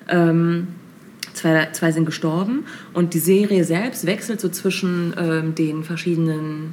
Ähm, 0.09 0.67
zwei, 1.35 1.69
zwei 1.71 1.93
sind 1.93 2.05
gestorben. 2.05 2.65
Und 2.93 3.15
die 3.15 3.21
Serie 3.21 3.63
selbst 3.63 4.05
wechselt 4.05 4.41
so 4.41 4.49
zwischen 4.49 5.15
ähm, 5.17 5.55
den 5.55 5.85
verschiedenen 5.85 6.73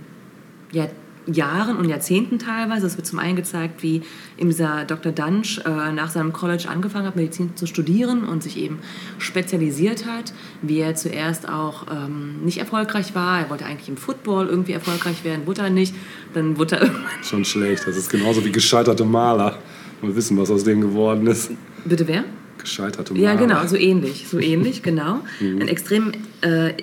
ja, 0.71 0.87
Jahren 1.27 1.77
und 1.77 1.87
Jahrzehnten 1.87 2.39
teilweise. 2.39 2.87
Es 2.87 2.97
wird 2.97 3.05
zum 3.05 3.19
einen 3.19 3.35
gezeigt, 3.35 3.83
wie 3.83 4.01
eben 4.37 4.49
dieser 4.49 4.85
Dr. 4.85 5.11
Dunch 5.11 5.61
äh, 5.65 5.91
nach 5.91 6.09
seinem 6.09 6.33
College 6.33 6.67
angefangen 6.67 7.05
hat, 7.05 7.15
Medizin 7.15 7.55
zu 7.55 7.67
studieren 7.67 8.23
und 8.23 8.43
sich 8.43 8.57
eben 8.57 8.79
spezialisiert 9.17 10.05
hat, 10.05 10.33
wie 10.61 10.79
er 10.79 10.95
zuerst 10.95 11.47
auch 11.47 11.85
ähm, 11.91 12.43
nicht 12.43 12.57
erfolgreich 12.57 13.13
war. 13.15 13.39
Er 13.39 13.49
wollte 13.49 13.65
eigentlich 13.65 13.89
im 13.89 13.97
Football 13.97 14.47
irgendwie 14.47 14.73
erfolgreich 14.73 15.23
werden, 15.23 15.45
wurde 15.45 15.61
er 15.61 15.69
nicht. 15.69 15.93
Dann 16.33 16.57
wurde 16.57 16.77
er 16.77 16.81
irgendwann... 16.83 17.23
Schon 17.23 17.45
schlecht. 17.45 17.87
Das 17.87 17.97
ist 17.97 18.09
genauso 18.09 18.43
wie 18.43 18.51
gescheiterte 18.51 19.05
Maler. 19.05 19.57
Wir 20.01 20.15
wissen, 20.15 20.37
was 20.37 20.49
aus 20.49 20.63
denen 20.63 20.81
geworden 20.81 21.27
ist. 21.27 21.51
Bitte 21.85 22.07
wer? 22.07 22.23
Gescheiterte 22.57 23.13
Maler. 23.13 23.25
Ja, 23.25 23.35
genau, 23.35 23.65
so 23.67 23.75
ähnlich, 23.75 24.27
so 24.27 24.39
ähnlich, 24.39 24.81
genau. 24.81 25.19
Ein 25.39 25.67
extrem, 25.67 26.11
äh, 26.41 26.73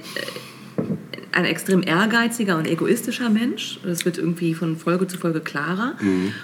ein 1.32 1.44
extrem 1.44 1.82
ehrgeiziger 1.82 2.56
und 2.56 2.66
egoistischer 2.66 3.28
Mensch. 3.28 3.78
Das 3.84 4.04
wird 4.04 4.18
irgendwie 4.18 4.54
von 4.54 4.76
Folge 4.76 5.06
zu 5.06 5.18
Folge 5.18 5.40
klarer. 5.40 5.94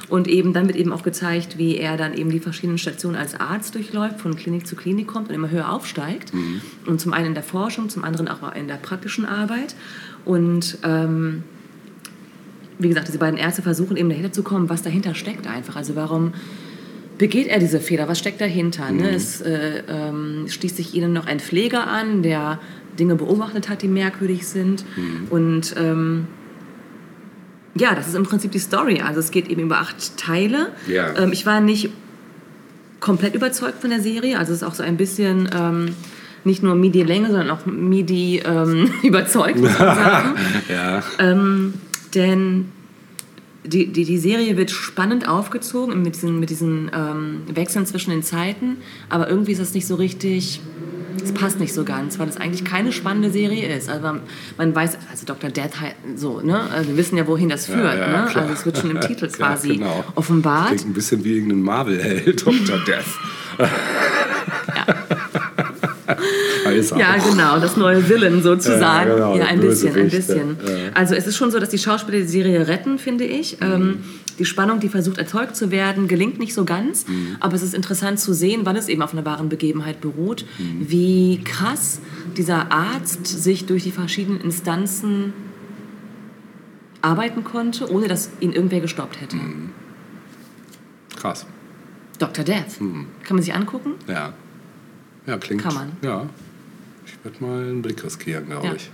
Und 0.08 0.28
eben 0.28 0.52
dann 0.52 0.66
wird 0.66 0.76
eben 0.76 0.92
auch 0.92 1.02
gezeigt, 1.02 1.58
wie 1.58 1.76
er 1.76 1.96
dann 1.96 2.14
eben 2.14 2.30
die 2.30 2.40
verschiedenen 2.40 2.78
Stationen 2.78 3.16
als 3.16 3.38
Arzt 3.38 3.74
durchläuft, 3.74 4.20
von 4.20 4.36
Klinik 4.36 4.66
zu 4.66 4.76
Klinik 4.76 5.06
kommt 5.06 5.28
und 5.30 5.34
immer 5.34 5.50
höher 5.50 5.72
aufsteigt. 5.72 6.32
Und 6.86 7.00
zum 7.00 7.12
einen 7.12 7.28
in 7.28 7.34
der 7.34 7.42
Forschung, 7.42 7.88
zum 7.88 8.04
anderen 8.04 8.28
auch 8.28 8.54
in 8.54 8.68
der 8.68 8.74
praktischen 8.74 9.24
Arbeit. 9.24 9.74
Und 10.24 10.78
ähm, 10.82 11.44
wie 12.78 12.88
gesagt, 12.88 13.08
diese 13.08 13.18
beiden 13.18 13.38
Ärzte 13.38 13.62
versuchen 13.62 13.96
eben 13.96 14.08
dahinter 14.08 14.32
zu 14.32 14.42
kommen, 14.42 14.68
was 14.68 14.82
dahinter 14.82 15.14
steckt 15.14 15.46
einfach. 15.46 15.76
Also 15.76 15.96
warum 15.96 16.32
begeht 17.18 17.46
er 17.46 17.58
diese 17.58 17.80
Fehler? 17.80 18.08
Was 18.08 18.18
steckt 18.18 18.40
dahinter? 18.40 18.90
Ne? 18.90 19.10
Es 19.10 19.40
äh, 19.40 19.82
ähm, 19.88 20.46
schließt 20.48 20.76
sich 20.76 20.94
ihnen 20.94 21.12
noch 21.12 21.26
ein 21.26 21.40
Pfleger 21.40 21.86
an, 21.86 22.22
der 22.22 22.58
Dinge 22.98 23.14
beobachtet 23.14 23.68
hat, 23.68 23.82
die 23.82 23.88
merkwürdig 23.88 24.46
sind. 24.46 24.84
Und 25.30 25.74
ähm, 25.76 26.26
ja, 27.74 27.94
das 27.94 28.08
ist 28.08 28.14
im 28.14 28.24
Prinzip 28.24 28.52
die 28.52 28.58
Story. 28.58 29.00
Also 29.00 29.20
es 29.20 29.30
geht 29.30 29.48
eben 29.48 29.62
über 29.62 29.78
acht 29.78 30.16
Teile. 30.16 30.68
Ja. 30.86 31.16
Ähm, 31.18 31.32
ich 31.32 31.44
war 31.44 31.60
nicht 31.60 31.90
komplett 33.00 33.34
überzeugt 33.34 33.80
von 33.80 33.90
der 33.90 34.00
Serie. 34.00 34.38
Also 34.38 34.52
es 34.52 34.62
ist 34.62 34.64
auch 34.64 34.74
so 34.74 34.82
ein 34.82 34.96
bisschen 34.96 35.48
ähm, 35.54 35.94
nicht 36.44 36.62
nur 36.62 36.74
MIDI-Länge, 36.74 37.28
sondern 37.28 37.50
auch 37.50 37.66
MIDI 37.66 38.42
ähm, 38.44 38.90
überzeugt, 39.02 39.58
muss 39.58 39.70
man 39.78 39.96
sagen. 39.96 40.34
Ja. 40.68 41.02
Ähm, 41.18 41.74
denn 42.14 42.66
die, 43.64 43.86
die, 43.86 44.04
die 44.04 44.18
Serie 44.18 44.56
wird 44.56 44.70
spannend 44.70 45.26
aufgezogen 45.26 46.02
mit 46.02 46.16
diesen, 46.16 46.38
mit 46.38 46.50
diesen 46.50 46.90
ähm, 46.94 47.42
Wechseln 47.52 47.86
zwischen 47.86 48.10
den 48.10 48.22
Zeiten, 48.22 48.76
aber 49.08 49.28
irgendwie 49.28 49.52
ist 49.52 49.60
das 49.60 49.72
nicht 49.74 49.86
so 49.86 49.94
richtig, 49.94 50.60
es 51.24 51.32
passt 51.32 51.58
nicht 51.60 51.72
so 51.72 51.84
ganz, 51.84 52.18
weil 52.18 52.28
es 52.28 52.36
eigentlich 52.36 52.64
keine 52.64 52.92
spannende 52.92 53.30
Serie 53.30 53.74
ist. 53.76 53.88
Also 53.88 54.18
man, 54.56 54.74
weiß, 54.74 54.98
also 55.10 55.26
Dr. 55.26 55.50
Death, 55.50 55.80
halt 55.80 55.94
so, 56.16 56.40
ne? 56.40 56.60
Also 56.72 56.90
wir 56.90 56.96
wissen 56.96 57.16
ja, 57.16 57.26
wohin 57.26 57.48
das 57.48 57.66
führt. 57.66 57.78
ja, 57.84 57.94
ja, 57.94 58.22
ne? 58.24 58.28
klar. 58.30 58.42
Also 58.44 58.54
es 58.54 58.66
wird 58.66 58.78
schon 58.78 58.90
im 58.90 59.00
Titel 59.02 59.26
Ja, 59.26 59.32
quasi 59.36 59.76
genau. 59.76 60.04
offenbart. 60.14 60.68
Klingt 60.68 60.86
ein 60.86 60.94
bisschen 60.94 61.24
wie 61.24 61.34
irgendein 61.34 61.62
Marvel-Held, 61.62 62.40
Dr. 62.46 62.78
Death. 62.86 63.04
ja. 63.58 64.86
Ja, 66.98 67.16
genau, 67.16 67.58
das 67.60 67.76
neue 67.76 68.08
Villain 68.08 68.42
sozusagen. 68.42 69.10
Ja, 69.10 69.16
Ja, 69.16 69.24
genau, 69.32 69.34
der 69.36 69.48
ein 69.48 69.60
bisschen, 69.60 69.94
ein 69.94 70.08
bisschen. 70.08 70.56
ja. 70.66 70.72
Mhm. 70.72 70.78
Also 70.94 71.14
es 71.14 71.26
ist 71.26 71.36
schon 71.36 71.50
so, 71.50 71.58
dass 71.60 71.68
die 71.70 71.78
Schauspieler 71.78 72.18
die 72.18 72.24
Serie 72.28 72.66
retten, 72.68 72.98
finde 72.98 73.24
ich. 73.24 73.58
Ähm, 73.60 73.98
die 74.38 74.44
Spannung, 74.44 74.80
die 74.80 74.88
versucht 74.88 75.18
erzeugt 75.18 75.54
zu 75.54 75.70
werden, 75.70 76.08
gelingt 76.08 76.38
nicht 76.40 76.54
so 76.54 76.64
ganz. 76.64 77.06
Mhm. 77.06 77.36
Aber 77.40 77.54
es 77.54 77.62
ist 77.62 77.74
interessant 77.74 78.18
zu 78.18 78.32
sehen, 78.34 78.64
weil 78.66 78.76
es 78.76 78.88
eben 78.88 79.02
auf 79.02 79.12
einer 79.12 79.24
wahren 79.24 79.48
Begebenheit 79.48 80.00
beruht, 80.00 80.44
Mhm. 80.58 80.86
wie 80.90 81.40
krass 81.44 82.00
dieser 82.36 82.72
Arzt 82.72 83.26
sich 83.26 83.66
durch 83.66 83.82
die 83.84 83.92
verschiedenen 83.92 84.40
Instanzen 84.40 85.32
arbeiten 87.02 87.44
konnte, 87.44 87.90
ohne 87.92 88.08
dass 88.08 88.30
ihn 88.40 88.52
irgendwer 88.52 88.80
gestoppt 88.80 89.20
hätte. 89.20 89.36
Mhm. 89.36 89.70
Krass. 91.16 91.46
Dr. 92.18 92.44
Death. 92.44 92.80
Mhm. 92.80 93.06
Kann 93.24 93.36
man 93.36 93.42
sich 93.42 93.54
angucken? 93.54 93.92
Ja. 94.08 94.32
Ja, 95.26 95.36
klingt. 95.38 95.62
Kann 95.62 95.74
man. 95.74 95.92
Ja. 96.02 96.26
Ich 97.06 97.14
werde 97.24 97.42
mal 97.44 97.62
einen 97.62 97.82
Blick 97.82 98.02
riskieren, 98.04 98.46
glaube 98.46 98.66
Ja. 98.68 98.74
ich. 98.74 98.90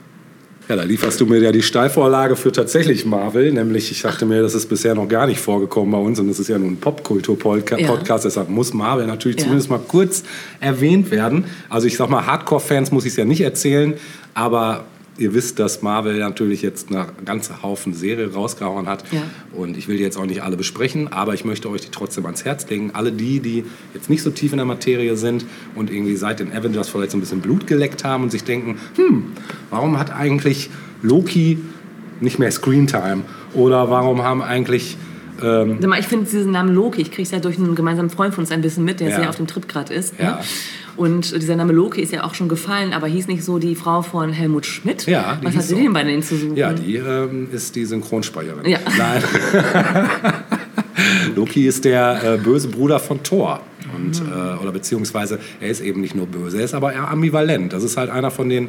Ja, 0.69 0.77
da 0.77 0.83
lieferst 0.85 1.21
du 1.21 1.27
mir 1.27 1.39
ja 1.39 1.51
die 1.51 1.63
Steilvorlage 1.63 2.37
für 2.37 2.53
tatsächlich 2.53 3.05
Marvel. 3.05 3.51
Nämlich, 3.53 3.91
ich 3.91 4.03
dachte 4.03 4.25
mir, 4.25 4.41
das 4.41 4.55
ist 4.55 4.67
bisher 4.69 4.95
noch 4.95 5.09
gar 5.09 5.27
nicht 5.27 5.41
vorgekommen 5.41 5.91
bei 5.91 5.99
uns 5.99 6.21
und 6.21 6.29
das 6.29 6.39
ist 6.39 6.47
ja 6.47 6.59
nun 6.59 6.75
ein 6.75 6.77
Popkultur-Podcast, 6.77 7.81
Ja. 7.81 8.29
deshalb 8.29 8.49
muss 8.51 8.73
Marvel 8.73 9.07
natürlich 9.09 9.39
Ja. 9.39 9.45
zumindest 9.45 9.69
mal 9.69 9.81
kurz 9.81 10.23
erwähnt 10.61 11.11
werden. 11.11 11.45
Also 11.69 11.89
ich 11.89 11.97
sag 11.97 12.09
mal, 12.09 12.25
Hardcore-Fans 12.25 12.93
muss 12.93 13.05
ich 13.05 13.11
es 13.13 13.17
ja 13.17 13.25
nicht 13.25 13.41
erzählen, 13.41 13.95
aber 14.35 14.85
Ihr 15.21 15.35
wisst, 15.35 15.59
dass 15.59 15.83
Marvel 15.83 16.19
natürlich 16.19 16.63
jetzt 16.63 16.89
eine 16.89 17.07
ganze 17.27 17.63
Haufen 17.63 17.93
Serie 17.93 18.33
rausgehauen 18.33 18.89
hat. 18.89 19.05
Ja. 19.13 19.21
Und 19.53 19.77
ich 19.77 19.87
will 19.87 19.99
die 19.99 20.03
jetzt 20.03 20.17
auch 20.17 20.25
nicht 20.25 20.43
alle 20.43 20.57
besprechen, 20.57 21.13
aber 21.13 21.35
ich 21.35 21.45
möchte 21.45 21.69
euch 21.69 21.83
die 21.83 21.91
trotzdem 21.91 22.25
ans 22.25 22.47
Herz 22.47 22.67
legen. 22.71 22.93
Alle 22.95 23.13
die, 23.13 23.41
die 23.41 23.65
jetzt 23.93 24.09
nicht 24.09 24.23
so 24.23 24.31
tief 24.31 24.53
in 24.53 24.57
der 24.57 24.65
Materie 24.65 25.15
sind 25.17 25.45
und 25.75 25.91
irgendwie 25.91 26.17
seit 26.17 26.41
den 26.41 26.51
Avengers 26.53 26.89
vielleicht 26.89 27.11
so 27.11 27.19
ein 27.19 27.21
bisschen 27.21 27.43
Blut 27.43 27.67
geleckt 27.67 28.03
haben 28.03 28.25
und 28.25 28.31
sich 28.31 28.45
denken, 28.45 28.79
hm, 28.97 29.25
warum 29.69 29.99
hat 29.99 30.11
eigentlich 30.11 30.71
Loki 31.03 31.59
nicht 32.21 32.39
mehr 32.39 32.51
Screentime? 32.51 33.21
Oder 33.53 33.91
warum 33.91 34.23
haben 34.23 34.41
eigentlich 34.41 34.97
ähm, 35.43 35.79
ich 35.99 36.07
finde 36.07 36.31
diesen 36.31 36.53
Namen 36.53 36.75
Loki, 36.75 37.03
ich 37.03 37.11
kriege 37.11 37.23
es 37.23 37.31
ja 37.31 37.41
durch 37.41 37.59
einen 37.59 37.75
gemeinsamen 37.75 38.11
Freund 38.11 38.35
von 38.35 38.43
uns 38.43 38.51
ein 38.53 38.61
bisschen 38.61 38.85
mit, 38.85 39.01
der 39.01 39.11
Ja. 39.11 39.17
sehr 39.17 39.29
auf 39.29 39.37
dem 39.37 39.47
Trip 39.47 39.69
gerade 39.69 39.93
ist. 39.93 40.15
Ja. 40.19 40.37
Ne? 40.37 40.39
Und 41.01 41.35
dieser 41.35 41.57
Name 41.57 41.73
Loki 41.73 42.03
ist 42.03 42.13
ja 42.13 42.25
auch 42.25 42.35
schon 42.35 42.51
gefallen, 42.51 42.93
aber 42.93 43.07
hieß 43.07 43.27
nicht 43.27 43.43
so 43.43 43.59
die 43.59 43.75
Frau 43.75 44.03
von 44.03 44.35
Helmut 44.35 44.67
Schmidt? 44.67 45.07
Ja, 45.07 45.39
die 45.41 45.47
Was 45.47 45.57
hat 45.57 45.63
sie 45.63 45.69
so. 45.71 45.77
denn 45.77 45.95
bei 45.95 46.05
denen 46.05 46.23
zu 46.23 46.37
suchen? 46.37 46.57
Ja, 46.57 46.75
die 46.75 46.97
ähm, 46.97 47.49
ist 47.51 47.75
die 47.75 47.87
Synchronsprecherin. 47.87 48.69
Ja. 48.69 48.81
Nein. 48.99 49.23
Loki 51.37 51.67
ist 51.67 51.87
der 51.87 52.35
äh, 52.35 52.37
böse 52.37 52.69
Bruder 52.69 53.01
von 53.01 53.23
Thor. 53.23 53.63
Und, 53.97 54.21
äh, 54.21 54.63
oder 54.63 54.73
beziehungsweise, 54.73 55.39
er 55.59 55.71
ist 55.71 55.81
eben 55.81 56.03
nicht 56.03 56.15
nur 56.15 56.27
böse, 56.27 56.59
er 56.59 56.67
ist 56.67 56.75
aber 56.75 56.93
eher 56.93 57.09
ambivalent. 57.09 57.73
Das 57.73 57.83
ist 57.83 57.97
halt 57.97 58.11
einer 58.11 58.31
von 58.31 58.51
den, 58.51 58.69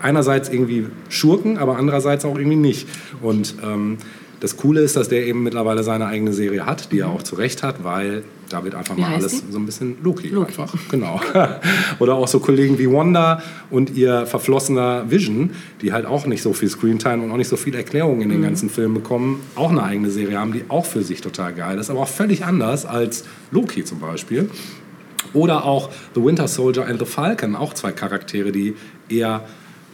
einerseits 0.00 0.48
irgendwie 0.48 0.88
Schurken, 1.08 1.56
aber 1.56 1.76
andererseits 1.76 2.24
auch 2.24 2.36
irgendwie 2.36 2.56
nicht. 2.56 2.88
Und 3.22 3.54
ähm, 3.62 3.98
das 4.40 4.56
Coole 4.56 4.80
ist, 4.80 4.96
dass 4.96 5.08
der 5.08 5.26
eben 5.26 5.42
mittlerweile 5.42 5.82
seine 5.82 6.06
eigene 6.06 6.32
Serie 6.32 6.64
hat, 6.66 6.92
die 6.92 7.00
er 7.00 7.08
auch 7.10 7.22
zu 7.22 7.34
Recht 7.36 7.62
hat, 7.62 7.84
weil 7.84 8.24
da 8.48 8.64
wird 8.64 8.74
einfach 8.74 8.96
Wie 8.96 9.02
mal 9.02 9.14
alles 9.14 9.42
die? 9.46 9.52
so 9.52 9.58
ein 9.58 9.66
bisschen 9.66 9.96
Loki, 10.02 10.28
Loki. 10.28 10.48
einfach. 10.60 10.74
Genau. 10.90 11.20
Oder 12.00 12.14
auch 12.14 12.26
so 12.26 12.40
Kollegen 12.40 12.78
wie 12.78 12.90
Wanda 12.90 13.42
und 13.70 13.90
ihr 13.96 14.26
verflossener 14.26 15.10
Vision, 15.10 15.50
die 15.82 15.92
halt 15.92 16.06
auch 16.06 16.26
nicht 16.26 16.42
so 16.42 16.52
viel 16.52 16.68
Screentime 16.70 17.22
und 17.22 17.30
auch 17.30 17.36
nicht 17.36 17.48
so 17.48 17.56
viel 17.56 17.74
Erklärung 17.74 18.22
in 18.22 18.28
Mhm. 18.28 18.32
den 18.32 18.42
ganzen 18.42 18.70
Filmen 18.70 18.94
bekommen, 18.94 19.40
auch 19.56 19.70
eine 19.70 19.82
eigene 19.82 20.10
Serie 20.10 20.38
haben, 20.38 20.52
die 20.52 20.64
auch 20.68 20.86
für 20.86 21.02
sich 21.02 21.20
total 21.20 21.52
geil 21.52 21.78
ist, 21.78 21.90
aber 21.90 22.00
auch 22.00 22.08
völlig 22.08 22.44
anders 22.44 22.86
als 22.86 23.24
Loki 23.50 23.84
zum 23.84 24.00
Beispiel. 24.00 24.50
Oder 25.32 25.64
auch 25.64 25.90
The 26.14 26.24
Winter 26.24 26.48
Soldier 26.48 26.86
and 26.86 26.98
the 26.98 27.04
Falcon, 27.04 27.54
auch 27.54 27.74
zwei 27.74 27.92
Charaktere, 27.92 28.50
die 28.52 28.74
eher 29.08 29.44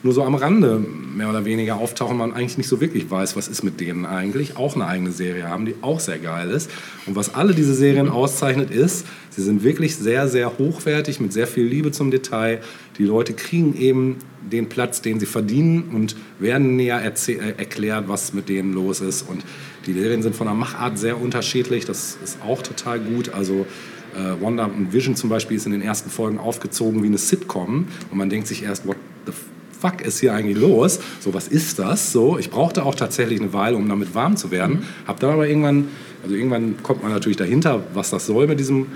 nur 0.03 0.13
so 0.13 0.23
am 0.23 0.35
Rande 0.35 0.79
mehr 1.17 1.29
oder 1.29 1.45
weniger 1.45 1.77
auftauchen, 1.77 2.17
man 2.17 2.33
eigentlich 2.33 2.59
nicht 2.59 2.69
so 2.69 2.81
wirklich 2.81 3.11
weiß, 3.11 3.37
was 3.37 3.49
ist 3.49 3.63
mit 3.63 3.81
denen 3.81 4.07
eigentlich, 4.07 4.57
auch 4.57 4.75
eine 4.75 4.87
eigene 4.87 5.11
Serie 5.11 5.49
haben, 5.49 5.67
die 5.67 5.75
auch 5.81 6.01
sehr 6.01 6.19
geil 6.19 6.51
ist. 6.51 6.71
Und 7.07 7.17
was 7.17 7.35
alle 7.35 7.55
diese 7.55 7.75
Serien 7.75 8.09
auszeichnet, 8.09 8.71
ist, 8.71 9.07
sie 9.31 9.43
sind 9.43 9.65
wirklich 9.65 9.97
sehr, 9.97 10.29
sehr 10.29 10.59
hochwertig, 10.59 11.21
mit 11.21 11.33
sehr 11.33 11.47
viel 11.47 11.65
Liebe 11.65 11.91
zum 11.91 12.11
Detail. 12.11 12.61
Die 12.99 13.05
Leute 13.05 13.33
kriegen 13.33 13.77
eben 13.77 14.17
den 14.53 14.69
Platz, 14.69 15.01
den 15.03 15.19
sie 15.19 15.27
verdienen 15.27 15.91
und 15.93 16.17
werden 16.39 16.77
näher 16.77 17.03
äh, 17.03 17.33
erklärt, 17.57 18.09
was 18.09 18.33
mit 18.33 18.49
denen 18.49 18.73
los 18.73 19.01
ist. 19.01 19.23
Und 19.23 19.45
die 19.87 19.93
Serien 19.93 20.23
sind 20.23 20.37
von 20.37 20.47
der 20.47 20.55
Machart 20.55 20.99
sehr 20.99 21.21
unterschiedlich, 21.21 21.85
das 21.85 22.19
ist 22.23 22.39
auch 22.47 22.63
total 22.63 23.01
gut. 23.01 23.33
Also 23.35 23.67
äh, 24.15 24.43
Wanda 24.43 24.65
und 24.65 24.93
Vision 24.93 25.17
zum 25.17 25.31
Beispiel 25.31 25.57
ist 25.57 25.67
in 25.67 25.73
den 25.73 25.83
ersten 25.83 26.11
Folgen 26.11 26.39
aufgezogen 26.39 27.03
wie 27.03 27.07
eine 27.07 27.19
Sitcom 27.19 27.87
und 28.11 28.19
man 28.19 28.31
denkt 28.31 28.47
sich 28.47 28.63
erst, 28.63 28.87
what 28.87 28.97
the 29.27 29.33
fuck 29.81 30.01
ist 30.03 30.21
hier 30.21 30.35
eigentlich 30.35 30.59
los? 30.59 31.01
So, 31.21 31.35
was 31.35 31.49
ist 31.49 31.79
das? 31.79 32.13
So, 32.13 32.39
ich 32.39 32.51
brauchte 32.51 32.85
auch 32.85 32.95
tatsächlich 32.95 33.41
eine 33.41 33.53
Weile, 33.53 33.77
um 33.77 33.89
damit 33.89 34.15
warm 34.15 34.37
zu 34.37 34.51
werden. 34.51 34.85
Hab 35.07 35.21
dann 35.21 35.31
aber 35.31 35.47
irgendwann, 35.49 35.89
also 36.23 36.35
irgendwann 36.35 36.83
kommt 36.83 37.03
man 37.03 37.13
natürlich 37.13 37.37
dahinter, 37.37 37.83
was 37.95 38.11
das 38.11 38.27
soll 38.27 38.47
mit 38.47 38.59
diesem 38.59 38.87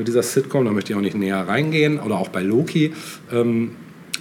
mit 0.00 0.08
dieser 0.08 0.22
Sitcom, 0.22 0.64
da 0.64 0.72
möchte 0.72 0.92
ich 0.92 0.96
auch 0.96 1.02
nicht 1.02 1.16
näher 1.16 1.46
reingehen. 1.46 2.00
Oder 2.00 2.16
auch 2.18 2.28
bei 2.28 2.42
Loki, 2.42 2.94
ähm, 3.30 3.72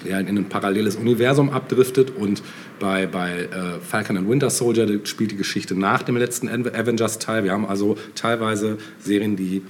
der 0.05 0.17
halt 0.17 0.29
in 0.29 0.37
ein 0.37 0.49
paralleles 0.49 0.97
Universum 0.97 1.49
abdriftet 1.49 2.11
und 2.15 2.43
bei, 2.79 3.07
bei 3.07 3.43
äh, 3.43 3.79
Falcon 3.81 4.17
and 4.17 4.29
Winter 4.29 4.49
Soldier 4.49 4.87
spielt 5.05 5.31
die 5.31 5.37
Geschichte 5.37 5.75
nach 5.75 6.03
dem 6.03 6.17
letzten 6.17 6.47
Avengers-Teil. 6.49 7.43
Wir 7.43 7.53
haben 7.53 7.65
also 7.65 7.97
teilweise 8.15 8.77
Serien, 8.99 9.35
die 9.35 9.61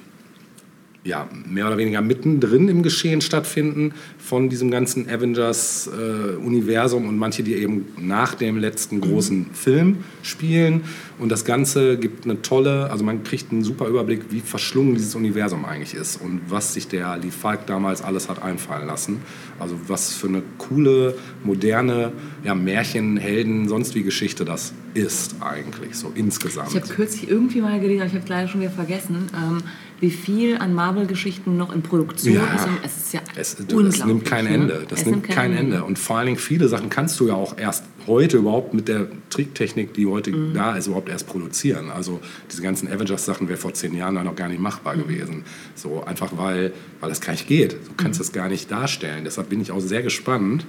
ja, 1.05 1.29
mehr 1.47 1.67
oder 1.67 1.77
weniger 1.77 2.01
mittendrin 2.01 2.67
im 2.67 2.83
Geschehen 2.83 3.21
stattfinden 3.21 3.93
von 4.17 4.49
diesem 4.49 4.69
ganzen 4.69 5.09
Avengers-Universum 5.09 7.07
und 7.07 7.17
manche, 7.17 7.41
die 7.41 7.55
eben 7.55 7.85
nach 7.97 8.35
dem 8.35 8.57
letzten 8.57 8.99
großen 8.99 9.47
Film 9.53 9.99
spielen. 10.23 10.81
Und 11.17 11.29
das 11.29 11.45
Ganze 11.45 11.97
gibt 11.97 12.25
eine 12.25 12.41
tolle, 12.41 12.91
also 12.91 13.05
man 13.05 13.23
kriegt 13.23 13.51
einen 13.51 13.63
super 13.63 13.87
Überblick, 13.87 14.25
wie 14.29 14.41
verschlungen 14.41 14.95
dieses 14.95 15.15
Universum 15.15 15.63
eigentlich 15.63 15.93
ist 15.93 16.21
und 16.21 16.41
was 16.49 16.73
sich 16.73 16.89
der 16.89 17.17
Lee 17.17 17.31
Falk 17.31 17.65
damals 17.65 18.01
alles 18.01 18.27
hat 18.27 18.43
einfallen 18.43 18.85
lassen. 18.85 19.21
Also 19.57 19.79
was 19.87 20.13
für 20.13 20.27
eine 20.27 20.43
coole, 20.57 21.15
moderne 21.43 22.11
ja, 22.43 22.55
Märchen, 22.55 23.15
Helden, 23.17 23.69
sonst 23.69 23.95
wie 23.95 24.03
Geschichte 24.03 24.43
das 24.43 24.73
ist 24.93 25.35
eigentlich, 25.41 25.95
so 25.95 26.11
insgesamt. 26.13 26.69
Ich 26.69 26.75
habe 26.75 26.87
kürzlich 26.87 27.29
irgendwie 27.29 27.61
mal 27.61 27.79
gelesen, 27.79 28.01
aber 28.01 28.07
ich 28.07 28.13
habe 28.15 28.23
es 28.23 28.29
leider 28.29 28.47
schon 28.47 28.61
wieder 28.61 28.71
vergessen, 28.71 29.27
ähm, 29.35 29.61
wie 30.01 30.09
viel 30.11 30.57
an 30.57 30.73
Marvel-Geschichten 30.73 31.57
noch 31.57 31.73
in 31.73 31.81
Produktion 31.81 32.35
Ja. 32.35 32.53
ist. 32.55 32.65
Und 32.67 32.77
es 32.85 32.97
ist 32.97 33.13
ja 33.13 33.19
Es, 33.35 33.55
unglaublich. 33.55 33.97
das 33.97 34.05
nimmt 34.07 34.25
kein 34.25 34.45
ne? 34.45 34.51
Ende. 34.51 34.85
Das 34.87 34.99
Es 35.01 35.05
nimmt 35.05 35.27
kein 35.27 35.53
Ende. 35.53 35.83
Und 35.83 35.99
vor 35.99 36.17
allen 36.17 36.27
Dingen 36.27 36.37
viele 36.37 36.67
Sachen 36.69 36.89
kannst 36.89 37.19
du 37.19 37.27
ja 37.27 37.33
auch 37.33 37.57
erst 37.57 37.83
heute 38.07 38.37
überhaupt 38.37 38.73
mit 38.73 38.87
der 38.87 39.07
Tricktechnik, 39.29 39.93
die 39.93 40.05
heute 40.07 40.31
Mhm. 40.31 40.53
da 40.53 40.75
ist, 40.77 40.87
überhaupt 40.87 41.09
erst 41.09 41.27
produzieren. 41.27 41.91
Also 41.91 42.19
diese 42.51 42.61
ganzen 42.61 42.87
Avengers-Sachen 42.87 43.47
wäre 43.49 43.57
vor 43.57 43.73
zehn 43.73 43.93
Jahren 43.93 44.13
noch 44.15 44.35
gar 44.35 44.47
nicht 44.47 44.61
machbar 44.61 44.95
Mhm. 44.95 45.01
gewesen. 45.03 45.43
So 45.75 46.03
einfach 46.03 46.31
weil, 46.37 46.71
weil 47.01 47.09
das 47.09 47.19
gar 47.21 47.33
nicht 47.33 47.47
geht. 47.47 47.73
Du 47.73 47.93
kannst 47.97 48.19
das 48.19 48.31
gar 48.31 48.47
nicht 48.47 48.71
darstellen. 48.71 49.25
Deshalb 49.25 49.49
bin 49.49 49.59
ich 49.61 49.71
auch 49.71 49.81
sehr 49.81 50.01
gespannt, 50.01 50.65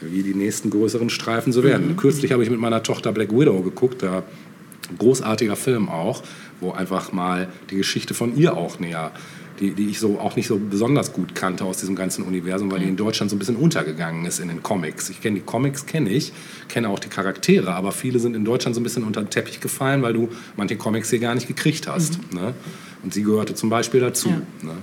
wie 0.00 0.22
die 0.22 0.34
nächsten 0.34 0.70
größeren 0.70 1.10
Streifen 1.10 1.52
so 1.52 1.60
Mhm. 1.60 1.64
werden. 1.64 1.96
Kürzlich 1.98 2.32
habe 2.32 2.42
ich 2.42 2.50
mit 2.50 2.58
meiner 2.58 2.82
Tochter 2.82 3.12
Black 3.12 3.30
Widow 3.30 3.60
geguckt. 3.60 4.02
Da 4.02 4.22
großartiger 4.98 5.54
Film 5.56 5.88
auch, 5.88 6.22
wo 6.60 6.72
einfach 6.72 7.12
mal 7.12 7.48
die 7.70 7.76
Geschichte 7.76 8.14
von 8.14 8.36
ihr 8.36 8.56
auch 8.56 8.78
näher, 8.78 9.12
die, 9.60 9.72
die 9.72 9.90
ich 9.90 10.00
so 10.00 10.18
auch 10.18 10.36
nicht 10.36 10.46
so 10.46 10.58
besonders 10.58 11.12
gut 11.12 11.34
kannte 11.34 11.64
aus 11.64 11.78
diesem 11.78 11.94
ganzen 11.94 12.24
Universum, 12.24 12.70
weil 12.70 12.80
die 12.80 12.88
in 12.88 12.96
Deutschland 12.96 13.30
so 13.30 13.36
ein 13.36 13.38
bisschen 13.38 13.56
untergegangen 13.56 14.24
ist 14.24 14.40
in 14.40 14.48
den 14.48 14.62
Comics. 14.62 15.10
Ich 15.10 15.20
kenne 15.20 15.38
die 15.38 15.44
Comics, 15.44 15.86
kenne 15.86 16.10
ich, 16.10 16.32
kenne 16.68 16.88
auch 16.88 16.98
die 16.98 17.08
Charaktere, 17.08 17.74
aber 17.74 17.92
viele 17.92 18.18
sind 18.18 18.34
in 18.34 18.44
Deutschland 18.44 18.74
so 18.74 18.80
ein 18.80 18.84
bisschen 18.84 19.04
unter 19.04 19.22
den 19.22 19.30
Teppich 19.30 19.60
gefallen, 19.60 20.02
weil 20.02 20.14
du 20.14 20.30
manche 20.56 20.76
Comics 20.76 21.10
hier 21.10 21.18
gar 21.18 21.34
nicht 21.34 21.46
gekriegt 21.46 21.86
hast. 21.88 22.18
Ne? 22.32 22.54
Und 23.02 23.12
sie 23.12 23.22
gehörte 23.22 23.54
zum 23.54 23.68
Beispiel 23.68 24.00
dazu. 24.00 24.30
Ja. 24.30 24.68
Ne? 24.68 24.76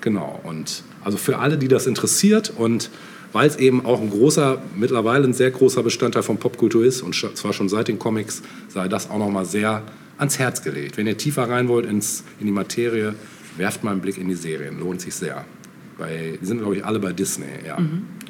Genau. 0.00 0.40
Und 0.44 0.82
also 1.02 1.16
für 1.16 1.38
alle, 1.38 1.56
die 1.58 1.68
das 1.68 1.86
interessiert 1.86 2.52
und 2.54 2.90
weil 3.32 3.48
es 3.48 3.56
eben 3.56 3.84
auch 3.84 4.00
ein 4.00 4.10
großer, 4.10 4.62
mittlerweile 4.76 5.24
ein 5.24 5.34
sehr 5.34 5.50
großer 5.50 5.82
Bestandteil 5.82 6.22
von 6.22 6.38
Popkultur 6.38 6.84
ist 6.84 7.02
und 7.02 7.14
zwar 7.14 7.52
schon 7.52 7.68
seit 7.68 7.88
den 7.88 7.98
Comics, 7.98 8.42
sei 8.68 8.88
das 8.88 9.10
auch 9.10 9.18
noch 9.18 9.30
mal 9.30 9.44
sehr 9.44 9.82
ans 10.18 10.38
Herz 10.38 10.62
gelegt. 10.62 10.96
Wenn 10.96 11.06
ihr 11.06 11.16
tiefer 11.16 11.48
rein 11.48 11.68
wollt 11.68 11.86
ins, 11.86 12.24
in 12.40 12.46
die 12.46 12.52
Materie, 12.52 13.14
werft 13.56 13.84
mal 13.84 13.92
einen 13.92 14.00
Blick 14.00 14.18
in 14.18 14.28
die 14.28 14.34
Serien. 14.34 14.78
Lohnt 14.80 15.00
sich 15.00 15.14
sehr. 15.14 15.44
Bei, 15.98 16.38
die 16.40 16.44
sind, 16.46 16.58
glaube 16.58 16.76
ich, 16.76 16.84
alle 16.84 16.98
bei 17.00 17.12
Disney. 17.12 17.46
Ja, 17.66 17.76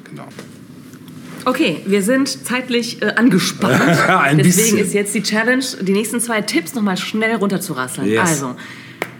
genau. 0.03 0.27
Okay, 1.45 1.77
wir 1.85 2.01
sind 2.01 2.27
zeitlich 2.45 3.01
äh, 3.01 3.13
angespannt. 3.15 3.79
Deswegen 4.37 4.43
bisschen. 4.43 4.77
ist 4.79 4.93
jetzt 4.93 5.15
die 5.15 5.23
Challenge, 5.23 5.63
die 5.81 5.93
nächsten 5.93 6.19
zwei 6.19 6.41
Tipps 6.41 6.73
nochmal 6.75 6.97
schnell 6.97 7.35
runterzurasseln. 7.35 8.07
Yes. 8.07 8.19
Also, 8.29 8.55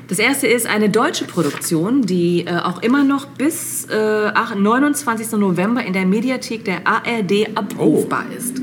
das 0.07 0.19
erste 0.19 0.47
ist 0.47 0.65
eine 0.65 0.89
deutsche 0.89 1.25
Produktion, 1.25 2.01
die 2.01 2.41
äh, 2.45 2.57
auch 2.57 2.81
immer 2.81 3.03
noch 3.03 3.27
bis 3.27 3.85
äh, 3.85 4.31
ach, 4.33 4.55
29. 4.55 5.31
November 5.33 5.83
in 5.85 5.93
der 5.93 6.05
Mediathek 6.05 6.65
der 6.65 6.85
ARD 6.87 7.55
abrufbar 7.55 8.25
Oh. 8.29 8.35
ist. 8.37 8.57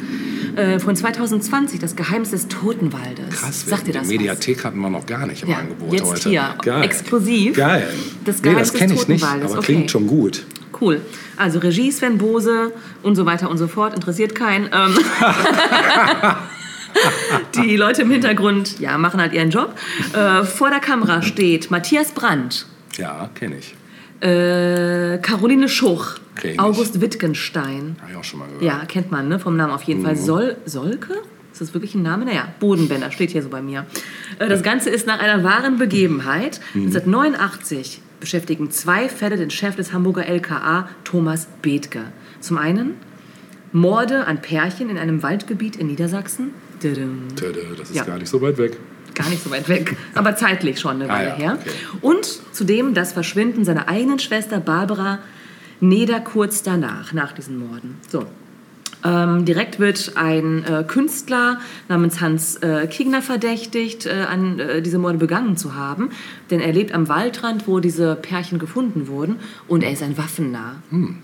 Äh, 0.57 0.78
von 0.81 0.97
2020, 0.97 1.78
das 1.81 1.95
Geheimnis 1.97 2.31
des 2.31 2.49
Totenwaldes. 2.49 3.28
Krass, 3.41 3.66
Sagt 3.66 3.87
ihr 3.89 3.93
das? 3.95 4.03
die 4.09 4.15
was? 4.15 4.19
Mediathek 4.20 4.65
hatten 4.65 4.78
wir 4.81 4.89
noch 4.91 5.05
gar 5.07 5.27
nicht 5.27 5.43
im 5.43 5.51
Ja, 5.51 5.59
Angebot 5.59 5.93
jetzt 5.93 6.05
heute. 6.05 6.28
hier, 6.31 6.55
Geil. 6.62 6.83
exklusiv. 6.83 7.57
Geil. 7.57 7.87
Das 8.24 8.37
nee, 8.37 8.43
Geheimnis 8.43 8.70
das 8.73 8.78
kenne 8.81 8.95
des 8.95 9.03
ich 9.03 9.09
nicht, 9.09 9.24
aber 9.24 9.51
okay. 9.51 9.61
klingt 9.62 9.91
schon 9.91 10.07
gut. 10.07 10.45
Cool. 10.81 11.01
Also 11.37 11.59
Regie 11.59 11.91
Sven 11.93 12.19
Bose 12.19 12.73
und 13.03 13.16
so 13.16 13.24
weiter 13.27 13.51
und 13.51 13.59
so 13.59 13.66
fort. 13.69 13.95
Interessiert 13.95 14.35
keinen. 14.35 14.69
Ähm 14.73 14.95
Die 17.55 17.77
Leute 17.77 18.03
im 18.03 18.11
Hintergrund, 18.11 18.78
ja, 18.81 18.97
machen 18.97 19.20
halt 19.20 19.33
ihren 19.35 19.51
Job. 19.51 19.74
Äh, 20.15 20.45
vor 20.45 20.70
der 20.70 20.81
Kamera 20.81 21.20
steht 21.23 21.70
Matthias 21.70 22.12
Brandt, 22.12 22.66
Ja, 22.97 23.28
kenne 23.35 23.57
ich. 23.59 23.74
äh, 24.27 25.19
Caroline 25.19 25.69
Schuch, 25.69 26.15
Ich. 26.42 26.60
August 26.60 27.00
Wittgenstein. 27.00 27.96
Habe 28.00 28.12
ich 28.12 28.16
auch 28.18 28.24
schon 28.24 28.38
mal 28.40 28.46
gehört. 28.46 28.62
Ja, 28.62 28.84
kennt 28.86 29.10
man, 29.10 29.28
ne? 29.28 29.38
Vom 29.38 29.56
Namen 29.56 29.72
auf 29.72 29.82
jeden 29.84 30.00
Mhm. 30.00 30.04
Fall. 30.06 30.16
Sol 30.16 30.56
Solke? 30.64 31.14
Ist 31.52 31.60
das 31.62 31.72
wirklich 31.74 31.94
ein 31.94 32.02
Name? 32.02 32.26
Naja, 32.26 32.48
Bodenbender 32.60 33.10
steht 33.10 33.30
hier 33.30 33.42
so 33.42 33.48
bei 33.48 33.62
mir. 33.62 33.86
Äh, 34.38 34.48
Das 34.48 34.62
Ganze 34.62 34.90
ist 34.90 35.06
nach 35.06 35.20
einer 35.20 35.42
wahren 35.42 35.78
Begebenheit. 35.78 36.60
Mhm. 36.74 36.86
1989 36.92 38.02
beschäftigen 38.20 38.70
zwei 38.70 39.08
Fälle 39.08 39.36
den 39.36 39.50
Chef 39.50 39.76
des 39.76 39.92
Hamburger 39.92 40.26
LKA, 40.26 40.88
Thomas 41.04 41.48
Bethke. 41.62 42.00
Zum 42.40 42.58
einen 42.58 42.94
Morde 43.72 44.26
an 44.26 44.40
Pärchen 44.42 44.90
in 44.90 44.98
einem 44.98 45.22
Waldgebiet 45.22 45.76
in 45.76 45.86
Niedersachsen. 45.88 46.50
Das 46.82 46.92
ist 47.90 47.94
Ja. 47.94 48.04
gar 48.04 48.18
nicht 48.18 48.28
so 48.28 48.40
weit 48.42 48.58
weg. 48.58 48.76
Gar 49.14 49.30
nicht 49.30 49.42
so 49.42 49.50
weit 49.50 49.66
weg, 49.68 49.96
aber 50.14 50.36
zeitlich 50.36 50.78
schon 50.78 51.00
eine 51.00 51.10
Ah, 51.10 51.14
Weile 51.16 51.28
ja, 51.30 51.34
her. 51.36 51.58
okay. 51.60 51.70
Und 52.02 52.26
zudem 52.52 52.92
das 52.92 53.12
Verschwinden 53.12 53.64
seiner 53.64 53.88
eigenen 53.88 54.18
Schwester 54.18 54.60
Barbara 54.60 55.20
Neder 55.81 56.20
kurz 56.20 56.62
danach, 56.62 57.12
nach 57.12 57.32
diesen 57.32 57.59
Morden. 57.59 57.97
So. 58.09 58.27
Ähm, 59.05 59.44
direkt 59.44 59.78
wird 59.78 60.12
ein 60.16 60.65
äh, 60.65 60.82
Künstler 60.82 61.61
namens 61.89 62.20
Hans 62.20 62.57
äh, 62.57 62.86
Kigner 62.86 63.23
verdächtigt, 63.23 64.07
äh, 64.07 64.24
an 64.28 64.59
äh, 64.59 64.82
diese 64.82 64.98
Morde 64.98 65.19
begangen 65.19 65.57
zu 65.57 65.74
haben. 65.74 66.11
Denn 66.51 66.60
er 66.60 66.73
lebt 66.73 66.93
am 66.93 67.09
Waldrand, 67.09 67.66
wo 67.66 67.81
diese 67.81 68.14
Pärchen 68.16 68.59
gefunden 68.59 69.09
wurden. 69.09 69.36
Und 69.68 69.82
er 69.82 69.93
ist 69.93 70.02
ein 70.02 70.16
Waffennah. 70.16 70.77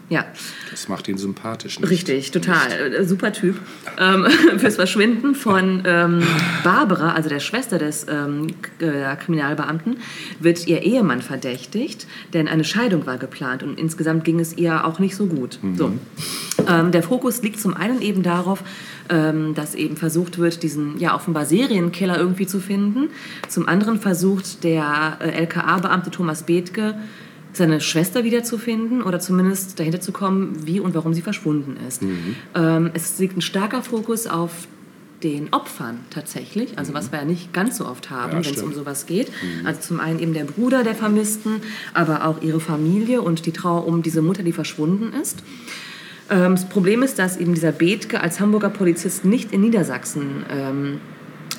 Ja, 0.08 0.24
Das 0.70 0.88
macht 0.88 1.08
ihn 1.08 1.18
sympathisch. 1.18 1.78
Nicht? 1.78 1.90
richtig, 1.90 2.30
total. 2.30 2.70
Äh, 2.72 3.04
super 3.04 3.32
Typ. 3.32 3.56
Ähm, 3.98 4.26
fürs 4.58 4.76
Verschwinden 4.76 5.34
von 5.34 5.82
ähm, 5.86 6.22
Barbara, 6.64 7.12
also 7.12 7.28
der 7.28 7.40
Schwester 7.40 7.78
des 7.78 8.06
ähm, 8.08 8.48
äh, 8.80 9.14
Kriminalbeamten, 9.16 9.98
wird 10.40 10.66
ihr 10.66 10.82
Ehemann 10.82 11.22
verdächtigt. 11.22 12.06
Denn 12.32 12.48
eine 12.48 12.64
Scheidung 12.64 13.06
war 13.06 13.18
geplant. 13.18 13.62
Und 13.62 13.78
insgesamt 13.78 14.24
ging 14.24 14.40
es 14.40 14.56
ihr 14.56 14.84
auch 14.84 14.98
nicht 14.98 15.16
so 15.16 15.26
gut. 15.26 15.58
So. 15.76 15.92
Ähm, 16.68 16.92
der 16.92 17.02
Fokus 17.02 17.42
liegt 17.42 17.60
zum 17.60 17.74
einen 17.74 18.02
eben 18.02 18.22
darauf, 18.22 18.62
ähm, 19.08 19.54
dass 19.54 19.74
eben 19.74 19.96
versucht 19.96 20.38
wird, 20.38 20.62
diesen 20.62 20.98
ja 20.98 21.14
offenbar 21.14 21.44
Serienkiller 21.46 22.18
irgendwie 22.18 22.46
zu 22.46 22.60
finden. 22.60 23.10
Zum 23.48 23.68
anderen 23.68 23.98
versucht 24.00 24.64
der 24.64 25.18
äh, 25.20 25.30
LKA-Beamte 25.42 26.10
Thomas 26.10 26.44
Bethke, 26.44 26.94
seine 27.52 27.80
Schwester 27.80 28.24
wiederzufinden 28.24 29.02
oder 29.02 29.20
zumindest 29.20 29.78
dahinter 29.78 30.00
zu 30.00 30.12
kommen, 30.12 30.66
wie 30.66 30.80
und 30.80 30.94
warum 30.94 31.12
sie 31.12 31.22
verschwunden 31.22 31.76
ist. 31.86 32.02
Ähm, 32.54 32.90
es 32.94 33.18
liegt 33.18 33.36
ein 33.36 33.42
starker 33.42 33.82
Fokus 33.82 34.26
auf 34.26 34.66
den 35.22 35.52
Opfern 35.52 36.00
tatsächlich, 36.10 36.78
also 36.78 36.94
was 36.94 37.12
wir 37.12 37.20
ja 37.20 37.24
nicht 37.24 37.52
ganz 37.52 37.76
so 37.76 37.86
oft 37.86 38.10
haben, 38.10 38.32
Ja, 38.32 38.44
wenn 38.44 38.54
es 38.54 38.62
um 38.62 38.72
sowas 38.72 39.06
geht. 39.06 39.30
Also 39.64 39.80
zum 39.80 40.00
einen 40.00 40.18
eben 40.18 40.34
der 40.34 40.44
Bruder 40.44 40.82
der 40.82 40.94
Vermissten, 40.94 41.60
aber 41.94 42.26
auch 42.26 42.42
ihre 42.42 42.60
Familie 42.60 43.22
und 43.22 43.46
die 43.46 43.52
Trauer 43.52 43.86
um 43.86 44.02
diese 44.02 44.22
Mutter, 44.22 44.42
die 44.42 44.52
verschwunden 44.52 45.12
ist. 45.20 45.42
Ähm, 46.32 46.52
das 46.52 46.68
Problem 46.68 47.02
ist, 47.02 47.18
dass 47.18 47.36
eben 47.36 47.54
dieser 47.54 47.72
Bethke 47.72 48.20
als 48.20 48.40
Hamburger 48.40 48.70
Polizist 48.70 49.24
nicht 49.24 49.52
in 49.52 49.60
Niedersachsen 49.60 50.44
ähm, 50.50 51.00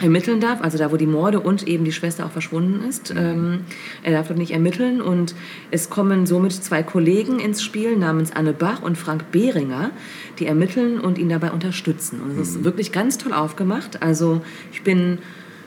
ermitteln 0.01 0.39
darf, 0.39 0.61
also 0.61 0.77
da, 0.77 0.91
wo 0.91 0.97
die 0.97 1.05
Morde 1.05 1.39
und 1.39 1.67
eben 1.67 1.85
die 1.85 1.91
Schwester 1.91 2.25
auch 2.25 2.31
verschwunden 2.31 2.83
ist. 2.87 3.13
Ähm, 3.15 3.61
er 4.01 4.13
darf 4.13 4.27
dort 4.27 4.39
nicht 4.39 4.51
ermitteln 4.51 5.01
und 5.01 5.35
es 5.69 5.89
kommen 5.89 6.25
somit 6.25 6.51
zwei 6.53 6.81
Kollegen 6.81 7.39
ins 7.39 7.61
Spiel 7.61 7.95
namens 7.95 8.31
Anne 8.31 8.53
Bach 8.53 8.81
und 8.81 8.97
Frank 8.97 9.31
Behringer, 9.31 9.91
die 10.39 10.47
ermitteln 10.47 10.99
und 10.99 11.19
ihn 11.19 11.29
dabei 11.29 11.51
unterstützen. 11.51 12.21
Und 12.21 12.39
es 12.39 12.49
ist 12.49 12.63
wirklich 12.63 12.91
ganz 12.91 13.19
toll 13.19 13.33
aufgemacht. 13.33 14.01
Also 14.01 14.41
ich 14.71 14.83
bin 14.83 15.19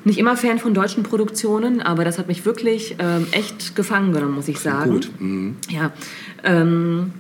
nicht 0.04 0.18
immer 0.18 0.36
Fan 0.36 0.58
von 0.58 0.74
deutschen 0.74 1.02
Produktionen, 1.02 1.80
aber 1.80 2.04
das 2.04 2.18
hat 2.18 2.28
mich 2.28 2.44
wirklich 2.44 2.96
ähm, 2.98 3.26
echt 3.30 3.76
gefangen 3.76 4.12
genommen, 4.12 4.34
muss 4.34 4.48
ich 4.48 4.58
sagen. 4.58 4.90
Gut. 4.90 5.10
Mhm. 5.18 5.56
Ja, 5.68 5.92
ähm, 6.44 7.12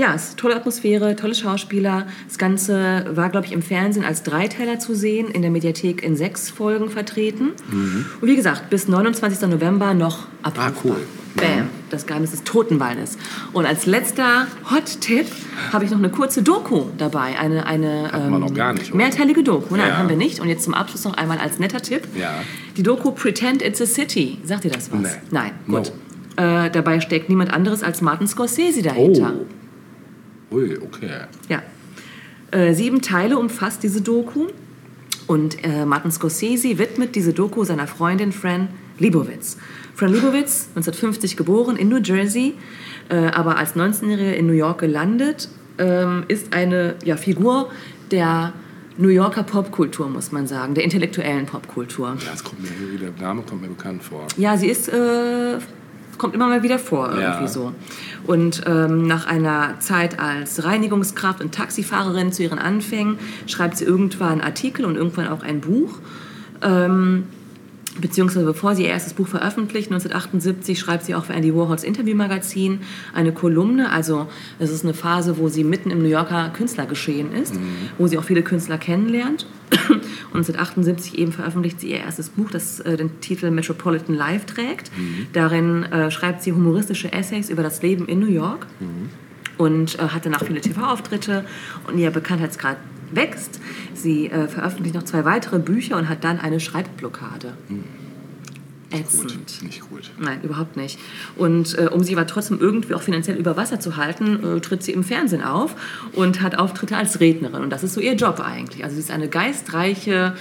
ja, 0.00 0.14
es 0.14 0.30
ist 0.30 0.38
tolle 0.38 0.56
Atmosphäre, 0.56 1.14
tolle 1.16 1.34
Schauspieler. 1.34 2.06
Das 2.26 2.38
Ganze 2.38 3.04
war, 3.12 3.28
glaube 3.28 3.46
ich, 3.46 3.52
im 3.52 3.62
Fernsehen 3.62 4.04
als 4.04 4.22
Dreiteiler 4.22 4.78
zu 4.78 4.94
sehen, 4.94 5.28
in 5.28 5.42
der 5.42 5.50
Mediathek 5.50 6.02
in 6.02 6.16
sechs 6.16 6.48
Folgen 6.50 6.88
vertreten. 6.88 7.50
Und 8.20 8.26
wie 8.28 8.36
gesagt, 8.36 8.70
bis 8.70 8.88
29. 8.88 9.48
November 9.48 9.92
noch 9.94 10.26
abrufbar. 10.42 10.72
Ah, 10.74 10.80
cool. 10.84 10.96
Bam, 11.36 11.68
das 11.90 12.06
Geheimnis 12.06 12.32
des 12.32 12.42
Totenwaldes. 12.42 13.16
Und 13.52 13.64
als 13.64 13.86
letzter 13.86 14.46
Hot-Tipp 14.70 15.26
habe 15.72 15.84
ich 15.84 15.90
noch 15.92 15.98
eine 15.98 16.08
kurze 16.10 16.42
Doku 16.42 16.86
dabei. 16.98 17.38
Eine, 17.38 17.66
eine 17.66 18.10
Hatten 18.10 18.30
wir 18.32 18.38
noch 18.40 18.52
gar 18.54 18.72
nicht, 18.72 18.88
oder? 18.88 18.96
mehrteilige 18.96 19.44
Doku. 19.44 19.76
Nein, 19.76 19.88
Ja. 19.88 19.96
haben 19.98 20.08
wir 20.08 20.16
nicht. 20.16 20.40
Und 20.40 20.48
jetzt 20.48 20.64
zum 20.64 20.74
Abschluss 20.74 21.04
noch 21.04 21.14
einmal 21.14 21.38
als 21.38 21.58
netter 21.60 21.80
Tipp. 21.80 22.02
Ja. 22.18 22.30
Die 22.76 22.82
Doku 22.82 23.12
Pretend 23.12 23.62
It's 23.62 23.80
a 23.80 23.86
City. 23.86 24.38
Sagt 24.44 24.64
ihr 24.64 24.72
das 24.72 24.90
was? 24.90 25.00
Nee. 25.00 25.08
Nein, 25.30 25.50
No. 25.66 25.76
gut. 25.76 25.92
Äh, 26.36 26.70
dabei 26.70 27.00
steckt 27.00 27.28
niemand 27.28 27.52
anderes 27.52 27.82
als 27.84 28.00
Martin 28.00 28.26
Scorsese 28.26 28.82
dahinter. 28.82 29.32
Oh. 29.38 29.46
Ui, 30.50 30.76
okay. 30.78 31.10
Ja. 31.48 31.62
Äh, 32.50 32.74
sieben 32.74 33.02
Teile 33.02 33.38
umfasst 33.38 33.82
diese 33.82 34.00
Doku. 34.00 34.48
Und 35.26 35.62
äh, 35.64 35.84
Martin 35.84 36.10
Scorsese 36.10 36.78
widmet 36.78 37.14
diese 37.14 37.32
Doku 37.32 37.62
seiner 37.64 37.86
Freundin 37.86 38.32
Fran 38.32 38.68
Lebowitz. 38.98 39.58
Fran 39.94 40.12
Lebowitz, 40.12 40.68
1950 40.74 41.36
geboren 41.36 41.76
in 41.76 41.88
New 41.88 41.98
Jersey, 41.98 42.54
äh, 43.08 43.14
aber 43.28 43.56
als 43.56 43.76
19-Jährige 43.76 44.34
in 44.34 44.46
New 44.46 44.52
York 44.52 44.80
gelandet, 44.80 45.48
ähm, 45.78 46.24
ist 46.26 46.52
eine 46.52 46.96
ja, 47.04 47.16
Figur 47.16 47.70
der 48.10 48.52
New 48.98 49.08
Yorker 49.08 49.44
Popkultur, 49.44 50.08
muss 50.08 50.32
man 50.32 50.46
sagen, 50.46 50.74
der 50.74 50.84
intellektuellen 50.84 51.46
Popkultur. 51.46 52.16
Ja, 52.24 52.32
das 52.32 52.44
kommt 52.44 52.62
mir 52.62 52.68
irgendwie, 52.68 52.98
der 52.98 53.12
Name 53.20 53.42
kommt 53.42 53.62
mir 53.62 53.68
bekannt 53.68 54.02
vor. 54.02 54.26
Ja, 54.36 54.56
sie 54.56 54.68
ist, 54.68 54.88
äh, 54.88 55.58
kommt 56.20 56.34
immer 56.34 56.48
mal 56.48 56.62
wieder 56.62 56.78
vor, 56.78 57.06
irgendwie 57.08 57.22
Ja. 57.22 57.48
so. 57.48 57.72
Und 58.26 58.62
ähm, 58.66 59.06
nach 59.06 59.26
einer 59.26 59.80
Zeit 59.80 60.20
als 60.20 60.62
Reinigungskraft 60.62 61.40
und 61.40 61.54
Taxifahrerin 61.54 62.30
zu 62.30 62.42
ihren 62.42 62.58
Anfängen 62.58 63.18
schreibt 63.46 63.78
sie 63.78 63.86
irgendwann 63.86 64.32
einen 64.32 64.40
Artikel 64.42 64.84
und 64.84 64.96
irgendwann 64.96 65.28
auch 65.28 65.42
ein 65.42 65.62
Buch. 65.62 65.98
Ähm, 66.62 67.24
beziehungsweise 68.00 68.44
bevor 68.44 68.74
sie 68.74 68.84
ihr 68.84 68.88
erstes 68.88 69.14
Buch 69.14 69.28
veröffentlicht, 69.28 69.90
1978, 69.90 70.78
schreibt 70.78 71.04
sie 71.04 71.14
auch 71.14 71.24
für 71.24 71.32
Andy 71.32 71.54
Warhols 71.54 71.84
Interviewmagazin 71.84 72.80
eine 73.14 73.32
Kolumne. 73.32 73.90
Also 73.90 74.28
es 74.58 74.70
ist 74.70 74.84
eine 74.84 74.94
Phase, 74.94 75.38
wo 75.38 75.48
sie 75.48 75.64
mitten 75.64 75.90
im 75.90 76.02
New 76.02 76.08
Yorker 76.08 76.50
Künstlergeschehen 76.50 77.32
ist, 77.32 77.54
wo 77.98 78.06
sie 78.06 78.18
auch 78.18 78.24
viele 78.24 78.42
Künstler 78.42 78.78
kennenlernt. 78.78 79.46
Und 80.32 80.38
1978 80.38 81.18
eben 81.18 81.32
veröffentlicht 81.32 81.80
sie 81.80 81.90
ihr 81.90 81.98
erstes 81.98 82.28
Buch, 82.28 82.50
das 82.50 82.80
äh, 82.80 82.96
den 82.96 83.20
Titel 83.20 83.50
Metropolitan 83.50 84.16
Life 84.16 84.46
trägt. 84.46 84.90
Darin 85.32 85.84
äh, 85.84 86.10
schreibt 86.10 86.42
sie 86.42 86.52
humoristische 86.52 87.12
Essays 87.12 87.50
über 87.50 87.62
das 87.62 87.82
Leben 87.82 88.06
in 88.06 88.18
New 88.20 88.30
York 88.30 88.66
und 89.58 89.98
äh, 89.98 90.08
hat 90.08 90.24
danach 90.24 90.42
viele 90.44 90.60
TV-Auftritte 90.60 91.44
und 91.86 91.98
ihr 91.98 92.10
Bekanntheitsgrad 92.10 92.78
wächst. 93.12 93.60
Sie 93.94 94.26
äh, 94.26 94.48
veröffentlicht 94.48 94.94
noch 94.94 95.04
zwei 95.04 95.24
weitere 95.24 95.58
Bücher 95.58 95.96
und 95.96 96.08
hat 96.08 96.24
dann 96.24 96.38
eine 96.38 96.60
Schreibblockade. 96.60 97.54
Ätzend. 98.92 99.32
Gut, 99.32 99.62
nicht 99.62 99.88
gut. 99.88 100.10
Nein, 100.18 100.40
überhaupt 100.42 100.76
nicht. 100.76 100.98
Und 101.36 101.78
äh, 101.78 101.86
um 101.86 102.02
sie 102.02 102.16
aber 102.16 102.26
trotzdem 102.26 102.58
irgendwie 102.58 102.94
auch 102.94 103.02
finanziell 103.02 103.36
über 103.36 103.56
Wasser 103.56 103.78
zu 103.78 103.96
halten, 103.96 104.56
äh, 104.56 104.60
tritt 104.60 104.82
sie 104.82 104.92
im 104.92 105.04
Fernsehen 105.04 105.44
auf 105.44 105.76
und 106.12 106.42
hat 106.42 106.58
Auftritte 106.58 106.96
als 106.96 107.20
Rednerin. 107.20 107.62
Und 107.62 107.70
das 107.70 107.84
ist 107.84 107.94
so 107.94 108.00
ihr 108.00 108.14
Job 108.14 108.40
eigentlich. 108.40 108.82
Also 108.82 108.96
sie 108.96 109.02
ist 109.02 109.12
eine 109.12 109.28
geistreiche 109.28 110.34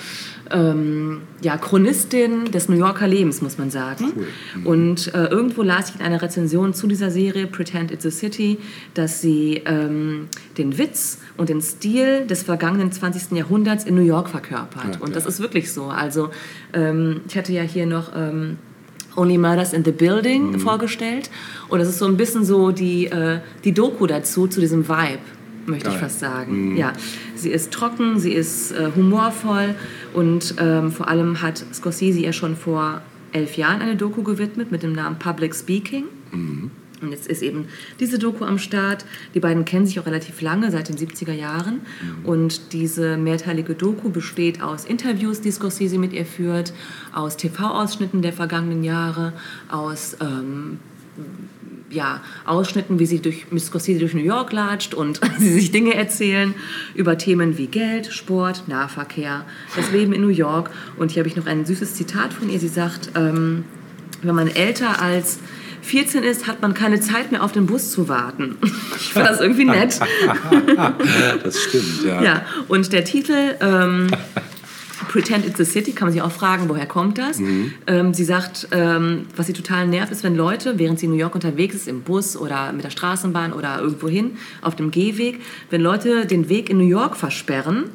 ähm, 0.50 1.22
ja, 1.42 1.58
Chronistin 1.58 2.46
des 2.46 2.70
New 2.70 2.76
Yorker 2.76 3.08
Lebens, 3.08 3.42
muss 3.42 3.60
man 3.60 3.70
sagen. 3.70 4.14
Und 4.64 5.14
äh, 5.14 5.26
irgendwo 5.26 5.62
las 5.62 5.92
ich 5.92 6.00
in 6.00 6.02
einer 6.02 6.22
Rezension 6.22 6.74
zu 6.74 6.88
dieser 6.88 7.12
Serie 7.12 7.46
Pretend 7.46 7.92
It's 7.92 8.06
a 8.06 8.12
City, 8.12 8.58
dass 8.96 9.22
sie 9.22 9.62
ähm, 9.66 10.28
den 10.58 10.78
Witz 10.80 11.20
und 11.40 11.50
den 11.50 11.62
Stil 11.62 12.28
des 12.28 12.44
vergangenen 12.44 12.92
20. 12.92 13.32
Jahrhunderts 13.32 13.86
in 13.86 13.96
New 13.96 14.02
York 14.04 14.30
verkörpert. 14.30 14.96
Ja, 14.96 15.02
und 15.02 15.16
das 15.16 15.24
ja. 15.24 15.30
ist 15.30 15.40
wirklich 15.40 15.72
so. 15.72 15.86
Also 15.86 16.30
ähm, 16.74 17.22
ich 17.28 17.38
hatte 17.38 17.54
ja 17.54 17.62
hier 17.64 17.86
noch 17.86 18.12
ähm, 18.16 18.58
Only 19.16 19.38
Murders 19.38 19.74
in 19.74 19.84
the 19.84 19.92
Building 19.92 20.52
Mhm. 20.52 20.60
vorgestellt. 20.60 21.30
Und 21.70 21.80
das 21.80 21.88
ist 21.88 21.98
so 22.00 22.06
ein 22.06 22.18
bisschen 22.18 22.44
so 22.46 22.72
die, 22.72 23.08
äh, 23.08 23.40
die 23.64 23.72
Doku 23.74 24.06
dazu, 24.06 24.48
zu 24.48 24.60
diesem 24.60 24.88
Vibe, 24.88 25.20
möchte 25.66 25.88
ich 25.88 25.94
Geil. 25.96 26.04
fast 26.04 26.20
sagen. 26.20 26.76
Ja, 26.78 26.94
sie 27.36 27.50
ist 27.50 27.72
trocken, 27.72 28.20
sie 28.20 28.34
ist 28.34 28.72
äh, 28.72 28.90
humorvoll 28.96 29.76
und 30.14 30.56
ähm, 30.60 30.92
vor 30.92 31.08
allem 31.08 31.42
hat 31.42 31.64
Scorsese 31.74 32.20
ja 32.20 32.34
schon 32.34 32.56
vor 32.56 33.02
elf 33.32 33.58
Jahren 33.58 33.82
eine 33.82 33.96
Doku 33.96 34.24
gewidmet 34.24 34.72
mit 34.72 34.84
dem 34.84 34.94
Namen 34.94 35.18
Public 35.20 35.56
Speaking. 35.56 36.06
Und 37.02 37.12
jetzt 37.12 37.28
ist 37.28 37.42
eben 37.42 37.68
diese 38.00 38.20
Doku 38.20 38.44
am 38.46 38.58
Start. 38.58 39.06
Die 39.34 39.40
beiden 39.40 39.66
kennen 39.66 39.86
sich 39.86 40.00
auch 40.00 40.06
relativ 40.06 40.42
lange, 40.42 40.72
seit 40.72 40.90
den 40.90 40.98
70er 40.98 41.34
Jahren. 41.34 41.82
Und 42.24 42.74
diese 42.74 43.18
mehrteilige 43.18 43.76
Doku 43.76 44.10
besteht 44.10 44.62
aus 44.62 44.86
Interviews, 44.86 45.42
die 45.42 45.52
Scorsese 45.52 45.98
mit 45.98 46.14
ihr 46.14 46.26
führt, 46.26 46.74
aus 47.14 47.38
TV-Ausschnitten 47.38 48.22
der 48.22 48.34
vergangenen 48.34 48.84
Jahre, 48.84 49.34
aus 49.70 50.18
ähm, 50.22 50.80
ja, 51.90 52.22
Ausschnitten, 52.46 53.00
wie 53.00 53.06
sie 53.06 53.20
durch, 53.20 53.52
mit 53.52 53.64
Scorsese 53.64 54.00
durch 54.00 54.14
New 54.14 54.24
York 54.24 54.52
latscht 54.52 54.94
und 54.94 55.20
sie 55.40 55.52
sich 55.52 55.72
Dinge 55.72 55.96
erzählen 55.96 56.54
über 56.96 57.18
Themen 57.18 57.58
wie 57.58 57.68
Geld, 57.68 58.08
Sport, 58.14 58.68
Nahverkehr, 58.68 59.46
das 59.76 59.92
Leben 59.92 60.14
in 60.14 60.22
New 60.22 60.28
York. 60.28 60.70
Und 60.98 61.12
hier 61.12 61.22
habe 61.22 61.30
ich 61.30 61.36
noch 61.36 61.48
ein 61.48 61.66
süßes 61.66 61.96
Zitat 61.96 62.34
von 62.34 62.50
ihr. 62.50 62.60
Sie 62.60 62.68
sagt, 62.68 63.12
ähm, 63.16 63.66
wenn 64.22 64.36
man 64.36 64.48
älter 64.48 65.02
als 65.02 65.40
14 65.90 66.24
ist, 66.24 66.46
hat 66.48 66.62
man 66.62 66.74
keine 66.74 67.00
Zeit 67.00 67.32
mehr 67.32 67.44
auf 67.44 67.52
den 67.52 67.66
Bus 67.66 67.92
zu 67.92 68.08
warten. 68.08 68.58
Ich 69.02 69.14
fand 69.14 69.28
das 69.28 69.40
irgendwie 69.40 69.66
nett. 69.66 70.00
Das 71.44 71.58
stimmt, 71.64 72.04
ja. 72.06 72.22
Ja, 72.22 72.46
und 72.68 72.92
der 72.94 73.06
Titel 73.06 73.56
ähm, 73.60 74.08
Pretend 75.08 75.48
It's 75.48 75.60
a 75.60 75.66
City, 75.66 75.94
kann 75.94 76.08
man 76.08 76.14
sich 76.14 76.22
auch 76.22 76.32
fragen, 76.32 76.70
woher 76.70 76.86
kommt 76.86 77.18
das? 77.18 77.40
Ähm, 77.88 78.14
sie 78.14 78.24
sagt, 78.24 78.68
ähm, 78.72 79.26
was 79.36 79.48
sie 79.48 79.54
total 79.54 79.88
nervt, 79.88 80.12
ist, 80.12 80.24
wenn 80.24 80.36
Leute, 80.36 80.78
während 80.78 81.00
sie 81.00 81.08
in 81.08 81.14
New 81.14 81.18
York 81.18 81.34
unterwegs 81.34 81.74
ist, 81.76 81.88
im 81.88 82.02
Bus 82.02 82.38
oder 82.38 82.72
mit 82.74 82.84
der 82.84 82.92
Straßenbahn 82.92 83.54
oder 83.54 83.80
irgendwohin, 83.80 84.38
auf 84.62 84.76
dem 84.76 84.92
Gehweg, 84.92 85.42
wenn 85.72 85.82
Leute 85.82 86.28
den 86.28 86.50
Weg 86.50 86.70
in 86.70 86.78
New 86.78 86.88
York 86.88 87.18
versperren, 87.18 87.86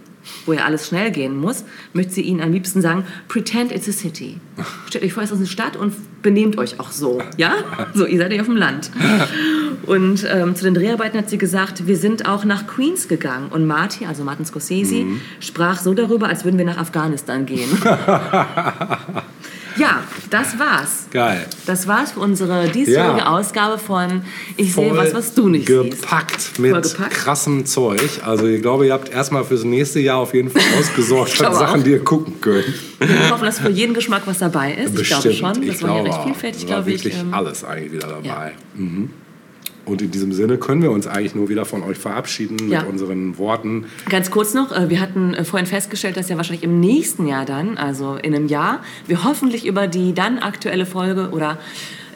wo 0.46 0.52
ja 0.52 0.64
alles 0.64 0.88
schnell 0.88 1.10
gehen 1.10 1.36
muss, 1.36 1.64
möchte 1.92 2.12
sie 2.12 2.22
ihnen 2.22 2.40
am 2.40 2.52
liebsten 2.52 2.80
sagen, 2.80 3.04
pretend 3.28 3.72
it's 3.72 3.88
a 3.88 3.92
city. 3.92 4.40
Stellt 4.86 5.04
euch 5.04 5.12
vor, 5.12 5.22
es 5.22 5.30
ist 5.30 5.38
eine 5.38 5.46
Stadt 5.46 5.76
und 5.76 5.94
benehmt 6.22 6.58
euch 6.58 6.80
auch 6.80 6.90
so. 6.90 7.22
Ja? 7.36 7.54
So, 7.94 8.06
ihr 8.06 8.18
seid 8.18 8.32
ja 8.32 8.40
auf 8.40 8.46
dem 8.46 8.56
Land. 8.56 8.90
Und 9.86 10.26
ähm, 10.30 10.54
zu 10.56 10.64
den 10.64 10.74
Dreharbeiten 10.74 11.18
hat 11.18 11.28
sie 11.28 11.38
gesagt, 11.38 11.86
wir 11.86 11.96
sind 11.96 12.26
auch 12.26 12.44
nach 12.44 12.66
Queens 12.66 13.08
gegangen. 13.08 13.48
Und 13.50 13.66
Marty, 13.66 14.06
also 14.06 14.24
Martin 14.24 14.46
Scorsese, 14.46 15.04
sprach 15.40 15.80
so 15.80 15.94
darüber, 15.94 16.28
als 16.28 16.44
würden 16.44 16.58
wir 16.58 16.64
nach 16.64 16.78
Afghanistan 16.78 17.44
gehen. 17.46 17.68
ja, 19.76 20.02
das 20.30 20.58
war's. 20.58 21.06
Geil. 21.10 21.46
Das 21.66 21.86
war's 21.86 22.12
für 22.12 22.20
unsere 22.20 22.68
diesjährige 22.68 23.18
Ja. 23.20 23.26
Ausgabe 23.30 23.78
von 23.78 24.22
Ich 24.56 24.74
sehe 24.74 24.96
was, 24.96 25.14
was 25.14 25.34
du 25.34 25.48
nicht 25.48 25.66
siehst. 25.68 26.00
gepackt 26.02 26.58
mit 26.58 26.94
krassem 27.10 27.66
Zeug. 27.66 28.00
Also 28.24 28.46
ich 28.46 28.62
glaube, 28.62 28.86
ihr 28.86 28.92
habt 28.92 29.08
erstmal 29.10 29.44
fürs 29.44 29.64
nächste 29.64 30.00
Jahr 30.00 30.18
auf 30.18 30.34
jeden 30.34 30.50
Fall 30.50 30.62
ausgesorgt 30.78 31.40
an 31.44 31.54
Sachen, 31.54 31.80
auch. 31.80 31.84
die 31.84 31.90
ihr 31.90 32.04
gucken 32.04 32.40
könnt. 32.40 32.66
Wir 33.00 33.30
hoffen, 33.30 33.44
dass 33.44 33.58
für 33.58 33.70
jeden 33.70 33.94
Geschmack 33.94 34.22
was 34.26 34.38
dabei 34.38 34.74
ist. 34.74 34.98
Ich 34.98 35.08
glaube 35.08 35.32
schon. 35.32 35.66
Das 35.66 35.76
ich 35.76 35.82
war 35.82 35.90
ja 35.96 36.02
glaube 36.02 36.04
recht 36.08 36.18
auch. 36.18 36.24
vielfältig, 36.24 36.66
glaube 36.66 36.90
ich. 36.92 37.04
wirklich 37.04 37.20
ähm, 37.20 37.34
alles 37.34 37.64
eigentlich 37.64 37.92
wieder 37.92 38.08
dabei. 38.08 38.52
Mhm. 38.74 39.10
Und 39.86 40.00
in 40.02 40.10
diesem 40.10 40.32
Sinne 40.32 40.56
können 40.58 40.82
wir 40.82 40.90
uns 40.90 41.06
eigentlich 41.06 41.34
nur 41.34 41.48
wieder 41.48 41.64
von 41.66 41.82
euch 41.82 41.98
verabschieden 41.98 42.70
Ja. 42.70 42.80
mit 42.80 42.88
unseren 42.90 43.36
Worten. 43.38 43.84
Ganz 44.08 44.30
kurz 44.30 44.54
noch, 44.54 44.72
äh, 44.72 44.88
wir 44.88 45.00
hatten 45.00 45.34
äh, 45.34 45.44
vorhin 45.44 45.66
festgestellt, 45.66 46.16
dass 46.16 46.28
ja 46.28 46.36
wahrscheinlich 46.36 46.62
im 46.64 46.80
nächsten 46.80 47.26
Jahr 47.26 47.44
dann, 47.44 47.76
also 47.76 48.14
in 48.16 48.34
einem 48.34 48.46
Jahr, 48.48 48.82
wir 49.06 49.24
hoffentlich 49.24 49.66
über 49.66 49.86
die 49.86 50.14
dann 50.14 50.38
aktuelle 50.38 50.86
Folge 50.86 51.30
oder 51.30 51.58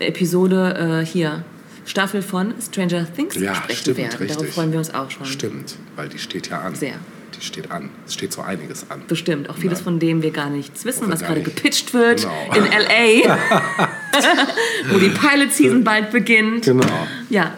Episode 0.01 1.01
äh, 1.03 1.07
hier, 1.07 1.45
Staffel 1.85 2.23
von 2.23 2.55
Stranger 2.61 3.07
Things 3.15 3.35
Ja, 3.37 3.55
sprechen 3.55 3.79
stimmt, 3.81 3.97
werden. 3.99 4.17
richtig. 4.19 4.37
Darauf 4.37 4.55
freuen 4.55 4.73
wir 4.73 4.79
uns 4.79 4.93
auch 4.95 5.11
schon. 5.11 5.25
Stimmt, 5.27 5.77
weil 5.97 6.09
die 6.09 6.19
steht 6.19 6.49
ja 6.51 6.61
an. 6.61 6.75
Sehr. 6.75 6.95
Die 7.41 7.45
steht 7.45 7.71
an. 7.71 7.91
Es 8.07 8.15
steht 8.15 8.33
so 8.33 8.43
einiges 8.43 8.91
an. 8.91 9.03
Bestimmt. 9.07 9.49
Auch 9.49 9.57
vieles 9.57 9.81
von 9.81 9.99
dem 9.99 10.23
wir 10.23 10.31
gar 10.33 10.51
nichts 10.51 10.85
wissen, 10.85 11.09
was 11.11 11.21
gerade 11.21 11.41
nicht. 11.41 11.55
gepitcht 11.57 11.95
wird 11.95 12.23
Genau. 12.53 12.67
in 12.67 12.73
L.A., 12.73 13.39
wo 14.91 14.99
die 14.99 15.11
Pilot-Season 15.11 15.85
bald 15.85 16.11
beginnt. 16.11 16.65
Genau. 16.65 16.87
Ja, 17.31 17.53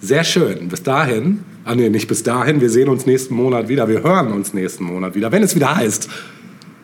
Sehr 0.00 0.24
schön. 0.24 0.68
Bis 0.68 0.82
dahin. 0.82 1.44
Ah 1.64 1.74
nee, 1.74 1.88
nicht 1.88 2.06
bis 2.08 2.22
dahin. 2.22 2.60
Wir 2.60 2.70
sehen 2.70 2.88
uns 2.88 3.06
nächsten 3.06 3.34
Monat 3.34 3.68
wieder. 3.68 3.88
Wir 3.88 4.02
hören 4.02 4.32
uns 4.32 4.52
nächsten 4.54 4.84
Monat 4.84 5.14
wieder, 5.14 5.30
wenn 5.32 5.42
es 5.42 5.54
wieder 5.54 5.74
heißt. 5.76 6.08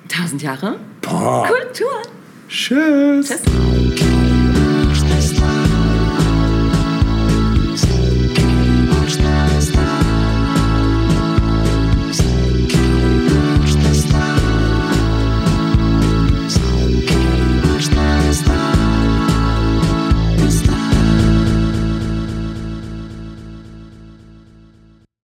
tausend 0.09 0.43
Jahre 0.43 0.77
Boah. 1.01 1.47
Kultur. 1.49 1.89
Tschüss. 2.49 3.29
Tschüss. 3.29 4.12